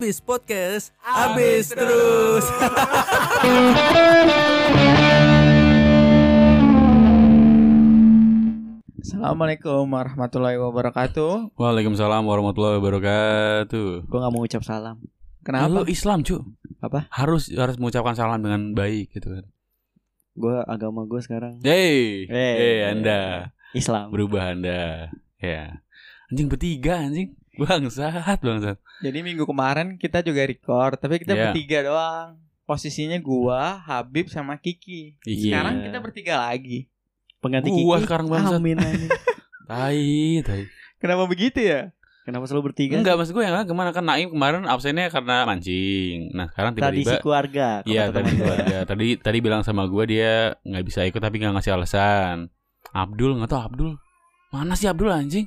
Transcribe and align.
Abis 0.00 0.16
Podcast 0.16 0.96
Abis 1.04 1.76
terus 1.76 2.48
Assalamualaikum 9.00 9.84
warahmatullahi 9.88 10.56
wabarakatuh. 10.56 11.52
Waalaikumsalam 11.56 12.24
warahmatullahi 12.24 12.76
wabarakatuh. 12.80 13.88
Gue 14.08 14.18
gak 14.18 14.32
mau 14.32 14.40
ucap 14.40 14.64
salam 14.64 15.00
Kenapa? 15.40 15.68
Lu 15.72 15.84
Islam, 15.84 16.20
cu. 16.20 16.40
Apa? 16.80 17.08
Harus 17.08 17.48
harus 17.52 17.76
mengucapkan 17.76 18.16
salam 18.16 18.40
dengan 18.40 18.72
baik 18.72 19.12
gitu 19.12 19.28
kan. 19.32 19.44
Gue 20.32 20.56
agama 20.64 21.04
gue 21.04 21.20
sekarang 21.20 21.60
Hey, 21.60 22.24
Hey. 22.28 22.56
hey, 22.56 22.76
Anda 22.88 23.52
Islam 23.76 24.08
berubah 24.12 24.56
Anda. 24.56 25.12
Ya. 25.36 25.84
Anjing 26.32 26.48
bertiga 26.48 27.04
anjing. 27.04 27.36
Bangsat, 27.52 28.38
bangsat. 28.38 28.76
Jadi 29.00 29.18
minggu 29.20 29.42
kemarin 29.42 29.96
kita 29.96 30.20
juga 30.20 30.44
record, 30.44 30.96
tapi 30.96 31.18
kita 31.18 31.32
Iya. 31.32 31.42
bertiga 31.50 31.78
doang. 31.82 32.28
Posisinya 32.62 33.18
gua, 33.18 33.82
Habib 33.82 34.30
sama 34.30 34.54
Kiki. 34.54 35.18
Iya. 35.22 35.58
Sekarang 35.58 35.74
kita 35.82 35.98
bertiga 35.98 36.34
lagi. 36.40 36.86
Pengganti 37.40 37.72
Gua 37.72 37.96
Kiki 37.96 38.06
sekarang 38.06 38.26
bangsat. 38.28 38.54
Amin 38.54 38.76
amin 38.76 39.10
Tai, 39.70 40.06
tai. 40.44 40.62
Kenapa 40.98 41.24
begitu 41.24 41.58
ya? 41.58 41.90
Kenapa 42.20 42.44
selalu 42.44 42.70
bertiga 42.70 42.94
Enggak, 42.94 43.16
maksud 43.16 43.32
gue 43.32 43.42
yang 43.42 43.64
ke 43.64 43.72
mana 43.72 43.90
kan 43.90 44.04
Naim 44.04 44.28
kemarin 44.28 44.68
absennya 44.68 45.08
karena 45.08 45.42
mancing. 45.42 46.30
Nah, 46.30 46.46
sekarang 46.46 46.76
Tradisi 46.76 47.08
tiba-tiba 47.08 47.22
keluarga 47.24 47.68
kalau 47.80 47.90
Iya 47.90 48.02
kata 48.04 48.12
tadi 48.12 48.28
gua. 48.28 48.36
keluarga. 48.36 48.76
Tadi 48.84 49.06
tadi 49.16 49.38
bilang 49.40 49.62
sama 49.64 49.82
gue 49.86 50.04
dia 50.06 50.32
nggak 50.60 50.84
bisa 50.84 51.00
ikut 51.02 51.18
tapi 51.18 51.40
nggak 51.40 51.54
ngasih 51.56 51.72
alasan. 51.74 52.36
Abdul 52.92 53.34
nggak 53.34 53.50
tahu 53.50 53.62
Abdul 53.64 53.90
mana 54.50 54.74
sih 54.74 54.86
Abdul 54.86 55.08
anjing? 55.08 55.46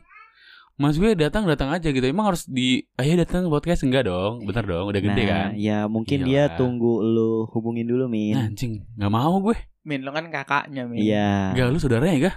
Mas 0.74 0.98
gue 0.98 1.14
datang 1.14 1.46
datang 1.46 1.70
aja 1.70 1.86
gitu. 1.86 2.02
Emang 2.02 2.26
harus 2.26 2.44
di 2.44 2.90
ayo 2.98 3.14
datang 3.14 3.46
ke 3.46 3.50
podcast 3.50 3.86
enggak 3.86 4.06
dong? 4.06 4.42
Bener 4.42 4.66
dong, 4.66 4.90
udah 4.90 5.00
gede 5.00 5.22
Nah 5.22 5.30
kan? 5.30 5.50
ya 5.54 5.86
mungkin 5.86 6.26
Iyalah. 6.26 6.50
dia 6.50 6.58
tunggu 6.58 6.94
lu 7.00 7.46
hubungin 7.50 7.86
dulu 7.86 8.10
Min 8.10 8.34
Nah, 8.34 8.50
anjing 8.50 8.82
nggak 8.94 9.10
mau 9.10 9.38
gue. 9.40 9.54
Min, 9.84 10.02
lo 10.02 10.10
kan 10.10 10.26
kakaknya, 10.28 10.88
Min. 10.88 10.98
Iya 10.98 11.54
Enggak 11.54 11.68
lu 11.68 11.78
saudaranya 11.78 12.18
gak? 12.24 12.36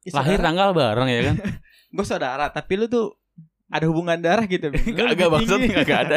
Ih, 0.00 0.12
Lahir 0.12 0.38
saudara- 0.38 0.44
tanggal 0.44 0.68
bareng 0.72 1.08
ya 1.08 1.20
kan? 1.22 1.36
Gue 1.96 2.04
saudara, 2.04 2.44
tapi 2.48 2.72
lu 2.74 2.86
tuh 2.86 3.16
ada 3.66 3.84
hubungan 3.84 4.16
darah 4.16 4.44
gitu. 4.44 4.68
Min. 4.68 4.80
Lu 4.88 5.04
Kagak 5.04 5.12
lebih 5.12 5.28
maksud 5.44 5.58
kagak 5.74 5.98
ada. 6.04 6.16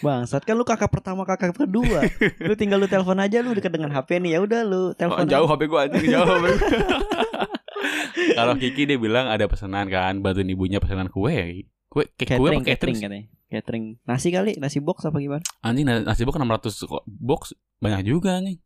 Bangsat 0.00 0.42
kan 0.42 0.54
lu 0.54 0.64
kakak 0.64 0.88
pertama 0.88 1.24
kakak 1.24 1.52
kedua 1.52 2.00
Lu 2.40 2.52
tinggal 2.52 2.76
lu 2.76 2.88
telepon 2.88 3.16
aja 3.16 3.40
lu 3.40 3.52
dekat 3.52 3.68
dengan 3.70 3.92
HP 3.92 4.16
nih 4.18 4.36
ya 4.36 4.40
udah 4.40 4.60
lu 4.64 4.82
Oh, 4.82 4.92
telepon 4.92 5.24
jauh 5.24 5.44
HP 5.46 5.62
gue 5.62 5.78
anjing 5.78 6.04
jauh 6.10 6.24
HP. 6.26 6.44
Kalau 8.38 8.54
Kiki 8.54 8.84
dia 8.84 8.98
bilang 8.98 9.26
ada 9.26 9.44
pesanan 9.46 9.86
kan, 9.86 10.20
bantuin 10.20 10.48
ibunya 10.48 10.78
pesanan 10.78 11.08
kue 11.08 11.32
ya. 11.32 11.46
Kue, 11.90 12.06
kayak 12.14 12.38
kue 12.38 12.48
Catering 12.48 12.62
apa 12.62 12.70
catering 12.70 12.96
sih? 12.96 13.04
katanya 13.04 13.26
Catering 13.50 13.84
Nasi 14.06 14.28
kali 14.30 14.52
Nasi 14.62 14.78
box 14.78 15.02
apa 15.02 15.18
gimana 15.18 15.42
Anjing 15.58 15.82
na- 15.82 16.06
nasi 16.06 16.22
box 16.22 16.38
600 16.38 16.86
kok 16.86 17.02
box 17.04 17.42
banyak 17.78 18.06
juga 18.06 18.38
nih. 18.38 18.62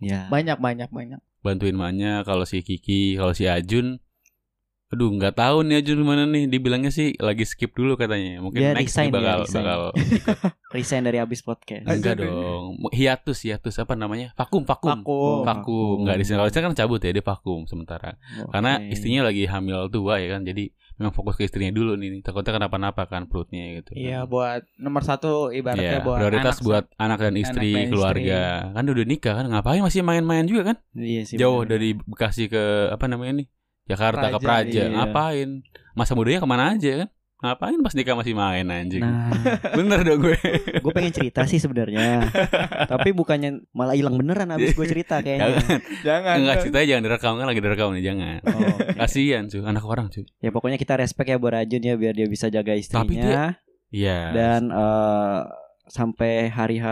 Ya 0.00 0.26
Banyak, 0.26 0.56
banyak, 0.56 0.88
banyak. 0.88 1.20
Bantuin 1.42 1.76
maknya 1.76 2.22
kalau 2.22 2.42
si 2.42 2.62
Kiki, 2.62 3.14
kalau 3.14 3.34
si 3.34 3.44
Ajun 3.44 4.00
Aduh 4.92 5.08
nggak 5.10 5.34
tahu 5.34 5.64
nih 5.64 5.80
Ajun 5.80 6.00
mana 6.00 6.24
nih 6.24 6.44
Dibilangnya 6.46 6.88
sih 6.88 7.16
lagi 7.16 7.42
skip 7.42 7.72
dulu 7.72 7.96
katanya 7.96 8.38
Mungkin 8.38 8.60
Dia 8.60 8.70
next 8.72 8.92
resign 8.92 9.08
nih 9.08 9.14
bakal 9.14 9.24
dia, 9.34 9.42
resign. 9.42 9.64
bakal 9.64 9.80
Resign 10.76 11.02
dari 11.02 11.18
abis 11.18 11.40
podcast 11.40 11.84
Enggak 11.86 12.14
dong 12.18 12.64
Hiatus 12.88 13.38
hiatus 13.40 13.74
apa 13.78 13.92
namanya 13.92 14.30
Vakum 14.34 14.62
vakum 14.62 15.00
Vakum. 15.00 15.42
Vakum 15.42 15.96
Nggak 16.04 16.16
resign 16.18 16.36
Kalau 16.36 16.46
resign 16.46 16.62
kan 16.62 16.76
cabut 16.76 17.00
ya 17.00 17.10
Dia 17.10 17.22
vakum 17.22 17.64
sementara 17.64 18.20
Karena 18.46 18.78
Oke. 18.78 18.92
istrinya 18.92 19.22
lagi 19.24 19.44
hamil 19.44 19.88
tua 19.88 20.16
ya 20.16 20.28
kan 20.30 20.44
Jadi 20.44 20.68
memang 20.92 21.10
fokus 21.10 21.34
ke 21.34 21.44
istrinya 21.44 21.72
dulu 21.72 21.96
nih 21.96 22.20
Takutnya 22.20 22.52
kenapa-napa 22.54 23.02
kan 23.06 23.24
perutnya 23.24 23.64
gitu 23.74 23.96
Iya, 23.96 24.22
kan. 24.22 24.28
buat 24.28 24.60
nomor 24.76 25.02
satu 25.02 25.48
ibaratnya 25.50 25.98
Iya, 25.98 26.04
buat 26.04 26.18
prioritas 26.20 26.54
anak. 26.54 26.64
buat 26.64 26.84
anak 26.96 27.18
dan 27.18 27.34
istri, 27.34 27.70
dan 27.70 27.80
istri. 27.80 27.90
keluarga. 27.90 28.40
Kan 28.70 28.84
udah 28.86 29.04
nikah 29.04 29.34
kan, 29.34 29.46
ngapain 29.46 29.80
masih 29.80 30.00
main-main 30.00 30.44
juga 30.44 30.62
kan? 30.68 30.76
Iya 30.92 31.24
sih 31.24 31.34
Jauh 31.34 31.64
bener. 31.64 31.70
dari 31.72 31.88
Bekasi 31.96 32.46
ke 32.46 32.62
apa 32.88 33.08
namanya 33.08 33.40
nih? 33.40 33.46
Jakarta 33.84 34.26
ke 34.28 34.38
Praja, 34.38 34.40
Praja. 34.40 34.82
iya. 34.82 34.92
Ngapain? 34.92 35.48
Masa 35.92 36.12
mudanya 36.12 36.38
ke 36.38 36.46
mana 36.46 36.72
aja 36.72 36.92
kan? 36.98 37.08
Ngapain 37.42 37.74
pas 37.76 37.90
nikah 37.92 38.14
masih 38.14 38.32
main 38.32 38.62
anjing? 38.64 39.02
Nah 39.02 39.34
Bener 39.76 39.98
dong 40.00 40.22
gue. 40.22 40.38
gue 40.78 40.92
pengen 40.92 41.10
cerita 41.10 41.42
sih 41.42 41.58
sebenarnya 41.58 42.30
tapi 42.92 43.10
bukannya 43.10 43.66
malah 43.72 43.92
hilang 43.92 44.14
beneran 44.14 44.46
abis 44.48 44.72
gue 44.72 44.86
cerita 44.86 45.18
kayaknya 45.26 45.58
Jangan. 46.00 46.38
Enggak 46.38 46.56
ceritanya 46.62 46.86
jangan 46.88 47.02
direkam 47.04 47.32
kan 47.34 47.46
lagi 47.46 47.58
direkam 47.60 47.88
nih 47.90 48.04
jangan. 48.04 48.38
oh, 48.46 48.78
Kasihan 48.94 49.44
cuy 49.44 49.58
anak 49.60 49.82
orang 49.82 50.06
cuy. 50.08 50.22
ya 50.38 50.48
pokoknya 50.48 50.78
kita 50.78 50.94
respect 50.96 51.26
ya 51.26 51.36
buat 51.36 51.50
Rajun 51.52 51.82
ya 51.82 51.94
biar 51.94 52.14
dia 52.14 52.26
bisa 52.26 52.46
jaga 52.46 52.72
istrinya 52.72 53.02
Tapi 53.02 53.14
dia- 53.16 53.58
Iya. 53.90 54.18
dan 54.30 54.62
eh, 54.70 55.40
sampai 55.84 56.46
hari 56.46 56.78
H 56.78 56.86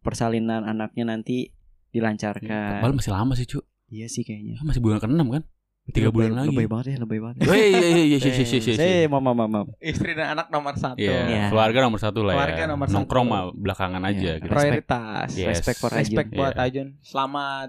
persalinan 0.00 0.64
anaknya 0.64 1.04
nanti 1.06 1.52
dilancarkan 1.90 2.80
Padahal 2.80 2.96
masih 2.96 3.12
lama 3.12 3.32
sih 3.34 3.44
cuy. 3.44 3.60
iya 3.90 4.06
sih 4.06 4.22
kayaknya 4.22 4.56
Masih 4.62 4.80
bulan 4.80 4.98
ke-6 4.98 5.20
kan? 5.20 5.42
Tiga 5.90 6.06
Lebay- 6.06 6.16
bulan 6.16 6.30
lagi. 6.36 6.48
lebay 6.48 6.66
banget 6.66 6.86
ya 6.86 6.98
lebay 6.98 7.18
banget 7.18 7.36
Oh, 7.42 7.52
iya 7.52 7.66
iya 7.66 7.78
iya 7.80 8.04
iya 8.06 8.16
iya 8.16 8.30
iya 8.32 8.44
iya, 8.56 8.72
iya. 8.72 8.84
Eh, 8.96 9.04
maaf 9.04 9.20
maaf 9.20 9.36
maaf, 9.36 9.50
maaf. 9.50 9.66
Istri 9.76 10.10
dan 10.12 10.26
anak 10.32 10.46
nomor 10.48 10.74
satu. 10.74 10.96
Iya, 10.96 11.18
Iya. 11.24 11.44
keluarga 11.48 11.78
nomor 11.80 11.98
satu 11.98 12.20
lah 12.20 12.34
Keluarga 12.34 12.58
ya. 12.58 12.66
nomor 12.66 12.86
Nongkrong 12.86 13.26
satu. 13.26 13.32
mah 13.32 13.42
belakangan 13.52 14.02
aja 14.02 14.18
Iya. 14.30 14.34
gitu. 14.38 14.50
Prioritas. 14.50 15.28
Yes. 15.32 15.48
respect 15.50 15.78
for 15.78 15.90
Respect 15.90 16.28
Rajun 16.28 16.38
buat 16.38 16.54
Iya. 16.54 16.64
Ajun. 16.64 16.88
Selamat 17.00 17.68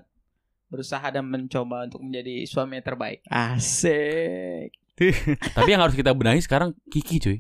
berusaha 0.68 1.04
dan 1.06 1.26
mencoba 1.26 1.84
untuk 1.84 2.00
menjadi 2.00 2.46
suami 2.46 2.78
yang 2.78 2.86
terbaik. 2.86 3.20
asik 3.28 4.72
Tapi 5.52 5.68
yang 5.68 5.82
harus 5.82 5.94
kita 5.94 6.12
benahi 6.12 6.40
sekarang 6.40 6.72
Kiki 6.88 7.18
cuy. 7.18 7.38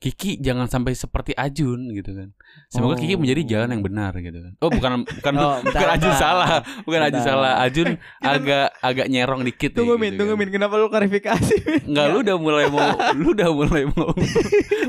Kiki 0.00 0.40
jangan 0.40 0.64
sampai 0.64 0.96
seperti 0.96 1.36
Ajun 1.36 1.92
gitu 1.92 2.10
kan. 2.10 2.32
Semoga 2.66 2.96
Oh. 2.96 2.98
Kiki 2.98 3.14
menjadi 3.14 3.42
jalan 3.46 3.68
yang 3.70 3.84
benar 3.84 4.16
gitu 4.16 4.40
kan. 4.40 4.52
Oh 4.58 4.66
bukan 4.66 5.04
bukan 5.04 5.32
Oh, 5.36 5.60
bukan 5.60 5.76
bentar, 5.76 5.88
Ajun 5.92 6.08
bentar. 6.08 6.16
salah, 6.18 6.50
bukan 6.82 7.00
Ajun 7.02 7.12
Bentar. 7.14 7.28
salah. 7.28 7.52
Ajun 7.60 7.88
agak 8.18 8.66
agak 8.80 9.06
nyerong 9.06 9.42
dikit 9.44 9.70
Tunggu 9.70 9.94
nih, 9.94 10.00
Min, 10.00 10.08
gitu 10.08 10.18
tunggu 10.18 10.34
kan. 10.34 10.40
Min. 10.40 10.50
Kenapa 10.50 10.74
lu 10.74 10.88
klarifikasi? 10.88 11.54
Enggak, 11.84 12.06
lu 12.08 12.18
udah 12.22 12.36
mulai 12.36 12.66
mau 12.66 12.88
lu 13.12 13.28
udah 13.30 13.48
mulai 13.52 13.84
mau 13.86 14.08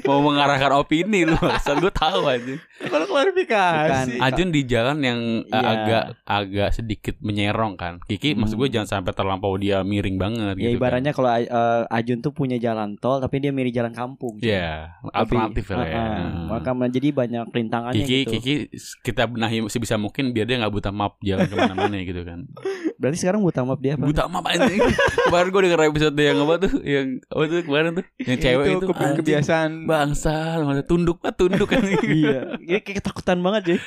mau 0.02 0.20
mengarahkan 0.24 0.72
opini 0.74 1.24
lu. 1.24 1.36
Asal 1.44 1.78
gue 1.78 1.92
tahu 1.92 2.24
aja. 2.26 2.56
Kenapa 2.80 2.96
lu 2.98 3.06
klarifikasi? 3.06 4.16
Bukan. 4.16 4.24
Ajun 4.24 4.48
di 4.50 4.62
jalan 4.64 4.98
yang 5.00 5.20
uh, 5.46 5.54
Iya. 5.54 5.68
agak 5.70 6.04
agak 6.24 6.70
sedikit 6.72 7.16
menyerong 7.20 7.76
kan. 7.76 8.00
Kiki 8.02 8.32
Hmm. 8.32 8.42
maksud 8.42 8.56
gue 8.56 8.70
jangan 8.70 8.88
sampai 8.90 9.12
terlampau 9.12 9.54
dia 9.56 9.84
miring 9.84 10.16
banget 10.16 10.56
ya 10.56 10.72
gitu. 10.72 10.80
ibaratnya 10.80 11.12
kalau 11.12 11.30
eh, 11.30 11.48
Ajun 11.92 12.20
tuh 12.20 12.32
punya 12.32 12.56
jalan 12.58 12.96
tol 12.96 13.20
tapi 13.20 13.38
dia 13.38 13.52
mirip 13.52 13.70
jalan 13.72 13.92
kampung 13.92 14.40
kan. 14.40 14.48
Iya, 14.48 14.72
alternatif 15.10 15.66
lah 15.68 15.82
ya. 15.82 15.98
uh-uh. 15.98 16.46
maka 16.52 16.70
jadi 16.88 17.10
banyak 17.10 17.46
rintangannya 17.50 18.06
Kiki, 18.06 18.18
gitu 18.22 18.32
Kiki 18.38 18.56
kita 19.02 19.26
benahi 19.26 19.66
sebisa 19.66 19.98
mungkin 19.98 20.30
biar 20.30 20.46
dia 20.46 20.62
nggak 20.62 20.70
buta 20.70 20.90
map 20.90 21.18
jalan 21.20 21.44
ke 21.44 21.56
mana-mana 21.56 21.98
gitu 22.00 22.22
kan. 22.22 22.46
berarti 23.02 23.18
sekarang 23.18 23.42
buta 23.42 23.66
maaf 23.66 23.82
dia 23.82 23.98
apa 23.98 24.06
Buta 24.06 24.30
map 24.30 24.46
anjing. 24.46 24.78
kemarin 25.26 25.48
gue 25.50 25.62
denger 25.66 25.82
episode 25.90 26.14
yang 26.16 26.38
apa 26.40 26.54
tuh, 26.60 26.74
yang 26.86 27.08
apa 27.26 27.42
tuh 27.44 27.60
kemarin 27.66 27.90
tuh, 27.98 28.06
yang 28.22 28.38
cewek 28.38 28.66
itu, 28.68 28.86
anjing. 28.86 29.18
kebiasaan 29.18 29.72
bangsa, 29.90 30.36
masa 30.62 30.82
tunduk 30.86 31.18
lah 31.20 31.34
tunduk 31.34 31.66
kan. 31.66 31.82
iya 32.06 32.54
ini 32.62 32.78
kayak 32.78 33.02
ketakutan 33.02 33.42
banget 33.42 33.62
cuy 33.66 33.80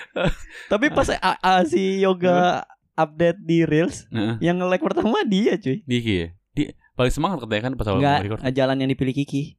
tapi 0.66 0.90
pas 0.90 1.06
A- 1.14 1.38
A- 1.38 1.62
si 1.62 2.00
yoga 2.00 2.66
update 2.94 3.38
di 3.38 3.62
reels 3.62 4.06
Nah, 4.08 4.38
yang 4.38 4.58
nge-like 4.58 4.82
pertama 4.82 5.22
dia 5.22 5.54
cuy 5.54 5.82
Kiki 5.82 6.14
ya. 6.16 6.28
Dia 6.52 6.68
paling 6.94 7.10
semangat 7.10 7.42
katanya 7.42 7.62
kan 7.64 7.72
pas 7.74 7.86
awal 7.86 7.98
Enggak, 7.98 8.18
record. 8.22 8.40
jalan 8.50 8.76
yang 8.78 8.90
dipilih 8.90 9.14
Kiki 9.14 9.58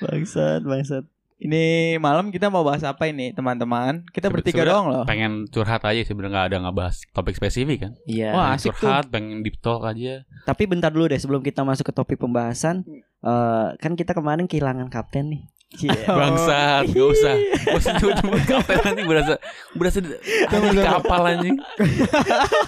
bangsat 0.00 0.60
bangsat 0.62 1.04
Ini 1.36 1.64
malam 1.98 2.30
kita 2.30 2.46
mau 2.46 2.62
bahas 2.62 2.80
apa 2.82 3.04
ini 3.04 3.34
teman-teman? 3.34 4.06
Kita 4.08 4.30
Sebe- 4.30 4.38
bertiga 4.38 4.62
doang 4.62 4.86
loh. 4.86 5.02
pengen 5.02 5.50
curhat 5.50 5.82
aja 5.82 5.98
sebenarnya 6.00 6.30
nggak 6.32 6.46
ada 6.48 6.58
ngebahas 6.62 7.02
topik 7.10 7.34
spesifik 7.34 7.78
kan. 7.80 7.92
iya 8.06 8.30
Wah, 8.30 8.46
Pengen 8.46 8.56
asik 8.56 8.70
tuh. 8.70 8.78
curhat, 8.80 9.04
pengen 9.10 9.42
deep 9.42 9.58
talk 9.58 9.82
aja. 9.82 10.22
tapi 10.42 10.62
bentar 10.64 10.88
dulu 10.88 11.06
deh 11.06 11.18
sebelum 11.18 11.42
kita 11.42 11.60
masuk 11.60 11.82
ke 11.84 11.92
topik 11.92 12.16
pembahasan 12.16 12.86
eh, 13.20 13.68
kan 13.74 13.92
kita 13.92 14.14
kemarin 14.14 14.46
kehilangan 14.46 14.86
kapten 14.86 15.28
nih 15.28 15.42
Cie. 15.72 15.88
Bangsat, 16.20 16.84
gak 16.86 17.06
usah. 17.10 17.34
Gak 17.34 17.74
usah 17.74 17.92
nyebut 17.96 18.42
kapten 18.44 18.78
nanti 18.78 19.02
berasa 19.02 19.34
berasa 19.72 19.98
anjing 20.46 20.78
kapal 20.78 21.22
anjing. 21.26 21.56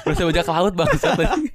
berasa 0.03 0.23
bajak 0.25 0.47
laut 0.49 0.75
bangsat 0.75 1.15
anjing. 1.15 1.47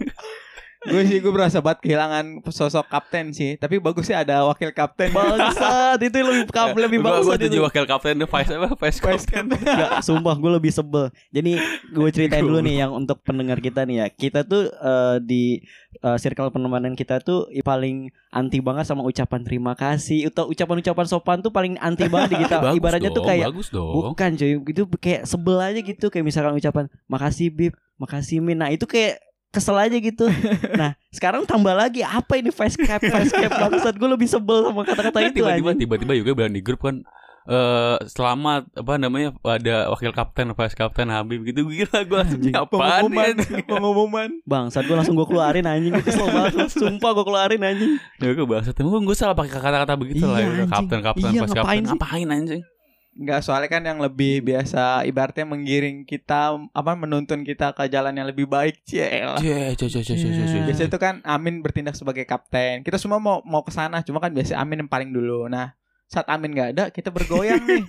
Gue 0.88 1.02
sih 1.04 1.20
gue 1.20 1.28
berasa 1.36 1.60
banget 1.60 1.84
kehilangan 1.84 2.40
sosok 2.48 2.88
kapten 2.88 3.36
sih. 3.36 3.60
Tapi 3.60 3.84
bagus 3.84 4.08
sih 4.08 4.16
ada 4.16 4.48
wakil 4.48 4.72
kapten. 4.72 5.12
bangsat 5.12 6.00
itu 6.00 6.18
lebih 6.24 6.48
kap 6.48 6.72
lebih 6.72 7.04
gua 7.04 7.20
bangsat 7.20 7.40
jadi 7.44 7.60
wakil 7.60 7.84
kapten 7.84 8.16
Vice 8.24 8.52
apa? 8.56 8.70
Vice 8.80 9.00
kapten. 9.04 9.52
Nggak, 9.52 10.00
sumpah 10.08 10.36
gue 10.40 10.52
lebih 10.56 10.72
sebel. 10.72 11.12
Jadi 11.36 11.60
gue 11.92 12.10
ceritain 12.16 12.48
dulu 12.48 12.64
nih 12.64 12.88
yang 12.88 12.96
untuk 12.96 13.20
pendengar 13.28 13.60
kita 13.60 13.84
nih 13.84 14.06
ya. 14.06 14.08
Kita 14.08 14.48
tuh 14.48 14.72
eh, 14.72 15.18
di 15.20 15.60
eh, 16.00 16.18
circle 16.18 16.48
penemanan 16.48 16.96
kita 16.96 17.20
tuh 17.20 17.52
paling 17.60 18.08
anti 18.32 18.64
banget 18.64 18.88
sama 18.88 19.04
ucapan 19.04 19.44
terima 19.44 19.76
kasih. 19.76 20.32
Atau 20.32 20.48
ucapan-ucapan 20.48 21.06
sopan 21.12 21.38
tuh 21.44 21.52
paling 21.52 21.76
anti 21.84 22.08
banget 22.08 22.40
di 22.40 22.48
kita. 22.48 22.56
Bagus 22.64 22.80
Ibaratnya 22.80 23.12
tuh 23.12 23.24
kayak 23.28 23.52
bagus 23.52 23.68
dong. 23.68 24.16
bukan 24.16 24.32
cuy, 24.40 24.52
itu 24.64 24.84
kayak 24.96 25.22
sebel 25.28 25.60
aja 25.60 25.80
gitu 25.84 26.08
kayak 26.08 26.24
misalkan 26.24 26.56
ucapan 26.56 26.86
makasih 27.12 27.52
Bib, 27.52 27.74
makasih 28.00 28.40
Min. 28.40 28.64
Nah, 28.64 28.72
itu 28.72 28.88
kayak 28.88 29.29
kesel 29.50 29.76
aja 29.76 29.96
gitu. 29.96 30.26
Nah, 30.80 30.94
sekarang 31.10 31.44
tambah 31.44 31.72
lagi 31.72 32.00
apa 32.00 32.36
ini 32.36 32.50
face 32.50 32.78
cap? 32.78 33.00
Face 33.00 33.30
cap 33.30 33.50
bangsat 33.52 33.94
gue 33.94 34.10
lebih 34.10 34.26
sebel 34.26 34.64
sama 34.64 34.82
kata-kata 34.82 35.18
Kan 35.18 35.30
itu 35.30 35.42
tiba-tiba 35.42 35.72
tiba-tiba 35.76 36.14
juga 36.16 36.32
bilang 36.34 36.52
di 36.52 36.62
grup 36.62 36.82
kan 36.82 37.02
eh 37.42 37.98
selamat 38.06 38.78
apa 38.78 38.94
namanya 38.96 39.34
ada 39.42 39.90
wakil 39.90 40.14
kapten 40.14 40.54
vice 40.54 40.74
kapten 40.74 41.10
Habib 41.10 41.42
gitu. 41.44 41.66
Gila 41.66 42.00
gue 42.00 42.14
langsung 42.16 42.40
Anjing, 42.40 42.54
apaan 42.54 43.02
Pengumuman, 43.02 43.34
ya 43.36 43.60
pengumuman. 43.72 44.30
Bangsat 44.46 44.86
gue 44.86 44.94
langsung 44.94 45.18
gue 45.18 45.26
keluarin 45.26 45.66
anjing. 45.66 45.92
Gue 45.92 46.06
kesel 46.06 46.30
banget 46.30 46.70
sumpah 46.78 47.10
gue 47.10 47.26
keluarin 47.26 47.62
anjing. 47.64 47.92
Ya 48.18 48.32
gue 48.32 48.46
bahasa 48.46 48.70
temen 48.70 49.02
gue 49.02 49.18
salah 49.18 49.34
pakai 49.34 49.50
kata-kata 49.52 49.98
begitu 49.98 50.24
lah 50.24 50.38
Iya, 50.38 50.46
ya, 50.46 50.52
anjing. 50.54 50.70
kapten 50.70 51.00
kapten 51.02 51.26
Iya, 51.28 51.42
vice 51.42 51.50
ngapain 51.50 51.58
kapten 51.58 51.82
sih? 51.82 51.90
ngapain 51.98 52.28
anjing 52.30 52.62
Enggak, 53.20 53.44
soalnya 53.44 53.68
kan 53.68 53.84
yang 53.84 54.00
lebih 54.00 54.40
biasa 54.40 55.04
ibaratnya 55.04 55.44
menggiring 55.44 56.08
kita 56.08 56.56
apa 56.72 56.92
menuntun 56.96 57.44
kita 57.44 57.76
ke 57.76 57.92
jalan 57.92 58.16
yang 58.16 58.24
lebih 58.24 58.48
baik, 58.48 58.80
Ciel. 58.88 59.36
Cie, 59.44 59.76
cie, 59.76 59.92
cie, 59.92 60.04
cie, 60.08 60.16
cie, 60.16 60.32
cie, 60.32 60.46
cie. 60.48 60.62
Biasanya 60.64 60.88
itu 60.88 61.00
kan 61.04 61.16
Amin 61.28 61.60
bertindak 61.60 62.00
sebagai 62.00 62.24
kapten. 62.24 62.80
Kita 62.80 62.96
semua 62.96 63.20
mau 63.20 63.44
mau 63.44 63.60
ke 63.60 63.76
sana, 63.76 64.00
cuma 64.08 64.24
kan 64.24 64.32
biasa 64.32 64.56
Amin 64.56 64.80
yang 64.80 64.88
paling 64.88 65.12
dulu. 65.12 65.52
Nah, 65.52 65.76
saat 66.08 66.32
Amin 66.32 66.56
nggak 66.56 66.70
ada, 66.80 66.84
kita 66.96 67.12
bergoyang 67.12 67.60
nih. 67.60 67.84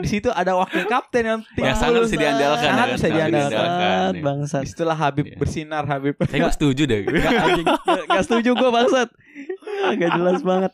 Di 0.00 0.08
situ 0.08 0.32
ada 0.32 0.56
wakil 0.56 0.88
kapten 0.88 1.22
yang 1.26 1.40
Yang 1.58 1.76
sangat 1.76 2.00
bisa 2.08 2.16
diandalkan 2.16 2.62
Sangat 2.72 2.86
ya, 2.88 2.94
bisa 2.96 3.08
diandalkan. 3.10 3.60
Bangsat 3.60 4.14
ya. 4.16 4.22
bangsat 4.24 4.62
Di 4.62 4.68
situlah 4.70 4.96
Habib 4.96 5.26
Iya. 5.28 5.36
bersinar 5.36 5.84
Habib. 5.84 6.14
Saya 6.24 6.40
gue 6.46 6.54
setuju 6.56 6.82
deh 6.88 7.00
Gak, 7.04 7.32
Gak, 7.66 8.02
gak 8.08 8.22
setuju 8.24 8.50
gue 8.54 8.70
bangsat 8.70 9.08
Gak 9.98 10.10
jelas 10.16 10.40
banget 10.40 10.72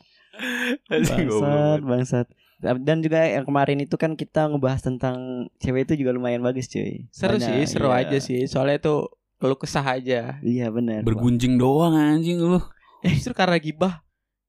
Bangsat 0.87 1.81
bangsat 1.83 2.27
Dan 2.57 3.05
juga 3.05 3.21
yang 3.21 3.45
kemarin 3.45 3.85
itu 3.85 3.95
kan 3.95 4.17
kita 4.17 4.49
ngebahas 4.49 4.81
tentang 4.81 5.49
cewek 5.61 5.93
itu 5.93 6.01
juga 6.01 6.17
lumayan 6.17 6.41
bagus 6.41 6.67
cuy 6.67 7.05
Seru 7.13 7.37
Banyak, 7.37 7.45
sih, 7.45 7.61
seru 7.69 7.89
iya. 7.93 8.01
aja 8.09 8.19
sih. 8.19 8.41
Soalnya 8.49 8.81
itu 8.81 8.95
keluh 9.37 9.61
kesah 9.61 9.85
aja. 9.85 10.41
Iya 10.41 10.73
benar 10.73 11.05
Bergunjing 11.05 11.61
doang 11.61 11.93
anjing 11.93 12.41
lu 12.41 12.57
Ya 13.05 13.13
justru 13.13 13.37
karena 13.37 13.61
gibah 13.61 14.01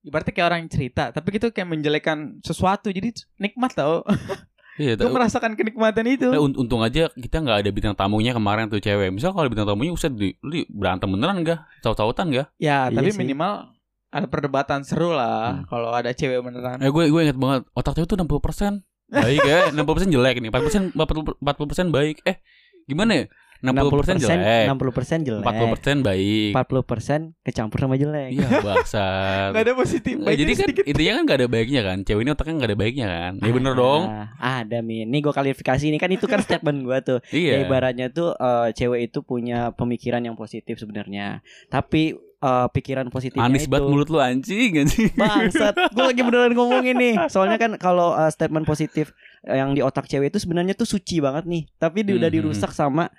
Ibaratnya 0.01 0.31
kayak 0.31 0.48
orang 0.48 0.59
yang 0.63 0.71
cerita 0.71 1.12
Tapi 1.12 1.36
gitu 1.36 1.51
kayak 1.51 1.68
menjelekan 1.68 2.39
sesuatu 2.39 2.88
Jadi 2.88 3.12
nikmat 3.36 3.75
tau 3.75 4.07
Iya, 4.77 4.94
Gue 4.94 5.09
merasakan 5.09 5.57
kenikmatan 5.57 6.06
itu 6.06 6.30
unt- 6.30 6.54
untung 6.54 6.86
aja 6.86 7.09
kita 7.09 7.42
nggak 7.42 7.65
ada 7.65 7.69
bintang 7.74 7.95
tamunya 7.98 8.30
kemarin 8.30 8.69
tuh 8.69 8.77
cewek. 8.77 9.09
Misal 9.09 9.33
kalau 9.33 9.50
bintang 9.50 9.65
tamunya 9.65 9.89
usah 9.89 10.06
di, 10.13 10.38
lu 10.45 10.54
di- 10.54 10.69
berantem 10.69 11.09
beneran 11.09 11.42
enggak? 11.42 11.65
Caut-cautan 11.81 12.30
enggak? 12.30 12.48
Ya 12.62 12.86
Iya 12.86 12.94
tapi 12.94 13.09
sih. 13.09 13.18
minimal 13.18 13.74
Ada 14.09 14.25
perdebatan 14.25 14.81
seru 14.81 15.12
lah 15.12 15.51
Hmm. 15.54 15.65
Kalau 15.65 15.89
ada 15.92 16.12
cewek 16.12 16.39
beneran 16.39 16.77
Eh 16.77 16.88
gue 16.88 17.04
gue 17.06 17.21
inget 17.21 17.36
banget 17.36 17.68
otak 17.71 17.94
cewek 17.94 18.07
tuh 18.07 18.18
60% 18.18 18.83
baik 19.07 19.39
ya, 19.48 19.71
60% 19.71 20.12
jelek 20.12 20.36
nih. 20.38 20.50
40% 20.50 20.92
40% 20.94 21.42
baik. 21.89 22.24
Eh, 22.24 22.38
gimana 22.86 23.13
ya? 23.13 23.25
60%, 23.57 24.21
jelek. 24.21 24.69
60% 24.69 25.25
jelek 25.25 25.42
40% 25.42 26.06
baik. 26.06 26.54
40% 26.54 27.33
kecampur 27.42 27.77
sama 27.81 27.98
jelek 27.98 28.30
Iya, 28.31 28.62
bangsat. 28.62 29.50
Gak 29.56 29.63
ada 29.63 29.74
positif 29.74 30.13
Eh, 30.13 30.21
baiknya 30.21 30.38
jadi 30.38 30.51
kan 30.54 30.65
sedikit. 30.68 30.83
intinya 30.86 31.12
kan 31.12 31.24
gak 31.25 31.38
ada 31.38 31.48
baiknya 31.50 31.81
kan 31.81 31.98
Cewek 32.04 32.21
ini 32.21 32.30
otaknya 32.30 32.54
gak 32.54 32.69
ada 32.69 32.77
baiknya 32.77 33.07
kan 33.07 33.31
Ya 33.39 33.50
bener 33.50 33.71
Ah, 33.71 33.75
dong 33.75 34.01
Ada 34.38 34.77
min 34.80 35.09
Nih 35.09 35.19
gue 35.19 35.33
klarifikasi 35.33 35.83
ini 35.83 35.98
kan 35.98 36.12
itu 36.12 36.25
kan 36.27 36.39
statement 36.39 36.86
gue 36.86 36.98
tuh 37.01 37.19
Ya 37.27 37.39
Iya 37.57 37.65
ibaratnya 37.65 38.07
tuh 38.07 38.30
eh, 38.31 38.69
cewek 38.71 39.09
itu 39.09 39.19
punya 39.21 39.71
pemikiran 39.71 40.21
yang 40.21 40.36
positif 40.36 40.77
sebenarnya. 40.77 41.42
Tapi 41.65 42.13
eh, 42.38 42.68
pikiran 42.69 43.07
positifnya 43.07 43.44
Manis 43.44 43.63
itu 43.63 43.72
banget 43.72 43.88
mulut 43.88 44.07
lu 44.07 44.18
anjing 44.18 44.72
anjing 44.78 45.10
Bangsat, 45.13 45.74
gue 45.89 46.04
lagi 46.04 46.22
beneran 46.22 46.54
ngomong 46.54 46.86
ini. 46.86 47.18
Soalnya 47.28 47.57
kan 47.57 47.75
kalau 47.75 48.13
eh, 48.13 48.30
statement 48.30 48.63
positif 48.63 49.12
yang 49.44 49.72
di 49.72 49.81
otak 49.81 50.06
cewek 50.06 50.30
itu 50.30 50.38
sebenarnya 50.38 50.74
tuh 50.74 50.86
suci 50.86 51.18
banget 51.18 51.45
nih. 51.45 51.66
Tapi 51.75 52.01
dia 52.01 52.16
udah 52.16 52.30
Mhm. 52.30 52.38
dirusak 52.38 52.72
sama 52.72 53.10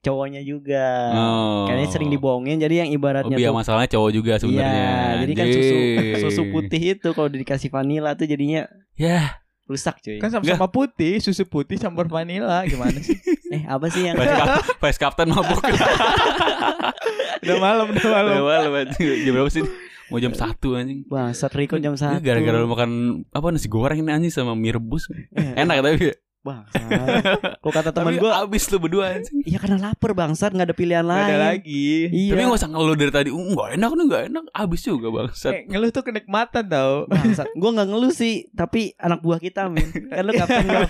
cowoknya 0.00 0.42
juga. 0.42 0.86
Oh. 1.10 1.66
Kayaknya 1.66 1.88
sering 1.88 2.10
dibohongin. 2.10 2.58
Jadi 2.58 2.74
yang 2.82 2.90
Oh 2.90 2.96
ibaratnya 2.96 3.36
biar 3.36 3.50
tuh 3.50 3.58
masalahnya 3.58 3.90
cowok 3.90 4.10
juga 4.10 4.32
sebenarnya 4.38 4.70
Iya, 4.74 5.20
jadi 5.22 5.32
kan 5.32 5.46
susu 5.48 5.76
susu 6.20 6.42
putih 6.50 6.82
itu 6.94 7.08
kalau 7.10 7.28
dikasih 7.28 7.70
vanila 7.70 8.14
tuh 8.14 8.26
jadinya 8.26 8.66
Ya 8.92 9.41
rusak 9.72 9.96
cuy. 9.98 10.20
Kan 10.20 10.28
sama-sama 10.28 10.68
putih 10.68 11.16
Susu 11.18 11.42
putih 11.42 11.74
campur 11.74 12.04
vanila 12.06 12.60
Gimana 12.62 13.00
sih? 13.00 13.16
Eh 13.52 13.64
apa 13.64 13.88
sih 13.88 14.04
yang 14.04 14.16
Vice, 14.16 14.32
Cap- 14.38 14.64
Vice 14.78 14.98
Captain 14.98 15.28
mabuk. 15.28 15.60
Udah 17.42 17.56
malam 17.58 17.86
Udah 17.88 18.04
malam. 18.06 18.32
Udah 18.32 18.44
malam. 18.70 18.70
Jam 18.96 19.32
berapa 19.32 19.50
sih? 19.50 19.64
Mau 20.08 20.16
jam 20.16 20.32
satu 20.32 20.76
anjing. 20.76 21.04
Bangsat 21.04 21.52
Riko 21.52 21.76
jam 21.76 21.96
1 21.96 22.20
Gara-gara 22.20 22.56
lu 22.56 22.68
makan 22.68 22.90
Apa 23.28 23.48
nasi 23.48 23.64
goreng 23.64 23.96
ini 23.98 24.12
anjing 24.12 24.28
Sama 24.28 24.52
mie 24.52 24.72
rebus. 24.72 25.08
Enak 25.32 25.80
tapi 25.80 26.12
Bangsat 26.42 26.82
Kok 27.62 27.70
kata 27.70 27.90
teman 27.90 28.14
gue 28.14 28.26
abis 28.28 28.66
lu 28.66 28.78
berdua 28.78 29.14
anjing 29.14 29.40
Iya 29.42 29.56
karena 29.56 29.78
lapar 29.80 30.10
bangsat 30.10 30.50
nggak 30.50 30.68
ada 30.68 30.74
pilihan 30.74 31.00
Gak 31.00 31.10
lain. 31.12 31.24
ada 31.24 31.38
lagi 31.48 32.10
Iya. 32.10 32.30
Tapi 32.30 32.40
gak 32.42 32.58
usah 32.58 32.68
ngeluh 32.68 32.96
dari 32.96 33.10
tadi 33.10 33.30
"Uh, 33.30 33.46
Nggak 33.48 33.68
enak 33.76 33.90
nih 33.92 34.04
nggak 34.04 34.22
enak 34.28 34.44
Abis 34.52 34.80
juga 34.82 35.06
bangsat 35.08 35.52
Eh, 35.52 35.62
Ngeluh 35.66 35.88
tuh 35.88 36.02
kenikmatan 36.02 36.64
tau 36.66 37.06
Bangsat, 37.06 37.46
gue 37.48 37.70
nggak 37.72 37.88
ngeluh 37.88 38.10
sih, 38.10 38.34
tapi 38.50 38.90
anak 38.96 39.20
buah 39.20 39.38
kita 39.38 39.66
men, 39.66 39.86
kan 39.86 40.20
lu 40.20 40.32
kapten 40.32 40.66
gua. 40.68 40.86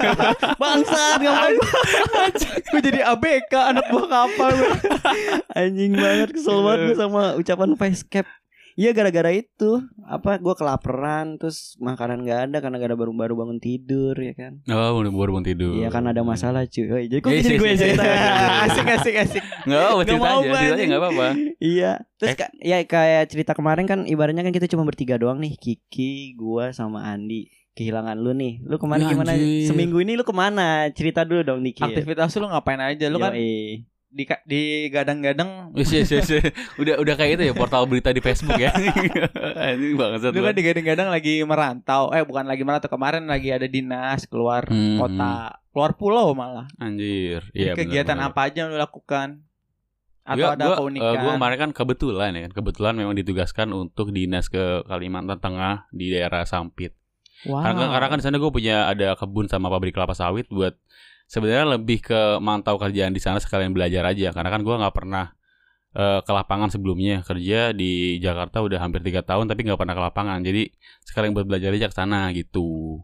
Bangsat, 0.56 1.18
ngapain? 1.18 1.56
Gue 2.66 2.80
jadi 2.80 3.00
ABK 3.06 3.52
Anak 3.52 3.84
buah 3.86 4.06
kapal. 4.08 4.52
Anjing 5.52 5.92
banget, 5.94 6.28
kesel 6.32 6.58
banget 6.60 6.80
gue 6.86 6.96
sama 6.98 7.22
ucapan 7.34 7.70
face 7.76 8.02
cap. 8.04 8.26
Iya 8.74 8.90
gara-gara 8.90 9.28
itu. 9.30 9.70
Apa 10.02 10.36
gue 10.36 10.54
kelaparan 10.54 11.36
terus 11.36 11.76
makanan 11.78 12.22
nggak 12.22 12.40
ada 12.46 12.58
karena 12.58 12.76
gara 12.76 12.92
baru 12.92 13.12
baru 13.12 13.34
bangun 13.34 13.58
tidur 13.58 14.14
ya 14.14 14.32
kan? 14.32 14.64
Oh 14.66 14.98
udah 14.98 15.10
baru 15.10 15.30
bangun 15.34 15.46
tidur. 15.46 15.72
Iya 15.74 15.88
kan 15.88 16.04
ada 16.04 16.20
masalah 16.22 16.64
cuy. 16.64 16.86
Oh, 16.86 16.98
jadi 16.98 17.18
kok 17.18 17.28
Yes, 17.28 17.42
jadi 17.42 17.48
yes, 17.48 17.58
gue 17.58 17.66
yang 17.66 17.74
yes, 17.74 17.82
cerita? 17.82 18.02
yes, 18.02 18.12
yes, 18.12 18.32
yes. 18.32 18.62
Asik 18.64 18.86
asik 18.88 19.14
asik. 19.18 19.42
Nggak 19.62 19.80
apa 19.82 20.02
cerita 20.02 20.18
mau 20.18 20.28
aja 20.32 20.42
Cerita 20.42 20.56
anjing. 20.72 20.88
nggak 20.88 21.00
apa-apa. 21.00 21.26
Iya. 21.58 21.92
Terus 22.16 22.30
Eh. 22.30 22.36
ka- 22.36 22.54
ya 22.58 22.76
kayak 22.82 23.22
cerita 23.28 23.52
kemarin 23.52 23.84
kan 23.84 23.98
ibaratnya 24.04 24.40
kan 24.40 24.50
kita 24.50 24.66
cuma 24.66 24.82
bertiga 24.82 25.16
doang 25.16 25.36
nih. 25.36 25.52
Kiki 25.54 26.12
gua 26.34 26.70
sama 26.70 27.04
Andi. 27.06 27.46
Kehilangan 27.72 28.16
lu 28.16 28.32
nih. 28.32 28.60
Lu 28.62 28.76
kemarin 28.76 29.04
Ya, 29.04 29.10
gimana? 29.10 29.32
anjir. 29.32 29.64
seminggu 29.64 29.96
ini 29.98 30.12
lu 30.12 30.22
ke 30.22 30.34
mana? 30.34 30.88
Cerita 30.90 31.24
dulu 31.24 31.40
dong 31.42 31.60
Niki 31.60 31.80
Aktivitas 31.80 32.36
lu 32.36 32.44
ngapain 32.44 32.76
aja? 32.78 33.08
Lu 33.08 33.16
kan 33.16 33.32
Yoi. 33.32 33.88
Di, 34.12 34.24
di 34.44 34.62
gadang-gadang 34.86 35.72
yes, 35.72 35.88
yes, 35.90 36.12
yes. 36.12 36.28
Udah 36.76 36.96
udah 36.96 37.14
kayak 37.14 37.32
itu 37.34 37.48
ya 37.48 37.54
portal 37.54 37.84
berita 37.84 38.08
di 38.08 38.20
Facebook 38.20 38.54
ya. 38.56 38.68
Ini 39.74 39.92
bangsat. 39.92 40.30
Lu 40.30 40.38
kan 40.38 40.44
banget. 40.46 40.54
di 40.54 40.62
gadang-gadang 40.62 41.08
lagi 41.08 41.34
merantau 41.40 42.10
Eh 42.10 42.20
bukan 42.20 42.44
lagi 42.44 42.60
merantau 42.60 42.86
Kemarin 42.86 43.24
lagi 43.24 43.48
ada 43.48 43.64
dinas 43.64 44.24
Keluar 44.24 44.64
Hmm, 44.64 44.96
kota 44.96 45.56
Keluar 45.68 45.92
pulau 45.94 46.30
malah 46.32 46.68
Anjir. 46.76 47.48
Iya. 47.50 47.72
Kegiatan 47.72 48.12
bener, 48.14 48.28
bener. 48.28 48.36
apa 48.36 48.40
aja 48.44 48.56
yang 48.58 48.68
lu 48.68 48.76
lakukan 48.76 49.28
Atau 50.22 50.38
Gua- 50.38 50.52
ada 50.52 50.64
gua, 50.64 50.76
keunikan 50.78 51.08
eh, 51.08 51.16
gua 51.18 51.32
kemarin 51.34 51.58
kan 51.58 51.70
kebetulan 51.72 52.30
ya 52.32 52.46
kebetulan 52.48 52.94
memang 52.94 53.14
ditugaskan 53.14 53.68
untuk 53.70 54.10
dinas 54.10 54.46
ke 54.46 54.60
Kalimantan 54.84 55.36
Tengah 55.36 55.90
di 55.90 56.08
daerah 56.08 56.44
Sampit. 56.44 56.94
wow 57.42 57.58
Karena, 57.58 57.90
karena 57.90 58.06
kan 58.06 58.18
di 58.18 58.24
sana 58.24 58.36
gue 58.36 58.46
punya 58.48 58.86
ada 58.86 59.16
kebun 59.16 59.48
sama 59.48 59.66
pabrik 59.66 59.90
kelapa 59.90 60.12
sawit 60.12 60.46
buat 60.46 60.78
sebenarnya 61.32 61.80
lebih 61.80 62.04
ke 62.04 62.36
mantau 62.44 62.76
kerjaan 62.76 63.16
di 63.16 63.20
sana 63.24 63.40
sekalian 63.40 63.72
belajar 63.72 64.04
aja. 64.04 64.36
Karena 64.36 64.52
kan 64.52 64.60
gue 64.60 64.74
nggak 64.76 64.92
pernah 64.92 65.32
eh, 65.96 66.20
ke 66.20 66.32
lapangan 66.32 66.68
sebelumnya 66.68 67.24
kerja 67.24 67.72
di 67.72 68.20
Jakarta 68.20 68.60
udah 68.60 68.76
hampir 68.76 69.00
tiga 69.00 69.24
tahun 69.24 69.48
tapi 69.48 69.64
nggak 69.64 69.80
pernah 69.80 69.96
ke 69.96 70.02
lapangan. 70.12 70.38
Jadi 70.44 70.68
sekalian 71.08 71.32
buat 71.32 71.48
belajar 71.48 71.72
aja 71.72 71.88
ke 71.88 71.96
sana 71.96 72.28
gitu. 72.36 73.00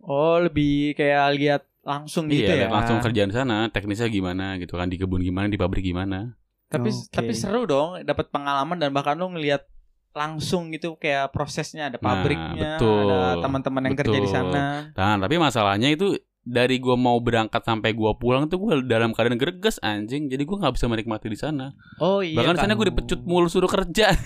Oh 0.00 0.36
lebih 0.40 0.96
kayak 0.96 1.26
lihat 1.36 1.62
langsung 1.84 2.28
gitu 2.28 2.48
iya, 2.48 2.68
ya 2.68 2.72
langsung 2.72 3.00
kerjaan 3.04 3.32
di 3.32 3.36
sana, 3.36 3.68
teknisnya 3.68 4.08
gimana 4.08 4.56
gitu 4.60 4.76
kan 4.76 4.88
di 4.88 4.96
kebun 4.96 5.20
gimana, 5.20 5.52
di 5.52 5.60
pabrik 5.60 5.84
gimana. 5.84 6.36
Tapi 6.68 6.88
Oke. 6.92 7.12
tapi 7.12 7.32
seru 7.32 7.64
dong 7.64 8.00
dapat 8.04 8.28
pengalaman 8.28 8.76
dan 8.76 8.92
bahkan 8.92 9.16
lu 9.16 9.32
ngelihat 9.32 9.64
langsung 10.12 10.68
gitu 10.72 10.96
kayak 11.00 11.32
prosesnya 11.32 11.88
ada 11.88 11.96
Nah, 12.00 12.04
pabriknya, 12.04 12.76
betul. 12.76 13.08
ada 13.08 13.40
teman-teman 13.40 13.82
yang 13.88 13.96
kerja 13.96 14.18
di 14.18 14.28
Betul. 14.28 14.36
sana. 14.36 14.64
Nah, 14.92 15.16
tapi 15.20 15.34
masalahnya 15.36 15.88
itu 15.92 16.16
dari 16.48 16.76
gua 16.78 16.96
mau 16.96 17.18
berangkat 17.18 17.60
sampai 17.60 17.92
gua 17.92 18.14
pulang 18.14 18.48
tuh 18.48 18.56
gua 18.56 18.80
dalam 18.80 19.12
keadaan 19.12 19.36
greges 19.36 19.76
anjing. 19.80 20.26
Jadi 20.26 20.42
gua 20.42 20.56
nggak 20.58 20.74
bisa 20.74 20.86
menikmati 20.86 21.28
di 21.28 21.36
sana. 21.36 21.76
Oh 21.98 22.20
iya. 22.20 22.34
Bahkan 22.34 22.54
di 22.54 22.60
sana 22.60 22.72
kan. 22.72 22.78
gue 22.78 22.86
dipecut 22.88 23.20
mulu 23.22 23.46
suruh 23.46 23.68
kerja. 23.68 24.16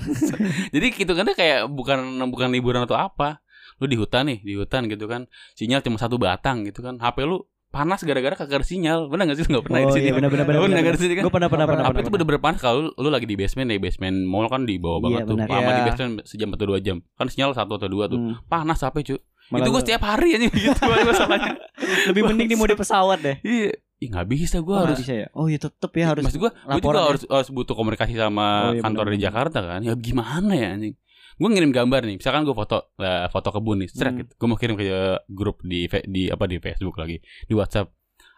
Jadi 0.72 0.86
gitu 0.94 1.12
kan 1.12 1.26
kayak 1.28 1.66
bukan 1.68 1.98
bukan 2.26 2.48
liburan 2.48 2.84
atau 2.84 2.94
apa. 2.94 3.42
Lu 3.76 3.84
di 3.84 3.96
hutan 3.96 4.24
nih, 4.26 4.38
di 4.40 4.54
hutan 4.54 4.86
gitu 4.86 5.04
kan. 5.04 5.26
Sinyal 5.52 5.82
cuma 5.82 5.98
satu 5.98 6.16
batang 6.16 6.64
gitu 6.64 6.80
kan. 6.80 6.96
HP 6.96 7.26
lu 7.26 7.44
panas 7.66 8.00
gara-gara 8.00 8.32
kagak 8.34 8.64
sinyal. 8.64 9.10
Benar 9.10 9.28
gak 9.28 9.36
sih? 9.36 9.44
Lu 9.44 9.60
Gak 9.60 9.64
pernah 9.64 9.80
Oh, 9.82 9.86
di 9.86 9.92
sini. 9.92 10.04
iya, 10.06 10.12
benar, 10.14 10.30
benar, 10.30 10.44
benar, 10.46 10.60
benar, 10.62 10.80
nggak 10.80 10.94
di 10.94 11.02
sini 11.02 11.12
kan? 11.12 11.22
gue 11.22 11.34
pernah 11.34 11.50
pernah 11.50 11.66
pernah 11.66 11.84
pernah, 11.84 12.00
itu 12.00 12.08
bener-bener 12.08 12.40
panas 12.40 12.60
kalau 12.62 12.78
lu, 12.80 12.90
lu 12.96 13.08
lagi 13.10 13.26
di 13.26 13.36
basement 13.36 13.68
nih, 13.68 13.76
basement 13.76 14.16
mall 14.24 14.48
kan 14.48 14.64
di 14.64 14.80
bawah 14.80 14.96
Iya, 14.96 15.04
banget 15.04 15.20
tuh. 15.20 15.34
benar. 15.36 15.48
Lama 15.50 15.60
di 15.68 15.74
Iya. 15.74 15.86
basement 15.86 16.12
sejam 16.24 16.48
atau 16.50 16.64
dua 16.64 16.78
jam. 16.80 16.96
Kan 17.12 17.26
sinyal 17.28 17.52
satu 17.52 17.76
atau 17.76 17.88
dua 17.90 18.04
tuh. 18.06 18.16
Hmm. 18.16 18.34
Panas 18.46 18.80
HP 18.80 18.96
cuy. 19.04 19.20
Malah 19.48 19.58
itu 19.58 19.68
gue 19.68 19.72
gua- 19.72 19.84
setiap 19.84 20.02
hari 20.04 20.28
aja 20.32 20.46
gitu 20.48 20.80
masalahnya. 21.02 21.52
lebih 22.08 22.22
mending 22.24 22.48
di 22.48 22.56
mode 22.56 22.74
pesawat 22.74 23.18
deh 23.20 23.36
Iya. 23.40 23.72
Ih 23.96 24.08
nggak 24.08 24.26
bisa 24.26 24.56
gue 24.58 24.70
Oh, 24.70 24.82
harus 24.82 24.98
bisa 24.98 25.14
ya 25.16 25.26
oh 25.32 25.46
iya 25.46 25.56
tetep 25.56 25.88
ya 25.90 26.04
harus 26.06 26.20
Maksud 26.20 26.36
gue, 26.38 26.50
gue 26.52 26.80
juga 26.80 26.92
ya. 26.94 27.08
harus, 27.08 27.22
harus 27.24 27.48
butuh 27.48 27.72
komunikasi 27.72 28.12
sama 28.12 28.44
Oh, 28.66 28.72
iya, 28.72 28.82
kantor 28.82 29.04
di 29.06 29.16
benar-benar. 29.16 29.24
Jakarta 29.24 29.58
kan. 29.62 29.80
Ya 29.80 29.94
gimana 29.94 30.52
ya 30.52 30.68
anjing. 30.70 30.94
Gue 31.34 31.48
ngirim 31.50 31.68
gambar 31.70 32.00
nih, 32.02 32.16
misalkan 32.16 32.42
gue 32.42 32.52
foto 32.52 32.92
lah 32.96 33.28
foto 33.28 33.48
kebun 33.50 33.76
nih, 33.78 33.88
strek 33.88 34.08
Hmm. 34.10 34.20
gitu. 34.20 34.32
Gue 34.34 34.46
mau 34.46 34.56
kirim 34.56 34.74
ke 34.74 34.84
grup 35.26 35.60
di 35.62 35.80
di 36.06 36.22
apa 36.26 36.44
di 36.44 36.56
Facebook 36.56 36.96
lagi, 36.96 37.16
di 37.42 37.52
WhatsApp. 37.52 37.88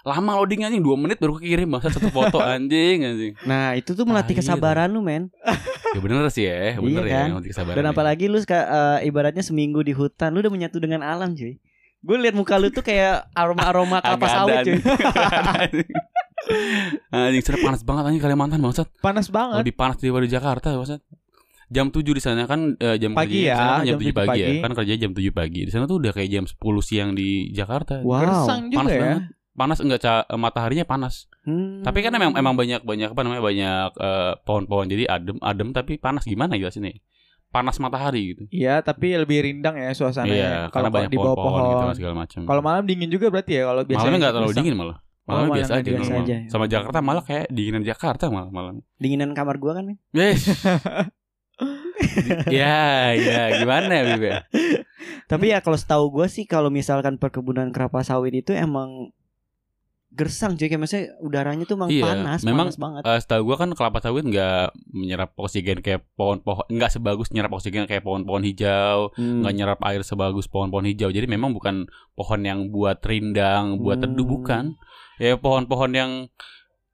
Lama 0.09 0.41
loading 0.41 0.65
anjing 0.65 0.81
2 0.81 0.89
menit 0.97 1.21
baru 1.21 1.37
kekirim 1.37 1.69
bangsa 1.69 1.93
satu 1.93 2.09
foto 2.09 2.41
anjing 2.57 3.05
anjing. 3.05 3.33
Nah, 3.45 3.77
itu 3.77 3.93
tuh 3.93 4.09
melatih 4.09 4.33
Tai, 4.33 4.41
kesabaran 4.41 4.89
lu, 4.89 5.05
men. 5.05 5.29
Ya 5.93 6.01
bener 6.01 6.25
sih 6.33 6.49
ya, 6.49 6.81
bener 6.81 7.05
Iya 7.05 7.13
ya 7.13 7.21
kan? 7.25 7.29
nanti 7.41 7.49
kesabaran. 7.53 7.77
Dan 7.77 7.85
ya. 7.85 7.91
apalagi 7.93 8.25
lu 8.27 8.41
eh, 8.41 8.99
ibaratnya 9.05 9.45
seminggu 9.45 9.85
di 9.85 9.93
hutan, 9.93 10.33
lu 10.33 10.41
udah 10.41 10.53
menyatu 10.53 10.81
dengan 10.81 11.05
alam, 11.05 11.37
cuy. 11.37 11.61
Gue 11.99 12.17
liat 12.17 12.33
muka 12.33 12.57
lu 12.57 12.73
tuh 12.73 12.81
kayak 12.81 13.29
aroma-aroma 13.37 14.01
kelapa 14.05 14.27
sawit, 14.27 14.57
cuy. 14.65 14.79
anjing. 15.61 15.91
anjing 17.13 17.43
sana 17.45 17.59
panas 17.61 17.83
banget 17.85 18.03
anjing 18.09 18.23
Kalimantan 18.23 18.59
bangsat. 18.65 18.89
Panas 19.05 19.29
banget. 19.29 19.61
Lebih 19.61 19.75
panas 19.77 20.01
daripada 20.01 20.25
Jakarta 20.25 20.73
bangsat. 20.73 21.01
Jam 21.69 21.93
7 21.93 22.01
di 22.01 22.23
sana 22.25 22.49
kan 22.49 22.81
eh, 22.81 22.97
jam 22.97 23.13
Pagi 23.13 23.45
kerja 23.45 23.45
di 23.45 23.53
ya, 23.53 23.57
sana 23.61 23.69
kan 23.69 23.85
jam, 23.85 23.99
jam 24.01 24.01
7 24.01 24.09
7 24.09 24.17
pagi, 24.17 24.41
ya. 24.41 24.47
pagi. 24.49 24.57
Kan 24.65 24.73
kerja 24.73 24.93
jam 24.97 25.11
7 25.13 25.37
pagi. 25.37 25.61
Di 25.69 25.71
sana 25.75 25.85
tuh 25.85 25.97
udah 26.01 26.13
kayak 26.17 26.31
jam 26.33 26.45
10 26.49 26.57
siang 26.81 27.11
di 27.13 27.29
Jakarta. 27.53 28.01
Wow. 28.01 28.25
Gersang 28.25 28.61
juga 28.73 28.79
panas 28.81 28.93
ya. 28.93 29.01
banget. 29.05 29.23
Panas 29.59 29.83
enggak 29.83 29.99
ca- 29.99 30.23
eh, 30.25 30.39
mataharinya 30.39 30.87
panas. 30.87 31.27
Hmm. 31.43 31.83
Tapi 31.83 31.99
kan 32.01 32.15
emang 32.15 32.31
emang 32.33 32.55
banyak 32.55 32.81
banyak 32.81 33.11
apa 33.11 33.21
namanya 33.21 33.43
banyak 33.43 33.91
eh, 33.99 34.33
pohon-pohon 34.47 34.87
jadi 34.87 35.05
adem 35.11 35.37
adem 35.43 35.75
tapi 35.75 35.99
panas 35.99 36.23
gimana 36.23 36.55
ya 36.55 36.71
sini? 36.71 36.95
Panas 37.49 37.81
matahari 37.81 38.37
gitu. 38.37 38.43
Iya, 38.49 38.79
tapi 38.81 39.17
lebih 39.17 39.41
rindang 39.43 39.75
ya 39.75 39.91
suasananya. 39.91 40.37
Iya, 40.37 40.53
kalau 40.69 40.87
karena 40.87 40.91
banyak 40.95 41.11
di 41.11 41.17
bawah 41.17 41.33
pohon-pohon 41.35 41.59
gitu 41.59 41.75
pohon. 41.75 41.89
kan 41.89 41.97
segala 41.97 42.15
macam. 42.15 42.41
Kalau 42.45 42.63
malam 42.63 42.85
dingin 42.85 43.09
juga 43.09 43.27
berarti 43.29 43.53
ya 43.57 43.63
kalau 43.67 43.83
biasanya. 43.83 43.99
Malamnya 44.05 44.21
nggak 44.21 44.35
terlalu 44.37 44.55
dingin 44.55 44.77
malah. 44.77 44.97
Oh, 44.97 45.03
Malamnya 45.27 45.41
malamnya 45.43 45.57
biasa 45.59 45.73
aja, 45.75 45.89
biasa 45.91 46.05
normal. 46.09 46.23
aja. 46.23 46.37
Sama 46.47 46.65
Jakarta 46.65 46.99
malah 47.03 47.25
kayak 47.25 47.47
dinginan 47.51 47.83
Jakarta 47.83 48.25
malah 48.29 48.49
malam. 48.49 48.75
dinginan 48.97 49.31
kamar 49.33 49.57
gua 49.57 49.73
kan, 49.77 49.85
men. 49.85 49.97
Yes. 50.13 50.41
ya, 52.49 53.13
ya, 53.13 53.43
gimana 53.59 53.91
ya, 53.91 54.03
Bibe? 54.07 54.31
Tapi 55.31 55.53
ya 55.53 55.59
kalau 55.61 55.77
setahu 55.77 56.05
gua 56.11 56.27
sih 56.27 56.45
kalau 56.45 56.69
misalkan 56.69 57.17
perkebunan 57.17 57.73
kelapa 57.73 58.01
sawit 58.01 58.33
itu 58.35 58.53
emang 58.53 59.13
gersang 60.09 60.57
cuy 60.57 60.67
kayak 60.67 60.81
maksudnya 60.81 61.15
udaranya 61.21 61.63
tuh 61.63 61.77
emang 61.77 61.91
Iya, 61.93 62.05
panas, 62.05 62.41
memang, 62.43 62.67
panas 62.73 62.79
banget. 62.81 63.03
Eh, 63.05 63.19
setahu 63.21 63.43
gua 63.45 63.57
kan 63.57 63.71
kelapa 63.71 63.99
sawit 64.01 64.25
nggak 64.25 64.73
menyerap 64.91 65.31
oksigen 65.37 65.79
kayak 65.79 66.09
pohon-pohon, 66.17 66.65
nggak 66.67 66.91
sebagus 66.91 67.29
nyerap 67.31 67.53
oksigen 67.53 67.85
kayak 67.85 68.03
pohon-pohon 68.03 68.43
hijau, 68.43 69.13
Hmm. 69.15 69.45
nggak 69.45 69.55
nyerap 69.55 69.79
air 69.85 70.01
sebagus 70.01 70.49
pohon-pohon 70.49 70.89
hijau. 70.89 71.09
Jadi 71.09 71.29
memang 71.29 71.53
bukan 71.53 71.87
pohon 72.13 72.41
yang 72.41 72.69
buat 72.69 72.99
rindang, 73.01 73.79
buat 73.79 74.01
teduh 74.01 74.25
Hmm. 74.25 74.35
bukan. 74.35 74.65
Ya 75.19 75.37
pohon-pohon 75.37 75.93
yang 75.93 76.11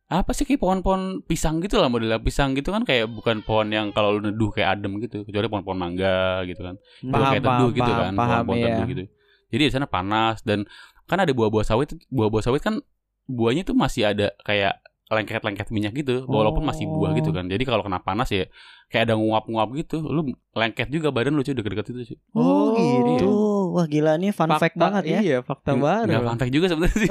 apa 0.04 0.30
sih 0.30 0.44
kayak 0.44 0.60
pohon-pohon 0.60 1.24
pisang 1.24 1.58
gitu 1.58 1.80
lah 1.80 1.88
modelnya 1.88 2.20
pisang 2.20 2.52
gitu 2.52 2.70
kan 2.70 2.84
kayak 2.84 3.08
bukan 3.08 3.40
pohon 3.40 3.72
yang 3.72 3.88
kalau 3.90 4.14
lu 4.14 4.20
neduh 4.22 4.52
kayak 4.52 4.78
adem 4.78 5.00
gitu 5.00 5.24
kecuali 5.24 5.48
pohon-pohon 5.48 5.78
mangga 5.80 6.44
gitu 6.44 6.60
kan 6.60 6.76
Hmm. 7.00 7.10
Paham, 7.10 7.30
kayak 7.32 7.42
teduh 7.42 7.50
paham, 7.64 7.72
gitu 7.72 7.90
paham, 7.90 8.02
kan 8.04 8.12
pohon-pohon 8.14 8.58
iya. 8.60 8.66
teduh 8.68 8.86
gitu 8.86 9.02
jadi 9.48 9.62
di 9.64 9.72
sana 9.72 9.86
panas 9.88 10.44
dan 10.44 10.68
kan 11.04 11.18
ada 11.18 11.32
buah-buah 11.32 11.64
sawit 11.64 11.96
buah-buah 12.12 12.44
sawit 12.44 12.60
kan 12.60 12.84
buahnya 13.24 13.64
tuh 13.64 13.76
masih 13.76 14.12
ada 14.12 14.36
kayak 14.44 14.83
lengket-lengket 15.14 15.68
minyak 15.68 15.92
gitu 15.92 16.24
walaupun 16.24 16.62
masih 16.62 16.84
buah 16.84 17.12
gitu 17.12 17.24
Oh. 17.26 17.34
kan 17.34 17.46
jadi 17.46 17.62
kalau 17.62 17.80
kena 17.80 17.98
panas 17.98 18.28
ya 18.28 18.44
kayak 18.86 19.08
ada 19.08 19.14
nguap-nguap 19.14 19.72
gitu 19.74 19.98
lu 20.00 20.22
lengket 20.52 20.86
juga 20.86 21.08
badan 21.08 21.32
lu 21.32 21.40
cuy 21.40 21.50
deket-deket 21.52 21.86
itu 21.88 22.00
cuy 22.06 22.18
Oh, 22.32 22.74
Oh, 22.74 23.06
gitu. 23.08 23.26
Wah 23.72 23.86
gila 23.86 24.14
nih 24.14 24.30
fun 24.30 24.46
fact 24.52 24.74
banget 24.74 25.02
ya. 25.04 25.18
Iya, 25.20 25.38
fakta 25.40 25.74
baru. 25.74 26.06
nggak 26.06 26.22
fun 26.24 26.38
fact 26.38 26.52
juga 26.52 26.66
sebenarnya 26.68 26.94
sih 26.96 27.08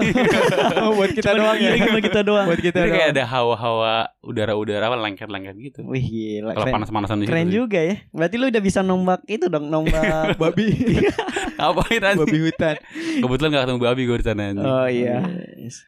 buat 0.95 1.11
kita 1.11 1.31
doang 1.33 1.57
ya. 1.57 1.69
Iya, 1.69 1.83
cuma 1.85 1.99
kita 1.99 2.21
doang. 2.21 2.45
Buat 2.47 2.61
kita 2.61 2.77
jadi 2.77 2.87
kayak 2.89 3.03
doang. 3.05 3.15
ada 3.15 3.23
hawa-hawa 3.25 3.93
udara-udara 4.21 4.83
apa 4.85 4.95
lengket-lengket 4.97 5.55
gitu 5.61 5.79
Wih 5.83 5.99
gila. 6.01 6.51
kalau 6.53 6.67
panas-panasan 6.71 7.17
di 7.17 7.25
keren 7.25 7.35
situ 7.41 7.49
sih. 7.49 7.57
juga 7.57 7.79
ya. 7.81 7.95
Berarti 8.09 8.35
lu 8.37 8.45
udah 8.47 8.61
bisa 8.61 8.79
nombak 8.79 9.19
itu 9.25 9.45
dong, 9.45 9.67
nombak 9.67 10.03
babi, 10.41 10.67
Ngapain 11.59 12.01
anjing? 12.01 12.19
babi 12.21 12.37
hutan. 12.41 12.75
Kebetulan 13.19 13.49
gak 13.49 13.63
ketemu 13.63 13.79
babi 13.81 14.01
gue 14.03 14.17
di 14.17 14.25
sana. 14.25 14.43
Oh 14.57 14.87
iya. 14.87 15.17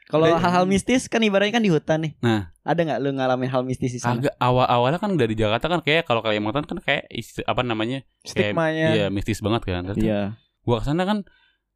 Kalau 0.05 0.27
hal-hal 0.29 0.65
mistis 0.65 1.07
kan 1.07 1.19
ibaratnya 1.21 1.51
kan 1.53 1.63
di 1.63 1.69
hutan 1.69 1.99
nih. 2.05 2.11
Nah. 2.19 2.41
ada 2.61 2.81
nggak 2.81 2.99
lu 2.99 3.09
ngalamin 3.11 3.45
hal 3.47 3.61
mistis 3.61 3.91
di 3.91 3.99
sana? 3.99 4.17
Agak 4.17 4.33
awal-awalnya 4.37 4.97
kan 4.97 5.13
dari 5.13 5.33
Jakarta 5.33 5.65
kan 5.67 5.79
kayak 5.79 6.03
kalau 6.03 6.19
Kalimantan 6.19 6.63
kan 6.63 6.77
kayak 6.77 7.05
isti- 7.09 7.43
apa 7.43 7.61
namanya? 7.61 8.01
Stigmanya. 8.21 8.87
Iya, 8.91 9.05
mistis 9.09 9.37
banget 9.37 9.61
kan. 9.63 9.85
Ternyata 9.85 10.01
Iya. 10.01 10.21
Gua 10.61 10.79
ke 10.79 10.85
sana 10.85 11.03
kan 11.03 11.25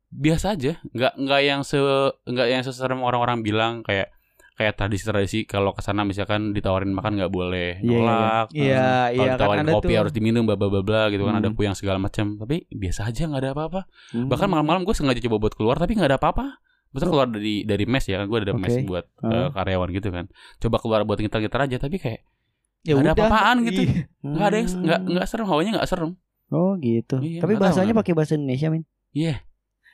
biasa 0.10 0.54
aja, 0.54 0.82
nggak 0.88 1.14
nggak 1.16 1.42
yang 1.44 1.62
se 1.62 1.78
nggak 2.24 2.48
yang 2.48 2.62
seserem 2.62 3.00
orang-orang 3.00 3.42
bilang 3.42 3.82
kayak 3.82 4.10
kayak 4.56 4.76
tradisi-tradisi 4.76 5.46
kalau 5.46 5.72
ke 5.72 5.80
sana 5.80 6.02
misalkan 6.02 6.52
ditawarin 6.52 6.90
makan 6.90 7.16
nggak 7.16 7.30
boleh 7.30 7.78
Iya, 7.78 7.86
iya, 7.86 7.86
iya. 7.86 8.02
nolak. 8.02 8.48
Iya, 8.52 8.76
Kalau 8.76 9.14
iya 9.14 9.22
kan 9.22 9.38
ditawarin 9.38 9.62
ada 9.62 9.72
kopi 9.72 9.88
tuh. 9.88 9.98
harus 9.98 10.12
diminum 10.12 10.44
bla 10.44 10.58
bla 10.58 10.82
bla 10.82 11.08
gitu 11.08 11.24
kan 11.24 11.32
Hmm. 11.32 11.42
ada 11.42 11.54
kue 11.54 11.64
yang 11.64 11.78
segala 11.78 11.96
macam. 11.98 12.36
Tapi 12.36 12.66
biasa 12.68 13.06
aja 13.06 13.22
nggak 13.24 13.40
ada 13.40 13.52
apa-apa. 13.54 13.82
Hmm. 14.10 14.26
Bahkan 14.28 14.48
malam-malam 14.50 14.82
gue 14.82 14.92
sengaja 14.92 15.22
coba 15.22 15.38
buat 15.40 15.54
keluar 15.54 15.78
tapi 15.78 15.94
nggak 15.94 16.10
ada 16.10 16.18
apa-apa. 16.18 16.58
Betul 16.90 17.08
keluar 17.10 17.28
dari 17.28 17.62
dari 17.64 17.86
mes 17.86 18.02
ya 18.04 18.18
kan 18.18 18.26
gue 18.26 18.38
ada 18.40 18.54
mes 18.54 18.72
Oke. 18.72 18.84
buat 18.84 19.06
Ah. 19.20 19.30
eh, 19.30 19.50
karyawan 19.52 19.90
gitu 19.92 20.10
kan. 20.10 20.26
Coba 20.58 20.78
keluar 20.78 21.00
buat 21.04 21.18
ngitar-ngitar 21.18 21.62
aja 21.64 21.78
tapi 21.78 21.98
kayak 21.98 22.22
Ya 22.82 22.94
nggak 22.94 23.04
ada 23.04 23.12
udah. 23.12 23.16
apa-apaan 23.20 23.58
gitu. 23.66 23.82
Iya. 23.84 23.94
nggak 24.24 24.48
ada 24.48 24.56
yang 24.56 24.68
nggak 24.80 25.00
nggak 25.10 25.26
serem 25.26 25.48
hawanya 25.48 25.72
nggak 25.76 25.88
serem. 25.88 26.12
Oh 26.50 26.74
gitu. 26.76 27.16
Iya, 27.20 27.40
Tapi 27.40 27.54
bahasanya 27.56 27.94
pakai 27.94 28.14
bahasa 28.14 28.34
Indonesia, 28.34 28.68
Min. 28.68 28.84
Iya. 29.12 29.46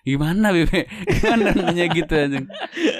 Gimana 0.01 0.53
Bebe? 0.53 0.85
Gimana 1.09 1.49
nanya 1.51 1.85
gitu 1.89 2.13
anjing. 2.13 2.45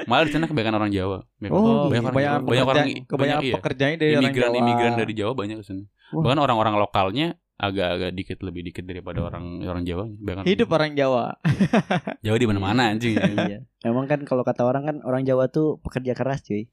Malah 0.04 0.26
di 0.26 0.32
sana 0.32 0.44
kebanyakan 0.44 0.76
orang 0.76 0.92
Jawa. 0.92 1.22
Banyak 1.38 1.52
Oh, 1.52 1.56
orang- 1.56 1.70
Oh, 1.70 1.86
banyak 1.86 1.94
iya, 1.94 2.02
orang 2.02 2.12
banyak 2.12 2.26
Jawa. 2.26 2.44
banyak 2.44 2.66
orang 2.66 2.86
kebanyakan 3.06 3.16
banyak, 3.16 3.40
iya. 3.40 3.54
pekerjaannya 3.56 3.98
dari 3.98 4.12
orang 4.12 4.24
imigran 4.26 4.50
Jawa. 4.50 4.60
imigran 4.60 4.94
dari 4.98 5.14
Jawa 5.14 5.32
banyak 5.34 5.56
ke 5.56 5.64
sana. 5.64 5.84
Wah. 6.12 6.22
Bahkan 6.22 6.40
orang-orang 6.42 6.76
lokalnya 6.76 7.28
agak-agak 7.56 8.12
dikit 8.12 8.38
lebih 8.44 8.68
dikit 8.68 8.84
daripada 8.84 9.24
orang 9.24 9.64
orang 9.64 9.88
Jawa. 9.88 10.06
Bahkan 10.12 10.44
Hidup 10.44 10.70
orang 10.76 10.92
Jawa. 10.94 11.40
Jawa 12.26 12.38
di 12.38 12.48
mana-mana 12.48 12.92
anjing. 12.92 13.16
iya. 13.48 13.64
Emang 13.84 14.06
kan 14.12 14.28
kalau 14.28 14.44
kata 14.44 14.68
orang 14.68 14.84
kan 14.84 14.96
orang 15.08 15.24
Jawa 15.24 15.48
tuh 15.48 15.80
pekerja 15.80 16.12
keras, 16.12 16.44
cuy. 16.44 16.68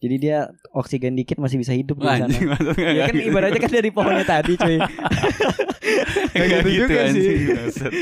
Jadi 0.00 0.16
dia 0.16 0.48
oksigen 0.72 1.12
dikit 1.12 1.36
masih 1.36 1.60
bisa 1.60 1.76
hidup 1.76 2.00
di 2.00 2.08
sana. 2.08 2.24
Anjing 2.24 2.48
Ya 2.80 3.04
kan 3.12 3.16
ibaratnya 3.20 3.60
kan 3.60 3.72
dari 3.72 3.90
pohonnya 3.92 4.24
tadi, 4.24 4.56
cuy. 4.56 4.80
Kayak 6.32 6.48
gitu 6.64 6.68
gitu 6.72 6.88
juga 6.88 6.94
sih. 6.96 7.04
anjing. 7.04 7.38
Bangsat. 7.52 7.92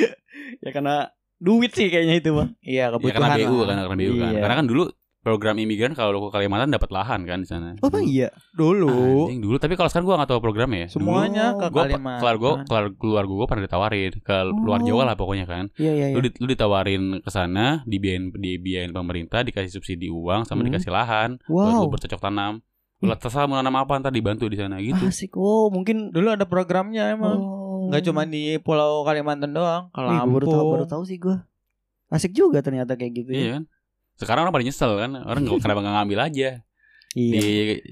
ya 0.63 0.71
karena 0.71 0.97
duit 1.43 1.71
sih 1.75 1.91
kayaknya 1.91 2.23
itu, 2.23 2.31
Bang. 2.31 2.55
Iya, 2.63 2.95
Ya 2.95 3.11
karena 3.11 3.35
kebutuhan. 3.35 3.39
BU 3.43 3.57
kan 3.67 3.77
karena 3.83 3.97
BU 3.99 4.13
kan. 4.15 4.31
Iya. 4.31 4.41
Karena 4.47 4.55
kan 4.55 4.67
dulu 4.71 4.85
program 5.21 5.57
imigran 5.57 5.93
kalau 5.93 6.11
lu 6.11 6.21
ke 6.25 6.31
Kalimantan 6.33 6.71
dapat 6.71 6.89
lahan 6.89 7.21
kan 7.23 7.43
di 7.43 7.49
sana. 7.49 7.75
Oh, 7.79 7.89
Bang, 7.89 8.03
iya. 8.03 8.31
Dulu 8.53 9.27
Anjing 9.27 9.41
dulu 9.41 9.57
tapi 9.57 9.75
kalau 9.75 9.87
sekarang 9.87 10.07
gua 10.07 10.17
gak 10.19 10.31
tahu 10.31 10.41
programnya 10.41 10.85
ya. 10.85 10.89
semuanya 10.89 11.45
Dulu 11.53 11.59
ke 11.59 11.67
Gue 11.69 11.83
Kalimantan. 11.85 12.19
keluar 12.19 12.35
gue 12.37 12.53
keluar 12.65 12.85
keluar 12.95 13.25
gue 13.27 13.47
pernah 13.47 13.65
ditawarin 13.65 14.13
ke 14.17 14.37
luar 14.57 14.81
Oh. 14.81 14.87
Jawa 14.87 15.03
lah 15.05 15.15
pokoknya 15.15 15.45
kan. 15.45 15.65
Iya, 15.75 15.93
iya, 15.93 16.07
Lu, 16.11 16.19
iya. 16.19 16.25
di- 16.25 16.39
lu 16.39 16.47
ditawarin 16.49 17.03
ke 17.19 17.29
sana 17.29 17.83
dibiayain 17.85 18.31
dibiayain 18.31 18.91
pemerintah 18.91 19.43
dikasih 19.43 19.69
subsidi 19.71 20.07
uang 20.07 20.43
sama 20.43 20.63
Hmm. 20.63 20.71
dikasih 20.71 20.91
lahan 20.91 21.31
buat 21.45 21.67
Wow. 21.69 21.83
lu 21.83 21.91
bercocok 21.91 22.21
tanam. 22.21 22.63
Lu 22.99 23.11
terserah 23.13 23.47
mau 23.47 23.55
nanam 23.55 23.75
apa 23.77 23.95
ntar 23.97 24.11
dibantu 24.11 24.47
di 24.47 24.55
sana 24.55 24.79
gitu. 24.79 25.03
Asik. 25.05 25.35
Oh, 25.35 25.69
mungkin 25.69 26.11
Dulu 26.11 26.33
ada 26.33 26.43
programnya 26.45 27.13
emang. 27.13 27.39
Oh. 27.39 27.87
Nggak 27.87 28.03
cuma 28.05 28.23
di 28.23 28.59
Pulau 28.59 29.03
Kalimantan 29.03 29.51
doang. 29.51 29.87
Kalau 29.91 30.09
gua 30.11 30.25
baru 30.25 30.45
tahu 30.45 30.55
Lampung. 30.57 30.73
baru 30.75 30.87
tahu 30.89 31.03
sih 31.05 31.17
gua. 31.17 31.47
Asik 32.09 32.33
juga 32.33 32.59
ternyata 32.59 32.95
kayak 32.95 33.13
gitu. 33.15 33.31
ya. 33.31 33.39
Iya 33.39 33.51
kan? 33.53 33.65
Sekarang 34.19 34.43
orang 34.43 34.53
pada 34.53 34.67
nyesel 34.67 34.93
kan. 34.93 35.11
Orang 35.17 35.41
nggak 35.43 35.61
kenapa 35.65 35.81
nggak 35.81 35.95
ngambil 35.97 36.21
aja. 36.21 36.51
Iya. 37.17 37.33
Di 37.33 37.47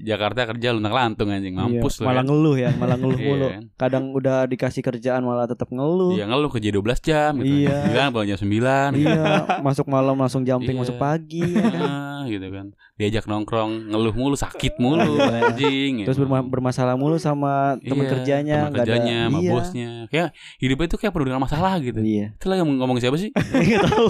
Jakarta 0.05 0.45
kerja 0.45 0.71
lunak 0.71 0.93
lantung 0.93 1.33
anjing 1.33 1.57
mampus 1.57 1.97
Iya, 1.97 2.05
malah 2.05 2.21
kan. 2.21 2.29
ngeluh 2.29 2.55
ya, 2.55 2.69
malah 2.77 2.95
ngeluh 2.95 3.17
Iya 3.19 3.27
mulu. 3.27 3.47
kan? 3.49 3.63
Kadang 3.75 4.03
udah 4.13 4.37
dikasih 4.45 4.81
kerjaan 4.81 5.25
malah 5.25 5.49
tetap 5.49 5.67
ngeluh. 5.67 6.13
Iya 6.13 6.29
ngeluh 6.29 6.47
kerja 6.47 6.69
12 6.69 7.01
jam 7.01 7.31
gitu. 7.41 7.65
Iya. 7.65 7.77
Bilang 7.89 8.13
pulang 8.13 8.27
jam 8.27 8.37
9 8.37 8.93
Iya, 8.93 9.23
masuk 9.59 9.89
malam 9.89 10.15
langsung 10.15 10.45
jumping 10.45 10.77
Iya. 10.77 10.81
masuk 10.85 10.97
pagi 10.97 11.41
ya 11.49 11.65
kan. 11.65 12.29
Gitu 12.29 12.47
kan. 12.47 12.67
Diajak 12.97 13.25
nongkrong, 13.25 13.93
ngeluh 13.93 14.09
mulu, 14.11 14.33
sakit 14.33 14.81
mulu 14.81 15.21
Iya. 15.21 15.53
anjing. 15.53 16.01
Terus 16.01 16.17
berma- 16.17 16.41
bermasalah 16.41 16.97
mulu 16.97 17.15
sama 17.15 17.77
teman 17.77 18.03
Iya, 18.03 18.11
kerjanya, 18.11 18.55
teman 18.57 18.69
nggak 18.73 18.81
ada- 18.81 18.89
kerjanya, 18.89 19.17
sama 19.23 19.37
iya. 19.37 19.51
bosnya. 19.53 19.89
Kayak 20.09 20.27
hidupnya 20.57 20.85
itu 20.87 20.97
kayak 20.97 21.13
penuh 21.13 21.25
dengan 21.27 21.41
masalah 21.41 21.73
gitu. 21.77 22.01
Iya. 22.01 22.33
Itu 22.33 22.45
lagi 22.47 22.61
ngomong, 22.65 22.97
siapa 22.97 23.13
sih? 23.15 23.29
Enggak 23.53 23.85
tahu. 23.85 24.09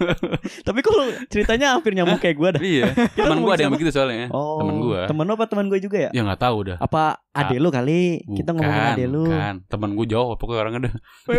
Tapi 0.70 0.80
kalau 0.80 1.02
ceritanya 1.26 1.74
hampir 1.74 1.92
nyambung 1.92 2.16
kayak 2.16 2.36
gue 2.38 2.48
dah. 2.54 2.62
iya. 2.62 2.84
Teman 3.10 3.42
gua 3.42 3.58
ada 3.58 3.66
yang 3.66 3.74
begitu 3.74 3.90
soalnya. 3.90 4.30
Oh. 4.30 4.62
Temen 4.62 4.74
gua. 4.78 5.00
Temen 5.10 5.24
lo 5.26 5.34
apa 5.34 5.46
teman 5.50 5.66
gue 5.66 5.82
juga 5.82 5.98
ya? 5.98 6.10
Ya 6.14 6.22
nggak 6.22 6.38
tahu 6.38 6.56
dah. 6.70 6.76
Apa 6.78 7.18
ade 7.34 7.58
lu 7.58 7.68
kali? 7.68 8.22
Kita 8.22 8.54
ngomongin 8.54 8.70
Bukan, 8.78 8.94
ade 8.94 9.04
lu. 9.04 9.24
Bukan. 9.26 9.54
Temen 9.66 9.90
gue 9.92 10.06
jauh 10.06 10.38
pokoknya 10.38 10.60
orang 10.62 10.74
ada. 10.78 10.90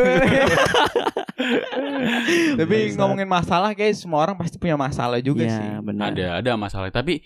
Tapi 2.54 2.76
ngomongin 2.96 3.26
masalah 3.26 3.72
kayak 3.74 3.96
semua 3.96 4.22
orang 4.22 4.36
pasti 4.36 4.56
punya 4.58 4.76
masalah 4.76 5.20
juga 5.20 5.44
Iya, 5.44 5.54
sih. 5.54 5.70
benar. 5.82 6.12
Ada, 6.12 6.26
ada 6.40 6.52
masalah. 6.54 6.72
Tapi 6.90 7.22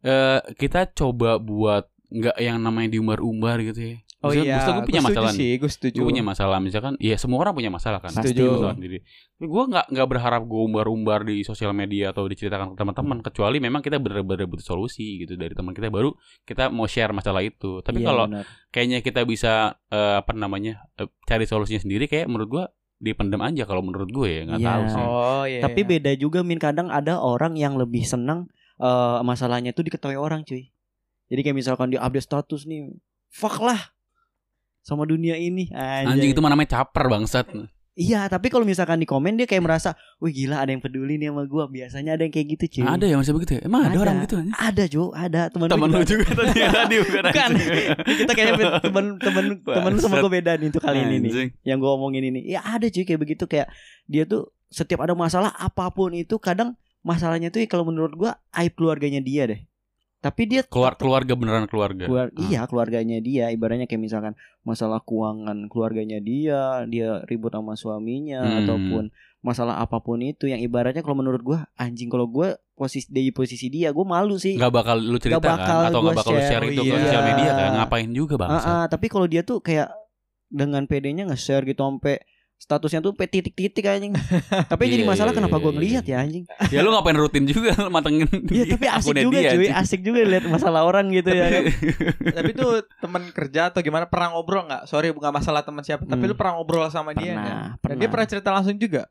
eh 0.00 0.40
kita 0.56 0.90
coba 0.90 1.36
buat 1.36 1.86
nggak 2.10 2.36
yang 2.40 2.58
namanya 2.58 2.96
diumbar-umbar 2.96 3.62
gitu 3.62 3.94
ya. 3.94 3.96
Oh 4.20 4.28
Maksudnya- 4.28 4.44
iya, 4.44 4.52
maksudnya 4.52 4.76
gue 4.76 4.84
punya 4.84 4.92
gua 4.92 5.00
setuju 5.00 5.16
masalah 5.16 5.32
sih, 5.32 5.50
gue 5.56 5.70
setuju. 5.72 5.96
Gue 5.96 6.08
punya 6.12 6.20
masalah 6.20 6.58
misalkan, 6.60 6.92
ya 7.00 7.16
semua 7.16 7.38
orang 7.40 7.54
punya 7.56 7.72
masalah 7.72 8.04
kan. 8.04 8.12
Setuju. 8.12 8.44
Masalah 8.52 8.76
sendiri. 8.76 8.98
Tapi 9.00 9.46
gue 9.48 9.62
nggak 9.64 9.86
nggak 9.88 10.08
berharap 10.10 10.42
gue 10.44 10.60
umbar-umbar 10.60 11.24
di 11.24 11.40
sosial 11.40 11.72
media 11.72 12.12
atau 12.12 12.28
diceritakan 12.28 12.66
ke 12.68 12.76
teman-teman. 12.76 13.24
Kecuali 13.24 13.56
memang 13.56 13.80
kita 13.80 13.96
benar-benar 13.96 14.44
butuh 14.44 14.66
solusi 14.66 15.24
gitu 15.24 15.40
dari 15.40 15.56
teman 15.56 15.72
kita 15.72 15.88
baru 15.88 16.12
kita 16.44 16.68
mau 16.68 16.84
share 16.84 17.16
masalah 17.16 17.40
itu. 17.40 17.80
Tapi 17.80 17.96
Iya, 17.96 18.08
kalau 18.12 18.24
kayaknya 18.68 18.98
kita 19.00 19.24
bisa 19.24 19.52
eh, 19.88 20.14
apa 20.20 20.36
namanya 20.36 20.84
eh, 20.96 21.08
cari 21.24 21.48
solusinya 21.48 21.80
sendiri, 21.80 22.04
kayak 22.04 22.28
menurut 22.28 22.48
gue 22.50 22.64
dipendam 23.00 23.40
aja 23.40 23.64
kalau 23.64 23.80
menurut 23.80 24.12
gue 24.12 24.28
ya 24.28 24.42
nggak 24.44 24.60
Iya. 24.60 24.68
tahu 24.68 24.82
sih. 24.84 25.00
Oh 25.02 25.44
iya. 25.48 25.60
Tapi 25.64 25.80
iya. 25.80 25.88
beda 25.88 26.12
juga 26.18 26.44
min 26.44 26.60
kadang 26.60 26.92
ada 26.92 27.16
orang 27.16 27.56
yang 27.56 27.80
lebih 27.80 28.04
senang 28.04 28.52
eh, 28.80 29.18
masalahnya 29.22 29.70
itu 29.70 29.84
diketahui 29.84 30.16
orang 30.16 30.42
cuy. 30.42 30.72
Jadi 31.30 31.40
kayak 31.44 31.56
misalkan 31.56 31.92
dia 31.92 32.00
update 32.02 32.26
status 32.26 32.66
nih, 32.66 32.90
fuck 33.28 33.60
lah 33.60 33.78
sama 34.82 35.06
dunia 35.06 35.36
ini. 35.36 35.70
Anjay. 35.70 36.08
Anjing 36.08 36.30
itu 36.32 36.40
mah 36.40 36.50
namanya 36.50 36.80
caper 36.80 37.06
bangsat. 37.06 37.46
Iya, 37.94 38.32
tapi 38.32 38.48
kalau 38.48 38.64
misalkan 38.64 38.96
di 38.96 39.04
komen 39.04 39.36
dia 39.36 39.44
kayak 39.44 39.60
merasa, 39.60 39.92
wih 40.18 40.32
gila 40.32 40.62
ada 40.64 40.72
yang 40.72 40.80
peduli 40.80 41.20
nih 41.20 41.28
sama 41.28 41.44
gua. 41.44 41.68
Biasanya 41.68 42.16
ada 42.16 42.24
yang 42.24 42.32
kayak 42.32 42.56
gitu 42.56 42.80
cuy. 42.80 42.86
Ada 42.88 43.04
ya 43.04 43.16
masih 43.20 43.34
begitu 43.36 43.52
ya? 43.60 43.62
Emang 43.68 43.82
ada, 43.84 43.92
Ada. 43.92 44.00
orang 44.00 44.14
gitu 44.24 44.34
anjing? 44.40 44.56
Ada 44.56 44.84
Jo, 44.88 45.04
ada 45.12 45.40
teman 45.52 45.68
Temen 45.68 45.88
lu 45.92 46.00
juga 46.02 46.24
tadi 46.32 46.56
ya 46.56 46.70
tadi 46.72 46.94
bukan 46.96 47.22
Bukan. 47.28 47.50
anjing. 47.52 47.88
Kita 48.24 48.32
kayaknya 48.32 48.54
temen 48.80 49.04
temen 49.20 49.44
temen 49.60 49.92
sama 50.00 50.16
gue 50.24 50.32
beda 50.32 50.52
nih 50.56 50.66
untuk 50.72 50.80
kali 50.80 50.98
ini 51.04 51.16
nih. 51.20 51.30
Anjing. 51.30 51.48
Yang 51.60 51.78
gue 51.84 51.90
omongin 51.92 52.22
ini. 52.24 52.40
Ya 52.48 52.64
ada 52.64 52.86
cuy 52.88 53.04
kayak 53.04 53.20
begitu 53.20 53.44
kayak 53.44 53.68
dia 54.08 54.24
tuh 54.24 54.48
setiap 54.72 55.04
ada 55.04 55.12
masalah 55.12 55.52
apa 55.52 55.84
pun 55.92 56.14
itu 56.16 56.40
kadang 56.40 56.79
masalahnya 57.02 57.48
tuh 57.48 57.60
ya 57.60 57.66
kalau 57.66 57.82
menurut 57.82 58.12
gua 58.12 58.30
aib 58.54 58.72
keluarganya 58.72 59.18
dia 59.18 59.44
deh. 59.46 59.60
Tapi 60.20 60.44
dia 60.44 60.60
Keluar 60.62 60.94
keluarga 60.94 61.32
beneran 61.32 61.64
keluarga. 61.64 62.04
keluar 62.04 62.28
Ah. 62.30 62.44
iya 62.44 62.60
keluarganya 62.64 63.18
dia 63.18 63.48
ibaratnya 63.48 63.84
kayak 63.84 64.02
misalkan 64.02 64.34
masalah 64.60 65.00
keuangan 65.00 65.64
keluarganya 65.66 66.20
dia 66.20 66.84
dia 66.84 67.24
ribut 67.24 67.48
sama 67.50 67.72
suaminya 67.72 68.36
Hmm. 68.38 68.58
ataupun 68.60 69.04
masalah 69.40 69.80
apa 69.80 69.96
pun 69.98 70.20
itu 70.20 70.44
yang 70.44 70.60
ibaratnya 70.60 71.00
kalau 71.00 71.16
menurut 71.16 71.40
gua 71.40 71.58
anjing 71.74 72.06
kalau 72.06 72.28
gua 72.28 72.52
posisi 72.70 73.08
di 73.08 73.32
posisi 73.32 73.68
dia 73.68 73.88
gua 73.90 74.04
malu 74.04 74.36
sih 74.36 74.60
Nggak 74.60 74.72
bakal 74.74 74.96
lu 74.98 75.16
cerita 75.16 75.40
Nggak 75.40 75.48
bakal 75.50 75.78
kan 75.78 75.88
Atau 75.88 75.96
nggak 75.96 76.04
gua 76.04 76.18
bakal 76.20 76.30
lu 76.30 76.38
share. 76.38 76.50
share 76.52 76.64
itu 76.66 76.76
Oh, 76.76 76.84
ke 76.84 76.90
iya. 76.90 77.00
sosial 77.00 77.24
media 77.24 77.50
kan 77.50 77.70
Ngapain 77.74 78.10
juga 78.12 78.34
Ah, 78.34 78.40
bangsa 78.42 78.68
ah, 78.68 78.84
tapi 78.86 79.06
kalau 79.08 79.24
dia 79.24 79.40
tuh 79.40 79.58
kayak 79.58 79.88
dengan 80.46 80.82
pedenya 80.84 81.24
nge-share 81.24 81.64
gitu 81.64 81.80
sampai 81.80 82.20
statusnya 82.60 83.00
tuh 83.00 83.10
sampai 83.10 83.26
titik-titik 83.26 83.82
anjing 83.82 84.12
tapi 84.70 84.80
yang 84.84 84.92
jadi 84.92 85.02
Iya, 85.02 85.08
masalah 85.08 85.32
iya, 85.32 85.38
kenapa 85.40 85.50
iya, 85.50 85.58
gua 85.58 85.66
iya. 85.66 85.74
ngelihat 85.74 86.04
ya 86.04 86.16
anjing 86.20 86.44
Ya 86.68 86.80
lu 86.80 86.90
ngapain 86.90 87.16
rutin 87.16 87.44
juga 87.44 87.72
lu 87.74 87.88
Matengin 87.88 88.28
Iya 88.52 88.64
tapi 88.68 88.86
asik 88.92 89.16
juga 89.16 89.32
dia, 89.34 89.50
cuy 89.50 89.56
anjing. 89.66 89.74
asik 89.74 90.00
juga 90.02 90.20
lihat 90.22 90.44
masalah 90.46 90.84
orang 90.84 91.08
gitu 91.08 91.30
ya 91.30 91.46
kan 91.48 91.62
Tapi 92.30 92.50
tuh 92.52 92.70
teman 92.98 93.22
kerja 93.30 93.60
atau 93.66 93.80
gimana 93.80 94.04
pernah 94.04 94.32
ngobrol 94.32 94.62
nggak? 94.62 94.84
Sorry 94.84 95.10
bukan 95.10 95.32
masalah 95.32 95.60
teman 95.60 95.80
siapa, 95.80 96.04
tapi 96.04 96.20
Hmm. 96.20 96.30
lu 96.30 96.36
pernah 96.36 96.52
ngobrol 96.54 96.84
sama 96.86 97.10
dia 97.10 97.32
Pernah, 97.32 97.40
nggak? 97.40 97.56
Dan 97.56 97.78
pernah. 97.80 97.96
dia 97.96 98.08
pernah 98.08 98.26
cerita 98.28 98.48
langsung 98.50 98.76
juga. 98.76 99.02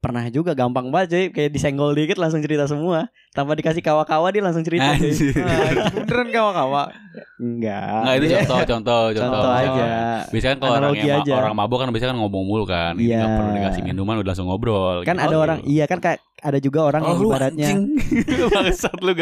Pernah 0.00 0.24
juga 0.32 0.56
gampang 0.56 0.88
banget 0.88 1.08
cuy 1.12 1.24
kayak 1.28 1.50
disenggol 1.52 1.92
dikit 1.92 2.16
langsung 2.16 2.40
cerita 2.40 2.64
semua 2.64 3.12
tanpa 3.36 3.52
dikasih 3.52 3.84
kawa-kawa 3.84 4.32
dia 4.32 4.40
langsung 4.40 4.64
cerita 4.64 4.96
cuy. 4.96 5.12
Nah, 5.36 5.60
beneran 6.08 6.28
kawa-kawa. 6.32 6.82
enggak 7.36 8.00
Nggak 8.00 8.14
itu 8.16 8.26
contoh 8.32 8.58
Contoh 8.72 9.04
Contoh, 9.12 9.28
contoh 9.28 9.52
aja 9.52 9.84
Biasanya 10.32 10.52
kan 10.56 10.60
kalau 10.64 10.74
orang 10.80 10.92
yang 10.96 11.20
aja. 11.20 11.32
orang 11.36 11.52
mabuk 11.52 11.78
kan 11.84 11.88
biasanya 11.92 12.10
kan 12.16 12.18
ngomong 12.24 12.44
mulu 12.48 12.64
kan. 12.64 12.96
Iya. 12.96 13.20
nggak 13.20 13.30
perlu 13.36 13.50
dikasih 13.60 13.82
minuman 13.84 14.14
udah 14.24 14.30
langsung 14.32 14.48
ngobrol. 14.48 14.96
kan 15.04 15.16
gitu. 15.20 15.26
ada 15.28 15.36
Oh, 15.36 15.44
orang 15.44 15.58
gitu. 15.60 15.68
iya 15.68 15.84
kan 15.84 15.98
kayak 16.00 16.18
ada 16.40 16.58
juga 16.58 16.80
orang 16.88 17.02
yang 17.04 17.16
Oh, 17.16 17.20
lu 17.20 17.28
ibaratnya 17.28 17.66
anjing. 17.68 17.80
Bangsat 18.56 18.98
lu 19.04 19.12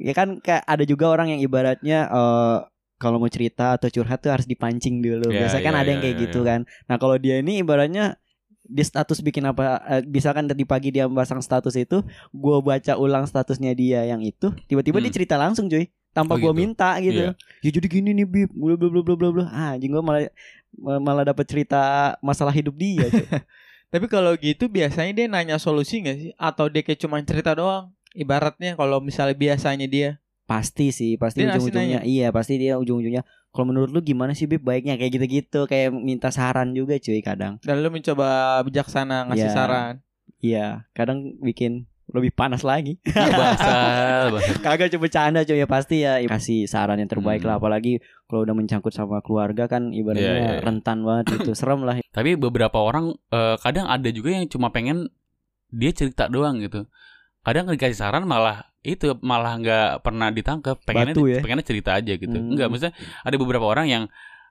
ya 0.00 0.12
kan 0.16 0.28
kayak 0.40 0.64
ada 0.64 0.84
juga 0.88 1.04
orang 1.12 1.36
yang 1.36 1.40
ibaratnya 1.44 1.98
eh 2.08 2.56
kalau 2.98 3.22
mau 3.22 3.30
cerita 3.30 3.78
atau 3.78 3.86
curhat 3.92 4.18
tuh 4.18 4.32
harus 4.34 4.48
dipancing 4.48 4.98
dulu. 4.98 5.30
Iya, 5.30 5.46
Biasanya 5.46 5.62
kan 5.62 5.74
iya, 5.76 5.80
ada 5.84 5.88
yang 5.94 6.00
iya, 6.02 6.04
kayak 6.08 6.16
iya, 6.18 6.24
gitu 6.26 6.40
kan. 6.42 6.60
Nah, 6.90 6.96
kalau 6.98 7.14
dia 7.14 7.38
ini 7.38 7.62
ibaratnya 7.62 8.18
di 8.68 8.84
status 8.84 9.18
bikin 9.18 9.42
apa 9.42 9.80
eh, 9.88 10.04
misalkan 10.04 10.44
tadi 10.44 10.62
pagi 10.62 10.92
dia 10.92 11.08
pasang 11.08 11.40
status 11.40 11.72
itu 11.74 12.04
gua 12.30 12.60
baca 12.60 12.94
ulang 12.94 13.24
statusnya 13.24 13.72
dia 13.72 14.04
yang 14.04 14.20
itu 14.20 14.52
tiba-tiba 14.68 15.00
dia 15.00 15.08
Hmm. 15.08 15.16
cerita 15.16 15.34
langsung 15.34 15.66
cuy 15.66 15.88
tanpa 16.12 16.36
Oh, 16.36 16.38
gua 16.38 16.52
gitu. 16.52 16.60
minta 16.60 17.00
gitu 17.00 17.16
Iya. 17.16 17.32
ya 17.64 17.70
jadi 17.72 17.86
gini 17.88 18.10
nih 18.12 18.26
bib 18.26 18.50
bla 18.52 18.76
bla 18.76 18.88
bla 18.92 19.14
bla 19.16 19.28
bla 19.32 19.44
ah 19.48 19.72
anjing 19.72 19.88
gua 19.88 20.04
malah 20.04 20.28
malah 21.00 21.24
dapat 21.24 21.44
cerita 21.44 21.80
masalah 22.20 22.52
hidup 22.52 22.76
dia 22.76 23.08
cuy. 23.08 23.24
Tapi 23.88 24.04
kalau 24.04 24.36
gitu 24.36 24.68
biasanya 24.68 25.16
dia 25.16 25.26
nanya 25.26 25.56
solusi 25.56 26.04
nggak 26.04 26.16
sih? 26.20 26.30
Atau 26.36 26.68
dia 26.68 26.84
kayak 26.84 27.00
cuma 27.00 27.16
cerita 27.24 27.56
doang? 27.56 27.88
Ibaratnya 28.12 28.76
kalau 28.76 29.00
misalnya 29.00 29.32
biasanya 29.32 29.88
dia 29.88 30.20
pasti 30.44 30.88
sih 30.88 31.16
pasti 31.16 31.44
Dia 31.44 31.52
ujung-ujungnya 31.52 32.04
iya 32.04 32.28
pasti 32.28 32.56
dia 32.56 32.76
ujung-ujungnya 32.76 33.20
kalau 33.48 33.66
menurut 33.66 33.88
lu 33.88 34.00
gimana 34.00 34.32
sih 34.32 34.44
bib 34.44 34.60
baiknya 34.60 34.94
kayak 34.94 35.12
gitu-gitu 35.14 35.64
kayak 35.64 35.88
minta 35.90 36.28
saran 36.28 36.72
juga 36.72 36.96
cuy 36.96 37.18
kadang 37.18 37.56
dan 37.60 37.78
lu 37.78 37.88
mencoba 37.88 38.28
bijaksana 38.62 39.26
ngasih 39.26 39.44
Iya. 39.44 39.54
saran. 39.54 39.94
Iya, 40.38 40.66
kadang 40.92 41.34
bikin 41.38 41.84
lebih 42.08 42.30
panas 42.30 42.62
lagi. 42.62 42.96
Basah, 43.04 44.30
basah. 44.30 44.56
Kagak 44.64 44.88
cuma 44.88 45.04
bercanda 45.04 45.42
cuy 45.42 45.58
ya 45.58 45.66
pasti 45.66 45.96
ya 46.00 46.20
kasih 46.22 46.64
saran 46.64 46.96
yang 46.96 47.08
terbaik 47.08 47.40
Hmm. 47.40 47.48
lah 47.48 47.56
apalagi 47.56 47.98
kalau 48.24 48.44
udah 48.44 48.54
mencangkut 48.54 48.92
sama 48.92 49.18
keluarga 49.18 49.66
kan 49.66 49.90
ibaratnya 49.90 50.24
Iya, 50.24 50.38
iya, 50.38 50.52
iya. 50.54 50.60
rentan 50.60 51.02
banget 51.02 51.42
itu 51.42 51.52
serem 51.52 51.82
lah. 51.82 51.98
Tapi 52.08 52.36
beberapa 52.36 52.78
orang 52.78 53.12
eh, 53.28 53.56
kadang 53.58 53.86
ada 53.86 54.08
juga 54.08 54.30
yang 54.30 54.46
cuma 54.46 54.68
pengen 54.68 55.08
dia 55.68 55.90
cerita 55.90 56.28
doang 56.28 56.60
gitu. 56.60 56.86
Kadang 57.42 57.68
dikasih 57.68 57.98
saran 57.98 58.24
malah 58.24 58.67
itu 58.82 59.14
malah 59.20 59.58
nggak 59.58 59.88
pernah 60.06 60.28
ditangkap. 60.30 60.78
Pengennya 60.86 61.14
Batu 61.14 61.24
ya? 61.26 61.40
pengennya 61.42 61.66
cerita 61.66 61.90
aja 61.98 62.12
gitu. 62.14 62.36
Hmm. 62.36 62.54
Enggak, 62.54 62.66
maksudnya 62.70 62.94
ada 63.26 63.36
beberapa 63.36 63.66
orang 63.66 63.86
yang 63.90 64.04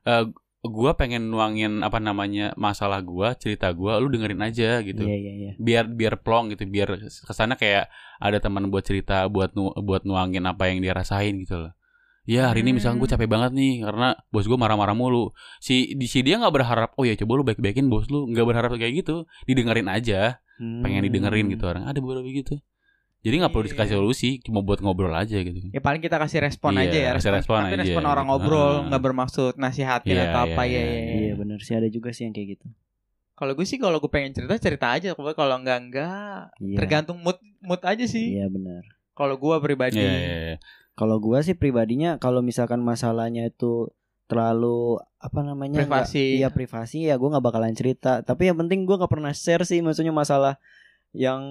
eh, 0.03 0.25
gua 0.67 0.99
pengen 0.99 1.31
nuangin 1.31 1.79
apa 1.79 2.01
namanya 2.01 2.51
masalah 2.59 2.99
gua, 2.99 3.37
cerita 3.39 3.71
gua, 3.71 4.03
lu 4.03 4.11
dengerin 4.11 4.41
aja 4.43 4.83
gitu. 4.83 4.99
Iya 4.99 5.15
iya 5.15 5.33
iya. 5.33 5.51
Biar 5.55 5.87
biar 5.87 6.19
plong 6.19 6.51
gitu, 6.51 6.67
biar 6.67 6.97
ke 6.99 7.33
sana 7.33 7.55
kayak 7.55 7.87
ada 8.19 8.37
teman 8.41 8.67
buat 8.67 8.83
cerita, 8.83 9.23
buat 9.31 9.55
nu, 9.55 9.71
buat 9.79 10.03
nuangin 10.03 10.43
apa 10.43 10.67
yang 10.67 10.83
dia 10.83 10.91
rasain 10.91 11.39
gitu 11.39 11.55
loh. 11.55 11.71
Ya 12.27 12.51
hari 12.51 12.59
ini 12.59 12.75
misalnya 12.75 12.99
gue 12.99 13.07
Hmm. 13.07 13.15
capek 13.15 13.29
banget 13.31 13.51
nih 13.55 13.87
karena 13.87 14.19
bos 14.27 14.43
gue 14.43 14.59
marah-marah 14.59 14.91
mulu. 14.91 15.31
Si 15.63 15.95
di 15.95 16.11
si 16.11 16.19
dia 16.19 16.35
nggak 16.35 16.51
berharap 16.51 16.89
oh 16.99 17.07
ya 17.07 17.15
coba 17.15 17.39
lu 17.39 17.43
baik-baikin 17.47 17.87
bos 17.87 18.11
lu 18.11 18.27
nggak 18.27 18.43
berharap 18.43 18.75
kayak 18.75 18.99
gitu. 18.99 19.23
Didengerin 19.47 19.87
aja, 19.87 20.43
pengen 20.59 21.07
didengerin 21.07 21.47
gitu 21.47 21.63
orang. 21.63 21.87
Ada 21.87 22.03
beberapa 22.03 22.27
gitu. 22.27 22.59
Jadi 23.19 23.35
nggak 23.35 23.49
perlu 23.49 23.65
Iya. 23.65 23.71
dikasih 23.73 23.95
solusi, 23.95 24.29
cuma 24.39 24.59
buat 24.59 24.77
ngobrol 24.77 25.11
aja 25.11 25.35
gitu. 25.35 25.57
Ya 25.67 25.79
paling 25.79 25.99
kita 25.99 26.15
kasih 26.15 26.39
respon 26.39 26.73
Iya, 26.73 26.83
aja 26.83 26.97
ya. 26.97 27.11
kasih 27.15 27.33
respon 27.33 27.57
tapi 27.59 27.73
aja, 27.73 27.81
respon 27.81 28.03
orang 28.05 28.23
gitu. 28.23 28.31
ngobrol 28.31 28.73
Ah. 28.73 28.85
nggak 28.87 29.03
bermaksud 29.03 29.53
nasihatin 29.55 30.13
Iya, 30.13 30.23
atau 30.27 30.39
apa 30.45 30.61
iya, 30.63 30.73
ya. 30.73 30.79
iya, 30.79 30.85
ya, 30.85 31.01
ya. 31.03 31.15
Iya 31.19 31.33
benar 31.35 31.59
sih 31.59 31.73
ada 31.73 31.87
juga 31.87 32.09
sih 32.09 32.23
yang 32.23 32.31
kayak 32.31 32.47
gitu. 32.55 32.67
Kalau 33.33 33.53
gue 33.53 33.63
sih 33.63 33.77
kalau 33.77 33.97
gue 33.97 34.07
pengen 34.07 34.31
cerita 34.31 34.55
cerita 34.55 34.87
aja. 34.91 35.09
Kalau 35.11 35.33
kalau 35.33 35.55
enggak 35.55 35.77
enggak 35.79 36.41
Iya. 36.57 36.77
tergantung 36.77 37.17
mood 37.17 37.35
mood 37.59 37.81
aja 37.81 38.03
sih. 38.03 38.33
Iya 38.33 38.47
benar. 38.47 38.81
Kalau 39.11 39.35
gue 39.35 39.55
pribadi. 39.59 39.97
Iya, 39.97 40.09
iya, 40.11 40.37
iya. 40.45 40.57
Kalau 40.93 41.17
gua 41.17 41.39
sih 41.39 41.53
pribadinya 41.53 42.17
kalau 42.17 42.41
misalkan 42.41 42.81
masalahnya 42.81 43.45
itu 43.45 43.93
terlalu 44.25 44.97
apa 45.17 45.39
namanya 45.41 45.79
nggak- 45.79 46.09
Privasi. 46.09 46.37
iya 46.37 46.49
privasi 46.49 47.05
ya 47.05 47.15
gua 47.15 47.31
nggak 47.31 47.45
bakalan 47.45 47.71
cerita 47.71 48.21
tapi 48.21 48.45
yang 48.45 48.57
penting 48.57 48.81
gua 48.83 48.97
nggak 48.97 49.09
pernah 49.11 49.29
share 49.29 49.61
sih 49.61 49.79
maksudnya 49.79 50.09
masalah 50.11 50.57
yang 51.11 51.41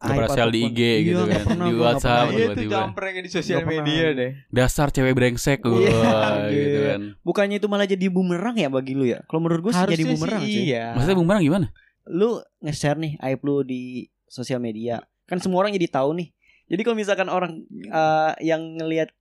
Share 0.00 0.48
di 0.48 0.60
IG 0.64 0.80
Iya, 0.80 0.96
gitu 1.04 1.22
kan. 1.22 1.42
pernah, 1.44 1.66
Di 1.66 1.72
WhatsApp. 1.74 2.24
Iya 2.24 2.32
itu 2.32 2.40
tiba-tiba. 2.56 2.72
jamprengnya 2.72 3.20
di 3.20 3.30
sosial 3.30 3.60
media 3.62 4.06
deh. 4.10 4.30
Dasar 4.48 4.88
cewek 4.88 5.12
brengsek 5.12 5.60
Iya, 5.60 5.92
wah, 5.92 6.34
gitu 6.48 6.78
iya. 6.78 6.88
kan. 6.90 7.00
bukannya 7.20 7.56
itu 7.56 7.66
malah 7.66 7.84
jadi 7.84 8.06
bumerang 8.08 8.56
ya 8.56 8.66
bagi 8.66 8.92
lu 8.92 9.04
ya 9.04 9.20
kalau 9.24 9.40
menurut 9.40 9.60
gua 9.62 9.72
sih 9.74 9.84
jadi 9.90 10.04
bumerang 10.08 10.40
sih 10.40 10.48
sih 10.50 10.64
iya. 10.70 10.92
Maksudnya 10.92 11.16
bumerang 11.16 11.42
gimana? 11.42 11.66
lu 12.06 12.30
nge-share 12.58 12.96
nih 12.96 13.12
aib 13.20 13.40
lu 13.40 13.60
di 13.60 13.82
sosial 14.24 14.58
media 14.58 14.98
kan 15.24 15.36
semua 15.36 15.60
orang 15.60 15.70
jadi 15.70 15.86
tahu 15.86 16.16
nih 16.16 16.32
jadi 16.66 16.80
kalau 16.80 16.96
misalkan 16.96 17.28
orang 17.28 17.52
eh, 17.70 18.32
yang 18.42 18.58
ngelihat 18.74 19.12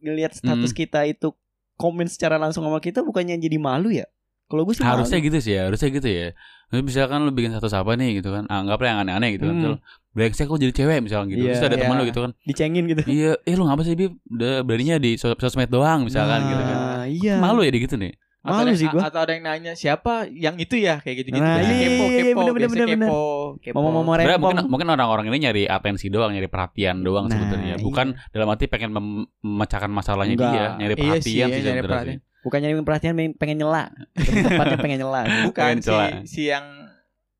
ngelihat 0.00 0.34
status 0.34 0.68
Hmm. 0.68 0.78
kita 0.78 1.06
itu 1.06 1.32
komen 1.74 2.04
secara 2.04 2.36
langsung 2.36 2.60
sama 2.60 2.78
kita 2.78 3.00
bukannya 3.00 3.38
jadi 3.38 3.56
malu 3.56 3.88
ya 3.88 4.04
kalau 4.44 4.62
gue 4.62 4.74
sih 4.74 4.82
Harusnya 4.82 5.16
malu. 5.16 5.26
gitu 5.26 5.38
sih 5.40 5.52
ya, 5.52 5.62
harusnya 5.64 5.88
gitu 5.90 6.04
ya. 6.04 6.28
Misalkan 6.70 7.22
lu 7.22 7.32
bikin 7.32 7.48
satu 7.50 7.64
apa 7.66 7.94
nih 7.94 8.18
gitu 8.18 8.28
kan, 8.28 8.44
anggaplah 8.44 8.88
yang 8.88 9.00
aneh-aneh 9.00 9.30
gitu 9.32 9.46
kan. 9.46 9.56
Hmm. 9.56 9.62
Terus 9.64 9.78
brengsek 10.14 10.46
lu 10.46 10.56
jadi 10.56 10.72
cewek 10.72 10.98
misalkan 11.00 11.26
gitu. 11.28 11.42
Iya, 11.42 11.52
Terus 11.52 11.64
ada 11.64 11.76
teman 11.76 11.90
iya. 11.90 12.00
lu 12.00 12.04
gitu 12.06 12.20
kan. 12.20 12.32
dicengin 12.40 12.84
gitu 12.86 13.02
Iya, 13.04 13.32
eh 13.40 13.52
lu 13.52 13.64
ngapa 13.64 13.82
sih 13.82 13.92
Bib? 13.92 14.14
Udah 14.24 14.62
beraninya 14.62 14.96
di 14.96 15.14
sos- 15.14 15.34
sosmed 15.34 15.68
doang 15.68 16.02
misalkan 16.02 16.38
Nah, 16.38 16.48
gitu 16.48 16.62
kan. 16.62 16.76
iya 17.08 17.34
Malu 17.36 17.60
ya 17.60 17.68
di 17.68 17.80
gitu 17.80 17.96
nih. 17.96 18.14
Atau 18.40 18.54
Malu 18.54 18.68
ada- 18.68 18.76
sih 18.76 18.86
gua. 18.86 19.02
Atau 19.02 19.20
ada 19.20 19.32
yang 19.32 19.42
nanya 19.42 19.72
siapa 19.72 20.12
yang 20.28 20.54
itu 20.56 20.76
ya 20.76 21.00
kayak 21.00 21.16
gitu-gitu. 21.18 21.40
Nah, 21.40 21.58
iya, 21.58 21.88
kepo, 21.88 22.04
iya, 22.04 22.20
kepo, 22.22 22.38
bener, 22.38 22.52
bener, 22.52 22.68
bener, 22.68 22.86
bener. 22.86 23.08
kepo, 23.08 23.24
kepo. 23.58 23.74
Mau-mau 23.74 24.02
Sebenarnya 24.04 24.28
rempong. 24.30 24.42
mungkin 24.44 24.64
mungkin 24.68 24.88
orang-orang 24.90 25.24
ini 25.26 25.38
nyari 25.42 25.62
atensi 25.66 26.06
doang, 26.06 26.30
nyari 26.30 26.46
perhatian 26.46 27.00
doang 27.00 27.24
Nah, 27.24 27.32
sebetulnya. 27.34 27.74
Bukan 27.78 28.06
dalam 28.28 28.46
arti 28.46 28.64
pengen 28.66 28.90
mem- 28.92 29.24
memecahkan 29.40 29.88
masalahnya 29.88 30.36
Enggak. 30.36 30.52
dia, 30.52 30.64
nyari 30.76 30.92
Iya 30.92 31.00
perhatian 31.00 31.18
sih, 31.18 31.24
sih 31.24 31.32
iya, 31.32 31.44
nyari 31.46 31.56
sebenarnya 31.58 31.82
perhatian. 31.82 32.12
sih. 32.12 32.32
bukan 32.44 32.58
nyari 32.60 32.74
perhatian 32.78 33.12
pengen- 33.34 33.58
nyela 33.58 33.82
tempatnya 34.14 34.76
pengen 34.78 34.98
nyela 35.00 35.20
Bukan 35.48 35.74
si, 35.80 35.96
si 36.26 36.42
yang 36.46 36.83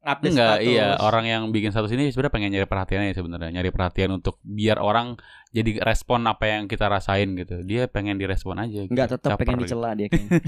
update 0.05 0.37
Enggak, 0.37 0.61
status. 0.61 0.69
iya 0.69 0.87
orang 1.01 1.25
yang 1.25 1.43
bikin 1.49 1.73
status 1.73 1.89
ini 1.91 2.13
sebenarnya 2.13 2.35
pengen 2.37 2.51
nyari 2.53 2.69
perhatiannya 2.69 3.13
sebenarnya, 3.13 3.51
nyari 3.51 3.71
perhatian 3.73 4.11
untuk 4.13 4.37
biar 4.41 4.77
orang 4.77 5.17
jadi 5.51 5.81
respon 5.81 6.23
apa 6.25 6.45
yang 6.47 6.69
kita 6.69 6.85
rasain 6.87 7.33
gitu. 7.35 7.65
Dia 7.65 7.89
pengen 7.89 8.15
direspon 8.15 8.61
aja. 8.61 8.85
Gitu. 8.85 8.93
nggak 8.93 9.09
tetap 9.17 9.35
Caper 9.35 9.41
pengen 9.43 9.57
gitu. 9.59 9.73
dicela 9.73 9.97
dia 9.97 10.07
kayaknya 10.07 10.41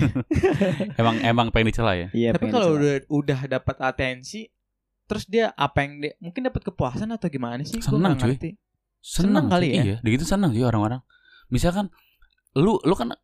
Emang 1.01 1.17
emang 1.25 1.47
pengen 1.49 1.73
dicela 1.73 1.97
ya. 1.97 2.13
iya 2.13 2.31
Tapi 2.31 2.45
pengen 2.45 2.55
kalau 2.55 2.69
dicela. 2.71 2.85
udah 2.85 2.95
udah 3.09 3.39
dapat 3.51 3.77
atensi 3.81 4.53
terus 5.07 5.25
dia 5.25 5.55
apa 5.55 5.81
yang 5.81 6.05
dia 6.05 6.13
mungkin 6.21 6.45
dapat 6.45 6.61
kepuasan 6.63 7.09
atau 7.09 7.27
gimana 7.27 7.65
sih? 7.65 7.81
Senang, 7.81 8.15
cuy. 8.15 8.37
ngerti. 8.37 8.51
Senang 9.01 9.49
kali 9.49 9.67
sih, 9.67 9.73
ya? 9.73 9.83
Iya, 9.83 9.97
begitu 10.03 10.29
senang 10.29 10.53
sih 10.53 10.61
orang-orang. 10.61 11.01
Misalkan 11.49 11.89
lu 12.53 12.77
lu 12.83 12.93
kan 12.93 13.17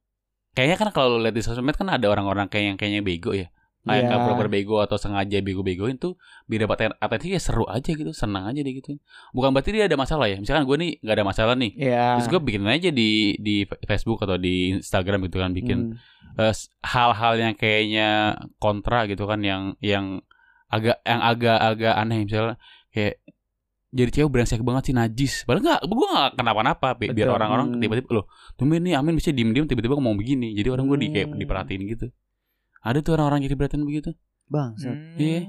kayaknya 0.53 0.77
kan 0.79 0.89
kalau 0.91 1.21
lu 1.21 1.29
lihat 1.29 1.37
di 1.37 1.45
sosmed 1.45 1.77
kan 1.77 1.93
ada 1.93 2.09
orang-orang 2.09 2.49
kayak 2.49 2.65
yang 2.73 2.77
kayaknya 2.81 3.03
bego 3.05 3.37
ya. 3.37 3.52
Kayak 3.85 4.03
nggak 4.07 4.21
pura-pura 4.21 4.47
bego 4.49 4.77
atau 4.79 4.95
sengaja 4.95 5.39
bego-begoin 5.39 5.97
tuh 5.97 6.15
biar 6.47 6.65
dapat 6.65 6.95
atensi 6.97 7.31
ya 7.31 7.39
seru 7.39 7.67
aja 7.67 7.91
gitu 7.91 8.11
senang 8.13 8.47
aja 8.47 8.59
deh 8.59 8.71
gitu 8.73 8.95
bukan 9.31 9.51
berarti 9.51 9.71
dia 9.71 9.91
ada 9.91 9.97
masalah 9.97 10.27
ya. 10.27 10.39
Misalkan 10.39 10.65
gue 10.65 10.77
nih 10.79 10.91
nggak 10.99 11.17
ada 11.19 11.25
masalah 11.25 11.55
nih. 11.55 11.73
Iya. 11.75 12.07
terus 12.15 12.29
gue 12.29 12.41
bikin 12.41 12.63
aja 12.65 12.89
di 12.89 13.11
di 13.37 13.57
Facebook 13.83 14.21
atau 14.21 14.37
di 14.37 14.79
Instagram 14.79 15.27
gitu 15.27 15.39
kan 15.39 15.51
bikin 15.51 15.79
Hmm. 15.99 16.41
eh, 16.41 16.55
hal-hal 16.85 17.33
yang 17.37 17.55
kayaknya 17.55 18.09
kontra 18.57 19.05
gitu 19.05 19.27
kan 19.27 19.43
yang 19.43 19.75
yang 19.83 20.23
agak 20.69 21.03
yang 21.03 21.21
agak-agak 21.21 21.93
aneh. 21.93 22.23
Misalnya 22.23 22.57
kayak 22.89 23.19
jadi 23.93 24.09
cewek 24.11 24.31
brengsek 24.31 24.63
banget 24.63 24.89
sih 24.89 24.95
najis. 24.95 25.45
Padahal 25.45 25.63
nggak 25.69 25.81
gue 25.85 26.07
nggak 26.09 26.31
kenapa-napa 26.33 26.89
Bi- 26.97 27.13
biar 27.13 27.29
orang-orang 27.29 27.77
Hmm. 27.77 27.81
tiba-tiba 27.83 28.09
loh 28.15 28.25
tumben 28.55 28.81
nih 28.81 28.97
Amin 28.97 29.13
bisa 29.13 29.29
diem-diem 29.29 29.67
tiba-tiba 29.67 29.99
ngomong 29.99 30.17
begini. 30.17 30.55
Jadi 30.55 30.69
orang 30.71 30.87
gue 30.87 30.99
di 30.99 31.09
kayak 31.11 31.29
Hmm. 31.29 31.37
diperhatiin 31.37 31.83
gitu 31.91 32.07
ada 32.83 32.99
tuh 32.99 33.15
orang-orang 33.15 33.43
jadi 33.43 33.55
perhatian 33.55 33.83
begitu 33.83 34.11
Bang, 34.45 34.77
Hmm. 34.77 35.17
Iya. 35.17 35.49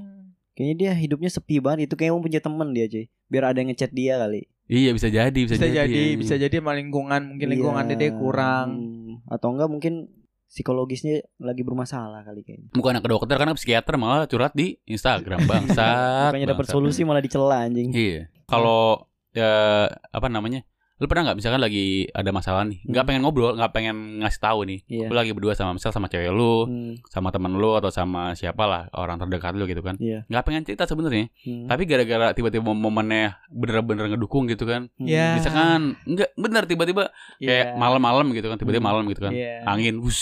kayaknya 0.52 0.74
dia 0.74 0.92
hidupnya 0.94 1.28
sepi 1.28 1.58
banget 1.58 1.86
itu 1.86 1.94
kayaknya 1.94 2.16
punya 2.16 2.40
temen 2.40 2.68
dia 2.70 2.86
cuy. 2.86 3.04
Biar 3.26 3.44
ada 3.44 3.58
yang 3.58 3.68
ngechat 3.68 3.90
dia 3.90 4.16
kali. 4.16 4.46
iya 4.64 4.90
bisa 4.90 5.08
jadi 5.08 5.28
bisa, 5.34 5.54
Bisa 5.54 5.68
jadi, 5.68 5.92
ya. 5.92 6.16
bisa 6.16 6.34
jadi 6.34 6.54
sama 6.54 6.72
lingkungan, 6.72 7.20
mungkin 7.26 7.48
lingkungan 7.50 7.84
Iya. 7.84 7.90
dede 7.92 8.08
kurang. 8.14 8.68
Hmm. 8.72 9.14
Atau 9.28 9.52
enggak 9.52 9.68
mungkin 9.68 10.08
psikologisnya 10.46 11.20
lagi 11.36 11.60
bermasalah 11.60 12.22
kali 12.22 12.40
kayaknya. 12.40 12.70
bukan 12.70 12.96
ke 12.96 13.08
dokter 13.10 13.34
karena 13.34 13.52
psikiater 13.52 13.94
malah 13.94 14.24
curhat 14.24 14.54
di 14.54 14.78
Instagram 14.84 15.42
bangsat 15.50 16.30
Bukannya 16.30 16.48
dapat 16.48 16.66
solusi 16.66 17.02
malah 17.02 17.20
dicela 17.20 17.60
anjing. 17.60 17.90
Iya. 17.90 18.30
Kalau 18.46 19.10
ya 19.32 19.84
apa 19.90 20.26
namanya? 20.28 20.62
Lu 21.04 21.08
pernah 21.12 21.28
nggak 21.28 21.36
misalkan 21.36 21.60
lagi 21.60 22.08
ada 22.16 22.32
masalah 22.32 22.64
nih, 22.64 22.80
nggak 22.80 22.96
Hmm. 22.96 23.08
pengen 23.12 23.20
ngobrol, 23.20 23.52
nggak 23.52 23.72
pengen 23.76 24.24
ngasih 24.24 24.40
tahu 24.40 24.64
nih. 24.64 24.80
Iya. 24.88 25.12
Lu 25.12 25.14
lagi 25.14 25.36
berdua 25.36 25.52
sama 25.52 25.76
misal 25.76 25.92
sama 25.92 26.08
cewek 26.08 26.32
lu, 26.32 26.64
Hmm. 26.64 26.96
sama 27.12 27.28
teman 27.28 27.52
lu 27.52 27.76
atau 27.76 27.92
sama 27.92 28.32
siapa 28.32 28.64
lah 28.64 28.88
orang 28.96 29.20
terdekat 29.20 29.52
lu 29.52 29.68
gitu 29.68 29.84
kan. 29.84 30.00
Iya. 30.00 30.24
Nggak 30.24 30.44
pengen 30.48 30.62
cerita 30.64 30.88
sebenarnya, 30.88 31.28
Hmm. 31.44 31.68
tapi 31.68 31.84
gara-gara 31.84 32.32
tiba-tiba 32.32 32.72
momennya 32.72 33.36
bener-bener 33.52 34.08
ngedukung 34.08 34.48
gitu 34.48 34.64
kan. 34.64 34.88
Hmm. 34.96 35.04
Iya. 35.04 35.36
Misalkan 35.36 36.00
enggak 36.08 36.32
bener 36.34 36.64
tiba-tiba 36.64 37.12
kayak 37.36 37.66
Iya. 37.68 37.76
malam-malam 37.76 38.32
gitu 38.32 38.48
kan, 38.48 38.56
tiba-tiba 38.56 38.80
Hmm. 38.80 38.88
malam 38.96 39.04
gitu 39.12 39.20
kan. 39.28 39.32
Iya. 39.36 39.60
Angin 39.68 40.00
wus 40.00 40.20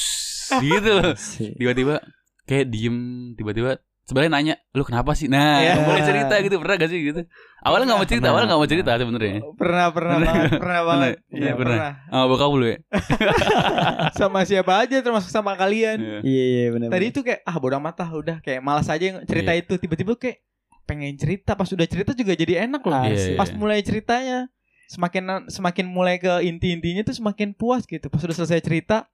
gitu. 0.51 0.99
Tiba-tiba 1.63 2.03
kayak 2.43 2.67
diem, 2.69 2.99
tiba-tiba 3.39 3.79
sebenarnya 4.03 4.31
nanya, 4.31 4.55
"Lu 4.71 4.83
kenapa 4.83 5.13
sih?" 5.13 5.27
Nah, 5.27 5.59
Iya. 5.59 5.81
boleh 5.81 6.03
cerita 6.03 6.35
gitu, 6.39 6.57
pernah 6.59 6.75
gak 6.77 6.91
sih 6.91 7.01
gitu? 7.03 7.23
Awalnya 7.61 7.85
nggak 7.87 7.99
mau 7.99 8.09
cerita, 8.09 8.27
awalnya 8.29 8.47
nggak 8.51 8.61
mau 8.61 8.69
cerita 8.69 8.91
sebenarnya. 8.95 9.39
Pernah, 9.55 9.87
pernah 9.91 10.15
Pernah. 10.19 10.19
banget, 10.19 10.51
pernah 10.57 10.81
banget. 10.83 11.13
Pernah. 11.15 11.31
Iya, 11.31 11.43
Iya, 11.43 11.53
pernah. 11.55 11.79
pernah. 11.79 11.93
Ah, 12.11 12.25
bokap 12.27 12.51
lu 12.53 12.67
ya? 12.67 12.79
Sama 14.19 14.41
siapa 14.43 14.73
aja 14.79 14.97
termasuk 14.99 15.31
sama 15.31 15.55
kalian. 15.55 15.99
Iya. 15.99 16.19
Iya 16.23 16.45
iya 16.45 16.67
benar. 16.71 16.89
Tadi 16.91 17.05
itu 17.09 17.21
kayak 17.23 17.41
ah 17.43 17.57
bodoh 17.57 17.79
amat 17.79 17.97
lah 17.99 18.11
udah 18.13 18.37
kayak 18.41 18.61
malas 18.61 18.87
aja 18.87 19.07
cerita 19.25 19.51
Iya. 19.51 19.63
itu 19.63 19.75
tiba-tiba 19.77 20.13
kayak 20.15 20.43
pengen 20.83 21.15
cerita 21.15 21.55
pas 21.55 21.69
udah 21.69 21.87
cerita 21.87 22.13
juga 22.13 22.35
jadi 22.35 22.67
enak 22.67 22.83
loh. 22.83 23.07
Iya, 23.07 23.15
iya, 23.15 23.39
Pas 23.39 23.49
iya. 23.49 23.57
mulai 23.57 23.81
ceritanya 23.81 24.51
semakin 24.91 25.47
semakin 25.49 25.87
mulai 25.89 26.19
ke 26.19 26.43
inti-intinya 26.43 27.01
tuh 27.03 27.15
semakin 27.15 27.55
puas 27.55 27.87
gitu. 27.87 28.11
Pas 28.11 28.21
udah 28.21 28.35
selesai 28.35 28.61
cerita 28.61 29.07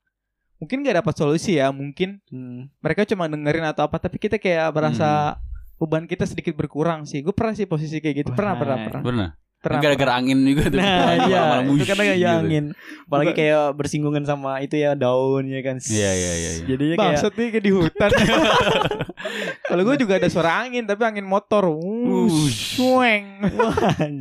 mungkin 0.59 0.83
gak 0.83 0.99
dapat 1.01 1.15
solusi 1.15 1.57
ya, 1.57 1.71
mungkin 1.71 2.19
Hmm. 2.29 2.69
mereka 2.79 3.03
cuma 3.03 3.27
dengerin 3.27 3.65
atau 3.65 3.87
apa 3.87 3.97
tapi 3.97 4.19
kita 4.19 4.37
kayak 4.37 4.71
berasa 4.71 5.39
beban 5.79 6.05
kita 6.05 6.27
sedikit 6.27 6.53
berkurang 6.53 7.07
sih. 7.07 7.23
Gue 7.23 7.31
pernah 7.31 7.55
sih 7.55 7.65
posisi 7.65 7.99
kayak 7.99 8.27
gitu. 8.27 8.31
Pernah, 8.35 8.55
pernah, 8.59 8.77
pernah. 8.83 9.03
Pernah. 9.03 9.31
pernah 9.59 9.83
Gara-gara 9.83 10.23
angin 10.23 10.39
juga 10.47 10.71
tuh. 10.71 10.79
Nah 10.79 11.19
iya 11.27 11.43
itu 11.67 11.83
kan 11.83 11.99
kayak 11.99 12.15
gitu. 12.15 12.31
angin 12.31 12.65
Apalagi 13.11 13.33
kayak 13.35 13.75
bersinggungan 13.75 14.23
sama 14.23 14.63
itu 14.63 14.79
ya 14.79 14.95
daun 14.95 15.51
ya 15.51 15.59
kan 15.67 15.83
Iya, 15.83 16.11
iya, 16.15 16.15
iya, 16.15 16.51
iya. 16.63 16.63
Jadinya 16.63 16.95
kayak 16.95 17.03
Bangsat 17.19 17.33
nih 17.35 17.49
kayak 17.51 17.65
di 17.67 17.73
hutan. 17.75 18.11
Kalau 19.69 19.83
gue 19.83 19.97
juga 19.99 20.15
ada 20.15 20.29
suara 20.31 20.63
angin 20.63 20.87
tapi 20.87 21.03
angin 21.03 21.27
motor. 21.27 21.75
Wush. 21.75 22.79
Sweng. 22.79 23.43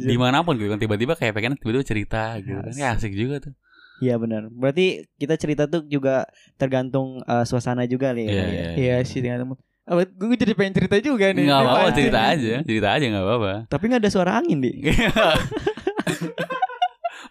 Di 0.02 0.18
mana 0.18 0.42
pun 0.42 0.58
gitu 0.58 0.74
kan 0.74 0.82
tiba-tiba 0.82 1.14
kayak 1.14 1.34
pengen 1.38 1.54
tiba-tiba 1.54 1.86
cerita 1.86 2.42
gitu 2.42 2.58
kan. 2.58 2.74
Ya 2.74 2.98
asik 2.98 3.14
juga 3.14 3.38
tuh. 3.38 3.54
Iya 3.98 4.16
benar 4.16 4.46
Berarti 4.50 4.86
kita 5.16 5.34
cerita 5.36 5.66
tuh 5.66 5.82
juga 5.84 6.30
tergantung 6.56 7.22
eh, 7.22 7.44
suasana 7.44 7.84
juga 7.84 8.14
nih 8.14 8.24
ya 8.24 8.30
Iya, 8.30 8.38
kan, 8.38 8.50
ya? 8.50 8.58
iya. 8.58 8.72
Iya 8.76 8.96
sih 9.04 9.20
dengan. 9.20 9.58
Oh, 9.88 9.96
gue 9.98 10.36
jadi 10.36 10.52
pengen 10.52 10.76
cerita 10.76 11.00
juga 11.00 11.32
nih. 11.32 11.48
Enggak 11.48 11.64
apa-apa 11.64 11.90
cerita 11.92 12.20
aja, 12.20 12.56
cerita 12.62 12.88
aja 12.92 13.06
enggak 13.08 13.24
apa-apa. 13.24 13.54
Tapi 13.66 13.84
gak 13.88 14.02
ada 14.04 14.12
suara 14.12 14.32
angin 14.36 14.60
di 14.60 14.72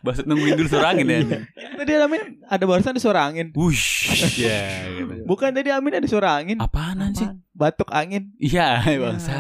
Bahasa 0.01 0.23
nungguin 0.23 0.55
dulu 0.55 0.69
suara 0.71 0.95
angin 0.95 1.05
ya. 1.05 1.19
Iya. 1.19 1.39
Tadi 1.77 1.91
Amin 1.99 2.23
ada 2.47 2.65
barusan 2.65 2.95
ada 2.95 3.03
suara 3.03 3.27
angin. 3.27 3.51
Wush. 3.53 4.07
Ya 4.39 4.87
gitu. 4.89 5.27
Bukan 5.27 5.51
tadi 5.51 5.69
Amin 5.69 5.99
ada 5.99 6.07
suara 6.07 6.39
angin. 6.39 6.57
Apaan 6.57 7.11
sih? 7.13 7.27
Batuk 7.51 7.91
angin. 7.91 8.31
Iya, 8.39 8.81
Ah, 8.87 8.95
bangsa. 8.95 9.33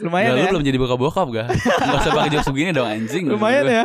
Lumayan 0.00 0.32
Gak, 0.32 0.34
lu 0.34 0.40
ya. 0.40 0.50
belum 0.50 0.64
jadi 0.64 0.78
bokap-bokap 0.80 1.26
gak? 1.30 1.46
Gak 1.52 1.98
usah 2.00 2.10
pakai 2.10 2.30
jokes 2.32 2.48
begini 2.48 2.70
dong 2.72 2.88
anjing 2.88 3.24
Lumayan 3.28 3.64
ya. 3.68 3.84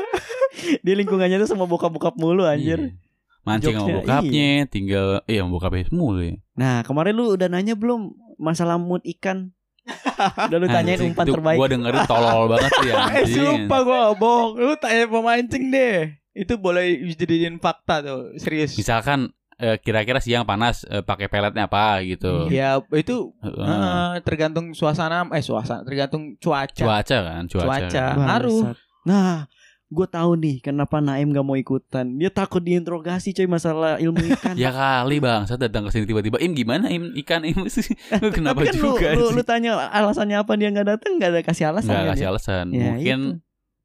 Di 0.85 0.91
lingkungannya 0.93 1.37
tuh 1.37 1.49
sama 1.49 1.65
bokap-bokap 1.65 2.15
mulu 2.15 2.43
anjir 2.43 2.79
Iya. 2.79 3.05
Mancing 3.47 3.75
sama 3.79 3.87
Jokesnya, 3.87 3.97
bokapnya 4.03 4.49
Tinggal 4.67 5.07
Iya 5.23 5.39
sama 5.45 5.51
bokapnya 5.55 5.83
semua 5.87 6.11
ya 6.19 6.35
Nah 6.59 6.75
kemarin 6.83 7.13
lu 7.15 7.31
udah 7.31 7.47
nanya 7.47 7.79
belum 7.79 8.11
Masalah 8.35 8.75
mood 8.75 9.01
ikan 9.17 9.55
Udah 10.51 10.57
lu 10.59 10.67
tanyain 10.67 10.99
umpan 10.99 11.23
itu 11.23 11.33
terbaik 11.39 11.55
Gua 11.55 11.67
dengerin 11.71 12.03
tolol 12.05 12.51
banget 12.51 12.71
sih 12.75 12.89
Eh 12.91 12.97
anjing 13.23 13.39
sumpah 13.39 13.79
gue 13.87 14.01
bohong. 14.19 14.51
Lu 14.59 14.75
tanya 14.75 15.07
pemancing 15.07 15.71
deh. 15.71 16.11
Itu 16.35 16.59
boleh 16.59 17.07
dijadiin 17.07 17.57
fakta 17.57 18.03
tuh. 18.03 18.35
Serius. 18.35 18.75
Misalkan 18.75 19.31
eh, 19.57 19.79
Kira-kira 19.79 20.19
siang 20.19 20.43
panas 20.43 20.83
eh, 20.85 20.99
pakai 21.01 21.31
peletnya 21.31 21.71
apa 21.71 22.03
gitu 22.03 22.51
Ya 22.51 22.83
itu 22.91 23.31
eh, 23.41 24.19
tergantung 24.27 24.75
suasana 24.75 25.23
eh 25.31 25.39
suasana 25.39 25.87
tergantung 25.87 26.35
cuaca. 26.37 26.83
Cuaca 26.83 27.17
kan 27.23 27.43
Cuaca, 27.47 27.63
Cuaca. 27.63 28.05
Ngaruh. 28.19 28.63
Nah 29.07 29.47
gue 29.87 30.03
tahu 30.05 30.35
nih 30.35 30.59
kenapa 30.59 30.99
Naim 30.99 31.31
gak 31.31 31.41
mau 31.41 31.55
ikutan 31.55 32.03
Dia 32.13 32.27
takut 32.27 32.59
diinterogasi 32.59 33.31
coy 33.31 33.47
masalah 33.47 33.95
ilmu 33.97 34.19
ikan 34.35 34.59
Ya 34.59 34.69
kali 34.69 35.17
bang 35.17 35.43
Saya 35.43 35.63
datang 35.63 35.87
ke 35.87 35.95
sini 35.95 36.03
tiba-tiba 36.03 36.35
Im 36.37 36.51
gimana 36.51 36.87
Im 36.87 37.15
Ikan 37.15 37.41
Im 37.41 37.63
Lu 38.19 38.29
Kenapa 38.29 38.61
kan 38.61 38.75
juga 38.75 39.15
lu, 39.15 39.23
lu, 39.23 39.27
sih 39.29 39.35
lu 39.35 39.43
tanya 39.43 39.87
alasannya 39.87 40.37
apa 40.37 40.53
dia 40.53 40.67
gak 40.69 40.87
datang 40.89 41.15
Gak 41.15 41.31
ada 41.31 41.39
kasih 41.41 41.65
alasan 41.69 41.87
Nggak 41.87 41.97
kan 41.97 42.11
kasih 42.11 42.19
dia? 42.19 42.29
alasan 42.29 42.65
Ya, 42.69 42.83
Mungkin 42.91 43.19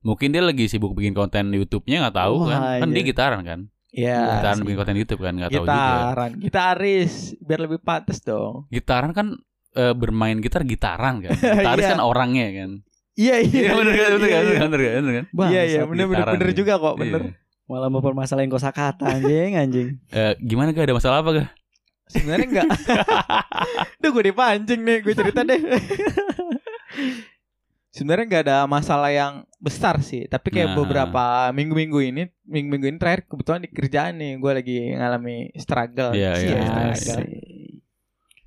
Mungkin 0.03 0.29
dia 0.29 0.43
lagi 0.43 0.65
sibuk 0.67 0.91
bikin 0.93 1.15
konten 1.15 1.49
YouTube-nya 1.49 2.03
nggak 2.03 2.17
tahu 2.19 2.35
Wah, 2.41 2.49
kan 2.51 2.61
Kan 2.81 2.88
iya. 2.88 2.95
dia 2.95 3.05
gitaran 3.07 3.41
kan 3.43 3.61
Ya. 3.93 4.19
Gitaran 4.35 4.57
sih. 4.57 4.65
bikin 4.65 4.79
konten 4.79 4.97
YouTube 4.97 5.21
kan 5.21 5.33
nggak 5.33 5.51
tahu 5.53 5.62
juga 5.62 5.77
Gitaran, 5.77 6.31
gitaris 6.35 7.12
biar 7.38 7.61
lebih 7.61 7.79
pantas 7.79 8.19
dong. 8.19 8.65
Gitaran 8.67 9.12
kan 9.12 9.27
eh, 9.73 9.93
bermain 9.93 10.35
gitar 10.37 10.65
gitaran 10.65 11.21
kan 11.21 11.37
Gitaris 11.37 11.85
Iya. 11.85 11.93
kan 11.95 12.01
orangnya 12.01 12.47
kan 12.53 12.71
Iya 13.12 13.44
Iya 13.44 13.70
bener 13.77 13.92
kan 13.92 14.11
bener 14.16 14.29
kan 14.29 14.40
iya, 14.40 14.40
bener 14.40 14.48
iya. 14.48 14.59
kan 14.59 14.68
bener 14.68 14.81
kan 14.83 15.03
bener 15.03 15.14
kan 15.14 15.27
Iya 15.53 15.62
iya 15.62 15.81
bener 15.85 16.07
bener 16.09 16.27
bener 16.27 16.48
juga 16.53 16.75
kok 16.77 16.94
bener. 16.96 17.20
Iya. 17.29 17.33
Malah 17.62 17.88
mempermasalahin 17.88 18.48
kosakata 18.48 19.05
anjing 19.07 19.53
anjing 19.55 19.88
Eh, 20.09 20.33
Gimana 20.40 20.72
gak 20.72 20.88
ada 20.88 20.96
masalah 20.96 21.20
apa 21.20 21.31
gak? 21.35 21.48
Sebenarnya 22.09 22.46
enggak. 22.46 22.68
Duh 24.05 24.11
gue 24.11 24.25
dipancing 24.29 24.81
nih, 24.81 25.01
gue 25.01 25.14
cerita 25.14 25.40
deh. 25.40 25.57
Sebenarnya 27.88 28.25
nggak 28.25 28.44
ada 28.48 28.59
masalah 28.64 29.09
yang 29.09 29.44
besar 29.57 30.01
sih, 30.01 30.25
tapi 30.25 30.48
kayak 30.48 30.72
Nah. 30.72 30.77
beberapa 30.81 31.25
minggu-minggu 31.53 32.01
ini, 32.03 32.22
minggu-minggu 32.42 32.88
ini 32.88 32.96
terakhir 32.96 33.29
kebetulan 33.29 33.61
di 33.61 33.68
kerjaan 33.68 34.16
nih, 34.16 34.33
gue 34.40 34.53
lagi 34.53 34.77
ngalami 34.96 35.53
struggle. 35.57 36.16
Iya, 36.16 36.33
Sih, 36.37 36.48
iya, 36.48 36.57
ya, 36.57 36.64
iya, 36.88 36.94
struggle. 36.96 37.29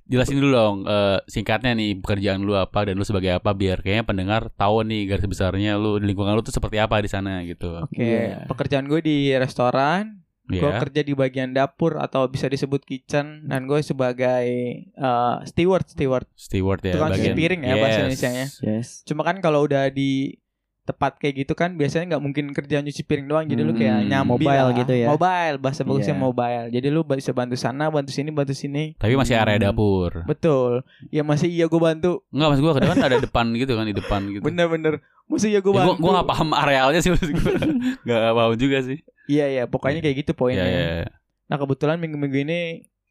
Jelasin 0.05 0.37
dulu 0.37 0.49
dong 0.49 0.77
eh, 0.83 1.17
Singkatnya 1.25 1.73
nih 1.73 1.97
Pekerjaan 1.97 2.39
lu 2.39 2.53
apa 2.53 2.83
Dan 2.83 2.95
lu 2.95 3.03
sebagai 3.03 3.33
apa 3.33 3.51
Biar 3.51 3.79
kayaknya 3.79 4.05
pendengar 4.05 4.41
tahu 4.49 4.81
nih 4.81 5.05
Garis 5.05 5.25
besarnya 5.25 5.75
lu 5.75 5.97
Di 5.97 6.05
lingkungan 6.05 6.31
lu 6.31 6.41
tuh 6.41 6.51
seperti 6.51 6.77
apa 6.77 6.99
di 6.99 7.07
sana 7.07 7.41
gitu 7.41 7.81
Oke, 7.81 7.97
Iya. 7.97 8.45
pekerjaan 8.45 8.85
gue 8.85 9.01
di 9.01 9.17
restoran, 9.33 10.21
gue 10.45 10.57
Iya 10.57 10.77
kerja 10.79 11.01
di 11.01 11.13
bagian 11.13 11.51
dapur 11.51 11.97
atau 11.97 12.29
bisa 12.29 12.45
disebut 12.45 12.81
kitchen, 12.81 13.49
dan 13.49 13.65
gue 13.65 13.81
sebagai 13.81 14.45
uh, 14.93 15.41
steward, 15.43 15.89
steward. 15.89 16.29
Steward 16.33 16.79
ya 16.79 16.93
Tukang 16.93 17.09
cuci 17.09 17.17
bagian 17.17 17.35
piring 17.35 17.61
ya 17.61 17.73
bahasa 17.75 17.89
Yes. 17.89 17.99
Indonesianya. 17.99 18.45
Yes 18.61 18.87
Cuma 19.03 19.21
kan 19.21 19.37
kalau 19.39 19.65
udah 19.65 19.89
di 19.89 20.37
tempat 20.85 21.17
kayak 21.17 21.33
gitu 21.41 21.53
kan 21.53 21.73
biasanya 21.73 22.05
nggak 22.07 22.21
mungkin 22.21 22.45
kerja 22.51 22.77
nyuci 22.77 23.01
piring 23.01 23.25
doang 23.25 23.45
jadi 23.45 23.57
lu 23.59 23.73
kayak 23.73 23.97
Hmm, 23.97 24.07
nyambi 24.07 24.29
mobile 24.37 24.53
lah. 24.63 24.77
gitu 24.77 24.93
ya. 24.93 25.07
mobile 25.07 25.55
bahasa 25.57 25.81
bagusnya 25.81 26.13
Iya. 26.13 26.21
mobile. 26.21 26.65
Jadi 26.69 26.87
lu 26.87 27.01
bisa 27.01 27.31
bantu 27.31 27.55
sana 27.55 27.89
bantu 27.89 28.09
sini 28.09 28.29
bantu 28.29 28.53
sini. 28.53 28.93
Tapi 28.93 29.13
masih 29.13 29.33
area 29.33 29.57
Hmm. 29.57 29.65
dapur. 29.67 30.11
Betul. 30.23 30.85
Ya 31.09 31.21
masih 31.21 31.49
iya 31.49 31.65
gue 31.65 31.81
bantu. 31.81 32.21
Enggak 32.29 32.47
mas 32.47 32.59
gue 32.59 32.71
kadang 32.71 32.91
kan 32.91 33.01
ada 33.03 33.17
depan 33.17 33.45
gitu 33.51 33.73
kan 33.73 33.83
Di 33.83 33.95
depan 33.95 34.21
gitu. 34.29 34.41
Bener-bener. 34.41 34.93
Masih 35.25 35.49
iya 35.49 35.59
gue 35.59 35.69
Ya, 35.69 35.77
bantu. 35.81 35.97
gue 35.99 36.11
gak 36.13 36.27
paham 36.27 36.49
arealnya 36.51 36.99
sih 36.99 37.09
maksud 37.09 37.29
gue 37.29 37.53
Gak 38.07 38.19
paham 38.31 38.53
juga 38.55 38.77
sih. 38.79 39.01
Iya 39.25 39.45
iya. 39.49 39.63
Pokoknya 39.65 39.99
kayak 39.99 40.15
gitu 40.21 40.31
poinnya. 40.31 40.61
Iya 40.61 40.81
iya. 41.01 41.07
Nah 41.45 41.57
kebetulan 41.57 41.97
minggu-minggu 41.97 42.39
ini 42.41 42.59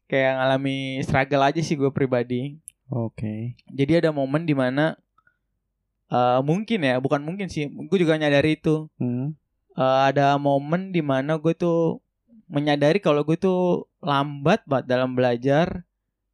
kayak 0.05 0.31
ngalami 0.33 0.77
struggle 1.01 1.43
aja 1.43 1.59
sih 1.59 1.73
gue 1.73 1.89
pribadi. 1.89 2.55
Oke. 2.87 3.59
Jadi 3.67 3.91
ada 3.97 4.09
momen 4.09 4.43
di 4.43 4.53
mana 4.53 4.95
eh 6.07 6.39
mungkin 6.41 6.79
ya 6.79 6.97
bukan 6.97 7.21
mungkin 7.21 7.47
sih 7.47 7.65
gue 7.65 7.97
juga 7.97 8.15
nyadari 8.15 8.55
itu 8.55 8.87
Hmm. 8.95 9.33
Eh, 9.75 9.99
ada 10.07 10.37
momen 10.37 10.89
di 10.89 11.01
mana 11.01 11.35
gue 11.35 11.51
tuh 11.51 11.99
menyadari 12.45 12.97
kalau 12.97 13.21
gue 13.21 13.35
tuh 13.35 13.59
lambat 13.99 14.63
banget 14.63 14.85
dalam 14.87 15.11
belajar 15.11 15.83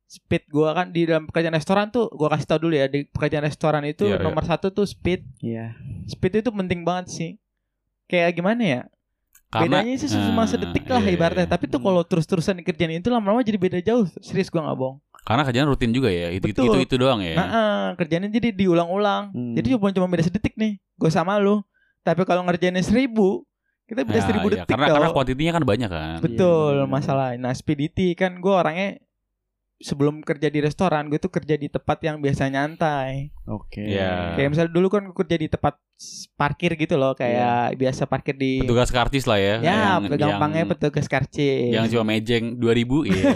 speed 0.05 0.45
gue 0.45 0.67
kan 0.67 0.91
di 0.91 1.07
dalam 1.07 1.23
pekerjaan 1.23 1.55
restoran 1.55 1.87
tuh 1.87 2.11
gue 2.11 2.27
kasih 2.27 2.45
tau 2.45 2.59
dulu 2.59 2.75
ya 2.75 2.85
di 2.85 3.07
pekerjaan 3.07 3.41
restoran 3.41 3.81
itu 3.83 4.03
Iya, 4.03 4.19
iya. 4.19 4.21
nomor 4.21 4.43
satu 4.43 4.69
tuh 4.69 4.83
speed 4.83 5.23
Iya. 5.39 5.71
speed 6.05 6.43
itu 6.43 6.51
penting 6.51 6.83
banget 6.83 7.07
sih 7.09 7.31
kayak 8.05 8.35
gimana 8.35 8.59
ya 8.61 8.81
Karena 9.47 9.83
bedanya 9.83 9.95
sih 9.97 10.07
cuma 10.11 10.43
Ah, 10.43 10.47
sedetik 10.47 10.83
lah 10.85 10.99
iya, 10.99 11.09
iya, 11.09 11.15
ibaratnya 11.15 11.43
iya. 11.43 11.49
tapi 11.49 11.65
tuh 11.65 11.79
kalau 11.79 12.03
terus-terusan 12.03 12.59
dikerjain 12.59 12.91
itu 12.93 13.07
lama-lama 13.07 13.39
jadi 13.39 13.55
beda 13.55 13.79
jauh 13.79 14.03
serius 14.19 14.47
gue 14.47 14.59
nggak 14.59 14.75
bohong 14.75 14.99
karena 15.21 15.43
kerjaan 15.43 15.67
rutin 15.67 15.91
juga 15.91 16.09
ya. 16.09 16.29
Itu 16.29 16.47
itu 16.47 16.57
Betul. 16.57 16.65
itu, 16.65 16.77
itu 16.83 16.95
doang 16.97 17.19
ya. 17.19 17.35
Nah, 17.35 17.47
ah, 17.47 17.85
kerjaannya 17.93 18.29
jadi 18.29 18.49
diulang-ulang 18.51 19.31
Hmm. 19.31 19.53
jadi 19.53 19.75
cuma 19.75 19.89
cuma 19.89 20.07
beda 20.07 20.23
sedetik 20.23 20.53
nih 20.55 20.77
gue 20.77 21.09
sama 21.09 21.37
lu 21.37 21.61
tapi 22.01 22.23
kalau 22.23 22.41
ngerjainnya 22.41 22.81
seribu 22.81 23.45
kita 23.85 24.01
beda 24.01 24.17
Ya, 24.17 24.23
seribu 24.23 24.47
ya, 24.47 24.53
detik 24.57 24.71
karena 24.71 24.87
karena 24.89 25.09
kuantitinya 25.11 25.51
kan 25.53 25.63
banyak 25.63 25.89
kan. 25.89 26.17
Betul 26.19 26.73
Iya, 26.73 26.83
benar. 26.83 26.91
masalah. 26.91 27.27
Nah 27.35 27.51
Speedity 27.51 28.13
kan 28.13 28.37
gue 28.37 28.49
orangnya 28.49 28.97
sebelum 29.81 30.21
kerja 30.21 30.47
di 30.47 30.61
restoran 30.61 31.09
gue 31.09 31.17
tuh 31.17 31.33
kerja 31.33 31.57
di 31.57 31.67
tempat 31.67 31.97
yang 32.05 32.21
biasa 32.21 32.47
nyantai. 32.47 33.33
Oke. 33.49 33.83
Iya. 33.83 34.37
Kayak 34.37 34.49
misalnya 34.53 34.71
dulu 34.71 34.87
kan 34.87 35.01
gue 35.09 35.17
kerja 35.17 35.37
di 35.37 35.47
tempat 35.49 35.75
parkir 36.37 36.77
gitu 36.77 36.95
loh, 36.97 37.17
kayak 37.17 37.75
biasa 37.75 38.05
parkir 38.05 38.37
di. 38.37 38.61
Petugas 38.63 38.89
kartis 38.93 39.25
lah 39.25 39.41
ya. 39.41 39.55
Ya, 39.61 39.97
yang, 39.97 40.17
gampangnya 40.17 40.63
yang, 40.65 40.71
petugas 40.71 41.05
karcis. 41.09 41.73
yang 41.73 41.85
cuma 41.89 42.15
mejeng 42.15 42.57
2000 42.57 43.11
iya. 43.11 43.33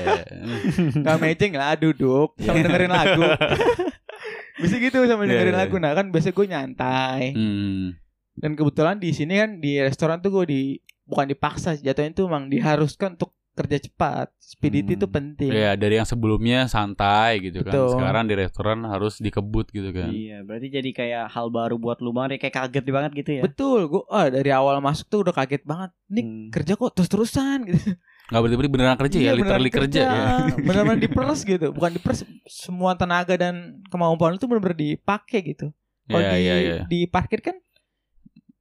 Gak 1.05 1.17
mejeng 1.19 1.53
lah, 1.57 1.73
duduk 1.77 2.37
sama 2.41 2.61
dengerin 2.61 2.93
lagu. 2.93 3.21
bisa 4.61 4.79
gitu 4.79 5.03
sama 5.03 5.27
Iya, 5.27 5.29
dengerin 5.35 5.55
iya. 5.57 5.61
lagu. 5.67 5.75
Nah 5.81 5.91
kan 5.91 6.05
biasa 6.09 6.31
gue 6.31 6.45
nyantai. 6.47 7.21
Hmm. 7.35 7.99
Dan 8.35 8.51
kebetulan 8.55 8.99
di 8.99 9.11
sini 9.11 9.39
kan 9.39 9.59
di 9.59 9.79
restoran 9.83 10.23
tuh 10.23 10.31
gue 10.41 10.45
di 10.47 10.61
bukan 11.05 11.29
dipaksa, 11.29 11.77
jatuhnya 11.77 12.17
tuh 12.17 12.25
emang 12.25 12.49
diharuskan 12.49 13.19
untuk 13.19 13.34
kerja 13.55 13.77
cepat. 13.81 14.27
Speedity 14.35 14.93
Hmm. 14.93 15.01
tuh 15.01 15.09
penting. 15.09 15.47
Ya 15.49 15.73
dari 15.73 15.95
yang 15.95 16.03
sebelumnya 16.03 16.67
santai 16.67 17.39
gitu 17.41 17.63
kan. 17.63 17.71
Betul. 17.71 17.89
Sekarang 17.95 18.23
di 18.25 18.35
restoran 18.35 18.83
harus 18.83 19.17
dikebut 19.17 19.71
gitu 19.71 19.89
kan. 19.89 20.11
Iya, 20.11 20.43
berarti 20.43 20.67
jadi 20.69 20.89
kayak 20.91 21.23
hal 21.29 21.47
baru 21.47 21.75
buat 21.75 21.97
lu 21.99 22.11
banget, 22.11 22.37
kayak 22.37 22.55
kaget 22.61 22.83
banget 22.85 23.11
gitu 23.15 23.31
ya. 23.33 23.41
Betul, 23.41 23.87
gue 23.87 24.03
ah, 24.07 24.27
dari 24.27 24.51
awal 24.51 24.77
masuk 24.77 25.07
tuh 25.07 25.23
udah 25.23 25.33
kaget 25.33 25.63
banget. 25.63 25.89
Nih 26.07 26.23
Hmm. 26.23 26.47
kerja 26.51 26.75
kok 26.75 26.91
terus-terusan 26.93 27.57
gitu. 27.65 27.95
Nggak 28.25 28.41
berarti 28.41 28.67
beneran 28.67 28.97
kerja 28.97 29.17
ya, 29.17 29.23
Iya, 29.23 29.31
literally 29.33 29.69
beneran 29.69 29.79
kerja, 29.87 30.01
ya. 30.01 30.25
Beneran 30.67 30.97
diperes 30.97 31.39
gitu. 31.47 31.67
Bukan 31.71 31.91
diperes 31.93 32.19
semua 32.45 32.93
tenaga 32.93 33.33
dan 33.33 33.79
kemampuan 33.87 34.35
itu 34.35 34.45
bener-bener 34.45 34.75
dipakai 34.75 35.39
gitu. 35.45 35.71
Kalau 36.05 36.21
Iya, 36.21 36.31
di, 36.33 36.41
iya, 36.41 36.55
iya. 36.59 36.83
di 36.85 36.99
parkir 37.05 37.41
kan 37.41 37.57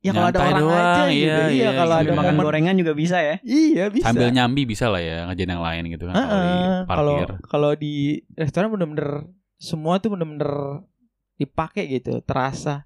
ya 0.04 0.12
kalau 0.12 0.28
ada 0.28 0.40
orang 0.44 0.60
doang, 0.60 0.84
aja 0.84 1.02
gitu. 1.08 1.16
iya, 1.24 1.36
Iya, 1.48 1.48
iya, 1.48 1.68
kalau 1.72 1.94
sambil 1.96 2.04
ada 2.04 2.20
makan 2.20 2.34
momen- 2.36 2.44
gorengan 2.44 2.74
juga 2.76 2.92
bisa 2.92 3.16
ya. 3.24 3.36
Iya, 3.40 3.84
bisa. 3.88 4.04
Sambil 4.12 4.28
nyambi 4.28 4.62
bisa 4.68 4.86
lah 4.92 5.00
ya 5.00 5.24
ngerjain 5.24 5.50
yang 5.50 5.64
lain 5.64 5.82
gitu 5.88 6.04
kan. 6.04 6.14
kalau 6.84 7.16
Kalau 7.48 7.70
di 7.72 8.20
restoran 8.36 8.68
bener-bener 8.68 9.24
semua 9.56 9.96
tuh 9.96 10.12
bener-bener 10.12 10.84
dipakai 11.40 11.88
gitu, 11.88 12.20
terasa. 12.20 12.84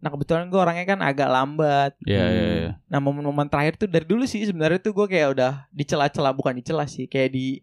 Nah 0.00 0.08
kebetulan 0.08 0.48
gue 0.48 0.60
orangnya 0.60 0.84
kan 0.84 1.00
agak 1.00 1.28
lambat. 1.28 1.92
Iya, 2.04 2.24
iya, 2.28 2.44
iya. 2.60 2.72
Nah 2.88 2.98
momen-momen 3.00 3.48
terakhir 3.48 3.76
tuh 3.80 3.88
dari 3.88 4.04
dulu 4.04 4.24
sih 4.24 4.44
sebenarnya 4.44 4.80
tuh 4.80 4.92
gue 4.92 5.06
kayak 5.08 5.36
udah 5.36 5.52
dicela-cela 5.68 6.32
bukan 6.32 6.56
dicela 6.60 6.84
sih 6.88 7.08
kayak 7.08 7.32
di 7.32 7.60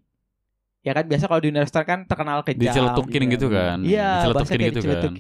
ya 0.81 0.97
kan 0.97 1.05
biasa 1.05 1.29
kalau 1.29 1.41
di 1.41 1.53
restoran 1.53 1.85
kan 1.85 1.99
terkenal 2.09 2.41
kejam. 2.41 2.69
Diceletukin 2.69 3.21
iya, 3.21 3.33
gitu 3.33 3.47
kan. 3.49 3.77
Iya, 3.85 4.09
Diceletukin 4.25 4.59
gitu 4.73 4.81
kan. 4.85 5.11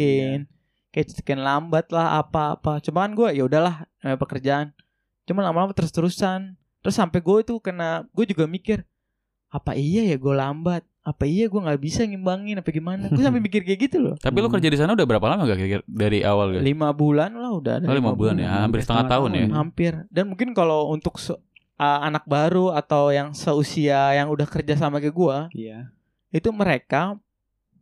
Kayak 0.91 1.07
cekin 1.13 1.39
lambat 1.39 1.87
lah 1.89 2.19
apa-apa. 2.19 2.79
Cuman 2.79 3.11
gue 3.11 3.31
ya 3.31 3.43
udahlah 3.43 3.83
namanya 3.97 4.19
pekerjaan. 4.19 4.67
Cuman 5.23 5.43
lama-lama 5.43 5.71
terus-terusan. 5.71 6.53
Terus 6.79 6.93
sampai 6.93 7.17
gue 7.17 7.37
tuh 7.43 7.57
kena 7.57 8.03
gue 8.09 8.25
juga 8.25 8.43
mikir 8.45 8.83
apa 9.47 9.71
iya 9.73 10.03
ya 10.05 10.15
gue 10.15 10.33
lambat? 10.33 10.83
Apa 11.01 11.23
iya 11.23 11.45
gue 11.45 11.57
nggak 11.57 11.79
bisa 11.79 12.03
ngimbangin 12.03 12.57
apa 12.57 12.69
gimana? 12.69 13.07
Gue 13.07 13.19
sampai 13.19 13.39
mikir 13.43 13.61
kayak 13.61 13.79
gitu 13.81 13.97
loh. 13.99 14.15
Tapi 14.15 14.35
lu 14.35 14.45
Hmm. 14.45 14.53
kerja 14.53 14.67
di 14.67 14.77
sana 14.77 14.91
udah 14.91 15.07
berapa 15.07 15.25
lama 15.25 15.43
gak 15.45 15.57
kira-kira 15.57 15.83
dari 15.85 16.21
awal 16.21 16.53
gak? 16.53 16.61
Lima 16.61 16.91
bulan 16.91 17.31
lah 17.31 17.51
udah. 17.51 17.73
ada 17.77 17.85
Oh, 17.85 17.95
lima 17.95 18.11
bulan 18.11 18.35
ya, 18.35 18.49
hampir 18.61 18.79
setengah 18.81 19.07
tahun 19.09 19.29
ya. 19.31 19.45
hampir 19.51 19.91
dan 20.07 20.25
mungkin 20.27 20.51
kalau 20.51 20.89
untuk 20.89 21.17
se- 21.17 21.39
uh, 21.75 21.99
anak 22.01 22.23
baru 22.23 22.69
atau 22.71 23.09
yang 23.09 23.31
seusia 23.31 24.13
yang 24.13 24.27
udah 24.27 24.45
kerja 24.45 24.75
sama 24.75 24.97
kayak 24.97 25.11
gua 25.11 25.37
Iya. 25.51 25.89
itu 26.29 26.49
mereka 26.49 27.17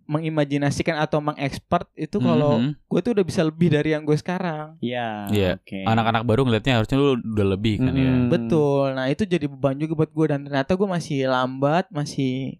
mengimajinasikan 0.09 0.97
atau 0.97 1.21
mengekspert 1.21 1.85
itu 1.93 2.17
kalau 2.17 2.57
Mhm. 2.57 2.71
gue 2.81 2.99
tuh 2.99 3.11
udah 3.13 3.21
bisa 3.23 3.41
lebih 3.41 3.69
dari 3.69 3.93
yang 3.93 4.01
gue 4.01 4.15
sekarang 4.15 4.73
Iya. 4.79 5.29
Iya. 5.29 5.49
Oke. 5.55 5.85
Anak-anak 5.85 6.23
baru 6.23 6.41
ngeliatnya 6.43 6.75
harusnya 6.75 6.97
lu 6.97 7.13
udah 7.15 7.47
lebih 7.47 7.77
kan 7.77 7.93
ya. 7.93 8.09
Mm. 8.09 8.25
betul 8.27 8.85
nah 8.91 9.05
itu 9.05 9.23
jadi 9.23 9.45
beban 9.45 9.75
juga 9.75 9.93
buat 9.95 10.09
gue 10.09 10.25
dan 10.27 10.39
ternyata 10.43 10.73
gue 10.73 10.87
masih 10.89 11.19
lambat 11.23 11.85
masih 11.89 12.57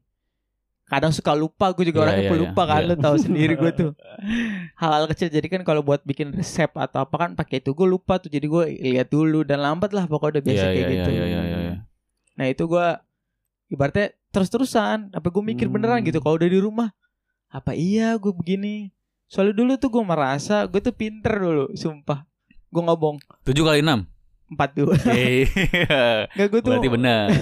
kadang 0.86 1.10
suka 1.10 1.34
lupa 1.34 1.70
gue 1.72 1.86
juga 1.86 2.00
Iya, 2.00 2.06
orangnya 2.06 2.24
iya, 2.24 2.32
pelupa 2.32 2.62
iya. 2.64 2.70
kan 2.70 2.80
Iya. 2.80 2.88
lo 2.88 2.96
tahu 3.00 3.16
sendiri 3.20 3.54
gue 3.56 3.72
tuh 3.76 3.92
hal-hal 4.82 5.06
kecil 5.08 5.28
jadi 5.28 5.48
kan 5.48 5.62
kalau 5.64 5.82
buat 5.82 6.02
bikin 6.04 6.30
resep 6.32 6.70
atau 6.72 7.02
apa 7.02 7.16
kan 7.16 7.30
pakai 7.34 7.60
itu 7.60 7.74
gue 7.74 7.88
lupa 7.88 8.18
tuh 8.18 8.28
jadi 8.28 8.46
gue 8.46 8.64
lihat 8.94 9.08
dulu 9.08 9.42
dan 9.42 9.60
lambat 9.60 9.90
lah 9.90 10.06
pokoknya 10.06 10.38
udah 10.38 10.44
biasa 10.44 10.58
Iya, 10.60 10.70
kayak 10.72 10.80
iya, 10.80 10.94
gitu 10.96 11.10
iya, 11.12 11.24
iya, 11.24 11.42
iya, 11.44 11.58
iya. 11.64 11.76
Nah 12.36 12.46
itu 12.48 12.64
gua 12.66 13.02
ibaratnya 13.68 14.16
terus-terusan. 14.30 15.12
Apa 15.12 15.28
gue 15.28 15.44
mikir 15.44 15.66
Hmm. 15.66 15.76
beneran 15.76 16.02
gitu 16.02 16.18
kalau 16.18 16.38
udah 16.38 16.48
di 16.48 16.58
rumah. 16.58 16.90
Apa 17.50 17.74
iya 17.74 18.14
gue 18.16 18.30
begini? 18.30 18.94
Soalnya 19.26 19.56
dulu 19.56 19.72
tuh 19.76 19.90
gue 19.90 20.02
merasa 20.02 20.66
gue 20.66 20.78
tuh 20.78 20.92
pinter 20.92 21.34
dulu, 21.34 21.66
sumpah. 21.74 22.24
Gue 22.70 22.82
ngobong 22.82 23.18
7 23.44 23.54
kali 23.60 23.82
6. 23.82 24.06
empat 24.50 24.70
dua. 24.74 24.94
Oke. 24.94 25.46
Gak 26.38 26.48
gue 26.48 26.60
tuh. 26.60 26.70
Berarti 26.74 26.90
benar. 26.90 27.26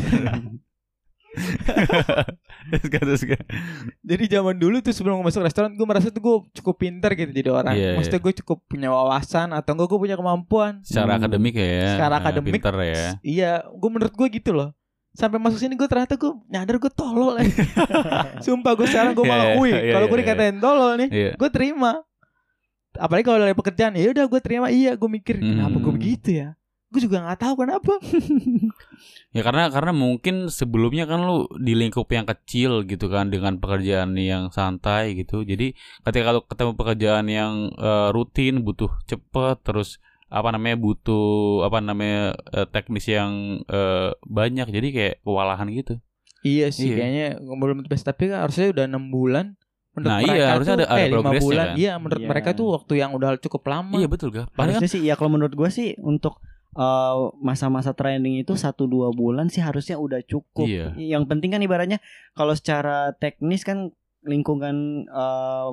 Jadi 4.02 4.24
zaman 4.28 4.56
dulu 4.58 4.80
tuh 4.80 4.92
sebelum 4.92 5.22
masuk 5.22 5.40
restoran 5.40 5.72
gue 5.72 5.86
merasa 5.86 6.10
tuh 6.10 6.20
gue 6.20 6.36
cukup 6.60 6.76
pinter 6.78 7.12
gitu 7.14 7.32
jadi 7.32 7.50
orang. 7.52 7.74
Iya, 7.76 7.92
Maksudnya 7.96 8.20
gue 8.20 8.34
cukup 8.44 8.58
punya 8.66 8.90
wawasan 8.90 9.54
atau 9.54 9.72
enggak 9.72 9.88
gue 9.88 10.00
punya 10.02 10.16
kemampuan. 10.16 10.82
Secara 10.84 11.16
Hmm. 11.16 11.20
akademik 11.24 11.54
ya. 11.56 11.96
Secara 11.96 12.16
Nah, 12.18 12.22
akademik, 12.24 12.52
Pinter 12.60 12.76
ya. 12.82 13.04
Iya, 13.22 13.52
gue 13.70 13.90
menurut 13.90 14.12
gue 14.12 14.28
gitu 14.34 14.52
loh. 14.52 14.70
Sampai 15.18 15.42
masuk 15.42 15.58
sini 15.58 15.74
gue 15.74 15.90
ternyata 15.90 16.14
gue 16.14 16.30
nyadar 16.46 16.78
gue 16.78 16.92
tolol 16.94 17.42
eh. 17.42 17.50
Sumpah 18.46 18.78
gue 18.78 18.86
sekarang 18.86 19.18
gue 19.18 19.26
Iya, 19.26 19.32
mengakui 19.34 19.72
iya, 19.74 19.94
kalau 19.98 20.06
gue 20.06 20.14
iya. 20.14 20.24
dikatain 20.24 20.58
tolol 20.62 20.92
nih, 20.96 21.10
Iya. 21.10 21.32
gue 21.34 21.50
terima. 21.50 21.92
Apalagi 22.94 23.26
kalau 23.26 23.40
dari 23.40 23.54
pekerjaan 23.54 23.94
ya 23.94 24.10
udah 24.10 24.26
gue 24.26 24.42
terima 24.42 24.68
iya 24.70 24.94
gue 24.94 25.10
mikir 25.10 25.38
kenapa 25.38 25.74
gue 25.76 25.90
Hmm. 25.90 25.98
begitu 25.98 26.30
ya. 26.38 26.50
Gue 26.88 27.02
juga 27.02 27.20
nggak 27.20 27.40
tahu 27.42 27.54
kenapa. 27.60 27.94
Ya 29.36 29.46
karena 29.46 29.70
karena 29.70 29.92
mungkin 29.94 30.50
sebelumnya 30.50 31.06
kan 31.06 31.22
lu 31.22 31.46
di 31.60 31.78
lingkup 31.78 32.10
yang 32.10 32.26
kecil 32.26 32.82
gitu 32.88 33.06
kan 33.06 33.30
dengan 33.30 33.60
pekerjaan 33.60 34.16
yang 34.18 34.50
santai 34.50 35.14
gitu. 35.14 35.44
Jadi 35.44 35.78
ketika 36.02 36.24
kalau 36.26 36.42
ketemu 36.42 36.72
pekerjaan 36.74 37.26
yang 37.28 37.54
eh, 37.74 38.10
rutin 38.10 38.66
butuh 38.66 38.90
cepet 39.06 39.62
terus 39.62 40.02
apa 40.28 40.50
namanya 40.52 40.76
butuh 40.76 41.28
apa 41.64 41.80
namanya 41.80 42.36
eh, 42.50 42.68
teknis 42.68 43.06
yang 43.06 43.64
eh, 43.64 44.12
banyak 44.22 44.68
jadi 44.68 44.88
kayak 44.90 45.16
kewalahan 45.22 45.68
gitu. 45.72 46.00
Iya 46.42 46.68
sih 46.70 46.92
Iya. 46.92 46.96
kayaknya 46.96 47.28
belum 47.42 47.78
best 47.86 48.04
tapi 48.04 48.28
kan 48.28 48.44
harusnya 48.44 48.70
udah 48.70 48.86
enam 48.86 49.08
bulan. 49.08 49.56
Menurut 49.92 50.14
Nah, 50.14 50.20
iya, 50.20 50.30
mereka 50.30 50.52
harusnya 50.54 50.70
tuh, 50.70 50.80
ada- 50.80 50.90
ada 50.90 51.00
eh, 51.00 51.08
lima 51.08 51.18
progresnya 51.24 51.48
bulan. 51.48 51.66
kan. 51.66 51.76
Iya 51.76 51.94
menurut 51.98 52.22
Iya. 52.22 52.30
mereka 52.30 52.50
tuh 52.54 52.68
waktu 52.70 52.94
yang 52.96 53.12
udah 53.12 53.30
cukup 53.40 53.64
lama. 53.66 53.96
Iya 53.96 54.08
betul 54.08 54.28
gak? 54.30 54.48
Harusnya 54.54 54.88
sih 54.88 55.02
ya 55.02 55.14
kalau 55.14 55.30
menurut 55.30 55.54
gua 55.54 55.70
sih 55.70 55.96
untuk 55.98 56.38
eh, 56.70 57.16
masa-masa 57.42 57.92
training 57.92 58.38
itu 58.38 58.54
satu 58.54 58.86
dua 58.86 59.10
bulan 59.10 59.50
sih 59.50 59.60
harusnya 59.60 59.98
udah 59.98 60.22
cukup. 60.22 60.68
Iya. 60.68 60.94
Yang 60.94 61.24
penting 61.26 61.50
kan 61.50 61.62
ibaratnya 61.62 61.98
kalau 62.32 62.54
secara 62.54 63.10
teknis 63.14 63.64
kan 63.64 63.90
lingkungan 64.22 64.76
eh, 65.04 65.70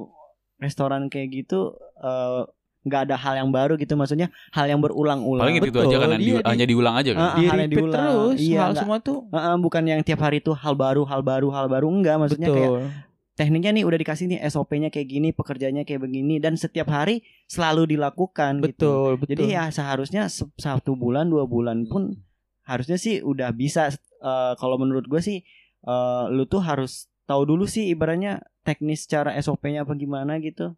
restoran 0.57 1.07
kayak 1.07 1.45
gitu 1.45 1.75
eh, 2.01 2.43
nggak 2.85 3.01
ada 3.09 3.17
hal 3.17 3.35
yang 3.35 3.49
baru 3.49 3.75
gitu 3.75 3.93
maksudnya 3.93 4.29
hal 4.51 4.65
yang 4.65 4.77
berulang-ulang. 4.79 5.41
paling 5.41 5.57
itu 5.59 5.67
betul, 5.67 5.83
aja 5.87 5.97
kan 5.99 6.09
iya, 6.11 6.19
di- 6.19 6.25
di- 6.37 6.45
hanya 6.45 6.67
diulang 6.67 6.95
aja 6.95 7.11
kan. 7.11 7.21
Ah, 7.21 7.35
Di 7.35 7.45
hal 7.45 7.59
yang 7.59 7.71
diulang. 7.71 7.97
terus 7.97 8.39
Iya, 8.39 8.61
hal 8.61 8.73
semua 8.77 8.97
tuh. 8.99 9.19
Heeh, 9.27 9.55
bukan 9.59 9.83
yang 9.83 10.01
tiap 10.01 10.21
hari 10.21 10.39
itu 10.39 10.53
hal 10.53 10.75
baru, 10.75 11.03
hal 11.03 11.21
baru, 11.21 11.49
hal 11.49 11.67
baru 11.67 11.89
enggak 11.89 12.17
maksudnya 12.19 12.49
kayak 12.49 12.71
Betul. 12.71 12.89
tekniknya 13.35 13.73
nih 13.73 13.85
udah 13.85 13.99
dikasih 13.99 14.25
nih 14.29 14.39
SOP-nya 14.45 14.89
kayak 14.89 15.09
gini, 15.09 15.29
pekerjaannya 15.31 15.83
kayak 15.83 16.01
begini 16.01 16.39
dan 16.39 16.55
setiap 16.55 16.87
hari 16.87 17.21
selalu 17.47 17.89
dilakukan 17.89 18.61
gitu. 18.61 18.69
Betul, 18.69 19.11
betul. 19.17 19.31
Jadi 19.33 19.45
ya 19.51 19.65
seharusnya 19.69 20.29
se- 20.29 20.47
satu 20.55 20.95
bulan 20.95 21.27
dua 21.27 21.45
bulan 21.45 21.83
pun 21.85 22.15
harusnya 22.63 22.95
sih 22.95 23.19
udah 23.21 23.51
bisa. 23.51 23.91
eh, 24.21 24.53
kalau 24.55 24.77
menurut 24.77 25.05
gue 25.05 25.19
sih 25.19 25.41
eh, 25.83 26.25
lu 26.29 26.45
tuh 26.45 26.61
harus 26.61 27.09
tahu 27.25 27.45
dulu 27.47 27.65
sih 27.65 27.89
ibaratnya 27.89 28.37
teknis 28.63 29.05
cara 29.05 29.33
SOP-nya 29.35 29.83
apa 29.83 29.93
gimana 29.95 30.37
gitu. 30.39 30.73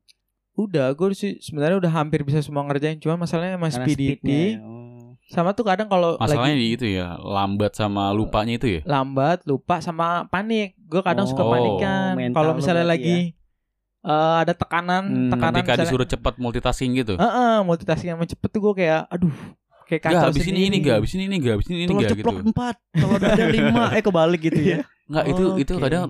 Udah, 0.57 0.88
gue 0.90 1.07
sih 1.12 1.37
sebenarnya 1.38 1.77
udah 1.79 1.92
hampir 1.95 2.25
bisa 2.25 2.40
semua 2.40 2.64
ngerjain. 2.64 2.97
Cuma 2.97 3.14
masalahnya 3.14 3.55
sama 3.55 3.69
Karena 3.69 3.87
speednya, 3.87 4.42
oh. 4.59 5.12
Sama 5.27 5.51
tuh 5.53 5.66
kadang 5.66 5.85
kalau 5.85 6.16
Masalahnya 6.16 6.55
lagi 6.55 6.64
di 6.64 6.69
itu 6.73 6.87
ya, 6.88 7.19
lambat 7.19 7.75
sama 7.75 8.09
lupanya 8.11 8.57
itu 8.57 8.69
ya. 8.71 8.81
lambat, 8.87 9.45
lupa 9.45 9.79
sama 9.79 10.25
panik. 10.27 10.73
Gue 10.81 11.03
kadang 11.03 11.27
suka 11.27 11.42
Oh, 11.42 11.51
panikan. 11.51 12.14
mental 12.14 12.38
Kalau 12.38 12.53
misalnya 12.55 12.87
lagi 12.87 13.35
eh, 14.01 14.37
ada 14.38 14.55
tekanan, 14.55 15.03
Hmm, 15.03 15.29
tekanan 15.29 15.61
Ketika 15.61 15.73
misalnya, 15.75 15.85
disuruh 15.85 16.07
cepat 16.07 16.35
multitasking 16.38 16.95
gitu. 16.95 17.19
Heeh, 17.19 17.57
multitasking 17.61 18.09
yang 18.09 18.23
cepet 18.23 18.49
tuh 18.49 18.61
gue 18.62 18.75
kayak, 18.79 19.03
aduh, 19.11 19.35
kayak 19.85 19.99
Gak 20.01 20.11
kacau 20.14 20.27
habis 20.31 20.40
ini 20.40 20.51
sendiri. 20.62 20.66
ini 20.71 20.77
gak 20.81 20.95
habis 20.97 21.12
ini 21.12 21.25
ini 21.27 21.37
gak 21.37 21.53
habis 21.59 21.66
ini 21.66 21.79
ini 21.81 21.92
gak 21.92 22.11
ceplok 22.14 22.35
gitu. 22.38 22.47
empat, 22.47 22.75
kalau 22.95 23.14
ada 23.19 23.45
lima, 23.51 23.83
eh 23.99 24.03
kebalik 24.03 24.40
gitu 24.40 24.61
ya. 24.62 24.79
Nggak 25.07 25.25
itu 25.27 25.45
itu 25.59 25.73
Oke. 25.75 25.83
kadang 25.83 26.05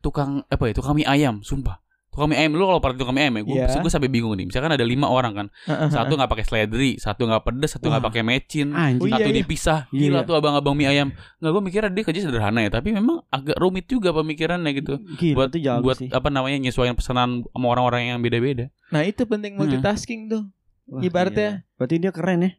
tukang 0.00 0.30
apa 0.44 0.64
ya 0.64 0.72
tukang 0.72 0.94
mie 0.94 1.04
ayam 1.04 1.40
sumpah 1.40 1.76
tukang 2.12 2.28
mie 2.28 2.36
ayam 2.36 2.52
lu 2.52 2.62
kalau 2.62 2.76
pernah 2.76 2.98
tukang 2.98 3.14
mie 3.14 3.24
ayam 3.24 3.34
ya 3.34 3.42
gue 3.42 3.56
Iya. 3.56 3.66
gue 3.74 3.88
sampai 3.88 4.06
bingung 4.06 4.32
nih 4.32 4.44
misalkan 4.44 4.68
ada 4.68 4.84
lima 4.84 5.08
orang 5.08 5.32
kan 5.32 5.46
satu 5.88 6.12
nggak 6.12 6.28
pakai 6.28 6.44
seledri 6.44 6.90
satu 6.94 7.24
nggak 7.24 7.40
pedes 7.42 7.72
satu 7.72 7.88
nggak 7.88 8.04
pakai 8.04 8.20
mecin 8.20 8.68
Anjing. 8.70 9.00
Oh, 9.00 9.08
satu 9.08 9.22
iya, 9.22 9.26
iya. 9.26 9.38
dipisah 9.38 9.78
Gila. 9.88 9.96
gila 9.98 10.20
tuh 10.22 10.34
abang-abang 10.36 10.74
mie 10.74 10.86
ayam 10.86 11.08
nggak 11.38 11.50
gue 11.50 11.62
mikirnya 11.62 11.90
dia 11.90 12.04
kerja 12.04 12.20
sederhana 12.22 12.60
ya 12.60 12.70
tapi 12.70 12.92
memang 12.92 13.24
agak 13.26 13.56
rumit 13.56 13.84
juga 13.86 14.12
pemikirannya 14.12 14.70
gitu 14.74 15.00
Gila 15.16 15.34
buat 15.34 15.50
buat 15.80 15.96
sih. 15.96 16.08
apa 16.08 16.28
namanya 16.28 16.60
nyesuaiin 16.60 16.92
pesanan 16.92 17.42
sama 17.46 17.66
orang-orang 17.66 18.06
yang 18.06 18.20
beda-beda 18.20 18.68
Nah 18.88 19.00
itu 19.02 19.24
penting 19.24 19.56
Hmm. 19.56 19.64
multitasking 19.64 20.28
tuh. 20.28 20.52
Wah, 20.84 21.00
ibaratnya- 21.00 21.64
gila. 21.64 21.76
Berarti 21.78 21.94
dia 21.96 22.12
keren 22.12 22.38
ya. 22.38 22.50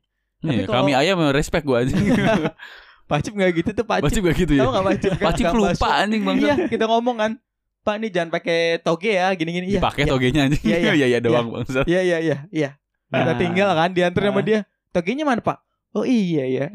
Nih, 0.41 0.65
kalau- 0.65 0.81
kami 0.81 0.91
ayam 0.93 1.21
respect 1.29 1.61
gue 1.61 1.77
aja 1.77 1.93
Pacip 3.05 3.31
nggak 3.31 3.51
gitu 3.53 3.69
tuh 3.73 3.85
Pacip. 3.85 4.03
pasti 4.07 4.19
gak 4.19 4.35
gitu 4.35 4.53
ya 4.55 4.61
Tahu 4.63 4.71
nggak 4.71 4.85
Pacip? 4.87 5.11
kan? 5.13 5.31
Kang 5.45 5.55
lupa 5.55 5.87
anjing 5.93 6.21
bang 6.23 6.35
Iya 6.39 6.55
kita 6.65 6.85
ngomong 6.85 7.15
kan. 7.15 7.31
Pak 7.83 7.95
nih 7.97 8.09
jangan 8.09 8.29
pakai 8.31 8.59
toge 8.79 9.11
ya 9.13 9.27
gini-gini. 9.33 9.67
Iya. 9.69 9.79
dipakai 9.79 10.03
Iya. 10.03 10.09
togenya 10.09 10.41
anjing 10.45 10.63
Iya, 10.63 10.77
iya. 10.79 10.91
iya 10.95 11.05
iya 11.05 11.19
doang 11.19 11.47
bang 11.49 11.63
Iya 11.83 12.01
iya 12.01 12.17
iya 12.19 12.37
iya. 12.49 12.69
Kita 13.05 13.27
Nah. 13.27 13.37
tinggal 13.37 13.69
kan 13.71 13.89
diantar 13.91 14.21
sama 14.23 14.35
Nah. 14.35 14.43
dia. 14.43 14.59
Togenya 14.89 15.23
mana 15.23 15.39
Pak? 15.39 15.57
Oh 15.93 16.01
iya 16.01 16.41
ya. 16.55 16.65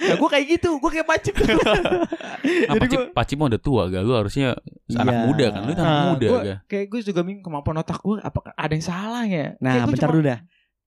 nah, 0.00 0.16
gue 0.16 0.28
kayak 0.30 0.46
gitu, 0.50 0.72
gue 0.74 0.90
kayak 0.90 1.04
Pacip. 1.04 1.34
Nah, 1.36 1.44
Jadi 2.40 2.80
Pacip, 2.80 2.98
gua- 2.98 3.12
Pacip 3.12 3.36
mah 3.36 3.46
udah 3.46 3.60
tua 3.60 3.82
gak? 3.86 4.00
Lu 4.00 4.12
harusnya 4.14 4.56
anak 4.90 5.12
Iya. 5.12 5.22
muda 5.22 5.46
kan? 5.50 5.60
Lu 5.60 5.70
anak 5.70 5.84
Nah, 5.84 6.04
muda 6.08 6.26
gua- 6.26 6.42
gak? 6.42 6.58
kayak 6.64 6.86
gue 6.88 7.00
juga 7.02 7.20
bingung 7.20 7.42
kemampuan 7.42 7.76
otak 7.76 7.98
gue 7.98 8.16
apa 8.18 8.38
ada 8.50 8.72
yang 8.72 8.80
salah 8.82 9.24
ya? 9.24 9.58
Nah, 9.58 9.84
bentar 9.84 10.08
cuma- 10.08 10.14
dulu 10.14 10.24
dah. 10.24 10.40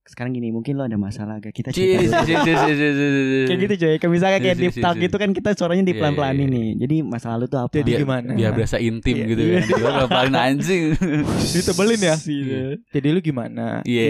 Sekarang 0.03 0.31
gini, 0.31 0.51
mungkin 0.51 0.75
lo 0.75 0.83
ada 0.83 0.95
masalah 0.95 1.39
gak? 1.39 1.55
Kita 1.55 1.71
cerita. 1.71 2.21
Kayak 3.47 3.59
gitu 3.61 3.73
coy, 3.79 3.95
kayak 3.95 4.11
misalnya 4.11 4.39
kayak 4.39 4.57
deep 4.57 4.75
talk 4.75 4.95
gitu 4.97 5.15
kan 5.15 5.31
kita 5.31 5.49
suaranya 5.53 5.83
di 5.83 5.95
Iya, 5.95 5.99
pelan-pelan 5.99 6.35
iya, 6.35 6.43
ini. 6.45 6.63
Jadi 6.75 6.95
masa 7.01 7.31
lalu 7.31 7.47
tuh 7.47 7.59
apa? 7.59 7.71
Jadi 7.73 7.87
Biar- 7.89 8.01
gimana? 8.03 8.31
Biar 8.33 8.51
berasa 8.51 8.77
intim 8.77 9.15
Iya, 9.15 9.25
gitu 9.25 9.41
iya. 9.41 9.53
kan 9.55 9.63
Gue 9.73 9.91
ngapalin 9.93 10.35
anjing 10.35 10.83
Ditebelin 11.49 12.01
ya? 12.01 12.15
Iya. 12.19 12.63
Jadi 12.89 13.07
lu 13.15 13.19
gimana? 13.19 13.65
Iya 13.83 14.07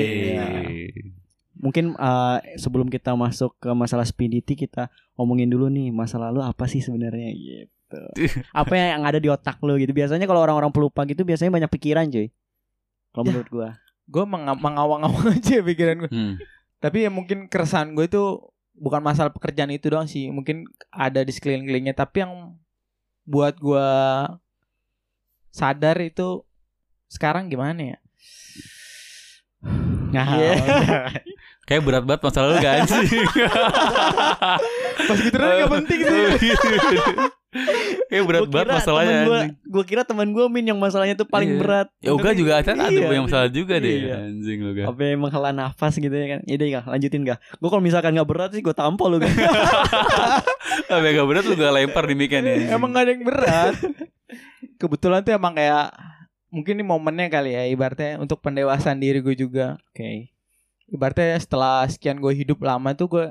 Mungkin 1.53 1.93
eh, 1.93 2.37
sebelum 2.57 2.89
kita 2.89 3.13
masuk 3.13 3.55
ke 3.57 3.69
masalah 3.71 4.03
speedity 4.03 4.57
kita 4.57 4.89
ngomongin 5.13 5.47
dulu 5.47 5.69
nih 5.69 5.93
masa 5.93 6.17
lalu 6.17 6.41
apa 6.41 6.65
sih 6.65 6.81
sebenarnya 6.81 7.29
gitu. 7.31 8.01
apa 8.65 8.73
yang 8.73 9.05
ada 9.05 9.21
di 9.21 9.29
otak 9.29 9.61
lo 9.61 9.77
gitu. 9.77 9.93
Biasanya 9.93 10.25
kalau 10.25 10.41
orang-orang 10.41 10.73
pelupa 10.73 11.05
gitu 11.05 11.21
biasanya 11.21 11.53
banyak 11.53 11.69
pikiran 11.69 12.09
cuy. 12.09 12.33
Kalau 13.13 13.23
Ya. 13.23 13.27
menurut 13.29 13.49
gua. 13.49 13.69
Gue 14.13 14.25
mengawang-awang 14.29 15.33
aja 15.33 15.65
pikiran 15.65 16.05
gue. 16.05 16.11
Hmm. 16.13 16.37
Tapi 16.77 17.07
ya 17.07 17.09
mungkin 17.09 17.49
keresahan 17.49 17.97
gue 17.97 18.05
itu 18.05 18.37
bukan 18.77 19.01
masalah 19.01 19.33
pekerjaan 19.33 19.73
itu 19.73 19.89
doang 19.89 20.05
sih. 20.05 20.29
Mungkin 20.29 20.69
ada 20.93 21.25
di 21.25 21.33
sekeliling-kelilingnya. 21.33 21.97
Tapi 21.97 22.21
yang 22.21 22.53
buat 23.25 23.57
gue 23.57 23.89
sadar 25.49 25.97
itu 26.05 26.45
sekarang 27.09 27.49
gimana 27.49 27.97
ya? 27.97 27.97
Nah, 30.13 30.37
Iya. 30.37 30.53
Kayak 31.63 31.81
berat 31.81 32.03
banget 32.03 32.21
masalah 32.21 32.47
lu 32.49 32.57
gak 32.57 32.73
anjing 32.77 33.07
Pas 35.03 35.17
gitu 35.17 35.35
gak 35.35 35.71
penting 35.71 35.99
sih. 36.03 36.51
Kayak 38.09 38.23
berat 38.25 38.41
Gua 38.41 38.51
banget 38.51 38.67
masalahnya 38.75 39.13
gua, 39.23 39.37
anjing 39.39 39.51
gua 39.63 39.83
kira 39.85 40.01
temen 40.01 40.27
gua 40.29 40.49
Min 40.49 40.65
yang 40.65 40.75
masalahnya 40.75 41.13
tuh 41.13 41.23
paling 41.23 41.53
Iya. 41.53 41.59
berat. 41.61 41.87
Ya 41.99 42.11
Uga 42.11 42.29
Tapi- 42.29 42.37
juga 42.37 42.51
ada 42.57 42.71
ada 42.73 42.89
Iya. 42.89 43.07
yang 43.07 43.25
masalah 43.25 43.47
juga 43.47 43.75
deh 43.77 43.93
Iya. 43.95 44.15
Anjing 44.27 44.59
lu 44.59 44.71
gak 44.73 44.85
Apa 44.89 44.99
emang 45.07 45.31
hela 45.31 45.51
nafas 45.51 45.93
gitu 45.95 46.11
ya 46.11 46.27
kan? 46.27 46.39
Yaudah 46.43 46.67
ya, 46.67 46.81
lanjutin 46.83 47.21
gak? 47.23 47.39
Gue 47.55 47.69
kalau 47.69 47.79
misalkan 47.79 48.11
gak 48.11 48.27
berat 48.27 48.49
sih 48.51 48.59
gue 48.59 48.73
tampol 48.73 49.07
lu 49.07 49.17
kan. 49.21 49.31
Tapi 50.89 51.05
gak 51.11 51.27
berat 51.29 51.45
lu 51.45 51.53
gak 51.53 51.73
lempar 51.73 52.03
di 52.03 52.15
mic-nya 52.17 52.41
nih 52.41 52.57
emang 52.71 52.89
gak 52.89 53.03
ada 53.05 53.11
yang 53.13 53.23
berat. 53.23 53.73
Kebetulan 54.75 55.21
tuh 55.21 55.31
emang 55.31 55.53
kayak 55.53 55.93
mungkin 56.49 56.75
ini 56.75 56.83
momennya 56.83 57.27
kali 57.29 57.49
ya 57.51 57.63
ibaratnya 57.65 58.17
untuk 58.17 58.41
pendewasaan 58.41 58.97
diri 58.97 59.21
gue 59.21 59.33
juga. 59.33 59.77
Oke. 59.89 60.33
Ibaratnya 60.91 61.39
setelah 61.39 61.87
sekian 61.87 62.19
gue 62.19 62.33
hidup 62.35 62.59
lama 62.63 62.91
tuh 62.93 63.07
gue 63.07 63.25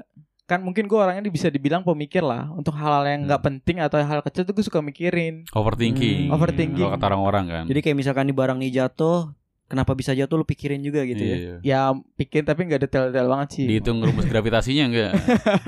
kan 0.52 0.60
mungkin 0.60 0.84
gue 0.84 0.98
orangnya 0.98 1.24
bisa 1.32 1.48
dibilang 1.48 1.80
pemikir 1.86 2.20
lah. 2.20 2.50
Untuk 2.52 2.76
hal-hal 2.76 3.06
yang 3.08 3.20
nggak 3.24 3.42
penting 3.42 3.80
atau 3.80 4.02
hal 4.02 4.20
kecil 4.20 4.44
tuh 4.44 4.52
gue 4.52 4.64
suka 4.66 4.84
mikirin. 4.84 5.48
Overthinking. 5.54 6.28
Hmm, 6.28 6.34
overthinking. 6.34 6.84
Kalau 6.84 6.96
kata 6.98 7.06
orang-orang 7.14 7.44
kan. 7.48 7.64
Jadi 7.70 7.80
kayak 7.80 7.96
misalkan 7.96 8.28
di 8.28 8.34
barang 8.34 8.58
nih 8.60 8.72
jatuh, 8.82 9.32
kenapa 9.72 9.96
bisa 9.96 10.12
jatuh 10.12 10.36
lu 10.36 10.44
pikirin 10.44 10.84
juga 10.84 11.00
gitu 11.08 11.24
ya. 11.24 11.36
Iya. 11.36 11.54
ya 11.64 11.80
pikir 12.20 12.44
tapi 12.44 12.68
nggak 12.68 12.84
detail-detail 12.84 13.28
banget 13.32 13.48
sih. 13.56 13.64
Dihitung 13.64 14.04
rumus 14.04 14.28
gravitasinya 14.28 14.84
enggak 14.92 15.12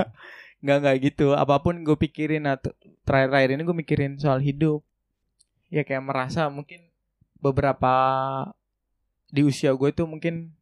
nggak 0.65 0.77
nggak 0.85 0.97
gitu. 1.09 1.33
Apa 1.33 1.65
pun 1.65 1.81
gue 1.81 1.97
pikirin 1.97 2.45
atau 2.45 2.77
terakhir-terakhir 3.09 3.57
ini 3.57 3.63
gue 3.65 3.77
mikirin 3.77 4.13
soal 4.21 4.45
hidup. 4.45 4.85
Ya 5.73 5.81
kayak 5.89 6.05
merasa 6.05 6.53
mungkin 6.53 6.93
beberapa 7.41 7.95
di 9.33 9.41
usia 9.41 9.73
gue 9.73 9.91
tuh 9.97 10.05
mungkin 10.05 10.53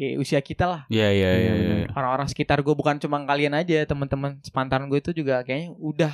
ya, 0.00 0.16
usia 0.16 0.40
kita 0.40 0.64
lah 0.64 0.80
Iya 0.88 1.08
iya 1.08 1.30
Iya, 1.30 1.36
iya 1.36 1.54
iya. 1.76 1.86
orang-orang 1.92 2.26
sekitar 2.26 2.58
gue 2.58 2.72
bukan 2.72 2.96
cuma 2.96 3.20
kalian 3.20 3.52
aja 3.52 3.84
teman-teman 3.84 4.40
sepantaran 4.40 4.86
gue 4.86 4.98
itu 4.98 5.12
juga 5.14 5.40
kayaknya 5.40 5.74
udah 5.74 6.12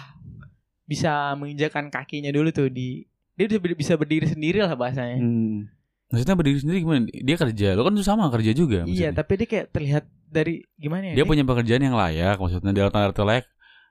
bisa 0.83 1.11
menginjakan 1.35 1.89
kakinya 1.89 2.31
dulu 2.31 2.51
tuh 2.51 2.67
di 2.67 3.07
dia 3.33 3.47
bisa 3.47 3.59
bisa 3.69 3.95
berdiri 3.95 4.27
sendiri 4.27 4.59
lah 4.61 4.75
bahasanya 4.75 5.19
Hmm. 5.19 5.71
Maksudnya 6.07 6.35
berdiri 6.35 6.59
sendiri 6.61 6.79
gimana? 6.81 7.03
Dia 7.11 7.35
kerja, 7.37 7.69
lo 7.75 7.83
kan 7.83 7.91
tuh 7.91 8.07
sama 8.07 8.31
kerja 8.31 8.51
juga 8.51 8.83
iya 8.83 9.11
maksudnya. 9.11 9.11
tapi 9.13 9.33
dia 9.35 9.49
kayak 9.49 9.67
terlihat 9.71 10.05
dari 10.25 10.55
gimana 10.77 11.11
ya 11.11 11.15
Dia 11.15 11.25
punya 11.25 11.43
pekerjaan 11.43 11.83
yang 11.83 11.95
layak 11.95 12.37
Maksudnya 12.37 12.71
dalam 12.71 12.91
tanda 12.91 13.11
layak 13.25 13.47